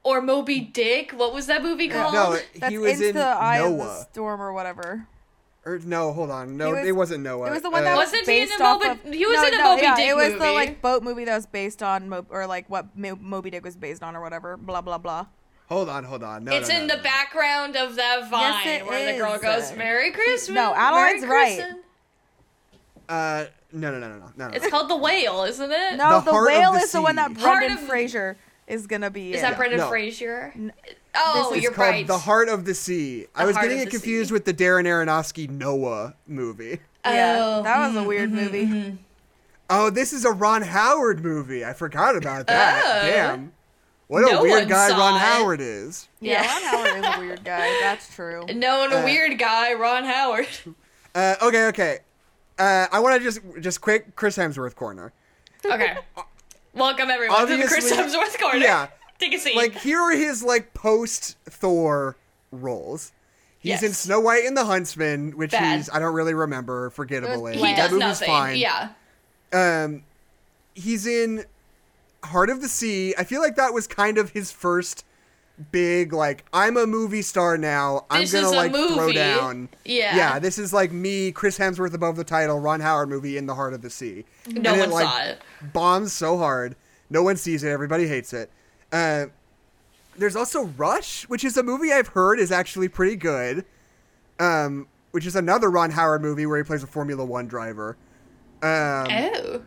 or 0.03 0.21
Moby 0.21 0.59
Dick? 0.61 1.11
What 1.11 1.33
was 1.33 1.47
that 1.47 1.61
movie 1.63 1.87
called? 1.87 2.13
no, 2.13 2.37
That's 2.59 2.71
he 2.71 2.77
was 2.77 2.93
into 2.93 3.09
in 3.09 3.15
the 3.15 3.23
Eye 3.25 3.57
of 3.57 3.71
the 3.71 3.77
Noah. 3.77 4.07
Storm 4.11 4.41
or 4.41 4.53
whatever. 4.53 5.07
Or 5.65 5.79
no, 5.79 6.13
hold 6.13 6.31
on, 6.31 6.55
no, 6.55 6.71
was- 6.71 6.87
it 6.87 6.93
wasn't 6.93 7.23
Noah. 7.25 7.47
It 7.47 7.51
was 7.51 7.61
the 7.61 7.69
one 7.69 7.81
Uh, 7.81 7.85
that 7.85 7.97
was 7.97 8.05
Wasn't 8.11 8.25
he 8.25 8.39
in 8.41 8.47
based 8.47 8.59
a 8.59 8.63
off 8.63 8.81
Moby- 8.81 9.09
of. 9.09 9.13
he 9.13 9.25
was 9.25 9.35
no, 9.35 9.47
in 9.49 9.53
a 9.53 9.57
no, 9.57 9.63
Moby 9.71 9.81
yeah, 9.81 9.95
Dick 9.97 10.07
It 10.07 10.15
was 10.15 10.33
the 10.33 10.51
like 10.53 10.81
boat 10.81 11.03
movie 11.03 11.25
that 11.25 11.35
was 11.35 11.45
based 11.45 11.83
on, 11.83 12.07
Mo- 12.07 12.25
or 12.29 12.47
like 12.47 12.69
what 12.69 12.97
Mo- 12.97 13.17
Moby 13.19 13.49
Dick 13.49 13.65
was 13.65 13.75
based 13.75 14.01
on, 14.01 14.15
or 14.15 14.21
whatever. 14.21 14.55
Blah 14.55 14.79
blah 14.79 14.97
blah. 14.97 15.25
hold 15.67 15.89
on, 15.89 16.05
hold 16.05 16.23
on. 16.23 16.45
No, 16.45 16.53
it's 16.53 16.69
no, 16.69 16.75
in 16.79 16.87
no, 16.87 16.95
the 16.95 16.97
no. 16.97 17.03
background 17.03 17.75
of 17.75 17.97
that 17.97 18.29
vine 18.29 18.65
it 18.65 18.87
where 18.87 19.11
the 19.11 19.17
girl 19.19 19.37
goes, 19.39 19.75
"Merry 19.75 20.11
Christmas." 20.11 20.55
No, 20.55 20.73
Adeline's 20.73 21.23
Merry 21.23 21.33
right. 21.33 21.57
Christmas." 21.59 21.83
Uh, 23.09 23.45
no, 23.71 23.91
no, 23.91 23.99
no, 23.99 24.09
no, 24.09 24.17
no, 24.19 24.31
no. 24.37 24.47
no. 24.49 24.53
It's 24.53 24.67
called 24.67 24.89
the 24.89 24.95
whale, 24.97 25.43
isn't 25.43 25.71
it? 25.71 25.95
No, 25.97 26.19
The 26.21 26.31
the, 26.31 26.43
whale 26.45 26.73
the 26.73 26.79
is 26.79 26.91
the 26.91 27.01
one 27.01 27.15
that 27.15 27.33
Brendan 27.33 27.73
of- 27.73 27.79
Fraser 27.81 28.37
is 28.67 28.85
gonna 28.87 29.09
be. 29.09 29.31
Is 29.33 29.37
in. 29.37 29.41
that 29.43 29.57
Brendan 29.57 29.79
No. 29.79 29.89
Fraser? 29.89 30.53
Oh, 31.15 31.49
this 31.51 31.57
is 31.57 31.63
you're 31.63 31.71
called 31.71 31.87
right. 31.89 32.07
The 32.07 32.17
Heart 32.17 32.49
of 32.49 32.65
the 32.65 32.73
Sea. 32.75 33.27
I 33.35 33.45
was 33.45 33.55
getting 33.55 33.79
it 33.79 33.89
confused 33.89 34.29
Sea. 34.29 34.33
with 34.33 34.45
the 34.45 34.53
Darren 34.53 34.83
Aronofsky 34.85 35.49
Noah 35.49 36.15
movie. 36.27 36.79
Yeah, 37.05 37.37
Oh, 37.39 37.63
that 37.63 37.87
was 37.87 37.95
a 37.95 38.03
weird 38.03 38.31
movie. 38.31 38.97
Oh, 39.69 39.89
this 39.89 40.11
is 40.13 40.25
a 40.25 40.31
Ron 40.31 40.61
Howard 40.61 41.23
movie. 41.23 41.63
I 41.65 41.73
forgot 41.73 42.15
about 42.17 42.47
that. 42.47 42.83
Oh. 42.85 43.07
Damn. 43.07 43.51
What 44.07 44.23
a 44.23 44.31
No 44.33 44.41
weird 44.41 44.69
guy 44.69 44.89
Ron 44.89 45.15
it. 45.15 45.19
Howard 45.19 45.59
is. 45.61 46.07
Yeah, 46.21 46.41
Yeah. 46.43 46.47
Ron 46.53 46.63
Howard 46.63 47.05
is 47.05 47.15
a 47.15 47.19
weird 47.19 47.43
guy. 47.43 47.77
That's 47.81 48.13
true. 48.15 48.45
Known 48.53 48.93
a 48.93 48.97
Uh, 48.97 49.03
weird 49.05 49.37
guy, 49.39 49.73
Ron 49.73 50.03
Howard. 50.05 50.47
Uh, 51.15 51.35
okay, 51.41 51.65
okay. 51.67 51.99
Uh, 52.57 52.87
I 52.91 52.99
want 52.99 53.17
to 53.17 53.23
just 53.23 53.39
just 53.61 53.81
quick 53.81 54.15
Chris 54.15 54.37
Hemsworth 54.37 54.75
corner. 54.75 55.13
Okay. 55.65 55.95
Welcome 56.73 57.09
everyone 57.09 57.47
to 57.47 57.57
the 57.57 57.63
Chris 57.67 57.91
Hemsworth 57.91 58.39
corner. 58.39 58.59
yeah. 58.59 58.87
Take 59.19 59.33
a 59.33 59.39
seat. 59.39 59.55
Like 59.55 59.73
here 59.75 59.99
are 59.99 60.15
his 60.15 60.43
like 60.43 60.73
post 60.73 61.37
Thor 61.45 62.15
roles. 62.51 63.11
He's 63.59 63.83
in 63.83 63.91
Snow 63.91 64.21
White 64.21 64.45
and 64.45 64.55
the 64.55 64.63
Huntsman, 64.63 65.31
which 65.35 65.51
Bad. 65.51 65.77
he's 65.77 65.89
I 65.89 65.99
don't 65.99 66.13
really 66.13 66.33
remember. 66.33 66.89
Forgettable. 66.91 67.41
Was 67.43 67.53
in. 67.53 67.59
he 67.59 67.65
that 67.65 67.75
does 67.75 67.91
movie's 67.91 67.99
nothing. 68.01 68.27
fine. 68.27 68.57
Yeah. 68.57 68.89
Um, 69.51 70.03
he's 70.73 71.05
in 71.05 71.43
Heart 72.23 72.49
of 72.49 72.61
the 72.61 72.69
Sea. 72.69 73.13
I 73.17 73.23
feel 73.23 73.41
like 73.41 73.55
that 73.55 73.73
was 73.73 73.85
kind 73.87 74.17
of 74.17 74.29
his 74.31 74.51
first 74.51 75.03
big 75.71 76.13
like 76.13 76.45
I'm 76.53 76.77
a 76.77 76.85
movie 76.85 77.21
star 77.21 77.57
now. 77.57 78.05
I'm 78.09 78.21
This 78.21 78.33
gonna 78.33 78.49
like 78.51 78.71
throw 78.71 79.11
down. 79.11 79.69
Yeah. 79.85 80.15
Yeah, 80.15 80.39
this 80.39 80.57
is 80.59 80.71
like 80.73 80.91
me, 80.91 81.31
Chris 81.31 81.57
Hemsworth 81.57 81.93
above 81.93 82.15
the 82.15 82.23
title, 82.23 82.59
Ron 82.59 82.79
Howard 82.79 83.09
movie 83.09 83.37
in 83.37 83.45
the 83.47 83.55
Heart 83.55 83.73
of 83.73 83.81
the 83.81 83.89
Sea. 83.89 84.25
No 84.47 84.73
And 84.73 84.79
one 84.81 84.89
like, 84.91 85.05
saw 85.05 85.23
it. 85.23 85.41
Bombs 85.73 86.13
so 86.13 86.37
hard. 86.37 86.75
No 87.09 87.23
one 87.23 87.37
sees 87.37 87.63
it. 87.63 87.69
Everybody 87.69 88.07
hates 88.07 88.33
it. 88.33 88.51
Uh, 88.91 89.27
there's 90.17 90.35
also 90.35 90.65
Rush, 90.65 91.23
which 91.29 91.43
is 91.43 91.57
a 91.57 91.63
movie 91.63 91.91
I've 91.91 92.09
heard 92.09 92.39
is 92.39 92.51
actually 92.51 92.89
pretty 92.89 93.15
good. 93.15 93.65
Um, 94.39 94.87
which 95.11 95.25
is 95.25 95.35
another 95.35 95.71
Ron 95.71 95.91
Howard 95.91 96.21
movie 96.21 96.45
where 96.45 96.57
he 96.57 96.63
plays 96.63 96.83
a 96.83 96.87
Formula 96.87 97.25
One 97.25 97.47
driver. 97.47 97.97
Um, 98.61 99.07
Oh. 99.09 99.61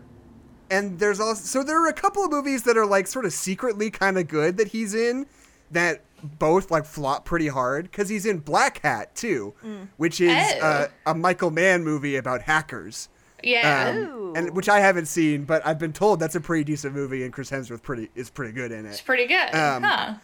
and 0.70 0.98
there's 0.98 1.18
also 1.20 1.42
so 1.42 1.62
there 1.64 1.82
are 1.84 1.88
a 1.88 1.92
couple 1.92 2.24
of 2.24 2.30
movies 2.30 2.62
that 2.64 2.76
are 2.76 2.86
like 2.86 3.06
sort 3.06 3.24
of 3.24 3.32
secretly 3.32 3.90
kind 3.90 4.18
of 4.18 4.28
good 4.28 4.56
that 4.58 4.68
he's 4.68 4.94
in 4.94 5.26
that 5.70 6.02
both 6.22 6.70
like 6.70 6.84
flop 6.84 7.24
pretty 7.24 7.48
hard 7.48 7.84
because 7.84 8.08
he's 8.08 8.26
in 8.26 8.38
Black 8.38 8.80
Hat 8.82 9.14
too, 9.14 9.54
which 9.96 10.20
is 10.20 10.30
Oh. 10.56 10.60
uh, 10.60 10.88
a 11.06 11.14
Michael 11.14 11.50
Mann 11.50 11.82
movie 11.84 12.16
about 12.16 12.42
hackers. 12.42 13.08
Yeah. 13.42 13.94
Um, 13.96 14.34
and 14.36 14.54
which 14.54 14.68
I 14.68 14.80
haven't 14.80 15.06
seen, 15.06 15.44
but 15.44 15.66
I've 15.66 15.78
been 15.78 15.94
told 15.94 16.20
that's 16.20 16.34
a 16.34 16.40
pretty 16.40 16.64
decent 16.64 16.94
movie, 16.94 17.24
and 17.24 17.32
Chris 17.32 17.50
Hemsworth 17.50 17.82
pretty 17.82 18.10
is 18.14 18.28
pretty 18.28 18.52
good 18.52 18.70
in 18.70 18.84
it. 18.84 18.90
it's 18.90 19.00
pretty 19.00 19.26
good. 19.26 19.54
um, 19.54 19.82
huh. 19.82 20.14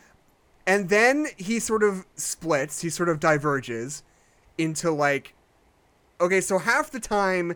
And 0.67 0.89
then 0.91 1.29
he 1.39 1.59
sort 1.61 1.83
of 1.83 2.05
splits, 2.17 2.83
he 2.83 2.91
sort 2.91 3.09
of 3.09 3.19
diverges 3.21 4.03
into 4.59 4.91
like, 4.91 5.33
okay, 6.21 6.41
so 6.43 6.59
half 6.59 6.91
the 6.91 7.01
time 7.01 7.55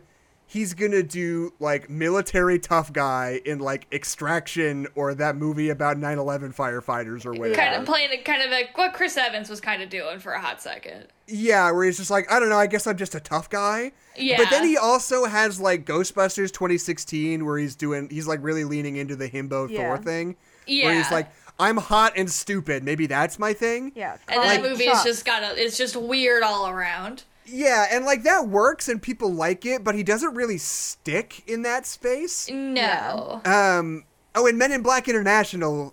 he's 0.51 0.75
gonna 0.75 1.03
do 1.03 1.53
like 1.61 1.89
military 1.89 2.59
tough 2.59 2.93
guy 2.93 3.41
in 3.45 3.61
like 3.61 3.87
Extraction 3.93 4.89
or 4.97 5.15
that 5.15 5.37
movie 5.37 5.71
about 5.71 5.97
9/11 5.97 6.53
firefighters 6.53 7.25
or 7.25 7.31
whatever. 7.31 7.55
Kind 7.55 7.77
of 7.77 7.87
playing 7.87 8.11
it 8.11 8.25
kind 8.25 8.43
of 8.43 8.51
like 8.51 8.77
what 8.77 8.93
Chris 8.93 9.17
Evans 9.17 9.49
was 9.49 9.61
kind 9.61 9.81
of 9.81 9.89
doing 9.89 10.19
for 10.19 10.33
a 10.33 10.41
hot 10.41 10.61
second. 10.61 11.07
Yeah, 11.29 11.71
where 11.71 11.85
he's 11.85 11.99
just 11.99 12.11
like, 12.11 12.31
I 12.33 12.41
don't 12.41 12.49
know, 12.49 12.59
I 12.59 12.67
guess 12.67 12.89
I'm 12.89 12.97
just 12.97 13.15
a 13.15 13.21
tough 13.21 13.49
guy. 13.49 13.93
Yeah. 14.17 14.39
But 14.39 14.51
then 14.51 14.65
he 14.65 14.77
also 14.77 15.25
has 15.27 15.61
like 15.61 15.87
Ghostbusters 15.87 16.53
2016 16.53 17.47
where 17.47 17.57
he's 17.57 17.77
doing 17.77 18.09
he's 18.11 18.27
like 18.27 18.43
really 18.43 18.65
leaning 18.65 18.97
into 18.97 19.15
the 19.15 19.31
himbo 19.31 19.71
Yeah. 19.71 19.79
Thor 19.87 19.99
thing. 19.99 20.35
Yeah. 20.67 20.87
Where 20.87 20.95
he's 20.97 21.13
like, 21.13 21.31
I'm 21.61 21.77
hot 21.77 22.15
and 22.17 22.29
stupid. 22.29 22.83
Maybe 22.83 23.07
that's 23.07 23.39
my 23.39 23.53
thing. 23.53 23.93
Yeah. 23.95 24.17
and 24.29 24.43
that 24.43 24.61
Carl 24.61 24.71
movie 24.71 24.85
is 24.85 25.05
just 25.05 25.25
got 25.25 25.45
a, 25.45 25.63
it's 25.63 25.79
just 25.79 25.95
weird 25.95 26.43
all 26.43 26.69
around. 26.69 27.23
Yeah, 27.51 27.87
and 27.91 28.05
like 28.05 28.23
that 28.23 28.49
works 28.49 28.89
and 28.89 29.03
people 29.03 29.33
like 29.33 29.67
it, 29.67 29.83
but 29.83 29.95
he 29.95 30.03
doesn't 30.03 30.35
really 30.35 30.59
stick 30.59 31.43
in 31.49 31.63
that 31.63 31.87
space. 31.87 32.49
No. 32.51 33.41
Um 33.45 34.05
oh, 34.35 34.47
in 34.47 34.57
Men 34.59 34.73
in 34.73 34.83
Black 34.83 35.09
International, 35.09 35.93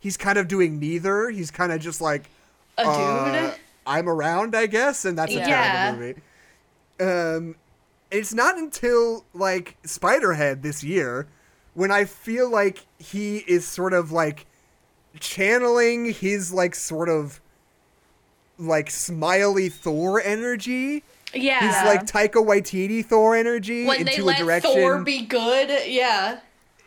he's 0.00 0.16
kind 0.16 0.38
of 0.38 0.48
doing 0.48 0.78
neither. 0.78 1.30
He's 1.30 1.50
kind 1.50 1.72
of 1.72 1.80
just 1.80 2.00
like 2.00 2.30
A 2.78 2.84
dude. 2.84 2.92
uh, 2.94 3.54
I'm 3.86 4.08
around, 4.08 4.56
I 4.56 4.66
guess, 4.66 5.04
and 5.04 5.18
that's 5.18 5.34
a 5.34 5.38
Yeah. 5.38 5.44
terrible 5.46 6.00
movie. 6.00 6.20
Um, 7.00 7.56
it's 8.10 8.32
not 8.32 8.56
until 8.56 9.24
like 9.34 9.76
Spiderhead 9.82 10.62
this 10.62 10.82
year 10.84 11.26
when 11.74 11.90
I 11.90 12.04
feel 12.04 12.48
like 12.48 12.86
he 12.98 13.38
is 13.48 13.66
sort 13.66 13.92
of 13.92 14.12
like 14.12 14.46
channeling 15.20 16.12
his 16.12 16.52
like 16.52 16.74
sort 16.74 17.08
of 17.08 17.40
like 18.58 18.90
smiley 18.90 19.68
Thor 19.68 20.20
energy. 20.20 21.02
yeah. 21.32 21.60
He's 21.60 21.86
like 21.88 22.06
Taika 22.06 22.44
Waititi 22.44 23.04
Thor 23.04 23.34
energy 23.36 23.86
when 23.86 24.04
they 24.04 24.12
into 24.16 24.28
a 24.28 24.34
direction 24.34 24.72
Thor 24.72 25.02
be 25.02 25.22
good, 25.22 25.88
yeah. 25.88 26.40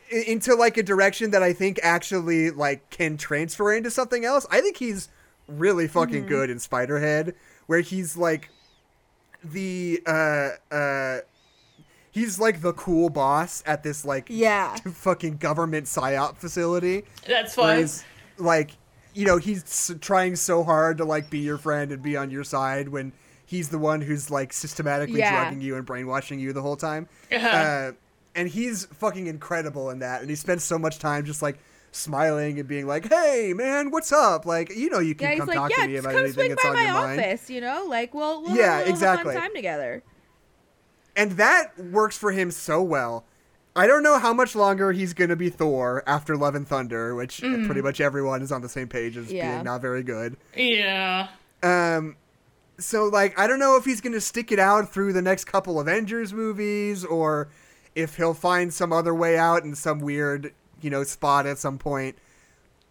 into 0.09 0.55
like 0.55 0.77
a 0.77 0.83
direction 0.83 1.31
that 1.31 1.43
I 1.43 1.53
think 1.53 1.79
actually 1.83 2.51
like 2.51 2.89
can 2.89 3.17
transfer 3.17 3.73
into 3.73 3.91
something 3.91 4.23
else. 4.25 4.45
I 4.49 4.61
think 4.61 4.77
he's 4.77 5.09
really 5.47 5.87
fucking 5.87 6.21
Mm-hmm. 6.21 6.27
good 6.29 6.49
in 6.49 6.57
Spiderhead, 6.57 7.33
where 7.67 7.81
he's 7.81 8.15
like 8.17 8.49
the 9.43 10.01
uh 10.05 10.49
uh 10.73 11.19
he's 12.11 12.39
like 12.39 12.61
the 12.61 12.73
cool 12.73 13.09
boss 13.09 13.61
at 13.65 13.83
this 13.83 14.03
like 14.05 14.27
Yeah. 14.29 14.75
fucking 14.93 15.37
government 15.37 15.85
psyop 15.87 16.37
facility. 16.37 17.03
That's 17.27 17.53
fun. 17.55 17.87
like 18.37 18.71
you 19.17 19.25
know 19.25 19.37
he's 19.37 19.91
trying 20.01 20.35
so 20.35 20.63
hard 20.63 20.97
to 20.99 21.05
like 21.05 21.29
be 21.29 21.39
your 21.39 21.57
friend 21.57 21.91
and 21.91 22.01
be 22.01 22.15
on 22.15 22.29
your 22.29 22.43
side 22.43 22.87
when 22.89 23.11
he's 23.45 23.69
the 23.69 23.79
one 23.79 24.01
who's 24.01 24.29
like 24.29 24.53
systematically 24.53 25.19
Yeah. 25.19 25.31
drugging 25.31 25.61
you 25.61 25.75
and 25.75 25.85
brainwashing 25.85 26.39
you 26.39 26.53
the 26.53 26.61
whole 26.61 26.75
time 26.75 27.07
Uh-huh. 27.31 27.47
uh, 27.47 27.91
and 28.35 28.47
he's 28.47 28.85
fucking 28.85 29.27
incredible 29.27 29.89
in 29.89 29.99
that 29.99 30.21
and 30.21 30.29
he 30.29 30.35
spends 30.35 30.63
so 30.63 30.77
much 30.77 30.99
time 30.99 31.25
just 31.25 31.41
like 31.41 31.57
smiling 31.91 32.59
and 32.59 32.67
being 32.67 32.85
like 32.85 33.07
hey 33.09 33.53
man 33.55 33.89
what's 33.89 34.11
up 34.11 34.45
like 34.45 34.69
you 34.75 34.89
know 34.89 34.99
you 34.99 35.15
can 35.15 35.31
Yeah, 35.31 35.37
come 35.37 35.47
like, 35.47 35.57
talk 35.57 35.71
yeah, 35.75 35.83
to 35.83 35.87
me 35.87 35.95
about 35.97 36.11
come 36.11 36.19
anything 36.19 36.33
swing 36.35 36.49
that's 36.49 36.63
by 36.63 36.69
on 36.69 36.75
my 36.75 36.83
your 36.85 36.93
mind 36.93 37.19
office, 37.21 37.49
you 37.49 37.61
know? 37.61 37.85
Like, 37.87 38.13
we'll, 38.13 38.43
we'll, 38.43 38.55
Yeah, 38.55 38.77
we'll 38.77 38.85
have 38.85 38.87
exactly. 38.89 39.31
a 39.33 39.39
fun 39.39 39.41
time 39.49 39.55
together. 39.55 40.03
and 41.15 41.31
that 41.33 41.77
works 41.79 42.17
for 42.17 42.31
him 42.31 42.51
so 42.51 42.83
well 42.83 43.25
I 43.77 43.87
don't 43.87 44.03
know 44.03 44.17
how 44.19 44.33
much 44.33 44.55
longer 44.55 44.91
he's 44.91 45.13
gonna 45.13 45.35
be 45.35 45.49
Thor 45.49 46.03
after 46.07 46.35
Love 46.35 46.55
and 46.55 46.67
Thunder, 46.67 47.15
which 47.15 47.39
pretty 47.41 47.81
much 47.81 48.01
everyone 48.01 48.41
is 48.41 48.51
on 48.51 48.61
the 48.61 48.69
same 48.69 48.87
page 48.89 49.15
as 49.17 49.31
Yeah. 49.31 49.51
being 49.53 49.63
not 49.63 49.81
very 49.81 50.03
good. 50.03 50.35
yeah. 50.55 51.27
Um, 51.63 52.15
so 52.79 53.05
like 53.05 53.37
I 53.39 53.47
don't 53.47 53.59
know 53.59 53.77
if 53.77 53.85
he's 53.85 54.01
gonna 54.01 54.19
stick 54.21 54.51
it 54.51 54.59
out 54.59 54.91
through 54.91 55.13
the 55.13 55.21
next 55.21 55.45
couple 55.45 55.79
Avengers 55.79 56.33
movies, 56.33 57.05
or 57.05 57.47
if 57.95 58.17
he'll 58.17 58.33
find 58.33 58.73
some 58.73 58.91
other 58.93 59.13
way 59.15 59.37
out 59.37 59.63
in 59.63 59.73
some 59.75 59.99
weird, 59.99 60.53
you 60.81 60.89
know, 60.89 61.03
spot 61.03 61.45
at 61.47 61.57
some 61.57 61.77
point. 61.77 62.15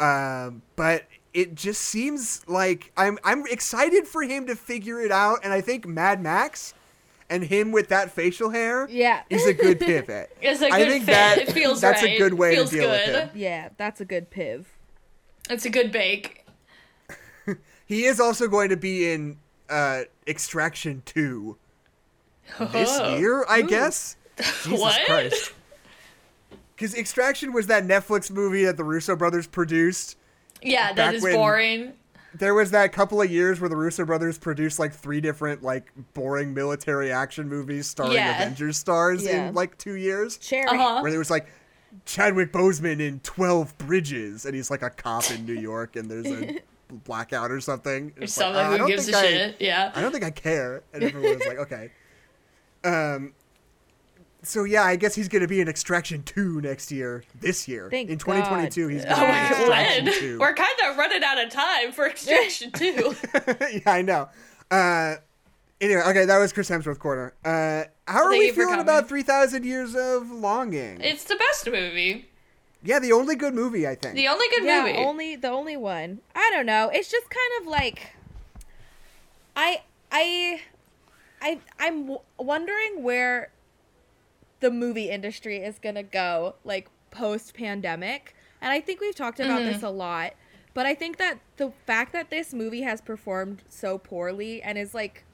Um, 0.01 0.63
but 0.75 1.05
it 1.33 1.55
just 1.55 1.81
seems 1.83 2.43
like 2.49 2.93
I'm 2.97 3.19
I'm 3.25 3.47
excited 3.47 4.07
for 4.09 4.23
him 4.23 4.47
to 4.47 4.57
figure 4.57 5.01
it 5.01 5.13
out, 5.13 5.39
and 5.45 5.53
I 5.53 5.61
think 5.61 5.87
Mad 5.87 6.21
Max 6.23 6.75
and 7.29 7.43
him 7.45 7.73
with 7.73 7.89
that 7.89 8.11
facial 8.11 8.51
hair 8.51 8.87
Yeah. 8.91 9.23
is 9.31 9.47
a 9.47 9.53
good 9.55 9.81
pivot. 9.81 10.31
It's 10.41 10.63
a 10.63 10.67
I 10.67 10.79
good 10.79 10.87
I 10.89 10.91
think 10.91 11.05
fit. 11.05 11.13
that 11.13 11.39
it 11.39 11.53
feels 11.53 11.81
that's 11.81 12.03
right. 12.03 12.15
a 12.15 12.19
good 12.19 12.35
way 12.35 12.55
feels 12.55 12.71
to 12.71 12.77
deal 12.77 12.89
good. 12.91 13.07
with 13.07 13.17
him. 13.17 13.31
Yeah, 13.35 13.69
that's 13.77 14.01
a 14.01 14.05
good 14.05 14.31
piv. 14.31 14.65
It's 15.51 15.65
a 15.65 15.71
good 15.71 15.93
bake. 15.93 16.45
He 17.87 18.05
is 18.05 18.19
also 18.19 18.49
going 18.49 18.71
to 18.71 18.77
be 18.77 19.09
in 19.13 19.37
uh, 19.71 20.03
Extraction 20.27 21.03
Two 21.07 21.57
this 22.73 22.99
year, 23.19 23.45
I 23.49 23.63
guess. 23.63 24.17
Jesus 24.39 24.81
What? 24.81 25.01
Christ. 25.07 25.53
Because 26.75 26.95
Extraction 26.97 27.53
was 27.53 27.69
that 27.69 27.85
Netflix 27.85 28.29
movie 28.31 28.65
that 28.65 28.77
the 28.77 28.83
Russo 28.85 29.15
brothers 29.15 29.47
produced. 29.47 30.17
Yeah, 30.63 30.93
that 30.95 31.15
is 31.15 31.23
when- 31.23 31.35
boring. 31.37 31.93
There 32.39 32.55
was 32.55 32.71
that 32.73 32.93
couple 32.93 33.23
of 33.23 33.31
years 33.31 33.61
where 33.61 33.69
the 33.69 33.77
Russo 33.77 34.05
brothers 34.05 34.39
produced 34.39 34.79
like 34.79 34.93
three 34.93 35.21
different 35.21 35.63
like 35.63 35.93
boring 36.15 36.53
military 36.55 37.11
action 37.13 37.49
movies 37.49 37.87
starring 37.87 38.15
Yeah. 38.15 38.47
Blazers 38.49 38.77
stars 38.77 39.25
Yeah. 39.25 39.49
in 39.49 39.55
like 39.55 39.79
two 39.79 39.95
years. 39.95 40.37
Cherry. 40.39 40.67
Uh-huh. 40.69 41.01
Where 41.01 41.11
there 41.11 41.19
was 41.21 41.31
like 41.31 41.47
Chadwick 42.05 42.53
Boseman 42.53 43.01
in 43.01 43.21
Twelve 43.21 43.77
Bridges, 43.79 44.45
and 44.45 44.55
he's 44.55 44.71
like 44.71 44.83
a 44.83 44.91
cop 44.91 45.31
in 45.31 45.47
New 45.47 45.55
York, 45.59 45.97
and 45.97 46.11
there's 46.11 46.27
a 46.27 46.59
blackout 47.05 47.51
or 47.51 47.61
something. 47.61 48.13
Or 48.19 48.23
It's 48.25 48.37
like, 48.37 48.45
something 48.45 48.61
I 48.67 48.71
who 48.73 48.79
don't 48.79 48.89
gives 48.89 49.09
a 49.09 49.13
think 49.13 49.25
I- 49.25 49.29
shit. 49.29 49.57
Yeah. 49.61 49.93
I 49.95 50.01
don't 50.03 50.13
think 50.13 50.25
I 50.25 50.31
care. 50.31 50.83
And 50.93 51.03
everyone 51.05 51.39
was 51.39 51.47
like, 51.47 51.59
okay. 51.73 51.91
Um, 52.85 53.33
so 54.47 54.65
yeah, 54.65 54.83
I 54.85 54.97
guess 54.97 55.15
he's 55.15 55.29
gonna 55.29 55.49
be 55.49 55.61
in 55.61 55.69
Extraction 55.69 56.23
Two 56.23 56.61
next 56.61 56.91
year. 56.93 57.25
This 57.41 57.67
year, 57.69 57.89
Thank 57.91 58.11
in 58.11 58.19
2022, 58.19 58.89
he's 58.89 59.05
Oh 59.05 59.09
gonna 59.11 59.27
be 59.27 59.33
in 59.33 59.45
Extraction 59.45 60.05
when? 60.07 60.15
Two. 60.15 60.39
We're 60.39 60.55
kind 60.55 60.79
of 60.89 60.97
running 60.97 61.23
out 61.25 61.43
of 61.43 61.51
time 61.51 61.93
for 61.93 62.07
Extraction 62.07 62.71
2. 62.73 63.15
yeah, 63.73 63.81
I 63.87 64.03
know. 64.03 64.29
Uh, 64.71 65.17
anyway, 65.81 66.03
okay, 66.07 66.25
that 66.25 66.39
was 66.39 66.53
Chris 66.53 66.69
Hemsworth 66.71 66.99
corner. 66.99 67.35
Uh, 67.45 67.85
how 68.07 68.25
are 68.25 68.31
Thank 68.31 68.41
we 68.41 68.53
feeling 68.53 68.81
about 68.81 69.09
Three 69.09 69.23
Thousand 69.23 69.65
Years 69.65 69.95
of 69.95 70.31
Longing? 70.31 71.01
it's 71.01 71.25
the 71.25 71.37
best 71.37 71.67
movie. 71.67 72.27
yeah, 72.85 72.99
the 72.99 73.13
only 73.13 73.35
good 73.37 73.55
movie 73.55 73.87
I 73.87 73.95
think. 73.95 74.15
The 74.15 74.29
only 74.29 74.47
good 74.51 74.65
yeah, 74.65 74.83
movie. 74.83 74.99
only 74.99 75.37
the 75.37 75.49
only 75.51 75.77
one. 75.77 76.21
I 76.35 76.51
don't 76.55 76.67
know. 76.67 76.89
It's 76.93 77.11
just 77.11 77.29
kind 77.31 77.61
of 77.61 77.67
like 77.67 78.13
I 79.57 79.83
I 80.13 80.61
I 81.43 81.59
I'm 81.79 82.03
w- 82.03 82.21
wondering 82.39 83.03
where 83.03 83.49
the 84.61 84.71
movie 84.71 85.11
industry 85.11 85.59
is 85.59 85.79
going 85.79 85.95
to 85.95 86.03
go 86.03 86.55
like 86.65 86.89
post 87.11 87.55
pandemic. 87.55 88.35
And 88.61 88.73
I 88.73 88.81
think 88.81 89.01
we've 89.01 89.15
talked 89.15 89.41
about 89.41 89.61
this 89.61 89.79
mm-hmm. 89.79 89.87
a 89.87 89.91
lot, 89.91 90.33
but 90.75 90.87
I 90.87 90.95
think 90.95 91.19
that 91.19 91.39
the 91.57 91.73
fact 91.87 92.13
that 92.13 92.31
this 92.31 92.53
movie 92.53 92.83
has 92.83 93.01
performed 93.01 93.63
so 93.69 93.99
poorly 93.99 94.63
and 94.63 94.79
is 94.79 94.95
like 94.95 95.25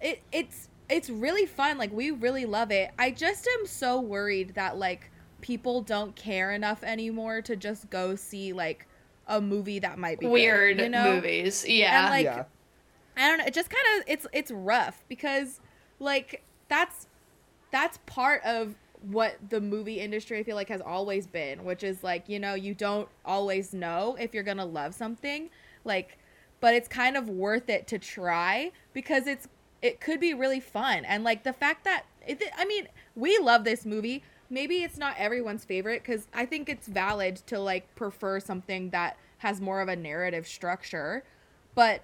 it 0.00 0.22
it's 0.32 0.68
it's 0.88 1.08
really 1.08 1.46
fun. 1.46 1.78
Like 1.78 1.92
we 1.92 2.10
really 2.10 2.44
love 2.44 2.70
it. 2.70 2.90
I 2.98 3.10
just 3.10 3.48
am 3.60 3.66
so 3.66 4.00
worried 4.00 4.54
that 4.54 4.76
like 4.76 5.10
people 5.40 5.82
don't 5.82 6.14
care 6.16 6.52
enough 6.52 6.82
anymore 6.82 7.42
to 7.42 7.56
just 7.56 7.90
go 7.90 8.14
see 8.14 8.52
like 8.52 8.86
a 9.28 9.40
movie 9.40 9.78
that 9.78 9.98
might 9.98 10.18
be 10.18 10.26
good, 10.26 10.32
Weird 10.32 10.80
you 10.80 10.88
know? 10.88 11.14
movies. 11.14 11.64
Yeah. 11.66 12.06
And 12.06 12.10
like 12.10 12.24
yeah. 12.24 12.44
I 13.16 13.28
don't 13.28 13.38
know, 13.38 13.44
it 13.46 13.54
just 13.54 13.70
kind 13.70 13.84
of 13.98 14.04
it's 14.08 14.26
it's 14.32 14.50
rough 14.50 15.04
because 15.08 15.60
like 15.98 16.42
that's 16.68 17.06
that's 17.72 17.98
part 18.06 18.44
of 18.44 18.76
what 19.10 19.36
the 19.50 19.60
movie 19.60 19.98
industry 19.98 20.38
I 20.38 20.42
feel 20.44 20.54
like 20.54 20.68
has 20.68 20.80
always 20.80 21.26
been, 21.26 21.64
which 21.64 21.82
is 21.82 22.04
like, 22.04 22.28
you 22.28 22.38
know, 22.38 22.54
you 22.54 22.74
don't 22.74 23.08
always 23.24 23.74
know 23.74 24.16
if 24.20 24.32
you're 24.32 24.44
going 24.44 24.58
to 24.58 24.64
love 24.64 24.94
something, 24.94 25.50
like 25.84 26.18
but 26.60 26.74
it's 26.74 26.86
kind 26.86 27.16
of 27.16 27.28
worth 27.28 27.68
it 27.68 27.88
to 27.88 27.98
try 27.98 28.70
because 28.92 29.26
it's 29.26 29.48
it 29.82 30.00
could 30.00 30.20
be 30.20 30.32
really 30.32 30.60
fun. 30.60 31.04
And 31.04 31.24
like 31.24 31.42
the 31.42 31.52
fact 31.52 31.82
that 31.84 32.04
it, 32.24 32.40
I 32.56 32.64
mean, 32.64 32.86
we 33.16 33.36
love 33.38 33.64
this 33.64 33.84
movie. 33.84 34.22
Maybe 34.48 34.84
it's 34.84 34.96
not 34.96 35.16
everyone's 35.18 35.64
favorite 35.64 36.04
cuz 36.04 36.28
I 36.32 36.46
think 36.46 36.68
it's 36.68 36.86
valid 36.86 37.36
to 37.48 37.58
like 37.58 37.92
prefer 37.96 38.38
something 38.38 38.90
that 38.90 39.16
has 39.38 39.60
more 39.60 39.80
of 39.80 39.88
a 39.88 39.96
narrative 39.96 40.46
structure. 40.46 41.24
But 41.74 42.02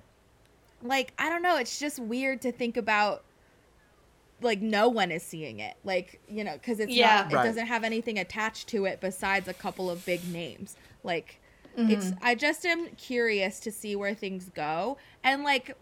like 0.83 1.13
I 1.19 1.29
don't 1.29 1.43
know, 1.43 1.57
it's 1.57 1.79
just 1.79 2.01
weird 2.01 2.41
to 2.43 2.51
think 2.51 2.77
about 2.77 3.23
like 4.41 4.61
no 4.61 4.89
one 4.89 5.11
is 5.11 5.23
seeing 5.23 5.61
it. 5.61 5.75
Like, 5.85 6.21
you 6.29 6.45
know, 6.45 6.59
cuz 6.59 6.81
it's 6.81 6.93
Yeah. 6.93 7.23
not 7.23 7.33
it 7.33 7.37
Right. 7.37 7.45
doesn't 7.45 7.67
have 7.67 7.85
anything 7.85 8.19
attached 8.19 8.69
to 8.69 8.85
it 8.85 9.01
besides 9.01 9.49
a 9.49 9.55
couple 9.55 9.91
of 9.91 10.05
big 10.07 10.27
names. 10.29 10.77
Like 11.03 11.41
mm-hmm. 11.77 11.91
it's 11.91 12.13
I 12.23 12.35
just 12.35 12.65
am 12.65 12.89
curious 12.97 13.61
to 13.61 13.73
see 13.73 13.97
where 13.97 14.15
things 14.15 14.51
go. 14.55 14.97
And 15.25 15.43
like 15.43 15.77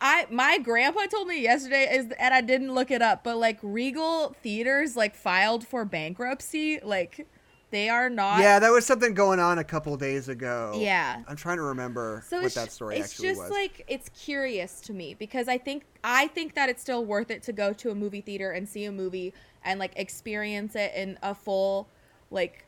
I 0.00 0.26
my 0.30 0.58
grandpa 0.58 1.06
told 1.06 1.28
me 1.28 1.40
yesterday 1.42 1.88
is 1.96 2.12
and 2.18 2.32
I 2.34 2.40
didn't 2.40 2.72
look 2.74 2.90
it 2.90 3.02
up, 3.02 3.24
but 3.24 3.36
like 3.36 3.58
Regal 3.62 4.34
Theaters 4.42 4.96
like 4.96 5.14
filed 5.16 5.66
for 5.66 5.84
bankruptcy. 5.84 6.80
Like 6.80 7.26
they 7.70 7.88
are 7.88 8.08
not 8.08 8.40
Yeah, 8.40 8.58
that 8.58 8.70
was 8.70 8.86
something 8.86 9.14
going 9.14 9.38
on 9.40 9.58
a 9.58 9.64
couple 9.64 9.96
days 9.96 10.28
ago. 10.28 10.72
Yeah. 10.76 11.22
I'm 11.28 11.36
trying 11.36 11.58
to 11.58 11.62
remember 11.62 12.24
So 12.26 12.40
what 12.42 12.54
that 12.54 12.72
story 12.72 12.96
it's 12.96 13.12
actually 13.12 13.28
just 13.28 13.40
was. 13.42 13.50
like 13.50 13.84
it's 13.88 14.08
curious 14.10 14.80
to 14.82 14.92
me 14.92 15.14
because 15.14 15.48
I 15.48 15.58
think 15.58 15.84
I 16.02 16.28
think 16.28 16.54
that 16.54 16.68
it's 16.68 16.80
still 16.80 17.04
worth 17.04 17.30
it 17.30 17.42
to 17.44 17.52
go 17.52 17.72
to 17.74 17.90
a 17.90 17.94
movie 17.94 18.20
theater 18.20 18.50
and 18.50 18.68
see 18.68 18.84
a 18.84 18.92
movie 18.92 19.34
and 19.64 19.78
like 19.78 19.92
experience 19.96 20.74
it 20.74 20.92
in 20.94 21.18
a 21.22 21.34
full 21.34 21.88
like 22.30 22.64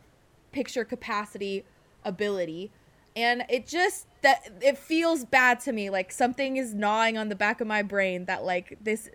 picture 0.53 0.85
capacity 0.85 1.65
ability 2.05 2.71
and 3.17 3.45
it 3.49 3.67
just 3.67 4.07
that 4.23 4.51
it 4.61 4.77
feels 4.79 5.25
bad 5.25 5.61
to 5.61 5.73
me 5.73 5.91
like 5.91 6.11
something 6.13 6.57
is 6.57 6.75
gnawing 6.75 7.17
on 7.19 7.29
the 7.29 7.35
back 7.37 7.61
of 7.61 7.67
my 7.67 7.83
brain 7.83 8.25
that 8.27 8.45
like 8.45 8.77
this 8.81 9.09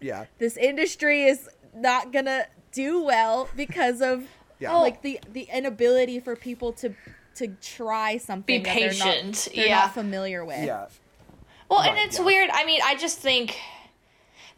Yeah. 0.00 0.26
this 0.38 0.56
industry 0.56 1.24
is 1.24 1.48
not 1.74 2.12
gonna 2.12 2.46
do 2.72 3.02
well 3.02 3.48
because 3.56 4.00
of 4.00 4.24
Yeah. 4.62 4.76
like 4.76 5.02
the 5.02 5.20
the 5.32 5.48
inability 5.52 6.20
for 6.20 6.36
people 6.36 6.72
to 6.74 6.94
to 7.36 7.48
try 7.62 8.18
something 8.18 8.62
that 8.62 8.74
they're 8.74 8.90
patient, 8.90 9.26
not, 9.26 9.48
they're 9.54 9.66
yeah. 9.66 9.78
not 9.80 9.94
familiar 9.94 10.44
with 10.44 10.64
Yeah. 10.64 10.86
Well, 11.70 11.80
Right, 11.80 11.90
and 11.90 11.98
it's 12.00 12.18
yeah. 12.18 12.24
weird. 12.26 12.50
I 12.52 12.64
mean, 12.66 12.80
I 12.84 12.96
just 12.96 13.18
think 13.18 13.56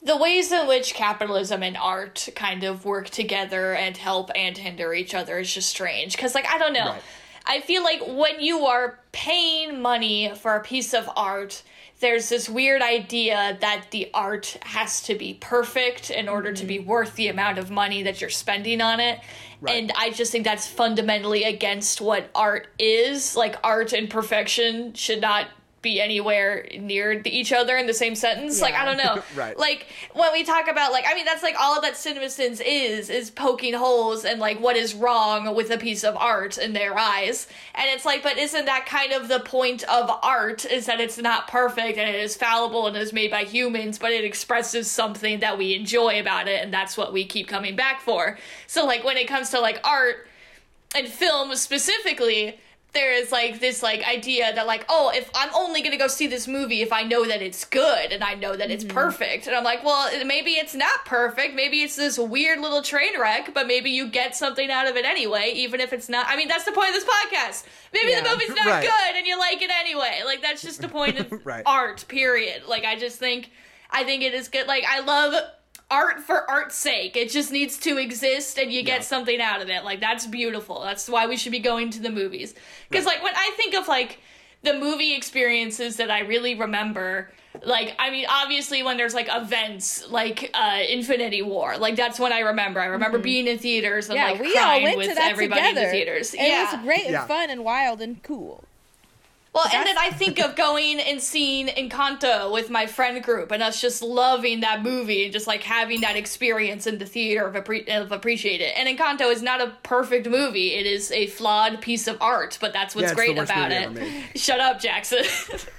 the 0.03 0.17
ways 0.17 0.51
in 0.53 0.67
which 0.67 0.95
capitalism 0.95 1.63
and 1.63 1.77
art 1.77 2.29
kind 2.35 2.65
of 2.65 2.85
work 2.85 3.09
together 3.09 3.73
and 3.73 3.97
help 3.97 4.31
and 4.35 4.59
hinder 4.59 4.93
each 4.93 5.15
other 5.15 5.39
is 5.39 5.53
just 5.55 5.71
strange. 5.71 6.17
Because, 6.17 6.35
like, 6.35 6.47
I 6.47 6.59
don't 6.59 6.73
know. 6.73 6.91
Right. 6.91 7.03
I 7.47 7.61
feel 7.61 7.85
like 7.85 8.03
when 8.07 8.41
you 8.41 8.67
are 8.67 8.99
paying 9.13 9.81
money 9.81 10.33
for 10.35 10.57
a 10.57 10.63
piece 10.63 10.93
of 10.93 11.09
art, 11.17 11.63
there's 12.05 12.29
this 12.29 12.51
weird 12.51 12.83
idea 12.83 13.57
that 13.63 13.87
the 13.91 14.11
art 14.13 14.59
has 14.61 15.01
to 15.05 15.15
be 15.15 15.33
perfect 15.33 16.11
in 16.11 16.29
order 16.29 16.53
to 16.53 16.67
be 16.67 16.79
mm-hmm. 16.79 16.91
worth 16.91 17.15
the 17.15 17.29
amount 17.29 17.57
of 17.57 17.71
money 17.71 18.03
that 18.03 18.21
you're 18.21 18.29
spending 18.29 18.83
on 18.83 19.01
it. 19.01 19.21
Right. 19.63 19.77
And 19.77 19.93
I 19.97 20.11
just 20.11 20.31
think 20.31 20.45
that's 20.45 20.67
fundamentally 20.67 21.45
against 21.45 22.03
what 22.03 22.29
art 22.35 22.67
is. 22.79 23.35
Like, 23.37 23.57
art 23.65 23.95
and 23.95 24.11
perfection 24.11 24.93
should 24.93 25.23
not 25.23 25.49
be 25.85 26.01
anywhere 26.01 26.67
near 26.81 27.23
each 27.25 27.53
other 27.53 27.77
in 27.77 27.87
the 27.87 27.95
same 27.95 28.17
sentence. 28.17 28.61
Like, 28.61 28.75
I 28.75 28.85
don't 28.85 28.97
know. 28.97 29.23
Right. 29.35 29.59
Like, 29.59 29.87
when 30.13 30.33
we 30.33 30.45
talk 30.45 30.69
about, 30.69 30.93
like, 30.93 31.05
I 31.09 31.15
mean, 31.15 31.25
that's 31.25 31.43
like 31.43 31.57
all 31.59 31.81
that 31.81 31.95
CinemaSins 31.95 32.63
is, 32.65 33.11
is 33.11 33.31
poking 33.31 33.75
holes 33.75 34.25
and, 34.25 34.39
like, 34.39 34.61
what 34.61 34.77
is 34.77 34.95
wrong 34.95 35.55
with 35.55 35.71
a 35.71 35.79
piece 35.79 36.05
of 36.05 36.17
art 36.17 36.57
in 36.57 36.73
their 36.73 36.97
eyes. 36.97 37.49
And 37.75 37.87
it's 37.91 38.05
like, 38.05 38.23
but 38.23 38.39
isn't 38.39 38.67
that 38.67 38.87
kind 38.87 39.13
of 39.13 39.29
the 39.29 39.41
point 39.41 39.83
of 39.85 40.11
art, 40.23 40.65
is 40.65 40.87
that 40.87 41.01
it's 41.01 41.19
not 41.19 41.49
perfect 41.49 41.99
and 41.99 42.09
it 42.09 42.21
is 42.21 42.37
fallible 42.37 42.87
and 42.87 42.97
is 42.97 43.13
made 43.13 43.31
by 43.31 43.45
humans, 43.45 43.99
but 43.99 44.13
it 44.13 44.25
expresses 44.25 44.91
something 44.91 45.41
that 45.41 45.59
we 45.59 45.75
enjoy 45.75 46.21
about 46.21 46.49
it, 46.49 46.63
and 46.63 46.73
that's 46.73 46.97
what 46.97 47.13
we 47.13 47.25
keep 47.25 47.49
coming 47.49 47.75
back 47.77 48.01
for. 48.01 48.39
So, 48.67 48.87
like, 48.87 49.05
when 49.05 49.17
it 49.17 49.27
comes 49.27 49.51
to, 49.51 49.61
like, 49.61 49.81
art, 49.85 50.29
and 50.95 51.09
film 51.09 51.55
specifically 51.57 52.59
there 52.95 53.13
is 53.13 53.31
like 53.33 53.61
this 53.61 53.83
like 53.83 54.07
idea 54.09 54.55
that 54.55 54.67
like 54.67 54.85
oh 54.89 55.11
if 55.15 55.29
i'm 55.35 55.51
only 55.55 55.83
gonna 55.83 55.97
go 55.99 56.07
see 56.07 56.27
this 56.27 56.49
movie 56.49 56.81
if 56.81 56.93
i 56.93 57.03
know 57.03 57.27
that 57.27 57.43
it's 57.43 57.65
good 57.65 58.13
and 58.13 58.23
i 58.25 58.35
know 58.35 58.57
that 58.57 58.71
it's 58.71 58.85
mm-hmm. 58.85 58.95
perfect. 58.95 59.47
And 59.47 59.55
i'm 59.55 59.65
like 59.65 59.85
well 59.85 60.09
maybe 60.25 60.53
it's 60.53 60.75
not 60.75 61.05
perfect. 61.05 61.55
Maybe 61.55 61.83
it's 61.83 61.97
this 61.97 62.19
weird 62.19 62.61
little 62.61 62.83
train 62.83 63.19
wreck 63.21 63.53
but 63.53 63.67
maybe 63.67 63.91
you 63.91 64.09
get 64.09 64.35
something 64.37 64.71
out 64.71 64.89
of 64.89 64.97
it 64.97 65.05
anyway 65.05 65.53
even 65.55 65.81
if 65.81 65.93
it's 65.93 66.09
not 66.09 66.27
i 66.29 66.37
mean 66.37 66.49
that's 66.49 66.65
the 66.65 66.73
point 66.73 66.89
of 66.89 66.95
this 66.95 67.05
podcast. 67.05 67.65
Maybe 67.93 68.13
Yeah. 68.13 68.23
the 68.23 68.31
movie's 68.31 68.49
not 68.55 68.67
Right. 68.67 68.83
good 68.83 69.17
and 69.17 69.27
you 69.27 69.39
like 69.39 69.61
it 69.63 69.71
anyway. 69.71 70.23
Like 70.25 70.41
that's 70.43 70.63
just 70.63 70.81
the 70.81 70.89
point 70.89 71.19
of 71.19 71.33
Right. 71.45 71.63
art 71.67 72.05
period. 72.09 72.63
Like 72.67 72.85
i 72.85 72.97
just 72.97 73.19
think 73.19 73.51
i 73.91 74.05
think 74.05 74.23
it 74.23 74.35
is 74.35 74.49
good. 74.49 74.67
Like 74.67 74.85
i 74.89 75.01
love 75.01 75.35
art 75.91 76.21
for 76.21 76.49
art's 76.51 76.77
sake. 76.77 77.17
It 77.17 77.31
just 77.31 77.53
needs 77.53 77.77
to 77.79 77.99
exist 77.99 78.59
and 78.59 78.73
you 78.73 78.83
get 78.83 79.01
Yeah. 79.01 79.05
something 79.07 79.41
out 79.41 79.61
of 79.63 79.69
it. 79.69 79.85
Like 79.85 80.01
that's 80.01 80.27
beautiful. 80.27 80.81
That's 80.83 81.09
why 81.09 81.27
we 81.27 81.37
should 81.37 81.53
be 81.53 81.59
going 81.61 81.91
to 81.91 82.01
the 82.01 82.11
movies. 82.11 82.55
Cuz 82.91 83.05
like 83.07 83.23
when 83.23 83.35
I 83.37 83.51
think 83.57 83.75
of 83.75 83.87
like 83.89 84.19
the 84.63 84.75
movie 84.75 85.15
experiences 85.15 85.97
that 85.97 86.11
I 86.11 86.21
really 86.21 86.55
remember, 86.55 87.31
like 87.63 87.95
I 87.99 88.11
mean 88.11 88.27
obviously 88.29 88.83
when 88.83 88.97
there's 88.97 89.15
like 89.15 89.29
events 89.31 90.09
like 90.11 90.51
uh 90.55 90.81
Infinity 90.89 91.43
War, 91.43 91.77
like 91.77 91.97
that's 91.97 92.19
when 92.19 92.33
I 92.33 92.41
remember. 92.41 92.81
I 92.81 92.87
remember 92.87 93.19
being 93.19 93.47
in 93.47 93.59
theaters 93.59 94.09
and 94.09 94.17
yeah 94.17 94.31
like 94.33 94.41
we 94.41 94.49
all 94.57 94.65
crying 94.65 94.85
went 94.85 94.97
with 94.97 95.09
to 95.11 95.15
that 95.17 95.31
everybody 95.31 95.61
together 95.61 95.81
in 95.81 95.87
the 95.87 95.91
theaters. 95.93 96.33
and 96.35 96.47
yeah. 96.47 96.73
it 96.73 96.77
was 96.77 96.85
great 96.85 97.05
Yeah. 97.11 97.21
and 97.21 97.29
fun 97.29 97.51
and 97.51 97.63
wild 97.65 98.01
and 98.01 98.23
cool 98.23 98.65
Well, 99.55 99.67
and 99.73 99.87
then 99.87 99.97
I 99.97 100.11
think 100.11 100.41
of 100.41 100.57
going 100.57 100.99
and 100.99 101.21
seeing 101.23 101.69
Encanto 101.69 102.53
with 102.53 102.71
my 102.71 102.87
friend 102.87 103.23
group, 103.23 103.53
and 103.53 103.63
us 103.63 103.81
just 103.81 104.03
loving 104.03 104.61
that 104.61 104.83
movie 104.83 105.25
and 105.25 105.33
just 105.33 105.47
like 105.47 105.63
having 105.63 106.01
that 106.01 106.17
experience 106.17 106.89
in 106.89 106.99
the 106.99 107.07
theater 107.07 107.47
of, 107.47 107.55
appre- 107.55 107.89
of 107.89 108.11
appreciate 108.11 108.61
it. 108.61 108.75
And 108.77 108.89
Encanto 108.89 109.31
is 109.31 109.43
not 109.43 109.61
a 109.61 109.73
perfect 109.85 110.29
movie; 110.29 110.75
it 110.75 110.87
is 110.87 111.13
a 111.13 111.29
flawed 111.29 111.81
piece 111.81 112.09
of 112.09 112.21
art, 112.21 112.59
but 112.61 112.73
that's 112.73 112.97
what's 112.97 113.11
Yeah, 113.11 113.15
great 113.15 113.39
about 113.39 113.71
it. 113.71 113.89
Shut 114.37 114.59
up, 114.59 114.81
Jackson. 114.81 115.23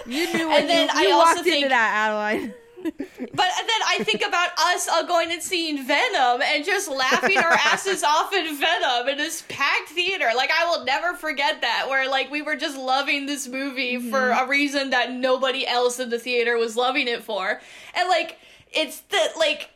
you 0.06 0.34
knew 0.34 0.50
And 0.56 0.70
then 0.70 0.88
you, 0.88 0.94
I 1.10 1.12
also 1.12 1.26
walked 1.36 1.40
think- 1.42 1.56
into 1.58 1.70
that 1.70 1.92
adeline 2.10 2.54
then 2.86 3.82
I 3.88 4.00
think 4.04 4.22
about 4.22 4.50
us 4.58 4.88
all 4.88 5.06
going 5.06 5.32
and 5.32 5.42
seeing 5.42 5.84
Venom 5.84 6.42
and 6.42 6.64
just 6.64 6.90
laughing 6.90 7.38
our 7.38 7.54
asses 7.54 8.04
off 8.04 8.34
in 8.34 8.56
Venom 8.56 9.10
in 9.10 9.18
this 9.18 9.44
packed 9.50 9.90
theater. 9.90 10.30
Like 10.36 10.52
I 10.52 10.66
will 10.66 10.86
never 10.86 11.14
forget 11.16 11.62
that, 11.62 11.88
where 11.90 12.10
like 12.10 12.32
we 12.32 12.42
were 12.42 12.56
just 12.56 12.78
loving 12.78 13.26
this 13.26 13.48
movie 13.48 13.96
mm-hmm. 13.96 14.10
for 14.10 14.32
a 14.32 14.48
reason 14.48 14.92
that 14.92 15.12
nobody 15.12 15.66
else 15.68 16.00
in 16.00 16.10
the 16.10 16.20
theater 16.20 16.58
was 16.58 16.76
loving 16.76 17.08
it 17.08 17.24
for, 17.24 17.60
and 17.94 18.10
like 18.10 18.38
it's 18.72 19.00
the 19.02 19.30
like. 19.38 19.70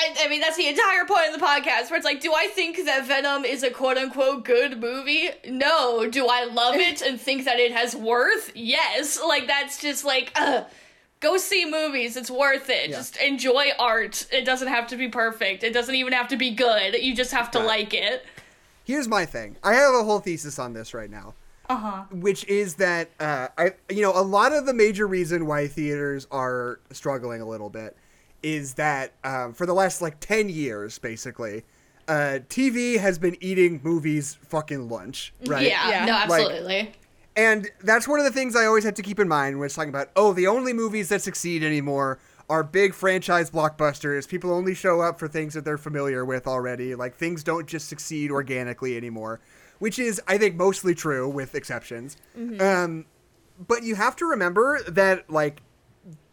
I, 0.00 0.26
I 0.26 0.28
mean, 0.28 0.40
that's 0.40 0.56
the 0.56 0.68
entire 0.68 1.04
point 1.06 1.34
of 1.34 1.40
the 1.40 1.44
podcast 1.44 1.90
where 1.90 1.96
it's 1.96 2.04
like, 2.04 2.20
do 2.20 2.32
I 2.32 2.46
think 2.46 2.76
that 2.84 3.04
Venom 3.08 3.44
is 3.44 3.64
a 3.64 3.70
quote 3.70 3.96
unquote 3.96 4.44
good 4.44 4.78
movie? 4.78 5.30
No. 5.48 6.08
Do 6.08 6.28
I 6.28 6.44
love 6.44 6.76
it 6.76 7.02
and 7.02 7.20
think 7.20 7.46
that 7.46 7.58
it 7.58 7.72
has 7.72 7.96
worth? 7.96 8.52
Yes. 8.54 9.18
Like, 9.20 9.48
that's 9.48 9.82
just 9.82 10.04
like, 10.04 10.30
ugh. 10.36 10.66
Go 11.20 11.36
see 11.36 11.64
movies. 11.68 12.16
It's 12.16 12.30
worth 12.30 12.70
it. 12.70 12.90
Yeah. 12.90 12.96
Just 12.96 13.16
enjoy 13.16 13.70
art. 13.78 14.26
It 14.32 14.44
doesn't 14.44 14.68
have 14.68 14.86
to 14.88 14.96
be 14.96 15.08
perfect. 15.08 15.64
It 15.64 15.72
doesn't 15.72 15.94
even 15.94 16.12
have 16.12 16.28
to 16.28 16.36
be 16.36 16.50
good. 16.50 16.94
You 16.94 17.14
just 17.14 17.32
have 17.32 17.50
to 17.52 17.58
Right. 17.58 17.66
like 17.66 17.94
it. 17.94 18.24
Here's 18.84 19.08
my 19.08 19.26
thing. 19.26 19.56
I 19.62 19.74
have 19.74 19.94
a 19.94 20.04
whole 20.04 20.20
thesis 20.20 20.58
on 20.58 20.72
this 20.72 20.94
right 20.94 21.10
now. 21.10 21.34
Uh 21.70 21.76
huh. 21.76 22.04
which 22.10 22.46
is 22.46 22.76
that 22.76 23.10
uh, 23.20 23.48
I, 23.58 23.72
you 23.90 24.00
know, 24.00 24.12
a 24.18 24.22
lot 24.22 24.54
of 24.54 24.64
the 24.64 24.72
major 24.72 25.06
reason 25.06 25.44
why 25.44 25.66
theaters 25.68 26.26
are 26.30 26.80
struggling 26.92 27.42
a 27.42 27.46
little 27.46 27.68
bit 27.68 27.94
is 28.42 28.72
that 28.74 29.12
um, 29.22 29.52
for 29.52 29.66
the 29.66 29.74
last 29.74 30.00
like 30.00 30.18
ten 30.18 30.48
years, 30.48 30.98
basically, 30.98 31.64
uh, 32.08 32.38
TV 32.48 32.98
has 32.98 33.18
been 33.18 33.36
eating 33.42 33.80
movies 33.84 34.38
fucking 34.48 34.88
lunch, 34.88 35.34
right? 35.46 35.66
Yeah, 35.66 35.90
Yeah. 35.90 36.04
No, 36.06 36.12
Like- 36.12 36.22
absolutely. 36.46 36.92
And 37.38 37.70
that's 37.80 38.08
one 38.08 38.18
of 38.18 38.24
the 38.24 38.32
things 38.32 38.56
I 38.56 38.66
always 38.66 38.82
have 38.82 38.94
to 38.94 39.02
keep 39.02 39.20
in 39.20 39.28
mind 39.28 39.58
when 39.58 39.66
it's 39.66 39.76
talking 39.76 39.90
about, 39.90 40.10
oh, 40.16 40.32
the 40.32 40.48
only 40.48 40.72
movies 40.72 41.08
that 41.10 41.22
succeed 41.22 41.62
anymore 41.62 42.18
are 42.50 42.64
big 42.64 42.94
franchise 42.94 43.48
blockbusters. 43.48 44.26
People 44.26 44.52
only 44.52 44.74
show 44.74 45.00
up 45.00 45.20
for 45.20 45.28
things 45.28 45.54
that 45.54 45.64
they're 45.64 45.78
familiar 45.78 46.24
with 46.24 46.48
already. 46.48 46.96
Like, 46.96 47.14
things 47.14 47.44
don't 47.44 47.68
just 47.68 47.88
succeed 47.88 48.32
organically 48.32 48.96
anymore, 48.96 49.38
which 49.78 50.00
is, 50.00 50.20
I 50.26 50.36
think, 50.36 50.56
mostly 50.56 50.96
true 50.96 51.28
with 51.28 51.54
exceptions. 51.54 52.16
Um, 52.58 53.06
but 53.68 53.84
you 53.84 53.94
have 53.94 54.16
to 54.16 54.26
remember 54.26 54.82
that, 54.88 55.30
like, 55.30 55.62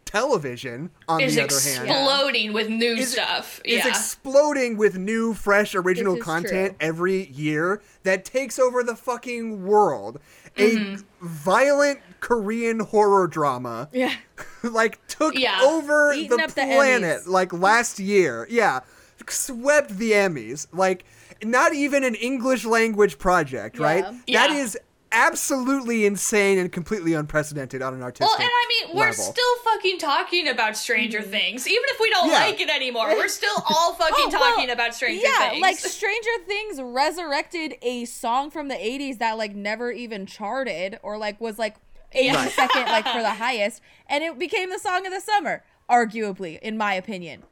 television, 0.06 0.90
on 1.08 1.20
Is 1.20 1.34
the 1.34 1.42
other 1.42 1.60
hand, 1.60 1.88
exploding 1.90 2.52
with 2.52 2.68
new 2.68 2.94
is- 2.94 3.12
stuff. 3.12 3.60
is 3.64 3.84
yeah. 3.84 3.88
exploding 3.88 4.76
with 4.76 4.96
new, 4.96 5.34
fresh, 5.34 5.74
original 5.74 6.16
content 6.16 6.78
true. 6.78 6.88
every 6.88 7.26
year 7.26 7.82
that 8.04 8.24
takes 8.24 8.58
over 8.58 8.82
the 8.82 8.94
fucking 8.96 9.66
world. 9.66 10.20
Mm-hmm. 10.56 10.94
A 10.94 11.26
violent 11.28 12.00
Korean 12.20 12.80
horror 12.80 13.26
drama 13.28 13.88
yeah 13.92 14.14
like 14.62 15.04
took 15.06 15.38
Yeah. 15.38 15.60
over 15.62 16.12
Eating 16.12 16.36
the 16.38 16.44
up 16.44 16.50
the 16.50 16.62
planet 16.62 17.26
like 17.26 17.52
last 17.52 17.98
year. 18.00 18.46
Yeah. 18.50 18.80
Swept 19.28 19.96
the 19.98 20.12
Emmys. 20.12 20.66
Like 20.72 21.04
not 21.42 21.74
even 21.74 22.04
an 22.04 22.14
English 22.14 22.64
language 22.64 23.18
project, 23.18 23.78
right? 23.78 24.04
Yeah. 24.26 24.46
That 24.48 24.56
is 24.56 24.78
absolutely 25.12 26.06
insane 26.06 26.58
and 26.58 26.70
completely 26.72 27.14
unprecedented 27.14 27.82
on 27.82 27.94
an 27.94 28.02
artistic 28.02 28.26
well, 28.38 28.46
and 28.46 28.50
I 28.52 28.66
mean, 28.86 28.96
we're 28.96 29.06
level. 29.10 29.24
still 29.24 29.56
fucking 29.64 29.98
talking 29.98 30.48
about 30.48 30.76
Stranger 30.76 31.22
Things, 31.22 31.66
even 31.66 31.82
if 31.88 32.00
we 32.00 32.10
don't 32.10 32.28
Yeah. 32.28 32.34
like 32.40 32.60
it 32.60 32.68
anymore. 32.68 33.08
We're 33.08 33.28
still 33.28 33.54
all 33.56 33.64
oh, 33.92 33.96
fucking 33.98 34.14
Oh, 34.18 34.28
well, 34.32 34.52
talking 34.54 34.70
about 34.70 34.94
Stranger 34.94 35.26
yeah, 35.26 35.50
Things. 35.50 35.62
like 35.62 35.76
Stranger 35.78 36.30
Things 36.46 36.80
resurrected 36.82 37.74
a 37.82 38.04
song 38.04 38.50
from 38.50 38.68
the 38.68 38.74
80s 38.74 39.18
that 39.18 39.38
like 39.38 39.54
never 39.54 39.90
even 39.92 40.26
charted 40.26 40.98
or 41.02 41.18
like 41.18 41.40
was 41.40 41.58
like 41.58 41.76
a 42.12 42.32
second 42.50 42.86
like 42.86 43.06
for 43.06 43.20
the 43.20 43.30
highest 43.34 43.82
and 44.08 44.24
it 44.24 44.38
became 44.38 44.70
the 44.70 44.78
song 44.78 45.06
of 45.06 45.12
the 45.12 45.20
summer, 45.20 45.62
arguably 45.90 46.58
in 46.60 46.76
my 46.76 46.94
opinion. 46.94 47.42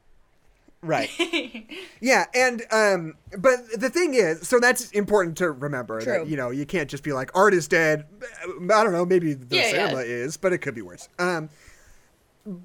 Right. 0.85 1.09
yeah, 1.99 2.25
and 2.35 2.61
um 2.71 3.15
but 3.37 3.57
the 3.75 3.89
thing 3.89 4.13
is, 4.13 4.47
so 4.47 4.59
that's 4.59 4.91
important 4.91 5.37
to 5.37 5.51
remember 5.51 5.99
True. 5.99 6.19
that 6.19 6.27
you 6.27 6.37
know, 6.37 6.51
you 6.51 6.65
can't 6.65 6.89
just 6.89 7.03
be 7.03 7.11
like 7.11 7.31
art 7.35 7.53
is 7.55 7.67
dead. 7.67 8.05
I 8.43 8.83
don't 8.83 8.91
know, 8.93 9.05
maybe 9.05 9.33
the 9.33 9.55
Yeah, 9.55 9.61
yeah. 9.63 9.71
cinema 9.71 10.01
is, 10.01 10.37
but 10.37 10.53
it 10.53 10.59
could 10.59 10.75
be 10.75 10.83
worse. 10.83 11.09
Um 11.17 11.49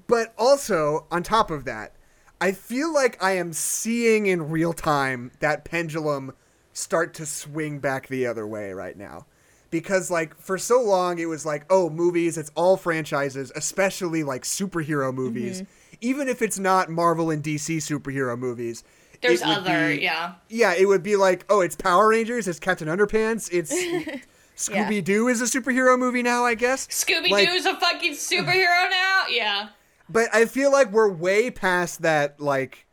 but 0.07 0.33
also 0.37 1.07
on 1.09 1.23
top 1.23 1.49
of 1.49 1.65
that, 1.65 1.93
I 2.39 2.51
feel 2.51 2.93
like 2.93 3.21
I 3.23 3.31
am 3.33 3.53
seeing 3.53 4.27
in 4.27 4.49
real 4.49 4.73
time 4.73 5.31
that 5.39 5.65
pendulum 5.65 6.33
start 6.73 7.13
to 7.15 7.25
swing 7.25 7.79
back 7.79 8.07
the 8.07 8.27
other 8.27 8.47
way 8.47 8.71
right 8.73 8.95
now. 8.97 9.25
Because 9.71 10.11
like 10.11 10.35
for 10.37 10.57
so 10.57 10.81
long 10.81 11.17
it 11.17 11.25
was 11.25 11.45
like, 11.45 11.65
oh, 11.69 11.89
movies, 11.89 12.37
it's 12.37 12.51
all 12.55 12.77
franchises, 12.77 13.51
especially 13.55 14.23
like 14.23 14.43
superhero 14.43 15.13
movies. 15.13 15.61
Mm-hmm. 15.63 15.71
Even 16.01 16.27
if 16.27 16.41
it's 16.41 16.59
not 16.59 16.89
Marvel 16.89 17.29
and 17.29 17.43
DC 17.43 17.77
superhero 17.77 18.37
movies. 18.37 18.83
There's 19.21 19.43
other, 19.43 19.89
be- 19.95 20.01
yeah. 20.01 20.33
yeah, 20.49 20.73
it 20.73 20.87
would 20.87 21.03
be 21.03 21.15
like, 21.15 21.45
oh, 21.47 21.61
it's 21.61 21.75
Power 21.75 22.09
Rangers, 22.09 22.47
it's 22.47 22.59
Captain 22.59 22.87
Underpants, 22.87 23.49
it's 23.51 23.71
Scooby 24.57 25.03
Doo 25.03 25.27
is 25.27 25.41
a 25.41 25.45
superhero 25.45 25.97
movie 25.97 26.23
now, 26.23 26.43
I 26.43 26.55
guess. 26.55 26.87
Scooby 26.87 27.29
Like- 27.29 27.47
is 27.49 27.65
a 27.67 27.75
fucking 27.75 28.13
superhero 28.13 28.89
now. 28.89 29.23
Yeah. 29.29 29.69
But 30.09 30.33
I 30.33 30.45
feel 30.45 30.71
like 30.71 30.91
we're 30.91 31.11
way 31.11 31.51
past 31.51 32.01
that, 32.01 32.39
like 32.41 32.87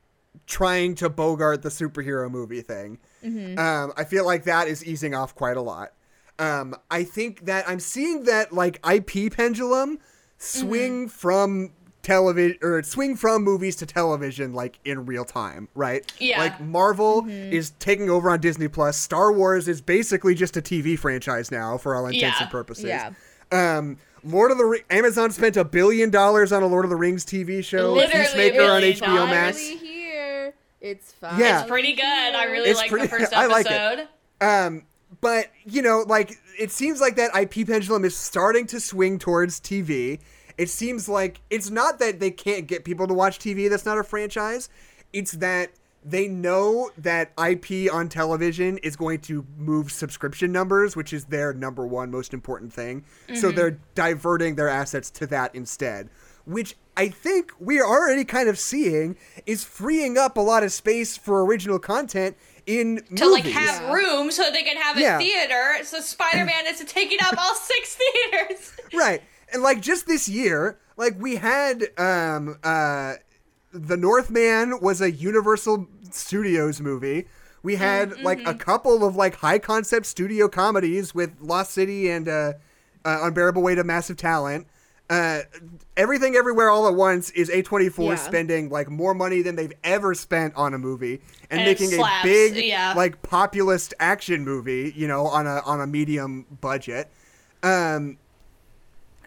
trying 0.47 0.95
to 0.97 1.09
bogart 1.09 1.63
the 1.63 1.69
superhero 1.71 2.31
movie 2.31 2.61
thing. 2.63 2.99
Um, 3.25 3.93
I 3.97 4.05
feel 4.05 4.25
like 4.25 4.45
that 4.45 4.69
is 4.69 4.85
easing 4.85 5.15
off 5.15 5.35
quite 5.35 5.57
a 5.57 5.63
lot. 5.63 5.93
Um, 6.39 6.75
I 6.91 7.03
think 7.05 7.47
that 7.47 7.69
I'm 7.69 7.81
seeing 7.81 8.25
that 8.25 8.53
like 8.53 8.79
IP 8.89 9.33
pendulum 9.35 9.99
swing 10.39 11.09
from 11.09 11.73
television 12.09 12.59
or 12.63 12.83
swing 12.83 13.15
from 13.17 13.45
movies 13.45 13.77
to 13.77 13.87
television 13.87 14.55
like 14.55 14.79
in 14.85 15.05
real 15.05 15.25
time, 15.25 15.69
right? 15.75 16.11
Yeah. 16.19 16.39
Like 16.41 16.61
Marvel 16.61 17.27
is 17.29 17.71
taking 17.79 18.09
over 18.09 18.31
on 18.31 18.41
Disney 18.41 18.67
Plus. 18.69 18.97
Star 18.97 19.31
Wars 19.33 19.69
is 19.69 19.81
basically 19.83 20.35
just 20.35 20.57
a 20.57 20.63
TV 20.63 20.99
franchise 20.99 21.51
now 21.51 21.77
for 21.77 21.95
all 21.95 22.07
intents 22.07 22.39
Yeah. 22.39 22.43
and 22.45 22.51
purposes. 22.51 22.85
Yeah. 22.87 23.11
Um, 23.53 23.99
Lord 24.25 24.51
of 24.51 24.59
the 24.59 24.65
Ri- 24.65 24.85
Amazon 24.91 25.31
spent 25.31 25.57
a 25.57 25.65
billion 25.65 26.11
dollars 26.11 26.51
on 26.51 26.63
a 26.63 26.67
Lord 26.67 26.85
of 26.85 26.91
the 26.91 26.97
Rings 26.97 27.25
TV 27.25 27.63
show, 27.63 27.93
Literally 27.93 28.21
a 28.21 28.25
Peacemaker 28.25 28.63
on 28.63 28.83
HBO 28.83 29.01
dollars. 29.17 29.31
Max. 29.31 29.59
Finally 29.69 29.87
here. 29.87 30.55
It's 30.81 31.13
fine. 31.13 31.39
Yeah. 31.41 31.61
It's 31.61 31.69
pretty 31.71 31.93
good. 31.93 32.03
I 32.05 32.45
really 32.45 32.71
It's 32.71 32.81
like 32.81 32.91
pretty- 32.91 33.07
the 33.07 33.11
first 33.11 33.33
episode. 33.33 33.39
I 33.41 33.47
like 33.47 33.67
it. 33.71 34.09
Um, 34.45 34.83
but 35.21 35.47
you 35.67 35.83
know, 35.83 36.05
like 36.07 36.35
it 36.59 36.71
seems 36.71 37.01
like 37.01 37.17
that 37.17 37.31
IP 37.37 37.67
pendulum 37.67 38.05
is 38.05 38.17
starting 38.17 38.67
to 38.69 38.81
swing 38.81 39.19
towards 39.19 39.61
TV. 39.61 40.21
It 40.59 40.69
seems 40.69 41.09
like 41.09 41.41
it's 41.51 41.71
not 41.71 41.99
that 42.01 42.19
they 42.21 42.31
can't 42.33 42.67
get 42.67 42.85
people 42.85 43.07
to 43.07 43.15
watch 43.15 43.39
TV 43.39 43.71
that's 43.71 43.87
not 43.87 43.97
a 43.97 44.03
franchise. 44.05 44.69
It's 45.13 45.33
that 45.33 45.71
they 46.05 46.27
know 46.29 46.91
that 46.99 47.33
IP 47.43 47.93
on 47.93 48.09
television 48.09 48.79
is 48.79 48.97
going 48.97 49.21
to 49.21 49.47
move 49.57 49.91
subscription 49.93 50.51
numbers, 50.53 50.97
which 50.97 51.13
is 51.13 51.27
their 51.27 51.53
number 51.53 51.87
one 51.87 52.11
most 52.11 52.33
important 52.35 52.73
thing. 52.73 53.05
So 53.35 53.49
mm-hmm. 53.49 53.57
they're 53.57 53.79
diverting 53.95 54.55
their 54.57 54.69
assets 54.69 55.11
to 55.13 55.27
that 55.29 55.55
instead, 55.55 56.09
which 56.45 56.77
I 56.97 57.09
think 57.09 57.53
we 57.61 57.79
are 57.81 57.87
already 57.87 58.25
kind 58.25 58.49
of 58.49 58.59
seeing 58.59 59.17
is 59.47 59.65
freeing 59.65 60.19
up 60.19 60.37
a 60.37 60.41
lot 60.41 60.63
of 60.63 60.73
space 60.73 61.17
for 61.17 61.45
original 61.45 61.79
content 61.79 62.37
in 62.67 62.97
To 63.17 63.25
movies. 63.27 63.31
like 63.31 63.45
have 63.45 63.83
Yeah. 63.83 63.93
room 63.93 64.31
so 64.31 64.51
they 64.51 64.63
can 64.63 64.77
have 64.77 64.97
a 64.97 65.01
Yeah. 65.01 65.19
theater. 65.19 65.85
So 65.85 66.01
Spider 66.01 66.45
Man 66.45 66.67
is 66.67 66.83
taking 66.87 67.19
up 67.23 67.35
all 67.39 67.55
six 67.55 67.97
theaters. 68.33 68.73
right 68.95 69.23
and 69.53 69.63
like 69.63 69.81
just 69.81 70.07
this 70.07 70.29
year 70.29 70.79
like 70.97 71.15
we 71.21 71.37
had 71.37 71.85
um 71.99 72.59
uh 72.65 73.15
the 73.73 73.97
northman 73.97 74.81
was 74.81 75.01
a 75.01 75.11
universal 75.11 75.87
studios 76.11 76.81
movie 76.81 77.27
we 77.63 77.77
had 77.77 78.19
like 78.23 78.41
a 78.47 78.55
couple 78.55 79.05
of 79.07 79.17
like 79.17 79.35
high 79.37 79.59
concept 79.59 80.07
studio 80.07 80.49
comedies 80.49 81.15
with 81.15 81.31
lost 81.41 81.73
city 81.73 82.09
and 82.11 82.29
uh, 82.29 82.53
uh 83.05 83.19
unbearable 83.23 83.63
weight 83.63 83.79
of 83.79 83.87
massive 83.87 84.17
talent 84.17 84.67
uh 85.11 85.41
everything 85.97 86.35
everywhere 86.35 86.69
all 86.71 86.87
at 86.87 86.95
once 86.95 87.31
is 87.31 87.49
a24 87.51 88.09
Yeah. 88.11 88.15
spending 88.17 88.69
like 88.71 88.89
more 88.91 89.15
money 89.15 89.43
than 89.43 89.57
they've 89.57 89.73
ever 89.83 90.15
spent 90.15 90.55
on 90.55 90.75
a 90.75 90.79
movie 90.79 91.21
and, 91.51 91.61
And 91.61 91.65
making 91.65 91.99
a 91.99 92.05
big 92.23 92.57
yeah. 92.65 92.93
like 92.97 93.23
populist 93.23 93.95
action 94.01 94.45
movie 94.45 94.93
you 94.97 95.09
know 95.09 95.27
on 95.27 95.47
a 95.47 95.61
on 95.65 95.81
a 95.81 95.87
medium 95.87 96.45
budget 96.61 97.11
um 97.63 98.19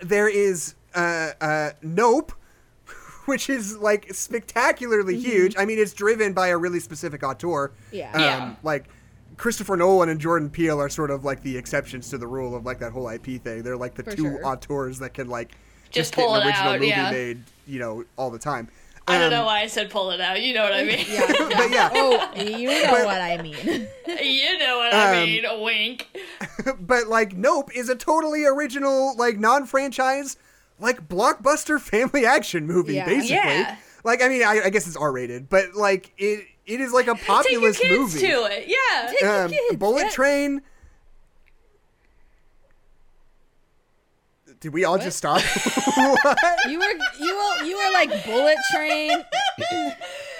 there 0.01 0.27
is 0.27 0.75
uh, 0.95 1.31
uh, 1.39 1.69
Nope, 1.81 2.31
which 3.25 3.49
is 3.49 3.77
like 3.77 4.13
spectacularly 4.13 5.17
huge. 5.19 5.55
I 5.57 5.65
mean, 5.65 5.79
it's 5.79 5.93
driven 5.93 6.33
by 6.33 6.47
a 6.49 6.57
really 6.57 6.79
specific 6.79 7.23
auteur. 7.23 7.71
Yeah. 7.91 8.11
Um, 8.13 8.21
Yeah. 8.21 8.55
Like 8.63 8.85
Christopher 9.37 9.77
Nolan 9.77 10.09
and 10.09 10.19
Jordan 10.19 10.49
Peele 10.49 10.79
are 10.79 10.89
sort 10.89 11.09
of 11.11 11.23
like 11.23 11.41
the 11.41 11.57
exceptions 11.57 12.09
to 12.09 12.17
the 12.17 12.27
rule 12.27 12.55
of 12.55 12.65
like 12.65 12.79
that 12.79 12.91
whole 12.91 13.07
IP 13.09 13.41
thing. 13.41 13.63
They're 13.63 13.77
like 13.77 13.95
the 13.95 14.03
For 14.03 14.15
two 14.15 14.23
sure. 14.23 14.45
auteurs 14.45 14.99
that 14.99 15.13
can 15.13 15.29
like 15.29 15.51
Just 15.89 16.15
get 16.15 16.23
pull 16.25 16.35
an 16.35 16.41
it 16.41 16.45
original 16.47 16.69
out, 16.73 16.79
movie 16.79 16.87
yeah. 16.89 17.11
made, 17.11 17.43
you 17.65 17.79
know, 17.79 18.03
all 18.17 18.29
the 18.29 18.39
time. 18.39 18.67
I 19.07 19.15
don't 19.17 19.25
Um, 19.25 19.31
know 19.31 19.45
why 19.45 19.61
I 19.61 19.67
said 19.67 19.89
pull 19.89 20.11
it 20.11 20.21
out. 20.21 20.41
You 20.41 20.53
know 20.53 20.63
what 20.63 20.73
I 20.73 20.83
mean. 20.83 21.05
Yeah. 21.09 21.25
But 21.57 21.71
yeah, 21.71 21.89
Oh, 21.93 22.31
you 22.35 22.67
know 22.67 22.91
But- 22.91 23.05
what 23.05 23.19
I 23.21 23.41
mean. 23.41 23.55
you 24.21 24.57
know 24.57 24.77
what 24.77 24.93
I 24.93 25.19
Um, 25.21 25.25
mean. 25.25 25.45
A 25.45 25.59
wink. 25.59 26.07
but 26.79 27.07
like 27.07 27.33
Nope 27.33 27.75
is 27.75 27.89
a 27.89 27.95
totally 27.95 28.45
original, 28.45 29.15
like 29.17 29.37
non-franchise, 29.39 30.37
like 30.79 31.07
blockbuster 31.07 31.79
family 31.81 32.25
action 32.25 32.65
movie, 32.67 32.95
Yeah. 32.95 33.05
basically. 33.05 33.35
Yeah. 33.35 33.75
Like 34.03 34.21
I 34.21 34.27
mean, 34.29 34.43
I, 34.43 34.61
I 34.65 34.69
guess 34.69 34.87
it's 34.87 34.95
R-rated, 34.97 35.49
but 35.49 35.73
like 35.75 36.11
it, 36.17 36.45
it 36.65 36.79
is 36.81 36.93
like 36.93 37.07
a 37.07 37.13
Take 37.15 37.27
your 37.27 37.35
populist 37.37 37.79
kids 37.81 37.97
movie. 37.99 38.19
to 38.27 38.43
it. 38.45 38.67
Yeah. 38.67 39.07
Take 39.11 39.21
your 39.21 39.43
Um, 39.45 39.51
kids, 39.51 39.75
Bullet 39.77 40.03
yeah. 40.03 40.09
Train. 40.09 40.61
Did 44.61 44.73
we 44.73 44.85
all 44.85 44.99
just 44.99 45.17
stop? 45.17 45.41
You 46.67 46.79
were 46.79 46.93
you 47.19 47.35
were 47.35 47.65
you 47.65 47.77
were 47.77 47.91
like 47.91 48.25
bullet 48.25 48.57
train. 48.73 49.11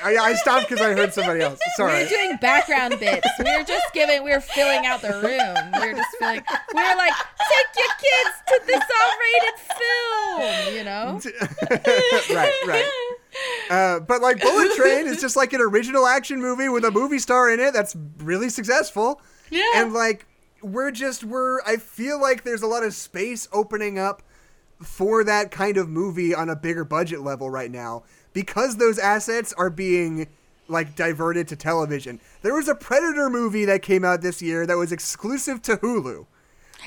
I, 0.04 0.18
I 0.18 0.34
stopped 0.36 0.70
because 0.70 0.84
I 0.84 0.94
heard 0.94 1.14
somebody 1.14 1.42
else. 1.42 1.60
Sorry. 1.76 1.94
We 1.94 2.04
were 2.04 2.10
doing 2.10 2.38
background 2.38 3.00
bits. 3.00 3.28
We 3.38 3.56
were 3.56 3.64
just 3.64 3.86
giving. 3.94 4.24
We 4.24 4.32
were 4.32 4.40
filling 4.42 4.86
out 4.86 5.02
the 5.02 5.10
room. 5.10 5.72
We 5.82 5.88
were 5.88 5.98
just 5.98 6.16
filling. 6.20 6.42
We 6.74 6.82
were 6.82 6.96
like, 6.96 7.14
take 7.50 7.68
your 7.78 7.88
kids 8.00 8.36
to 8.48 8.62
this 8.66 8.84
R-rated 9.06 9.60
film. 9.78 10.76
You 10.76 10.84
know. 10.84 11.20
right, 12.36 12.54
right. 12.68 12.92
Uh, 13.70 14.00
but 14.00 14.22
like 14.22 14.42
Bullet 14.42 14.72
Train 14.76 15.08
is 15.08 15.20
just 15.22 15.36
like 15.36 15.54
an 15.54 15.62
original 15.62 16.06
action 16.08 16.40
movie 16.40 16.70
with 16.70 16.86
a 16.86 16.92
movie 16.92 17.20
star 17.20 17.52
in 17.52 17.60
it 17.60 17.74
that's 17.74 17.96
really 18.20 18.50
successful. 18.50 19.22
Yeah. 19.50 19.64
And 19.76 19.94
like 19.94 20.26
we're 20.62 20.92
just 20.92 21.24
we're 21.24 21.62
I 21.62 21.78
feel 21.78 22.20
like 22.20 22.44
there's 22.44 22.62
a 22.62 22.68
lot 22.68 22.84
of 22.84 22.94
space 22.94 23.48
opening 23.52 23.98
up 24.00 24.22
for 24.82 25.24
that 25.24 25.52
kind 25.52 25.78
of 25.78 25.90
movie 25.90 26.34
on 26.34 26.50
a 26.50 26.56
bigger 26.56 26.84
budget 26.84 27.22
level 27.22 27.50
right 27.50 27.72
now 27.72 28.04
because 28.34 28.78
those 28.78 28.98
assets 28.98 29.54
are 29.54 29.70
being 29.70 30.28
like 30.68 30.96
diverted 30.96 31.48
to 31.50 31.56
television. 31.56 32.20
There 32.42 32.54
was 32.54 32.68
a 32.68 32.76
Predator 32.76 33.30
movie 33.30 33.66
that 33.66 33.82
came 33.82 34.06
out 34.06 34.22
this 34.22 34.42
year 34.42 34.66
that 34.66 34.78
was 34.78 34.92
exclusive 34.92 35.62
to 35.64 35.78
Hulu. 35.78 36.26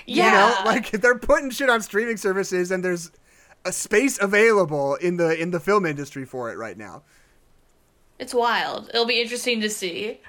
yeah. 0.06 0.24
You 0.24 0.30
know, 0.30 0.70
like 0.70 0.90
they're 0.90 1.18
putting 1.18 1.50
shit 1.50 1.70
on 1.70 1.82
streaming 1.82 2.16
services, 2.16 2.70
and 2.70 2.84
there's 2.84 3.10
a 3.64 3.72
space 3.72 4.18
available 4.20 4.96
in 4.96 5.16
the 5.16 5.40
in 5.40 5.50
the 5.50 5.60
film 5.60 5.86
industry 5.86 6.24
for 6.24 6.50
it 6.50 6.56
right 6.56 6.76
now. 6.76 7.02
it's 8.18 8.34
wild. 8.34 8.88
It'll 8.90 9.06
be 9.06 9.20
interesting 9.20 9.60
to 9.60 9.70
see. 9.70 10.20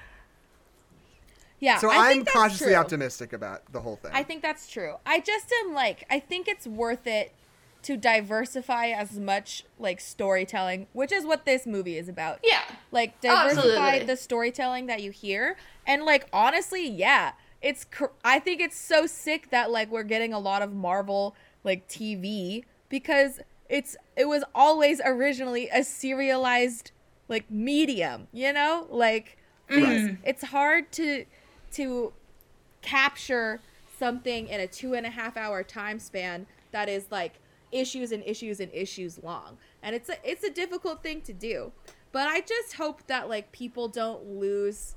Yeah. 1.60 1.78
So 1.78 1.90
I 1.90 2.10
I'm 2.10 2.16
think 2.18 2.30
cautiously 2.32 2.68
true. 2.68 2.76
optimistic 2.76 3.32
about 3.32 3.70
the 3.72 3.80
whole 3.80 3.96
thing. 3.96 4.10
I 4.14 4.22
think 4.22 4.42
that's 4.42 4.68
true. 4.68 4.96
I 5.06 5.20
just 5.20 5.52
am 5.64 5.72
like, 5.74 6.04
I 6.10 6.18
think 6.20 6.48
it's 6.48 6.66
worth 6.66 7.06
it 7.06 7.32
to 7.82 7.96
diversify 7.96 8.88
as 8.88 9.18
much 9.18 9.64
like 9.78 10.00
storytelling, 10.00 10.86
which 10.92 11.12
is 11.12 11.24
what 11.24 11.44
this 11.46 11.66
movie 11.66 11.96
is 11.96 12.08
about. 12.08 12.40
Yeah. 12.42 12.62
Like 12.90 13.14
Oh, 13.24 13.28
diversify 13.28 13.68
absolutely. 13.78 14.06
the 14.06 14.16
storytelling 14.16 14.86
that 14.86 15.02
you 15.02 15.10
hear, 15.12 15.56
and 15.86 16.04
like 16.04 16.28
honestly, 16.32 16.88
yeah, 16.88 17.32
it's. 17.62 17.84
Cr- 17.84 18.06
I 18.24 18.38
think 18.38 18.60
it's 18.60 18.78
so 18.78 19.06
sick 19.06 19.50
that 19.50 19.70
like 19.70 19.90
we're 19.90 20.02
getting 20.02 20.32
a 20.32 20.38
lot 20.38 20.62
of 20.62 20.72
Marvel 20.74 21.34
like 21.64 21.88
TV 21.88 22.64
because 22.88 23.40
it's 23.68 23.96
it 24.16 24.26
was 24.28 24.44
always 24.54 25.00
originally 25.04 25.68
a 25.72 25.82
serialized 25.84 26.90
like 27.28 27.50
medium, 27.50 28.28
you 28.32 28.52
know, 28.52 28.86
like 28.90 29.36
it's, 29.68 30.16
it's 30.24 30.44
hard 30.44 30.92
to 30.92 31.24
to 31.72 32.12
capture 32.82 33.60
something 33.98 34.48
in 34.48 34.60
a 34.60 34.66
two 34.66 34.94
and 34.94 35.06
a 35.06 35.10
half 35.10 35.36
hour 35.36 35.62
time 35.62 35.98
span 35.98 36.46
that 36.72 36.88
is 36.88 37.06
like 37.10 37.34
issues 37.72 38.12
and 38.12 38.22
issues 38.24 38.60
and 38.60 38.70
issues 38.72 39.22
long. 39.22 39.56
And 39.82 39.94
it's 39.94 40.08
a 40.08 40.16
it's 40.28 40.44
a 40.44 40.50
difficult 40.50 41.02
thing 41.02 41.20
to 41.22 41.32
do. 41.32 41.72
But 42.12 42.28
i 42.28 42.40
just 42.40 42.74
hope 42.74 43.06
that 43.08 43.28
like 43.28 43.52
people 43.52 43.88
don't 43.88 44.24
lose 44.38 44.94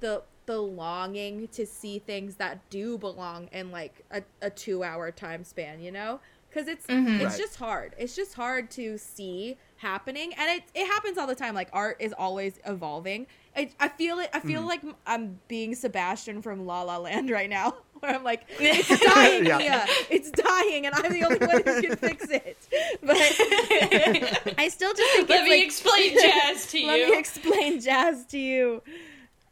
the 0.00 0.22
the 0.46 0.60
longing 0.60 1.46
to 1.48 1.66
see 1.66 1.98
things 1.98 2.36
that 2.36 2.58
do 2.70 2.96
belong 2.96 3.48
in 3.52 3.70
like 3.70 4.02
a, 4.10 4.22
a 4.40 4.48
two 4.48 4.82
hour 4.82 5.10
time 5.10 5.44
span 5.44 5.80
you 5.80 5.92
know? 5.92 6.20
Because 6.48 6.68
it's 6.68 6.86
mm-hmm. 6.86 7.20
it's 7.20 7.24
Right. 7.24 7.38
just 7.38 7.56
hard. 7.56 7.94
It's 7.98 8.16
just 8.16 8.34
hard 8.34 8.70
to 8.72 8.96
see 8.98 9.58
happening 9.78 10.32
and 10.34 10.58
it, 10.58 10.64
it 10.74 10.86
happens 10.86 11.16
all 11.18 11.26
the 11.26 11.34
time 11.34 11.54
like 11.54 11.68
art 11.72 11.96
is 12.00 12.12
always 12.16 12.58
evolving 12.66 13.26
I, 13.56 13.70
I 13.78 13.88
feel 13.88 14.18
it 14.18 14.28
i 14.32 14.40
feel 14.40 14.60
mm-hmm. 14.60 14.68
like 14.68 14.82
i'm 15.06 15.38
being 15.48 15.74
sebastian 15.74 16.42
from 16.42 16.66
la 16.66 16.82
la 16.82 16.98
land 16.98 17.30
right 17.30 17.48
now 17.48 17.74
where 18.00 18.14
i'm 18.14 18.24
like 18.24 18.42
it's 18.58 18.88
dying 18.88 19.46
Yeah. 19.46 19.58
Mia. 19.58 19.86
it's 20.10 20.30
dying 20.30 20.86
and 20.86 20.94
i'm 20.94 21.12
the 21.12 21.24
only 21.24 21.38
one 21.38 21.62
who 21.64 21.82
can 21.82 21.96
fix 21.96 22.26
it 22.28 22.58
but 23.02 23.16
i 24.58 24.68
still 24.68 24.92
just 24.94 25.12
think 25.12 25.28
Let 25.28 25.40
it's 25.40 25.48
me 25.48 25.56
like, 25.56 25.66
explain 25.66 26.18
jazz 26.20 26.66
to 26.72 26.78
you 26.78 26.86
let 26.86 27.10
me 27.10 27.18
explain 27.18 27.80
jazz 27.80 28.24
to 28.26 28.38
you. 28.38 28.82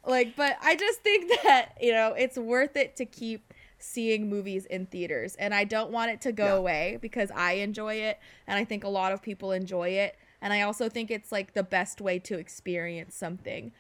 Like, 0.06 0.36
but 0.36 0.56
I 0.62 0.76
just 0.76 1.00
think 1.00 1.30
that, 1.42 1.76
you 1.80 1.92
know, 1.92 2.14
it's 2.16 2.38
worth 2.38 2.76
it 2.76 2.96
to 2.96 3.04
keep 3.04 3.52
seeing 3.86 4.28
movies 4.28 4.64
in 4.66 4.86
theaters. 4.86 5.36
And 5.36 5.54
I 5.54 5.64
don't 5.64 5.90
want 5.90 6.10
it 6.10 6.20
to 6.22 6.32
go 6.32 6.44
Yeah. 6.46 6.52
away 6.54 6.98
because 7.00 7.30
I 7.34 7.52
enjoy 7.54 7.94
it. 7.94 8.18
And 8.46 8.58
I 8.58 8.64
think 8.64 8.84
a 8.84 8.88
lot 8.88 9.12
of 9.12 9.22
people 9.22 9.52
enjoy 9.52 9.90
it. 9.90 10.16
And 10.42 10.52
I 10.52 10.62
also 10.62 10.88
think 10.88 11.10
it's 11.10 11.30
like 11.32 11.54
the 11.54 11.62
best 11.62 12.00
way 12.00 12.18
to 12.20 12.38
experience 12.38 13.14
something 13.14 13.72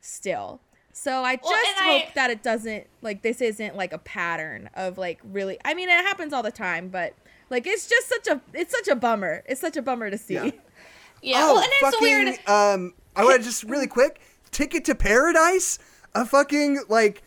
still. 0.00 0.60
So 0.92 1.24
I 1.24 1.36
just 1.36 1.48
Well, 1.50 1.64
hope 1.98 2.02
I- 2.08 2.12
that 2.14 2.30
it 2.30 2.42
doesn't 2.42 2.86
like 3.02 3.22
this 3.22 3.40
isn't 3.40 3.76
like 3.76 3.92
a 3.92 3.98
pattern 3.98 4.70
of 4.74 4.96
like 4.98 5.18
really. 5.24 5.58
I 5.64 5.74
mean, 5.74 5.88
it 5.88 6.04
happens 6.04 6.32
all 6.32 6.42
the 6.42 6.52
time, 6.52 6.88
but 6.88 7.14
like 7.50 7.66
it's 7.66 7.86
just 7.88 8.08
such 8.08 8.28
a 8.28 8.40
it's 8.52 8.70
such 8.72 8.86
a 8.88 8.94
bummer. 8.94 9.42
It's 9.46 9.60
such 9.60 9.76
a 9.76 9.82
bummer 9.82 10.10
to 10.10 10.18
see. 10.18 10.34
Yeah. 10.34 10.50
Yeah, 11.22 11.38
oh, 11.42 11.54
well, 11.54 11.62
and 11.62 11.72
it's 11.72 11.80
fucking, 11.80 12.00
weird. 12.02 12.28
Um, 12.46 12.92
I 13.16 13.24
want 13.24 13.38
to 13.38 13.42
just 13.42 13.62
really 13.64 13.86
quick 13.86 14.20
Ticket 14.50 14.84
to 14.84 14.94
Paradise, 14.94 15.78
a 16.14 16.26
fucking 16.26 16.80
like 16.90 17.22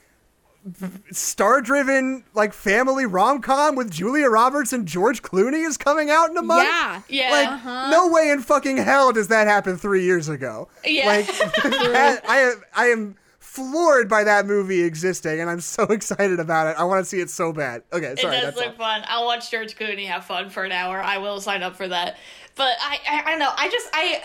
star-driven 1.11 2.23
like 2.33 2.53
family 2.53 3.05
rom-com 3.05 3.75
with 3.75 3.91
Julia 3.91 4.27
Roberts 4.29 4.73
and 4.73 4.87
George 4.87 5.21
Clooney 5.21 5.65
is 5.67 5.77
coming 5.77 6.09
out 6.09 6.29
in 6.29 6.37
a 6.37 6.41
month. 6.41 6.67
Yeah. 6.67 7.01
Yeah. 7.09 7.31
Like, 7.31 7.47
Uh-huh. 7.49 7.89
no 7.89 8.07
way 8.09 8.29
in 8.29 8.41
fucking 8.41 8.77
hell 8.77 9.11
does 9.13 9.27
that 9.29 9.47
happen 9.47 9.77
three 9.77 10.03
years 10.03 10.29
ago. 10.29 10.67
Yeah. 10.85 11.07
Like, 11.07 11.27
that, 11.63 12.21
I 12.29 12.37
am, 12.39 12.63
I 12.75 12.85
am 12.87 13.15
floored 13.39 14.07
by 14.07 14.23
that 14.23 14.45
movie 14.45 14.83
existing, 14.83 15.39
and 15.41 15.49
I'm 15.49 15.61
so 15.61 15.83
excited 15.89 16.39
about 16.39 16.67
it. 16.67 16.75
I 16.79 16.83
want 16.83 17.03
to 17.03 17.09
see 17.09 17.19
it 17.19 17.29
so 17.29 17.51
bad. 17.51 17.81
Okay, 17.91 18.07
It 18.07 18.19
sorry. 18.19 18.35
does 18.35 18.43
that's 18.45 18.57
look 18.57 18.67
all. 18.67 18.73
fun. 18.73 19.03
I'll 19.07 19.25
watch 19.25 19.49
George 19.49 19.75
Clooney 19.75 20.05
have 20.07 20.25
fun 20.25 20.49
for 20.49 20.63
an 20.63 20.71
hour. 20.71 21.01
I 21.01 21.17
will 21.17 21.41
sign 21.41 21.63
up 21.63 21.75
for 21.75 21.87
that. 21.87 22.17
But 22.55 22.75
I, 22.81 22.99
I, 23.09 23.21
I 23.25 23.29
don't 23.31 23.39
know. 23.39 23.51
I 23.55 23.69
just, 23.69 23.87
I, 23.93 24.21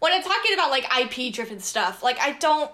when 0.00 0.12
I'm 0.12 0.22
talking 0.22 0.52
about 0.54 0.70
like 0.70 0.86
IP 0.98 1.32
driven 1.32 1.60
stuff, 1.60 2.02
like 2.02 2.18
I 2.20 2.32
don't, 2.32 2.70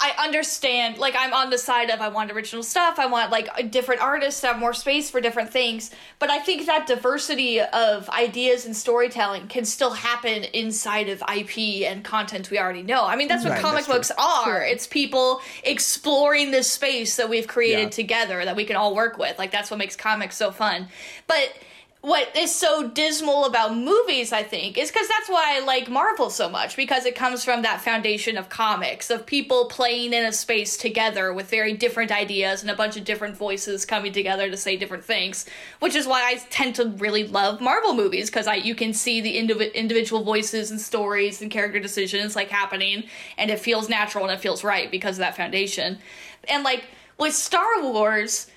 I 0.00 0.12
understand. 0.18 0.98
Like 0.98 1.14
I'm 1.16 1.32
on 1.32 1.50
the 1.50 1.56
side 1.56 1.88
of 1.88 2.00
I 2.00 2.08
want 2.08 2.30
original 2.30 2.62
stuff. 2.62 2.98
I 2.98 3.06
want 3.06 3.30
like 3.30 3.70
different 3.70 4.02
artists 4.02 4.40
to 4.42 4.48
have 4.48 4.58
more 4.58 4.74
space 4.74 5.08
for 5.08 5.20
different 5.20 5.50
things. 5.50 5.90
But 6.18 6.30
I 6.30 6.40
think 6.40 6.66
that 6.66 6.86
diversity 6.86 7.60
of 7.60 8.08
ideas 8.10 8.66
and 8.66 8.76
storytelling 8.76 9.46
can 9.48 9.64
still 9.64 9.92
happen 9.92 10.44
inside 10.52 11.08
of 11.08 11.22
IP 11.34 11.86
and 11.90 12.04
content 12.04 12.50
we 12.50 12.58
already 12.58 12.82
know. 12.82 13.04
I 13.06 13.16
mean, 13.16 13.28
that's 13.28 13.44
what 13.44 13.52
Right, 13.52 13.62
comic 13.62 13.86
that's 13.86 13.86
true. 13.86 13.94
books 13.94 14.10
are. 14.18 14.62
It's 14.62 14.86
people 14.86 15.40
exploring 15.62 16.50
this 16.50 16.70
space 16.70 17.16
that 17.16 17.28
we've 17.28 17.46
created 17.46 17.84
Yeah. 17.84 17.88
together 17.90 18.44
that 18.44 18.56
we 18.56 18.64
can 18.64 18.76
all 18.76 18.94
work 18.94 19.16
with. 19.16 19.38
Like 19.38 19.52
that's 19.52 19.70
what 19.70 19.78
makes 19.78 19.96
comics 19.96 20.36
so 20.36 20.50
fun. 20.50 20.88
But 21.26 21.54
what 22.04 22.36
is 22.36 22.54
so 22.54 22.86
dismal 22.86 23.46
about 23.46 23.74
movies, 23.74 24.30
I 24.30 24.42
think, 24.42 24.76
is 24.76 24.92
because 24.92 25.08
that's 25.08 25.30
why 25.30 25.56
I 25.56 25.64
like 25.64 25.88
Marvel 25.88 26.28
so 26.28 26.50
much 26.50 26.76
because 26.76 27.06
it 27.06 27.16
comes 27.16 27.42
from 27.42 27.62
that 27.62 27.80
foundation 27.80 28.36
of 28.36 28.50
comics, 28.50 29.08
of 29.08 29.24
people 29.24 29.70
playing 29.70 30.12
in 30.12 30.26
a 30.26 30.30
space 30.30 30.76
together 30.76 31.32
with 31.32 31.48
very 31.48 31.72
different 31.72 32.12
ideas 32.12 32.60
and 32.60 32.70
a 32.70 32.76
bunch 32.76 32.98
of 32.98 33.04
different 33.04 33.38
voices 33.38 33.86
coming 33.86 34.12
together 34.12 34.50
to 34.50 34.56
say 34.58 34.76
different 34.76 35.02
things. 35.02 35.46
Which 35.78 35.94
is 35.94 36.06
why 36.06 36.20
I 36.28 36.34
tend 36.50 36.74
to 36.74 36.90
really 36.90 37.26
love 37.26 37.62
Marvel 37.62 37.94
movies 37.94 38.28
because 38.28 38.46
you 38.62 38.74
can 38.74 38.92
see 38.92 39.22
the 39.22 39.38
indiv- 39.38 39.72
individual 39.72 40.24
voices 40.24 40.70
and 40.70 40.78
stories 40.78 41.40
and 41.40 41.50
character 41.50 41.80
decisions 41.80 42.36
like 42.36 42.50
happening, 42.50 43.04
and 43.38 43.50
it 43.50 43.60
feels 43.60 43.88
natural 43.88 44.24
and 44.24 44.32
it 44.34 44.40
feels 44.40 44.62
right 44.62 44.90
because 44.90 45.16
of 45.16 45.20
that 45.20 45.38
foundation. 45.38 45.96
And 46.50 46.64
like 46.64 46.84
with 47.18 47.32
Star 47.32 47.80
Wars 47.80 48.48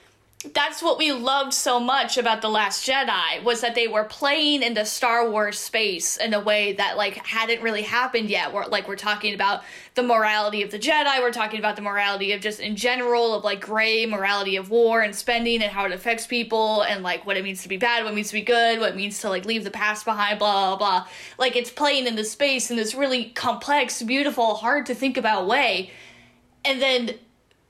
that's 0.54 0.84
what 0.84 1.00
we 1.00 1.12
loved 1.12 1.52
so 1.52 1.80
much 1.80 2.16
about 2.16 2.44
the 2.44 2.50
last 2.50 2.88
jedi 2.88 3.44
was 3.44 3.62
that 3.62 3.74
they 3.74 3.88
were 3.88 4.04
playing 4.04 4.62
in 4.62 4.76
the 4.76 4.86
star 4.86 5.28
wars 5.32 5.58
space 5.58 6.16
in 6.16 6.32
a 6.36 6.40
way 6.40 6.74
that 6.74 6.96
like 6.96 7.16
hadn't 7.26 7.64
really 7.64 7.82
happened 7.82 8.30
yet. 8.30 8.54
Where 8.54 8.68
like 8.68 8.88
we're 8.88 8.98
talking 8.98 9.34
about 9.34 9.64
the 9.96 10.04
morality 10.04 10.62
of 10.62 10.70
the 10.70 10.78
jedi. 10.78 11.20
We're 11.22 11.32
talking 11.32 11.58
about 11.58 11.76
the 11.76 11.82
morality 11.82 12.34
of 12.34 12.42
just 12.42 12.60
in 12.60 12.76
general 12.76 13.34
of 13.34 13.44
like 13.44 13.62
gray 13.62 14.06
morality 14.06 14.58
of 14.58 14.70
war 14.70 15.02
and 15.02 15.16
spending 15.16 15.64
and 15.64 15.72
how 15.72 15.86
it 15.86 15.92
affects 15.92 16.28
people 16.28 16.84
and 16.84 17.02
like 17.02 17.26
what 17.26 17.36
it 17.36 17.44
means 17.44 17.64
to 17.64 17.70
be 17.70 17.78
bad 17.78 18.04
what 18.04 18.14
it 18.14 18.16
means 18.16 18.28
to 18.28 18.34
be 18.34 18.42
good 18.42 18.80
what 18.80 18.92
it 18.92 18.96
means 18.96 19.20
to 19.22 19.30
like 19.30 19.44
leave 19.44 19.64
the 19.64 19.72
past 19.72 20.06
behind 20.06 20.38
blah 20.38 20.76
blah 20.76 20.78
blah. 20.78 21.08
Like 21.40 21.56
it's 21.56 21.72
playing 21.72 22.06
in 22.06 22.16
the 22.16 22.24
space 22.24 22.70
in 22.70 22.78
this 22.78 22.94
really 22.94 23.32
complex 23.32 24.04
beautiful 24.04 24.54
hard 24.54 24.86
to 24.86 24.94
think 24.94 25.18
about 25.18 25.48
way. 25.48 25.90
And 26.64 26.80
then 26.80 27.16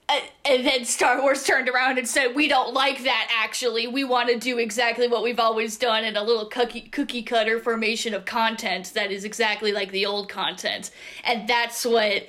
uh, 0.10 0.20
and 0.46 0.66
then 0.66 0.86
Star 0.86 1.22
Wars 1.22 1.44
turned 1.44 1.68
around 1.68 1.98
and 1.98 2.08
said, 2.08 2.34
"We 2.34 2.48
don't 2.48 2.74
like 2.74 3.04
that. 3.04 3.30
Actually, 3.44 3.88
we 3.88 4.04
want 4.06 4.30
to 4.30 4.38
do 4.38 4.58
exactly 4.58 5.08
what 5.08 5.22
we've 5.22 5.40
always 5.40 5.78
done 5.78 6.06
in 6.06 6.16
a 6.16 6.24
little 6.24 6.46
cookie 6.46 6.82
cookie 6.82 7.24
cutter 7.24 7.60
formation 7.60 8.14
of 8.14 8.24
content 8.24 8.94
that 8.96 9.12
is 9.12 9.26
exactly 9.26 9.74
like 9.74 9.92
the 9.92 10.06
old 10.06 10.30
content." 10.30 10.92
And 11.26 11.48
that's 11.48 11.86
what 11.86 12.28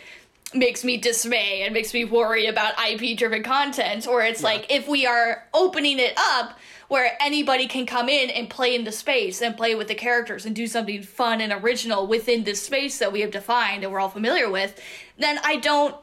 makes 0.54 0.82
me 0.82 0.96
dismay 0.96 1.62
and 1.62 1.74
makes 1.74 1.92
me 1.92 2.04
worry 2.04 2.46
about 2.46 2.74
IP 2.84 3.16
driven 3.16 3.42
content. 3.42 4.06
Or 4.08 4.22
it's 4.22 4.42
like 4.42 4.66
if 4.70 4.88
we 4.88 5.06
are 5.06 5.46
opening 5.54 5.98
it 5.98 6.14
up 6.16 6.58
where 6.88 7.16
anybody 7.20 7.66
can 7.66 7.84
come 7.84 8.08
in 8.08 8.30
and 8.30 8.48
play 8.48 8.74
in 8.74 8.84
the 8.84 8.92
space 8.92 9.42
and 9.42 9.56
play 9.56 9.74
with 9.74 9.88
the 9.88 9.94
characters 9.94 10.46
and 10.46 10.56
do 10.56 10.66
something 10.66 11.02
fun 11.02 11.40
and 11.40 11.52
original 11.52 12.06
within 12.06 12.44
this 12.44 12.62
space 12.62 12.98
that 12.98 13.12
we 13.12 13.20
have 13.20 13.30
defined 13.30 13.84
and 13.84 13.92
we're 13.92 14.00
all 14.00 14.08
familiar 14.08 14.50
with, 14.50 14.80
then 15.18 15.38
I 15.44 15.56
don't. 15.56 15.94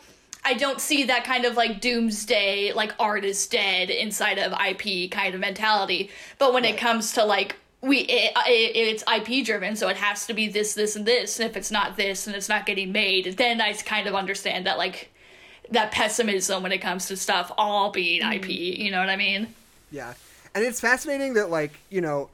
I 0.46 0.54
don't 0.54 0.80
see 0.80 1.04
that 1.06 1.24
kind 1.24 1.44
of 1.44 1.58
like 1.58 1.82
doomsday, 1.82 2.72
like 2.74 2.94
art 3.00 3.26
is 3.26 3.48
dead 3.48 3.90
inside 3.90 4.38
of 4.38 4.54
IP 4.54 5.10
kind 5.10 5.34
of 5.34 5.42
mentality. 5.42 6.12
But 6.38 6.54
when 6.54 6.64
it 6.64 6.78
comes 6.78 7.14
to 7.14 7.26
like 7.26 7.56
we, 7.82 8.00
it, 8.00 8.32
it, 8.48 8.76
it's 8.76 9.04
IP 9.12 9.46
driven, 9.46 9.76
so 9.76 9.88
it 9.88 9.98
has 9.98 10.26
to 10.28 10.34
be 10.34 10.48
this, 10.48 10.74
this, 10.74 10.96
and 10.96 11.06
this. 11.06 11.40
And 11.40 11.50
if 11.50 11.56
it's 11.56 11.72
not 11.72 11.98
this, 11.98 12.26
and 12.26 12.36
it's 12.36 12.50
not 12.50 12.66
getting 12.66 12.92
made, 12.92 13.38
then 13.38 13.62
I 13.62 13.74
kind 13.74 14.08
of 14.08 14.16
understand 14.16 14.66
that 14.66 14.78
like 14.78 15.12
that 15.72 15.92
pessimism 15.92 16.64
when 16.64 16.72
it 16.72 16.80
comes 16.80 17.08
to 17.08 17.18
stuff 17.18 17.52
all 17.58 17.92
being 17.92 18.22
IP. 18.22 18.46
Mm. 18.46 18.78
You 18.78 18.92
know 18.92 19.00
what 19.00 19.10
I 19.10 19.16
mean? 19.16 19.54
Yeah. 19.92 20.14
And 20.54 20.64
it's 20.64 20.80
fascinating 20.80 21.34
that 21.36 21.50
like, 21.50 21.74
you 21.90 22.02
know, 22.02 22.30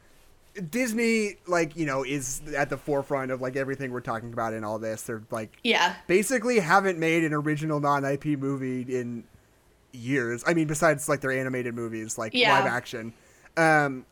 Disney 0.69 1.37
like, 1.47 1.75
you 1.77 1.85
know, 1.85 2.03
is 2.03 2.41
at 2.55 2.69
the 2.69 2.77
forefront 2.77 3.31
of 3.31 3.41
like 3.41 3.55
everything 3.55 3.91
we're 3.91 4.01
talking 4.01 4.33
about 4.33 4.53
in 4.53 4.63
all 4.63 4.79
this. 4.79 5.03
They're 5.03 5.23
like 5.31 5.57
Yeah. 5.63 5.95
basically 6.07 6.59
haven't 6.59 6.99
made 6.99 7.23
an 7.23 7.33
original 7.33 7.79
non-IP 7.79 8.25
movie 8.37 8.81
in 8.81 9.23
years. 9.93 10.43
I 10.45 10.53
mean, 10.53 10.67
besides 10.67 11.07
like 11.07 11.21
their 11.21 11.31
animated 11.31 11.73
movies, 11.73 12.17
like 12.17 12.33
Yeah. 12.33 12.53
live 12.53 12.65
action. 12.65 13.13
Um, 13.55 14.05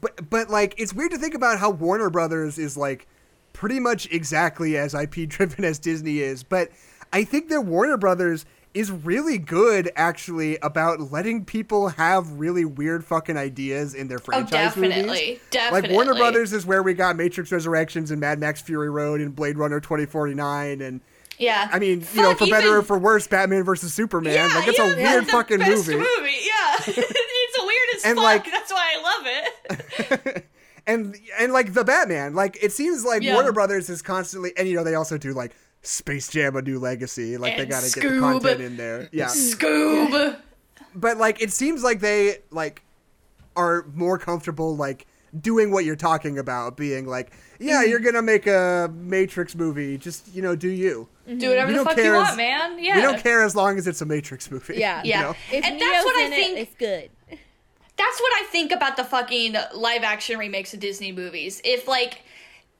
but 0.00 0.28
but 0.30 0.50
like 0.50 0.74
it's 0.78 0.92
weird 0.92 1.10
to 1.12 1.18
think 1.18 1.34
about 1.34 1.58
how 1.58 1.70
Warner 1.70 2.10
Brothers 2.10 2.58
is 2.58 2.76
like 2.76 3.06
pretty 3.52 3.80
much 3.80 4.08
exactly 4.12 4.76
as 4.76 4.94
IP 4.94 5.14
driven 5.28 5.64
as 5.64 5.78
Disney 5.78 6.18
is. 6.20 6.42
But 6.42 6.70
I 7.12 7.24
think 7.24 7.48
that 7.48 7.62
Warner 7.62 7.96
Brothers 7.96 8.46
is 8.72 8.90
really 8.90 9.36
good 9.38 9.90
actually 9.96 10.56
about 10.58 11.10
letting 11.10 11.44
people 11.44 11.88
have 11.88 12.30
really 12.32 12.64
weird 12.64 13.04
fucking 13.04 13.36
ideas 13.36 13.94
in 13.94 14.06
their 14.08 14.18
oh, 14.18 14.24
franchise. 14.24 14.52
Oh, 14.52 14.56
definitely. 14.82 15.40
Definitely. 15.50 15.88
Like 15.88 15.90
Warner 15.90 16.14
Brothers 16.14 16.52
is 16.52 16.64
where 16.64 16.82
we 16.82 16.94
got 16.94 17.16
Matrix 17.16 17.50
Resurrections 17.50 18.10
and 18.10 18.20
Mad 18.20 18.38
Max 18.38 18.60
Fury 18.60 18.88
Road 18.90 19.20
and 19.20 19.34
Blade 19.34 19.58
Runner 19.58 19.80
2049 19.80 20.80
and 20.82 21.00
Yeah. 21.38 21.68
I 21.72 21.78
mean, 21.80 22.06
you 22.14 22.22
know, 22.22 22.28
Fuck, 22.30 22.38
for 22.38 22.46
better 22.46 22.76
or 22.78 22.82
for 22.82 22.98
worse, 22.98 23.26
Batman 23.26 23.64
versus 23.64 23.92
Superman. 23.92 24.34
Yeah, 24.34 24.46
like 24.54 24.68
it's 24.68 24.78
yeah, 24.78 24.92
a 24.92 24.96
weird 24.96 25.26
fucking 25.26 25.58
best 25.58 25.88
movie. 25.88 25.98
Yeah, 25.98 26.76
it's 26.86 27.58
weird 27.58 27.88
as 27.96 28.04
And, 28.04 28.16
fuck. 28.18 28.24
like- 28.24 28.44
That's 28.52 28.72
why 28.72 28.94
I 28.96 29.02
love 29.02 30.26
it. 30.28 30.46
and 30.86 31.16
and 31.38 31.52
like 31.52 31.74
the 31.74 31.84
Batman, 31.84 32.34
like 32.34 32.56
it 32.62 32.72
seems 32.72 33.04
like 33.04 33.22
Yeah. 33.22 33.34
Warner 33.34 33.52
Brothers 33.52 33.90
is 33.90 34.00
constantly 34.00 34.52
and 34.56 34.68
you 34.68 34.76
know 34.76 34.84
they 34.84 34.94
also 34.94 35.18
do 35.18 35.32
like 35.32 35.52
Space 35.82 36.28
Jam: 36.28 36.56
A 36.56 36.62
New 36.62 36.78
Legacy. 36.78 37.36
Like 37.36 37.56
they 37.56 37.66
got 37.66 37.82
to 37.82 38.00
get 38.00 38.08
the 38.10 38.18
content 38.20 38.60
in 38.60 38.76
there. 38.76 39.08
Yeah. 39.12 39.26
Scoob. 39.26 40.36
but 40.94 41.16
like 41.16 41.40
it 41.40 41.52
seems 41.52 41.82
like 41.82 42.00
they 42.00 42.38
like 42.50 42.82
are 43.56 43.86
more 43.94 44.18
comfortable 44.18 44.76
like 44.76 45.06
doing 45.40 45.70
what 45.70 45.84
you're 45.84 45.94
talking 45.96 46.38
about 46.38 46.76
being 46.76 47.06
like 47.06 47.32
yeah 47.60 47.80
Mm-hmm. 47.82 47.90
you're 47.90 48.00
gonna 48.00 48.22
make 48.22 48.46
a 48.48 48.90
matrix 48.92 49.54
movie 49.54 49.96
just 49.96 50.26
you 50.34 50.42
know 50.42 50.56
do 50.56 50.68
you 50.68 51.08
Do 51.28 51.50
whatever 51.50 51.68
We 51.68 51.72
the 51.72 51.76
don't 51.76 51.84
fuck 51.86 51.96
you 51.96 52.02
care 52.02 52.16
as- 52.16 52.24
want, 52.28 52.36
man. 52.36 52.82
Yeah. 52.82 52.96
we 52.96 53.02
don't 53.02 53.20
care 53.20 53.42
as 53.44 53.54
long 53.54 53.78
as 53.78 53.86
it's 53.86 54.00
a 54.00 54.06
matrix 54.06 54.50
movie 54.50 54.76
Yeah. 54.78 55.02
you 55.04 55.10
Yeah. 55.10 55.20
know? 55.22 55.34
And 55.52 55.64
Neo's 55.76 55.80
that's 55.80 56.04
what 56.04 56.16
I 56.16 56.24
in 56.24 56.30
think- 56.30 56.58
It, 56.58 56.60
it's 56.62 56.74
good. 56.76 57.10
That's 57.96 58.20
what 58.20 58.32
I 58.42 58.46
think 58.50 58.72
about 58.72 58.96
the 58.96 59.04
fucking 59.04 59.54
live 59.74 60.02
action 60.02 60.38
remakes 60.38 60.72
of 60.74 60.80
Disney 60.80 61.12
movies. 61.12 61.60
If 61.64 61.86
like 61.86 62.22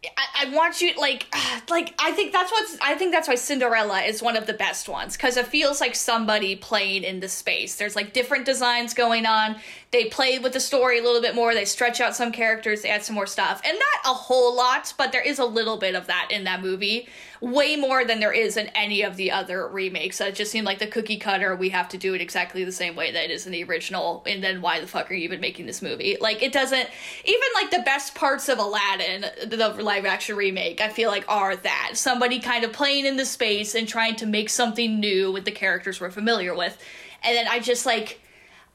I, 0.04 0.46
I 0.46 0.54
want 0.54 0.80
you 0.80 0.94
like 0.98 1.26
like 1.70 1.94
I 1.98 2.12
think 2.12 2.32
that's 2.32 2.50
what's 2.50 2.78
I 2.80 2.94
think 2.94 3.12
that's 3.12 3.28
why 3.28 3.34
Cinderella 3.34 4.00
is 4.00 4.22
one 4.22 4.36
of 4.36 4.46
the 4.46 4.54
best 4.54 4.88
ones 4.88 5.16
because 5.16 5.36
it 5.36 5.46
feels 5.46 5.80
like 5.80 5.94
somebody 5.94 6.56
playing 6.56 7.04
in 7.04 7.20
the 7.20 7.28
space. 7.28 7.76
There's 7.76 7.96
like 7.96 8.12
different 8.12 8.46
designs 8.46 8.94
going 8.94 9.26
on. 9.26 9.56
They 9.92 10.04
play 10.04 10.38
with 10.38 10.52
the 10.52 10.60
story 10.60 11.00
a 11.00 11.02
little 11.02 11.20
bit 11.20 11.34
more. 11.34 11.52
They 11.52 11.64
stretch 11.64 12.00
out 12.00 12.14
some 12.14 12.30
characters. 12.30 12.82
They 12.82 12.90
add 12.90 13.02
some 13.02 13.16
more 13.16 13.26
stuff, 13.26 13.60
and 13.64 13.76
not 13.76 14.12
a 14.12 14.14
whole 14.14 14.54
lot, 14.54 14.94
but 14.96 15.10
there 15.10 15.20
is 15.20 15.40
a 15.40 15.44
little 15.44 15.78
bit 15.78 15.96
of 15.96 16.06
that 16.06 16.28
in 16.30 16.44
that 16.44 16.62
movie. 16.62 17.08
Way 17.40 17.74
more 17.74 18.04
than 18.04 18.20
there 18.20 18.32
is 18.32 18.56
in 18.56 18.68
any 18.68 19.02
of 19.02 19.16
the 19.16 19.32
other 19.32 19.66
remakes. 19.66 20.20
It 20.20 20.36
just 20.36 20.52
seemed 20.52 20.66
like 20.66 20.78
the 20.78 20.86
cookie 20.86 21.16
cutter. 21.16 21.56
We 21.56 21.70
have 21.70 21.88
to 21.88 21.98
do 21.98 22.14
it 22.14 22.20
exactly 22.20 22.62
the 22.62 22.70
same 22.70 22.94
way 22.94 23.10
that 23.10 23.24
it 23.24 23.30
is 23.32 23.46
in 23.46 23.52
the 23.52 23.64
original. 23.64 24.22
And 24.26 24.44
then 24.44 24.60
why 24.60 24.78
the 24.78 24.86
fuck 24.86 25.10
are 25.10 25.14
you 25.14 25.24
even 25.24 25.40
making 25.40 25.66
this 25.66 25.82
movie? 25.82 26.16
Like 26.20 26.40
it 26.40 26.52
doesn't 26.52 26.88
even 27.24 27.48
like 27.54 27.70
the 27.72 27.80
best 27.80 28.14
parts 28.14 28.48
of 28.48 28.58
Aladdin, 28.58 29.24
the 29.44 29.56
live 29.82 30.04
action 30.04 30.36
remake. 30.36 30.80
I 30.80 30.90
feel 30.90 31.10
like 31.10 31.24
are 31.28 31.56
that 31.56 31.92
somebody 31.94 32.38
kind 32.38 32.62
of 32.62 32.72
playing 32.72 33.06
in 33.06 33.16
the 33.16 33.26
space 33.26 33.74
and 33.74 33.88
trying 33.88 34.16
to 34.16 34.26
make 34.26 34.50
something 34.50 35.00
new 35.00 35.32
with 35.32 35.46
the 35.46 35.50
characters 35.50 36.00
we're 36.00 36.10
familiar 36.10 36.54
with. 36.54 36.78
And 37.24 37.36
then 37.36 37.48
I 37.48 37.58
just 37.58 37.86
like 37.86 38.20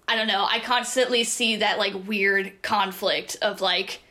I 0.07 0.15
don't 0.15 0.27
know. 0.27 0.45
I 0.47 0.59
constantly 0.59 1.23
see 1.23 1.57
that 1.57 1.79
like 1.79 2.07
weird 2.07 2.61
conflict 2.61 3.37
of 3.41 3.61
like 3.61 4.01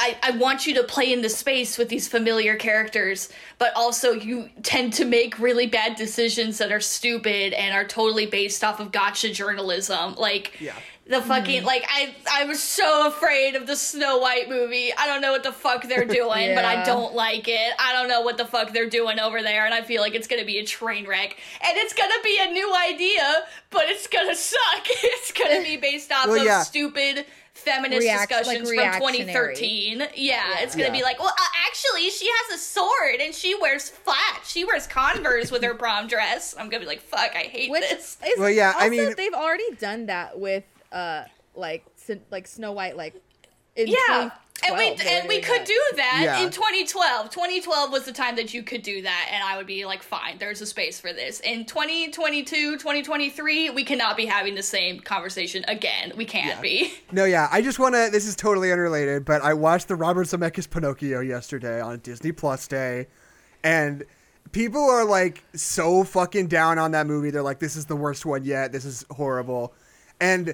I, 0.00 0.16
I 0.22 0.30
want 0.32 0.66
you 0.66 0.74
to 0.74 0.84
play 0.84 1.12
in 1.12 1.22
the 1.22 1.28
space 1.28 1.76
with 1.76 1.88
these 1.88 2.06
familiar 2.06 2.54
characters, 2.54 3.30
but 3.58 3.72
also 3.74 4.12
you 4.12 4.48
tend 4.62 4.92
to 4.94 5.04
make 5.04 5.40
really 5.40 5.66
bad 5.66 5.96
decisions 5.96 6.58
that 6.58 6.70
are 6.70 6.80
stupid 6.80 7.52
and 7.52 7.74
are 7.74 7.84
totally 7.84 8.26
based 8.26 8.62
off 8.62 8.78
of 8.78 8.92
gotcha 8.92 9.32
journalism. 9.32 10.14
Like 10.14 10.60
Yeah. 10.60 10.76
The 11.08 11.22
fucking 11.22 11.64
like 11.64 11.84
I 11.88 12.14
I 12.30 12.44
was 12.44 12.62
so 12.62 13.06
afraid 13.08 13.54
of 13.56 13.66
the 13.66 13.76
Snow 13.76 14.18
White 14.18 14.48
movie. 14.48 14.92
I 14.96 15.06
don't 15.06 15.20
know 15.22 15.32
what 15.32 15.42
the 15.42 15.52
fuck 15.52 15.88
they're 15.88 16.04
doing, 16.20 16.54
but 16.54 16.64
I 16.64 16.84
don't 16.84 17.14
like 17.14 17.48
it. 17.48 17.72
I 17.78 17.92
don't 17.94 18.08
know 18.08 18.20
what 18.20 18.36
the 18.36 18.44
fuck 18.44 18.72
they're 18.72 18.88
doing 18.90 19.18
over 19.18 19.42
there, 19.42 19.64
and 19.64 19.72
I 19.74 19.82
feel 19.82 20.02
like 20.02 20.14
it's 20.14 20.28
gonna 20.28 20.44
be 20.44 20.58
a 20.58 20.64
train 20.66 21.06
wreck. 21.08 21.36
And 21.66 21.76
it's 21.78 21.94
gonna 21.94 22.12
be 22.22 22.38
a 22.40 22.50
new 22.52 22.74
idea, 22.74 23.44
but 23.70 23.84
it's 23.88 24.06
gonna 24.06 24.34
suck. 24.36 24.58
It's 25.02 25.32
gonna 25.32 25.62
be 25.62 25.76
based 25.78 26.12
off 26.12 26.26
Well, 26.26 26.38
of 26.40 26.44
yeah. 26.44 26.62
stupid 26.62 27.24
feminist 27.54 28.00
React- 28.00 28.30
like 28.30 28.38
discussions 28.44 28.68
from 28.68 29.00
2013. 29.00 30.08
Yeah, 30.14 30.58
it's 30.60 30.74
gonna 30.74 30.86
Yeah. 30.88 30.92
be 30.92 31.02
like, 31.02 31.18
well, 31.18 31.28
uh, 31.36 31.66
actually, 31.68 32.08
she 32.10 32.28
has 32.30 32.58
a 32.58 32.62
sword 32.62 33.16
and 33.20 33.34
she 33.34 33.54
wears 33.60 33.88
flats. 33.88 34.50
She 34.50 34.64
wears 34.64 34.86
Converse 34.86 35.50
with 35.50 35.62
her 35.64 35.74
prom 35.82 36.06
dress. 36.06 36.54
I'm 36.58 36.68
gonna 36.68 36.80
be 36.80 36.86
like, 36.86 37.00
fuck, 37.00 37.30
I 37.34 37.40
hate 37.50 37.70
Which 37.70 37.80
this. 37.88 38.16
is 38.26 38.38
Well, 38.38 38.50
yeah, 38.50 38.74
I 38.76 38.88
mean- 38.88 39.14
they've 39.16 39.34
already 39.34 39.70
done 39.80 40.06
that 40.06 40.38
with 40.38 40.64
uh 40.92 41.24
like 41.54 41.84
Sin- 41.96 42.22
like 42.30 42.46
Snow 42.46 42.72
White 42.72 42.96
like 42.96 43.14
in 43.76 43.88
Yeah. 43.88 44.30
And 44.66 44.76
we 44.76 44.90
2012, 44.90 44.98
they 44.98 45.20
and 45.20 45.28
we 45.28 45.36
were 45.36 45.40
could 45.42 45.64
doing 45.66 45.78
do 45.92 45.96
that 45.98 46.20
Yeah. 46.24 46.40
in 46.44 46.50
2012. 46.50 47.30
2012 47.30 47.92
was 47.92 48.04
the 48.04 48.12
time 48.12 48.34
that 48.34 48.52
you 48.52 48.64
could 48.64 48.82
do 48.82 49.02
that, 49.02 49.28
and 49.32 49.44
I 49.44 49.56
would 49.56 49.68
be 49.68 49.84
like, 49.84 50.02
fine, 50.02 50.36
there's 50.38 50.60
a 50.60 50.66
space 50.66 50.98
for 50.98 51.12
this. 51.12 51.38
In 51.38 51.64
2022, 51.64 52.76
2023, 52.76 53.70
we 53.70 53.84
cannot 53.84 54.16
be 54.16 54.26
having 54.26 54.56
the 54.56 54.62
same 54.64 54.98
conversation 54.98 55.64
again. 55.68 56.12
We 56.16 56.24
can't 56.24 56.60
be. 56.60 56.92
No, 57.12 57.24
yeah, 57.24 57.48
I 57.52 57.62
just 57.62 57.78
want 57.78 57.94
to. 57.94 58.08
This 58.10 58.26
is 58.26 58.34
totally 58.34 58.72
unrelated, 58.72 59.24
but 59.24 59.42
I 59.42 59.54
watched 59.54 59.86
the 59.86 59.94
Robert 59.94 60.26
Zemeckis 60.26 60.68
Pinocchio 60.68 61.20
yesterday 61.20 61.80
on 61.80 62.00
Disney 62.00 62.32
Plus 62.32 62.66
Day, 62.66 63.06
and 63.62 64.02
people 64.50 64.82
are 64.82 65.04
like 65.04 65.44
so 65.54 66.02
fucking 66.02 66.48
down 66.48 66.78
on 66.80 66.90
that 66.90 67.06
movie. 67.06 67.30
They're 67.30 67.42
like, 67.42 67.60
"This 67.60 67.76
is 67.76 67.86
the 67.86 67.96
worst 67.96 68.26
one 68.26 68.44
yet. 68.44 68.72
This 68.72 68.84
is 68.84 69.06
horrible," 69.12 69.72
and 70.20 70.52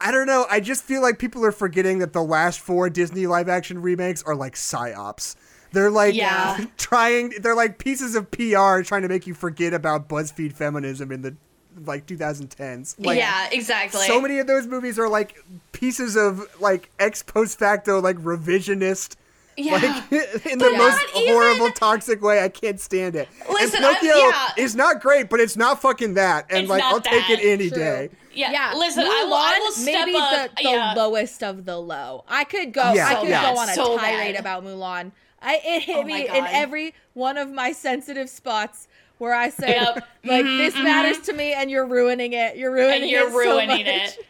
I 0.00 0.10
don't 0.10 0.26
know. 0.26 0.46
I 0.50 0.60
just 0.60 0.82
feel 0.84 1.00
like 1.02 1.18
people 1.18 1.44
are 1.44 1.52
forgetting 1.52 2.00
that 2.00 2.12
the 2.12 2.22
last 2.22 2.60
four 2.60 2.90
Disney 2.90 3.26
live 3.26 3.48
action 3.48 3.80
remakes 3.80 4.22
are 4.22 4.34
like 4.34 4.54
psyops. 4.54 5.36
They're 5.72 5.90
like 5.90 6.14
Yeah. 6.14 6.64
trying. 6.76 7.30
They're 7.40 7.54
like 7.56 7.78
pieces 7.78 8.14
of 8.14 8.30
PR 8.30 8.82
trying 8.82 9.02
to 9.02 9.08
make 9.08 9.26
you 9.26 9.34
forget 9.34 9.72
about 9.74 10.08
BuzzFeed 10.08 10.52
feminism 10.52 11.10
in 11.12 11.22
the 11.22 11.36
like 11.84 12.06
2010s. 12.06 12.94
Like, 13.04 13.18
yeah, 13.18 13.48
exactly. 13.52 14.06
so 14.06 14.20
many 14.20 14.38
of 14.38 14.46
those 14.46 14.66
movies 14.66 14.98
are 14.98 15.08
like 15.08 15.36
pieces 15.72 16.16
of 16.16 16.42
like 16.60 16.90
ex 16.98 17.22
post 17.22 17.58
facto 17.58 18.00
like 18.00 18.16
revisionist 18.16 19.16
Yeah. 19.58 19.72
like 19.74 20.12
in 20.46 20.58
the 20.58 20.64
But 20.70 20.76
most 20.78 21.04
even- 21.14 21.32
horrible 21.34 21.70
toxic 21.72 22.22
way 22.22 22.42
i 22.42 22.48
can't 22.48 22.80
stand 22.80 23.14
it 23.14 23.28
Listen, 23.50 23.84
and 23.84 23.94
pinocchio 23.98 24.28
yeah. 24.30 24.48
is 24.56 24.74
not 24.74 25.02
great 25.02 25.28
but 25.28 25.38
it's 25.38 25.54
not 25.56 25.82
fucking 25.82 26.14
that 26.14 26.46
and 26.48 26.60
It's 26.60 26.70
like 26.70 26.82
i'll 26.82 27.00
take 27.02 27.28
it 27.28 27.40
any 27.42 27.68
True. 27.68 27.76
day 27.78 28.10
yeah, 28.36 28.50
yeah, 28.52 28.74
listen, 28.76 29.02
I 29.04 29.24
will, 29.24 29.34
I 29.34 29.58
will 29.60 29.70
Mulan, 29.70 29.72
step 29.72 30.06
maybe 30.06 30.18
up. 30.18 30.30
the, 30.56 30.62
the 30.62 30.68
yeah. 30.70 30.94
lowest 30.94 31.42
of 31.42 31.64
the 31.64 31.76
low. 31.78 32.24
I 32.28 32.44
could 32.44 32.72
go. 32.72 32.92
Yeah, 32.92 33.08
I 33.08 33.14
could 33.16 33.28
yeah. 33.28 33.42
go 33.52 33.58
on 33.60 33.68
a 33.68 33.74
So 33.74 33.96
tirade 33.98 34.34
bad. 34.34 34.40
about 34.40 34.64
Mulan. 34.64 35.12
I 35.42 35.60
it 35.64 35.82
hit 35.82 35.96
Oh 35.96 36.02
my 36.02 36.06
me 36.08 36.28
in 36.28 36.44
every 36.46 36.94
one 37.14 37.36
of 37.36 37.50
my 37.50 37.72
sensitive 37.72 38.28
spots 38.30 38.88
where 39.18 39.34
I 39.34 39.48
say, 39.50 39.70
Yep. 39.70 39.94
like, 40.24 40.44
Mhm, 40.44 40.58
this 40.58 40.74
matters 40.74 41.20
to 41.26 41.32
me, 41.32 41.52
and 41.54 41.70
you're 41.70 41.86
ruining 41.86 42.32
it. 42.34 42.56
You're 42.56 42.72
ruining 42.72 43.02
and 43.02 43.10
you're 43.10 43.28
it. 43.28 43.32
so 43.32 43.38
ruining 43.38 43.68
much." 43.68 43.86
it. 43.86 44.26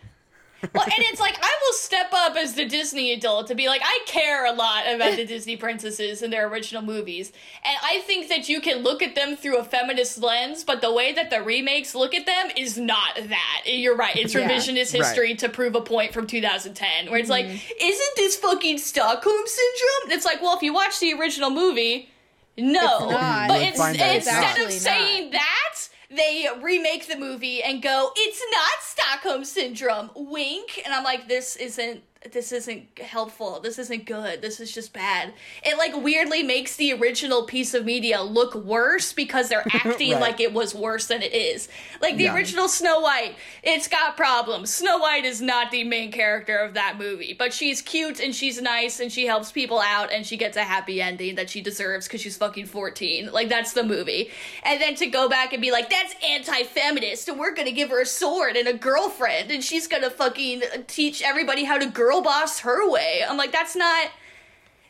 Well, 0.75 0.85
and 0.85 0.95
it's 0.99 1.21
like 1.21 1.37
I 1.41 1.55
will 1.67 1.73
step 1.75 2.07
up 2.13 2.35
as 2.37 2.55
the 2.55 2.65
Disney 2.65 3.13
adult 3.13 3.47
to 3.49 3.55
be 3.55 3.69
like, 3.69 3.83
I 3.85 4.01
care 4.07 4.47
a 4.47 4.53
lot 4.53 4.85
about 4.93 5.17
the 5.17 5.27
Disney 5.27 5.57
princesses 5.57 6.23
and 6.23 6.33
their 6.33 6.49
original 6.49 6.83
movies, 6.83 7.31
and 7.65 7.77
I 7.83 7.99
think 8.01 8.29
that 8.31 8.49
you 8.49 8.61
can 8.61 8.79
look 8.79 9.03
at 9.03 9.15
them 9.15 9.37
through 9.37 9.59
a 9.59 9.65
feminist 9.65 10.19
lens, 10.19 10.65
but 10.65 10.81
the 10.81 10.93
way 10.93 11.13
that 11.13 11.29
the 11.31 11.43
remakes 11.43 11.95
look 11.95 12.15
at 12.15 12.25
them 12.27 12.49
is 12.57 12.79
not 12.79 13.17
that. 13.17 13.63
You're 13.67 13.97
right; 13.97 14.17
it's 14.17 14.35
Yeah. 14.35 14.49
revisionist 14.49 14.93
Right. 14.95 15.05
history 15.07 15.35
to 15.37 15.49
prove 15.51 15.75
a 15.75 15.83
point 15.83 16.13
from 16.15 16.27
2010, 16.27 17.11
where 17.11 17.21
it's 17.21 17.31
like, 17.31 17.47
Mm-hmm. 17.47 17.73
isn't 17.81 18.17
this 18.17 18.37
fucking 18.37 18.79
Stockholm 18.79 19.43
syndrome? 19.47 20.17
It's 20.17 20.25
like, 20.25 20.41
well, 20.43 20.57
if 20.57 20.63
you 20.63 20.73
watch 20.73 20.99
the 21.01 21.13
original 21.15 21.51
movie, 21.51 22.09
no, 22.57 23.09
but 23.11 23.61
it's, 23.61 23.79
instead 23.79 24.59
of 24.67 24.73
saying 24.73 25.31
that 25.33 25.75
they 26.11 26.49
remake 26.63 27.09
the 27.09 27.17
movie 27.17 27.63
and 27.63 27.83
go 27.83 28.11
it's 28.17 28.43
not 28.53 28.81
stockholm 28.81 29.45
syndrome 29.45 30.11
wink. 30.15 30.81
And 30.85 30.95
i'm 30.95 31.05
like 31.05 31.29
this 31.29 31.57
isn't 31.57 32.03
this 32.33 32.51
isn't 32.51 32.99
helpful 32.99 33.61
this 33.61 33.79
isn't 33.79 34.05
good 34.05 34.43
this 34.43 34.59
is 34.59 34.73
just 34.73 34.93
bad. 34.93 35.33
It 35.63 35.79
like 35.79 35.95
weirdly 35.97 36.43
makes 36.43 36.75
the 36.75 36.93
original 36.95 37.45
piece 37.45 37.73
of 37.73 37.85
media 37.85 38.21
look 38.21 38.55
worse 38.57 39.13
because 39.13 39.49
they're 39.49 39.65
acting 39.73 40.13
Right. 40.13 40.21
like 40.21 40.41
it 40.41 40.53
was 40.53 40.75
worse 40.75 41.07
than 41.07 41.23
it 41.23 41.33
is. 41.33 41.69
Like 42.01 42.17
the 42.17 42.25
Yeah. 42.25 42.35
original 42.35 42.69
snow 42.69 42.99
white 43.01 43.37
it's 43.63 43.87
got 43.87 44.17
problems. 44.17 44.75
Snow 44.75 44.99
white 44.99 45.25
is 45.25 45.41
not 45.41 45.71
the 45.71 45.85
main 45.85 46.11
character 46.11 46.57
of 46.57 46.75
that 46.75 46.97
movie 46.99 47.33
but 47.39 47.53
she's 47.53 47.81
cute 47.81 48.19
and 48.19 48.35
she's 48.35 48.61
nice 48.61 48.99
and 48.99 49.13
she 49.13 49.27
helps 49.27 49.53
people 49.53 49.79
out 49.79 50.11
and 50.13 50.27
she 50.27 50.37
gets 50.37 50.57
a 50.57 50.65
happy 50.65 51.01
ending 51.01 51.37
that 51.37 51.49
she 51.49 51.61
deserves 51.61 52.09
because 52.09 52.21
she's 52.21 52.37
fucking 52.37 52.67
14 52.67 53.31
like 53.31 53.49
that's 53.49 53.73
the 53.73 53.85
movie. 53.85 54.31
And 54.65 54.81
then 54.81 54.97
to 54.97 55.07
go 55.07 55.29
back 55.29 55.53
and 55.53 55.63
be 55.63 55.71
like 55.71 55.91
that's 55.91 56.15
anti-feminist 56.25 57.29
and 57.29 57.39
we're 57.39 57.55
gonna 57.55 57.71
give 57.73 57.91
her 57.91 58.01
a 58.01 58.07
sword 58.07 58.57
and 58.57 58.67
a 58.67 58.73
girlfriend 58.75 59.51
and 59.53 59.63
she's 59.63 59.87
gonna 59.87 60.11
fucking 60.11 60.63
teach 60.89 61.23
everybody 61.23 61.63
how 61.63 61.79
to 61.79 61.87
girl 61.87 62.06
boss 62.23 62.61
her 62.61 62.89
way. 62.91 63.23
I'm 63.29 63.37
like 63.37 63.53
that's 63.53 63.77
not 63.77 64.11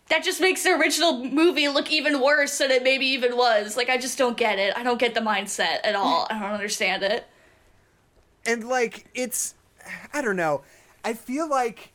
that 0.08 0.22
just 0.22 0.40
makes 0.40 0.62
the 0.62 0.70
original 0.70 1.24
movie 1.24 1.68
look 1.68 1.90
even 1.90 2.20
worse 2.20 2.58
than 2.58 2.70
it 2.70 2.82
maybe 2.82 3.06
even 3.06 3.36
was. 3.36 3.76
Like 3.76 3.88
i 3.88 3.96
just 3.96 4.18
don't 4.18 4.36
get 4.36 4.58
it. 4.58 4.76
I 4.76 4.82
don't 4.82 4.98
get 4.98 5.14
the 5.14 5.20
mindset 5.20 5.78
at 5.84 5.94
all. 5.94 6.26
I 6.30 6.38
don't 6.38 6.52
understand 6.52 7.02
it. 7.02 7.26
And 8.46 8.64
like 8.64 9.06
it's 9.14 9.54
i 10.12 10.22
don't 10.22 10.36
know. 10.36 10.62
I 11.04 11.14
feel 11.14 11.48
like 11.48 11.92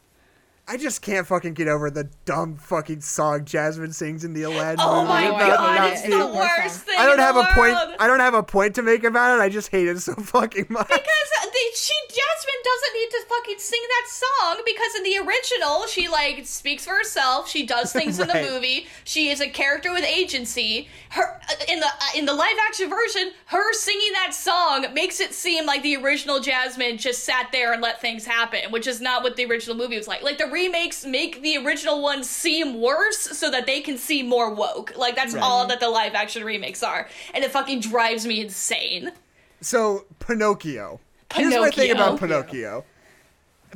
I 0.68 0.78
just 0.78 1.02
can't 1.02 1.28
fucking 1.28 1.56
get 1.56 1.68
over 1.68 1.90
the 1.90 2.10
dumb 2.24 2.56
fucking 2.56 3.02
song 3.02 3.44
Jasmine 3.44 3.92
sings 3.92 4.24
in 4.24 4.34
the 4.34 4.44
Aladdin 4.44 4.78
oh 4.80 5.02
movie 5.02 5.08
my 5.10 5.24
about 5.24 5.58
god 5.58 5.92
it's 5.92 6.02
the 6.04 6.28
worst 6.34 6.82
thing 6.82 6.96
I 6.98 7.06
don't 7.06 7.20
have 7.20 7.36
a 7.36 7.44
point. 7.54 7.76
I 8.00 8.08
don't 8.08 8.20
have 8.20 8.36
a 8.36 8.44
point 8.44 8.76
to 8.76 8.82
make 8.82 9.04
about 9.04 9.38
it. 9.38 9.42
I 9.42 9.50
just 9.50 9.70
hate 9.70 9.88
it 9.88 10.00
so 10.00 10.14
fucking 10.16 10.68
much. 10.70 10.88
Because 10.88 11.31
she 11.76 11.94
Jasmine 12.08 12.64
doesn't 12.64 12.94
need 12.94 13.10
to 13.12 13.26
fucking 13.30 13.60
sing 13.60 13.82
that 13.88 14.08
song 14.10 14.62
because 14.66 14.96
in 14.96 15.04
the 15.04 15.18
original 15.20 15.86
she 15.88 16.08
like 16.08 16.46
speaks 16.46 16.86
for 16.86 16.94
herself. 16.96 17.50
She 17.50 17.66
does 17.66 17.92
things 17.94 18.20
in 18.20 18.28
the 18.28 18.42
movie. 18.50 18.88
She 19.04 19.30
is 19.30 19.42
a 19.42 19.50
character 19.50 19.92
with 19.92 20.04
agency. 20.04 20.88
Her 21.10 21.40
uh, 21.50 21.54
in 21.68 21.80
the 21.80 21.88
uh, 21.88 22.18
in 22.18 22.26
the 22.26 22.34
live 22.34 22.56
action 22.68 22.90
version, 22.90 23.32
her 23.46 23.74
singing 23.74 24.12
that 24.14 24.34
song 24.34 24.94
makes 24.94 25.20
it 25.20 25.34
seem 25.34 25.66
like 25.66 25.84
the 25.84 25.96
original 25.98 26.40
Jasmine 26.40 26.98
just 26.98 27.24
sat 27.24 27.50
there 27.52 27.74
and 27.74 27.82
let 27.82 28.02
things 28.02 28.26
happen, 28.26 28.72
which 28.72 28.88
is 28.88 29.02
not 29.02 29.24
what 29.24 29.36
the 29.36 29.46
original 29.46 29.76
movie 29.76 29.98
was 29.98 30.08
like. 30.08 30.22
Like 30.24 30.38
the 30.38 30.48
remakes 30.48 31.06
make 31.06 31.42
the 31.42 31.58
original 31.58 32.02
ones 32.02 32.30
seem 32.30 32.80
worse 32.80 33.18
so 33.18 33.52
that 33.52 33.66
they 33.66 33.82
can 33.82 33.98
seem 33.98 34.28
more 34.28 34.54
woke. 34.54 34.94
Like 34.98 35.16
that's 35.16 35.34
Right. 35.34 35.44
all 35.44 35.68
that 35.68 35.80
the 35.80 35.90
live 35.90 36.14
action 36.16 36.44
remakes 36.44 36.84
are, 36.84 37.08
and 37.34 37.44
it 37.44 37.52
fucking 37.52 37.82
drives 37.82 38.26
me 38.26 38.42
insane. 38.42 39.12
So 39.62 40.06
Pinocchio. 40.20 41.00
Here's 41.34 41.54
my 41.56 41.70
thing 41.70 41.92
about 41.92 42.20
Pinocchio. 42.20 42.86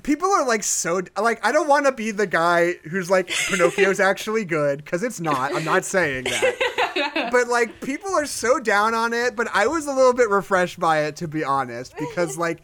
People 0.03 0.29
are 0.29 0.45
like 0.45 0.61
so 0.63 1.01
like 1.17 1.43
I 1.45 1.51
don't 1.51 1.67
want 1.69 1.85
to 1.85 1.91
be 1.91 2.11
the 2.11 2.27
guy 2.27 2.73
who's 2.89 3.09
like 3.09 3.29
Pinocchio's 3.29 3.99
actually 4.11 4.43
good 4.45 4.83
because 4.83 5.03
it's 5.03 5.19
not. 5.21 5.55
I'm 5.55 5.63
not 5.63 5.85
saying 5.85 6.25
that. 6.25 7.29
but 7.31 7.47
like 7.47 7.79
people 7.81 8.11
are 8.13 8.25
so 8.25 8.59
down 8.59 8.93
on 8.93 9.13
it. 9.13 9.35
But 9.35 9.47
I 9.53 9.67
was 9.67 9.85
a 9.87 9.93
little 9.93 10.13
bit 10.13 10.29
refreshed 10.29 10.79
by 10.79 11.03
it 11.03 11.15
to 11.17 11.27
be 11.27 11.43
honest 11.43 11.95
because 11.97 12.37
like 12.45 12.63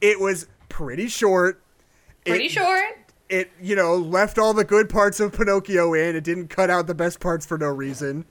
it 0.00 0.18
was 0.18 0.48
pretty 0.68 1.08
short. 1.08 1.62
Pretty 2.24 2.46
It- 2.46 2.50
short. 2.52 2.98
It 3.28 3.50
you 3.60 3.74
know 3.74 3.96
left 3.96 4.38
all 4.38 4.52
the 4.54 4.64
good 4.64 4.88
parts 4.88 5.18
of 5.20 5.32
Pinocchio 5.32 5.94
in. 5.94 6.14
It 6.16 6.22
didn't 6.24 6.48
cut 6.48 6.70
out 6.70 6.86
the 6.86 6.94
best 6.94 7.18
parts 7.20 7.44
for 7.46 7.58
no 7.58 7.66
reason. 7.68 8.24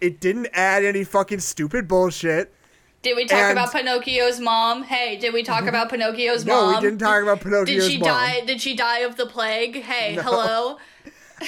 It 0.00 0.20
didn't 0.20 0.48
add 0.52 0.84
any 0.84 1.04
fucking 1.04 1.38
stupid 1.40 1.86
bullshit. 1.86 2.52
Did 3.02 3.16
we 3.16 3.24
talk 3.26 3.38
And- 3.38 3.52
about 3.58 3.72
Pinocchio's 3.72 4.38
mom? 4.38 4.84
Hey, 4.84 5.16
did 5.16 5.34
we 5.34 5.42
talk 5.42 5.66
about 5.66 5.88
Pinocchio's 5.90 6.44
No, 6.44 6.66
we 6.68 6.72
mom? 6.74 6.82
didn't 6.82 6.98
talk 6.98 7.22
about 7.22 7.40
Pinocchio's 7.40 7.68
mom. 7.68 7.88
Did 7.88 7.90
she 7.90 7.98
mom. 7.98 8.08
die? 8.08 8.40
Did 8.46 8.60
she 8.60 8.74
die 8.76 8.98
of 9.00 9.16
the 9.16 9.26
plague? 9.26 9.82
Hey, 9.82 10.14
hello. 10.14 10.78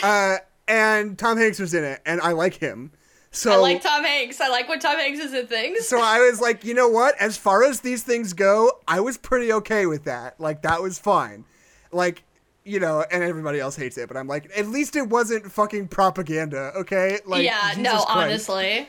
Uh, 0.02 0.38
and 0.66 1.16
Tom 1.16 1.38
Hanks 1.38 1.60
was 1.60 1.72
in 1.72 1.84
it, 1.84 2.02
and 2.04 2.20
I 2.20 2.32
like 2.32 2.54
him. 2.54 2.90
So 3.30 3.52
I 3.52 3.56
like 3.56 3.80
Tom 3.80 4.02
Hanks. 4.02 4.40
I 4.40 4.48
like 4.48 4.68
when 4.68 4.80
Tom 4.80 4.96
Hanks 4.96 5.20
is 5.20 5.32
in 5.32 5.46
things. 5.46 5.86
so 5.86 6.00
I 6.00 6.18
was 6.18 6.40
like, 6.40 6.64
you 6.64 6.74
know 6.74 6.88
what? 6.88 7.14
As 7.20 7.36
far 7.36 7.62
as 7.62 7.78
these 7.80 8.02
things 8.02 8.32
go, 8.32 8.72
I 8.88 8.98
was 8.98 9.16
pretty 9.16 9.52
okay 9.52 9.86
with 9.86 10.02
that. 10.04 10.40
Like 10.40 10.62
that 10.62 10.82
was 10.82 10.98
fine. 10.98 11.44
Like 11.92 12.24
you 12.64 12.80
know, 12.80 13.04
and 13.08 13.22
everybody 13.22 13.60
else 13.60 13.76
hates 13.76 13.96
it, 13.98 14.08
but 14.08 14.16
I'm 14.16 14.26
like, 14.26 14.50
at 14.56 14.66
least 14.66 14.96
it 14.96 15.08
wasn't 15.08 15.52
fucking 15.52 15.86
propaganda, 15.88 16.72
okay? 16.76 17.20
Like 17.24 17.44
yeah, 17.44 17.60
Jesus 17.70 17.82
no, 17.84 17.90
Christ. 17.92 18.08
honestly. 18.08 18.88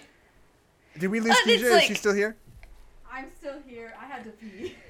Did 0.97 1.11
we 1.11 1.19
lose 1.19 1.35
it's 1.45 1.71
like- 1.71 1.81
Is 1.83 1.87
she 1.87 1.93
still 1.93 2.13
here? 2.15 2.35
I'm 3.15 3.27
still 3.39 3.55
here. 3.65 3.93
I 3.99 4.05
had 4.05 4.23
to 4.25 4.29
pee. 4.31 4.75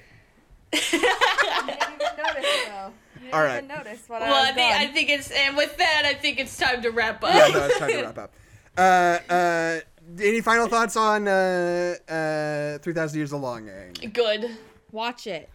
I 0.72 1.62
didn't 1.66 1.92
even 1.94 2.24
notice 2.24 2.66
though. 2.66 2.92
All 3.32 3.40
I 3.40 3.44
right. 3.44 3.54
didn't 3.60 3.68
notice 3.68 4.08
what 4.08 4.20
Well, 4.20 4.34
I 4.44 4.48
I 4.50 4.52
think 4.52 4.74
I 4.74 4.86
think 4.88 5.10
it's 5.10 5.30
and 5.30 5.56
with 5.56 5.76
that, 5.78 6.02
I 6.04 6.14
think 6.14 6.40
it's 6.40 6.56
time 6.56 6.82
to 6.82 6.90
wrap 6.90 7.22
up. 7.22 7.34
Yeah, 7.34 7.48
no, 7.48 7.64
it's 7.66 7.78
time 7.78 7.90
to 7.90 8.02
wrap 8.02 8.18
up. 8.18 8.32
Uh, 8.78 9.18
uh, 9.30 9.80
any 10.20 10.42
final 10.42 10.68
thoughts 10.68 10.96
on 10.98 11.26
uh, 11.26 11.94
uh, 12.10 12.76
3,000 12.76 13.16
Years 13.18 13.32
of 13.32 13.40
Longing? 13.40 13.94
Good. 14.12 14.50
Watch 14.92 15.26
it. 15.26 15.48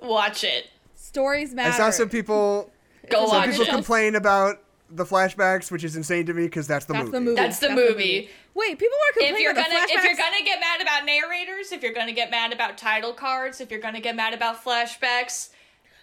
Watch 0.00 0.44
it. 0.44 0.68
Stories 0.94 1.52
matter. 1.52 1.70
I 1.70 1.76
saw 1.76 1.90
some 1.90 2.08
people, 2.08 2.70
Go 3.10 3.26
some 3.26 3.38
watch 3.38 3.50
people 3.50 3.64
it. 3.66 3.70
complain 3.70 4.14
about 4.14 4.62
the 4.88 5.04
flashbacks, 5.04 5.72
which 5.72 5.82
is 5.82 5.96
insane 5.96 6.26
to 6.26 6.32
me 6.32 6.44
because 6.44 6.68
that's 6.68 6.84
the 6.84 6.92
That's 6.92 7.06
movie. 7.06 7.18
the 7.18 7.20
movie. 7.22 7.36
That's 7.36 7.58
the 7.58 7.66
That's 7.68 7.80
movie. 7.90 8.30
Wait, 8.54 8.78
people 8.78 8.96
are 8.96 9.08
If 9.10 9.14
complaining 9.14 9.42
you're 9.42 9.52
gonna 9.52 9.68
the 9.68 9.92
if 9.98 10.04
you're 10.04 10.14
gonna 10.16 10.44
get 10.44 10.60
mad 10.60 10.80
about 10.80 11.04
narrators, 11.04 11.72
if 11.72 11.82
you're 11.82 11.92
gonna 11.92 12.12
get 12.12 12.30
mad 12.30 12.52
about 12.52 12.78
title 12.78 13.12
cards, 13.12 13.60
if 13.60 13.70
you're 13.70 13.80
gonna 13.80 14.00
get 14.00 14.14
mad 14.14 14.32
about 14.34 14.62
flashbacks, 14.64 15.48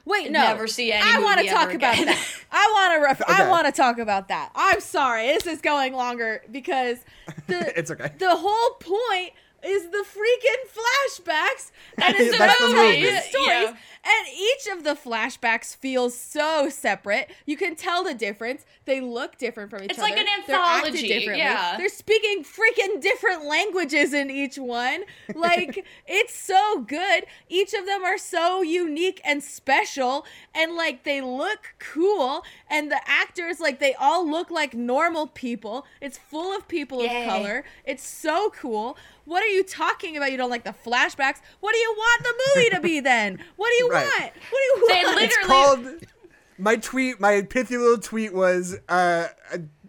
Wait, 0.04 0.32
no. 0.32 0.40
never 0.42 0.68
see 0.68 0.92
any 0.92 1.04
I 1.10 1.20
want 1.20 1.40
to 1.40 1.48
talk 1.48 1.74
about 1.74 1.94
again. 1.94 2.08
that. 2.08 2.28
I 2.52 2.72
want 2.74 2.94
to 3.00 3.04
ref- 3.04 3.22
Okay. 3.22 3.44
I 3.44 3.50
want 3.50 3.68
to 3.68 3.72
talk 3.72 4.00
about 4.00 4.28
that. 4.30 4.52
I'm 4.56 4.82
sorry. 4.82 5.28
This 5.28 5.46
is 5.48 5.62
going 5.62 5.94
longer 5.94 6.42
because 6.52 6.98
the 7.48 7.72
It's 7.80 7.92
okay. 7.92 8.12
The 8.18 8.36
whole 8.36 8.72
point 8.80 9.34
is 9.64 9.84
the 9.92 10.04
freaking 10.04 10.74
flashbacks 10.74 11.72
and 12.02 12.16
it's 12.18 12.32
That's 12.38 12.60
the 12.60 12.66
about 12.66 12.74
telling 12.76 13.02
movie. 13.02 13.20
stories. 13.22 13.48
Yeah. 13.48 13.76
And 14.04 14.28
each 14.36 14.68
of 14.76 14.84
the 14.84 14.96
flashbacks 14.96 15.76
feels 15.76 16.18
so 16.18 16.70
separate. 16.70 17.30
You 17.46 17.56
can 17.56 17.76
tell 17.76 18.04
the 18.04 18.16
difference. 18.16 18.66
They 18.86 19.00
look 19.00 19.38
different 19.38 19.70
from 19.70 19.84
each 19.84 19.92
It's 19.92 20.00
other. 20.00 20.08
It's 20.08 20.18
like 20.18 20.20
an 20.20 20.44
They're 20.48 20.56
acted 20.58 20.88
anthology, 20.96 21.08
differently. 21.08 21.38
yeah. 21.44 21.78
They're 21.78 21.88
speaking 21.88 22.44
freaking 22.44 23.00
different 23.00 23.46
languages 23.46 24.14
in 24.14 24.32
each 24.32 24.58
one. 24.58 25.04
Like 25.36 25.86
it's 26.08 26.36
so 26.36 26.82
good. 26.82 27.26
Each 27.50 27.74
of 27.74 27.86
them 27.86 28.04
are 28.04 28.18
so 28.18 28.62
unique 28.62 29.22
and 29.24 29.42
special 29.44 30.26
and 30.54 30.76
like 30.76 31.04
they 31.04 31.22
look 31.22 31.74
cool 31.80 32.44
and 32.70 32.92
the 32.92 33.00
actors 33.08 33.60
like 33.60 33.80
they 33.80 33.94
all 33.96 34.30
look 34.30 34.52
like 34.52 34.74
normal 34.74 35.28
people. 35.28 35.86
It's 36.00 36.18
full 36.18 36.56
of 36.56 36.68
people 36.68 37.02
Yay. 37.02 37.22
of 37.24 37.30
color. 37.30 37.64
It's 37.86 38.06
so 38.06 38.52
cool. 38.52 38.98
What 39.26 39.44
are 39.44 39.48
you 39.48 39.64
talking 39.64 40.18
about? 40.18 40.32
You 40.32 40.38
don't 40.38 40.50
like 40.50 40.64
the 40.64 40.74
flashbacks? 40.86 41.38
What 41.60 41.74
do 41.74 41.78
you 41.80 41.94
want 41.98 42.24
the 42.24 42.34
movie 42.56 42.70
to 42.72 42.82
be 42.82 43.00
then? 43.00 43.40
What 43.56 43.70
do 43.70 43.76
you 43.84 43.91
Right. 43.94 44.06
want? 44.06 44.34
What 44.50 44.52
do 44.52 44.58
you 44.58 44.88
They 44.88 44.94
want? 45.04 45.06
literally- 45.08 45.24
It's 45.26 45.38
called. 45.48 45.88
My 46.58 46.76
tweet, 46.76 47.20
my 47.20 47.42
pithy 47.42 47.78
little 47.78 47.98
tweet 47.98 48.34
was, 48.34 48.78
uh, 48.88 49.28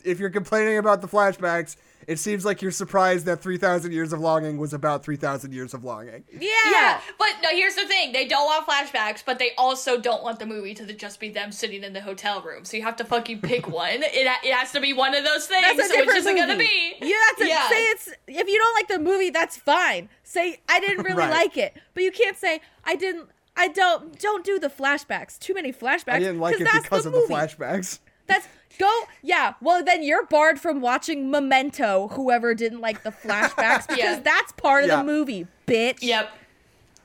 if 0.05 0.19
you're 0.19 0.31
complaining 0.31 0.79
about 0.79 1.03
the 1.03 1.09
flashbacks, 1.09 1.77
it 2.09 2.19
seems 2.19 2.45
like 2.45 2.63
you're 2.63 2.71
surprised 2.73 3.27
that 3.27 3.41
3,000 3.43 3.93
Years 3.93 4.13
of 4.13 4.19
Longing 4.21 4.57
was 4.57 4.73
about 4.73 5.05
3,000 5.05 5.53
Years 5.53 5.73
of 5.75 5.85
Longing. 5.85 6.25
yeah. 6.33 6.49
Yeah, 6.71 7.01
but 7.19 7.29
no. 7.43 7.51
Here's 7.51 7.75
the 7.77 7.85
thing: 7.87 8.13
they 8.13 8.27
don't 8.27 8.45
want 8.47 8.67
flashbacks, 8.67 9.23
but 9.25 9.39
they 9.39 9.51
also 9.57 10.01
don't 10.01 10.23
want 10.25 10.39
the 10.41 10.47
movie 10.47 10.75
to 10.75 10.93
just 10.95 11.21
be 11.21 11.29
them 11.29 11.53
sitting 11.53 11.85
in 11.85 11.93
the 11.93 12.01
hotel 12.01 12.41
room. 12.43 12.65
So 12.65 12.77
you 12.77 12.83
have 12.85 12.97
to 12.97 13.05
fucking 13.05 13.43
pick 13.43 13.69
one. 13.83 14.03
It, 14.03 14.27
it 14.43 14.53
has 14.55 14.73
to 14.73 14.81
be 14.81 14.93
one 14.95 15.15
of 15.15 15.25
those 15.25 15.47
things. 15.47 15.63
That's 15.63 15.79
a 15.79 15.83
so 15.83 15.89
which 16.01 16.07
different 16.07 16.19
is 16.19 16.27
it 16.27 16.37
gonna 16.37 16.57
be? 16.59 16.95
You 17.07 17.15
have 17.29 17.37
to 17.37 17.47
Yeah. 17.47 17.69
say 17.69 17.83
it's 17.91 18.09
if 18.27 18.49
you 18.49 18.59
don't 18.59 18.75
like 18.75 18.89
the 18.89 18.99
movie, 18.99 19.31
that's 19.31 19.57
fine. 19.59 20.09
Say 20.25 20.59
I 20.69 20.81
didn't 20.81 21.05
really 21.05 21.19
Right. 21.19 21.31
like 21.31 21.57
it, 21.57 21.77
but 21.95 22.03
you 22.03 22.11
can't 22.11 22.37
say 22.39 22.63
I 22.85 22.97
didn't. 22.97 23.29
I 23.57 23.69
don't. 23.69 24.19
Don't 24.19 24.45
do 24.45 24.59
the 24.59 24.69
flashbacks. 24.69 25.39
Too 25.39 25.55
many 25.55 25.73
flashbacks. 25.73 26.15
I 26.15 26.19
didn't 26.21 26.41
like 26.41 26.55
'cause 26.55 26.63
it 26.63 26.65
that's 26.73 26.83
because 26.85 27.05
the 27.05 27.11
of 27.11 27.15
the 27.15 27.21
movie. 27.21 27.35
flashbacks. 27.35 27.99
That's 28.27 28.47
go. 28.79 29.03
Yeah. 29.23 29.55
Well, 29.61 29.85
then 29.85 30.03
you're 30.03 30.25
barred 30.27 30.59
from 30.61 30.81
watching 30.81 31.31
Memento. 31.31 32.09
Whoever 32.13 32.55
didn't 32.55 32.81
like 32.81 33.03
the 33.03 33.11
flashbacks 33.11 33.87
because 33.89 33.99
Yeah. 33.99 34.21
that's 34.21 34.53
part 34.53 34.85
of 34.85 34.89
Yeah. 34.91 34.97
the 34.99 35.05
movie, 35.05 35.47
bitch. 35.67 35.99
Yep. 36.01 36.31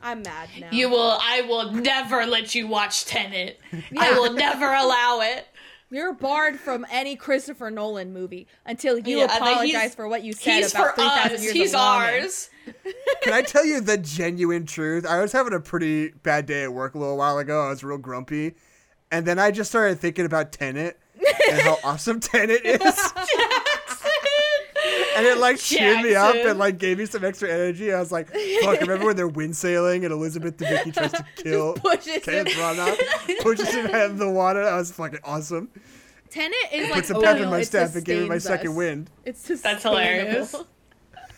I'm 0.01 0.21
mad 0.21 0.49
now. 0.59 0.69
You 0.71 0.89
will. 0.89 1.17
I 1.21 1.41
will 1.41 1.71
never 1.71 2.25
let 2.25 2.53
you 2.55 2.67
watch 2.67 3.05
Tenet. 3.05 3.59
I 3.97 4.11
will 4.17 4.31
never 4.33 4.71
allow 4.71 5.19
it. 5.21 5.47
You're 5.89 6.13
barred 6.13 6.59
from 6.59 6.85
any 6.91 7.15
Christopher 7.15 7.71
Nolan 7.71 8.13
movie 8.13 8.45
until 8.65 8.99
you 8.99 9.19
Yeah, 9.19 9.35
apologize 9.37 9.95
for 9.95 10.07
what 10.07 10.21
you 10.23 10.33
said 10.33 10.55
He's 10.63 10.71
about 10.71 10.95
for 10.95 11.01
3,000 11.01 11.31
us. 11.37 11.43
years 11.43 11.53
He's 11.53 11.73
of 11.73 11.79
longing. 11.79 12.09
ours. 12.21 12.49
Can 13.23 13.33
I 13.33 13.41
tell 13.41 13.65
you 13.65 13.81
the 13.81 13.97
genuine 13.97 14.65
truth? 14.65 15.05
I 15.05 15.21
was 15.21 15.31
having 15.31 15.53
a 15.53 15.59
pretty 15.59 16.09
bad 16.23 16.45
day 16.45 16.63
at 16.63 16.73
work 16.73 16.95
a 16.95 16.97
little 16.99 17.17
while 17.17 17.37
ago. 17.37 17.65
I 17.65 17.69
was 17.69 17.83
real 17.83 17.97
grumpy. 17.97 18.55
And 19.11 19.25
then 19.25 19.39
I 19.39 19.51
just 19.51 19.69
started 19.69 19.99
thinking 19.99 20.25
about 20.25 20.51
Tenet 20.51 20.99
and 21.49 21.61
how 21.61 21.77
awesome 21.83 22.19
Tenet 22.19 22.61
is. 22.65 22.81
and 25.15 25.25
it 25.25 25.37
like 25.39 25.57
cheered 25.57 26.03
me 26.03 26.13
up 26.15 26.35
and 26.35 26.59
like 26.59 26.77
gave 26.77 26.97
me 26.99 27.05
some 27.05 27.23
extra 27.23 27.49
energy. 27.49 27.93
I 27.93 27.99
was 27.99 28.11
like, 28.11 28.27
fuck, 28.61 28.81
remember 28.81 29.05
when 29.05 29.15
they're 29.15 29.27
wind 29.27 29.55
sailing 29.55 30.03
and 30.05 30.13
Elizabeth 30.13 30.57
Debicki 30.57 30.93
tries 30.93 31.11
to 31.13 31.25
kill 31.35 31.73
pushes 31.73 32.23
Kenneth 32.23 32.53
him. 32.53 32.59
Branagh, 32.59 33.39
pushes 33.41 33.73
him 33.73 33.87
out 33.87 34.11
of 34.11 34.17
the 34.17 34.29
water. 34.29 34.63
That 34.63 34.75
was 34.75 34.91
fucking 34.91 35.19
awesome. 35.23 35.69
Tenet 36.29 36.55
is 36.73 36.89
like 36.89 36.93
Put 36.99 37.05
some 37.05 37.21
pep 37.21 37.37
in 37.39 37.49
my 37.49 37.59
It 37.59 37.65
step 37.65 37.95
and 37.95 38.03
gave 38.05 38.23
me 38.23 38.27
my 38.29 38.35
sustains 38.37 38.59
second 38.59 38.75
wind. 38.75 39.09
It's 39.25 39.47
just 39.47 39.63
That's 39.63 39.83
hilarious. 39.83 40.53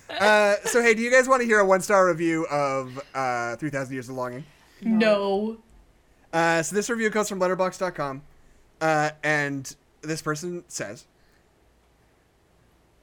Uh, 0.09 0.55
so 0.65 0.81
hey, 0.81 0.93
do 0.93 1.01
you 1.01 1.11
guys 1.11 1.27
want 1.27 1.41
to 1.41 1.45
hear 1.45 1.59
a 1.59 1.65
one 1.65 1.81
star 1.81 2.07
review 2.07 2.45
of 2.47 2.99
uh, 3.13 3.55
3,000 3.57 3.93
Years 3.93 4.09
of 4.09 4.15
Longing? 4.15 4.43
No. 4.81 5.57
Uh, 6.33 6.61
so 6.63 6.75
this 6.75 6.89
review 6.89 7.09
comes 7.11 7.27
from 7.29 7.39
letterboxd.com. 7.39 8.21
Uh, 8.81 9.09
and 9.23 9.75
this 10.01 10.21
person 10.21 10.63
says, 10.67 11.05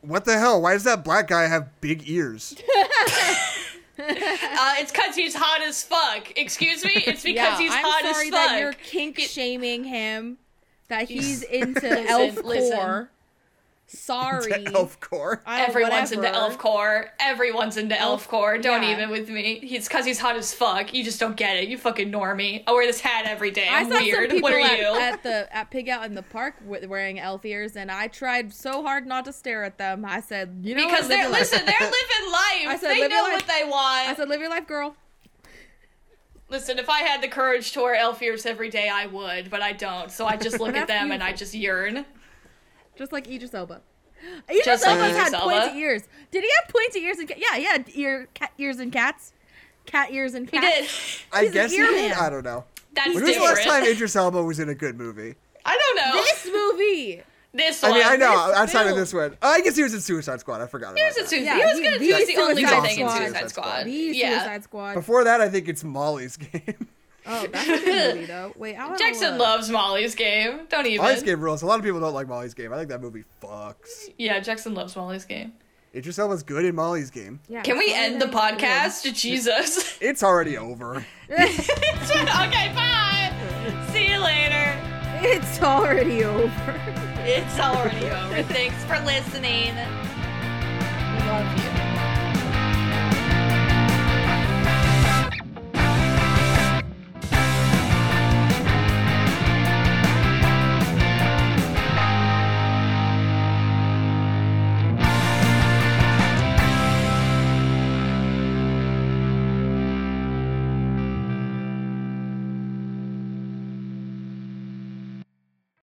What 0.00 0.24
the 0.24 0.38
hell? 0.38 0.60
Why 0.62 0.72
does 0.72 0.84
that 0.84 1.04
black 1.04 1.28
guy 1.28 1.46
have 1.48 1.80
big 1.80 2.08
ears? 2.08 2.56
Uh, 3.98 4.74
it's 4.76 4.92
because 4.92 5.16
he's 5.16 5.34
hot 5.34 5.62
as 5.62 5.82
fuck. 5.82 6.30
Excuse 6.38 6.84
me? 6.84 6.90
It's 7.06 7.22
because 7.24 7.34
Yeah, 7.34 7.58
he's 7.58 7.72
I'm 7.72 7.82
hot 7.82 8.02
sorry 8.14 8.26
as 8.26 8.32
that 8.32 8.60
you're 8.60 8.72
kink 8.74 9.18
shaming 9.20 9.84
him. 9.84 10.36
That 10.88 11.08
he's 11.08 11.40
He's- 11.42 11.62
into 11.62 11.80
Listen, 11.88 12.06
elf 12.06 12.44
listen. 12.44 12.76
core. 12.76 13.10
Sorry. 13.88 14.66
Elf 14.74 14.98
core. 14.98 15.42
I 15.46 15.58
don't- 15.60 15.68
Everyone's 15.68 16.10
into 16.10 16.22
whatever. 16.26 16.38
elf 16.44 16.58
core. 16.58 17.06
Everyone's 17.20 17.76
into 17.76 17.98
elf 17.98 18.26
core. 18.26 18.58
Don't 18.58 18.82
yeah. 18.82 18.92
even 18.92 19.10
with 19.10 19.28
me. 19.28 19.60
It's 19.62 19.86
because 19.86 20.04
he's 20.04 20.18
hot 20.18 20.34
as 20.36 20.52
fuck. 20.52 20.92
You 20.92 21.04
just 21.04 21.20
don't 21.20 21.36
get 21.36 21.56
it. 21.56 21.68
You 21.68 21.78
fucking 21.78 22.10
normie. 22.10 22.64
I 22.66 22.72
wear 22.72 22.84
this 22.84 23.00
hat 23.00 23.26
every 23.26 23.52
day. 23.52 23.68
I 23.68 23.80
I'm 23.82 23.88
saw 23.90 23.98
weird. 24.00 24.30
some 24.30 24.36
people 24.38 24.42
What 24.50 24.54
are 24.54 24.58
at, 24.60 24.78
you? 24.78 24.96
at 25.00 25.22
the 25.22 25.56
at 25.56 25.70
Pig 25.70 25.88
Out 25.88 26.04
in 26.04 26.14
the 26.14 26.22
Park 26.22 26.56
wearing 26.64 27.20
elf 27.20 27.44
ears, 27.44 27.76
and 27.76 27.90
I 27.90 28.08
tried 28.08 28.52
so 28.52 28.82
hard 28.82 29.06
not 29.06 29.24
to 29.26 29.32
stare 29.32 29.62
at 29.62 29.78
them. 29.78 30.04
I 30.04 30.20
said, 30.20 30.58
"You 30.62 30.74
know, 30.74 30.86
because 30.86 31.02
what? 31.02 31.10
Live 31.10 31.18
they're 31.18 31.22
your 31.22 31.30
listen, 31.30 31.64
they're 31.64 31.74
living 31.80 32.32
life. 32.32 32.66
I 32.68 32.76
said, 32.80 32.90
they 32.90 33.00
live 33.02 33.10
know 33.10 33.22
life. 33.22 33.32
what 33.34 33.46
they 33.46 33.64
want. 33.64 34.08
I 34.08 34.14
said, 34.16 34.28
"Live 34.28 34.40
your 34.40 34.50
life, 34.50 34.66
girl." 34.66 34.96
listen, 36.48 36.78
if 36.78 36.88
I 36.88 37.00
had 37.00 37.22
the 37.22 37.28
courage 37.28 37.72
to 37.72 37.80
wear 37.80 37.94
elf 37.96 38.22
ears 38.22 38.46
every 38.46 38.70
day, 38.70 38.88
I 38.88 39.06
would, 39.06 39.50
but 39.50 39.62
I 39.62 39.72
don't. 39.72 40.10
So 40.12 40.26
I 40.26 40.36
just 40.36 40.60
look 40.60 40.68
at 40.76 40.86
That's 40.86 41.00
them 41.00 41.10
and 41.12 41.22
I 41.22 41.32
just 41.32 41.54
yearn. 41.54 42.04
Just 42.96 43.12
like 43.12 43.28
Idris 43.28 43.54
Elba. 43.54 43.80
Idris 44.50 44.64
Just 44.64 44.86
like 44.86 44.96
Elba's 44.96 45.10
Idris 45.10 45.22
had 45.24 45.34
Elba? 45.34 45.60
pointy 45.60 45.78
ears. 45.80 46.02
Did 46.30 46.42
he 46.44 46.50
have 46.60 46.68
pointy 46.72 47.00
ears 47.00 47.18
and 47.18 47.28
ca- 47.28 47.34
yeah, 47.38 47.56
he 47.58 47.64
had 47.64 47.84
ear 47.94 48.28
cat 48.34 48.52
ears 48.58 48.78
and 48.78 48.90
cats, 48.92 49.32
cat 49.86 50.10
ears 50.12 50.34
and 50.34 50.48
He 50.50 50.56
cats. 50.58 50.76
did. 50.76 50.88
I 51.32 51.40
He's 51.42 51.48
an 51.50 51.54
guess 51.54 51.70
he 51.72 51.78
did. 51.78 52.12
I 52.12 52.30
don't 52.30 52.44
know. 52.44 52.64
That's 52.94 53.14
When 53.14 53.22
was 53.24 53.34
the 53.36 53.42
last 53.42 53.62
time 53.64 53.84
Idris 53.84 54.16
Elba 54.16 54.42
was 54.42 54.58
in 54.58 54.68
a 54.70 54.74
good 54.74 54.96
movie? 54.96 55.34
I 55.64 55.76
don't 55.76 55.96
know. 55.96 56.22
This 56.22 56.46
movie. 56.52 57.22
This 57.52 57.82
I 57.82 57.90
mean, 57.92 58.02
I 58.04 58.16
know 58.16 58.48
this 58.48 58.56
outside 58.58 58.82
of 58.82 58.86
film. 58.88 58.98
this 58.98 59.14
one. 59.14 59.36
Oh, 59.40 59.48
I 59.50 59.60
guess 59.62 59.76
he 59.76 59.82
was 59.82 59.94
in 59.94 60.00
Suicide 60.00 60.40
Squad. 60.40 60.60
I 60.60 60.66
forgot 60.66 60.94
He 60.94 61.00
about 61.02 61.08
was 61.08 61.16
in. 61.18 61.26
Suicide. 61.26 61.44
Yeah, 61.44 61.56
he 61.58 61.64
was 61.64 61.78
he- 61.78 61.82
good. 61.84 62.00
the 62.00 62.04
He 62.04 62.12
was 62.12 62.26
the 62.26 62.36
only 62.36 62.54
Suicide 62.62 62.80
good 62.80 62.88
thing 62.90 62.98
in 63.00 63.08
Squad. 63.08 63.18
Suicide 63.26 63.48
Squad. 63.50 63.84
The 63.86 63.90
Yeah. 63.92 64.38
Suicide 64.38 64.64
Squad. 64.64 64.94
Before 64.94 65.24
that, 65.24 65.40
I 65.40 65.48
think 65.48 65.68
it's 65.68 65.82
Molly's 65.84 66.36
Game. 66.38 66.88
Oh, 67.28 67.46
that's 67.52 67.68
a 67.68 67.84
good 67.84 68.14
movie 68.14 68.26
though. 68.26 68.52
Wait, 68.56 68.76
I 68.76 68.86
want 68.86 68.98
Jackson 68.98 69.38
loves 69.38 69.68
Molly's 69.70 70.14
game. 70.14 70.60
Don't 70.68 70.86
even. 70.86 71.04
Molly's 71.04 71.22
Game 71.22 71.40
rules. 71.40 71.62
A 71.62 71.66
lot 71.66 71.78
of 71.78 71.84
people 71.84 72.00
don't 72.00 72.14
like 72.14 72.28
Molly's 72.28 72.54
Game. 72.54 72.72
I 72.72 72.76
think 72.76 72.88
that 72.88 73.00
movie 73.00 73.24
fucks. 73.42 74.10
Yeah, 74.18 74.38
Jackson 74.40 74.74
loves 74.74 74.94
Molly's 74.96 75.24
game. 75.24 75.52
Idris 75.94 76.18
Elba's 76.18 76.42
good 76.42 76.64
in 76.66 76.74
Molly's 76.74 77.10
Game. 77.10 77.40
Yeah, 77.48 77.62
Can 77.62 77.78
we 77.78 77.92
end 77.92 78.20
the 78.20 78.26
that 78.26 78.52
it's 78.52 78.60
good. 78.62 79.10
podcast? 79.10 79.14
Jesus. 79.20 79.98
It's 80.00 80.22
already 80.22 80.58
over. 80.58 80.96
okay, 81.30 82.72
bye. 82.74 83.32
See 83.92 84.10
you 84.10 84.18
later. 84.18 84.78
It's 85.22 85.62
already 85.62 86.22
over. 86.24 86.80
It's 87.24 87.58
already 87.58 88.06
over. 88.06 88.42
Thanks 88.52 88.84
for 88.84 88.98
listening. 89.06 89.74
We 89.74 91.26
love 91.26 91.64
you. 91.64 91.75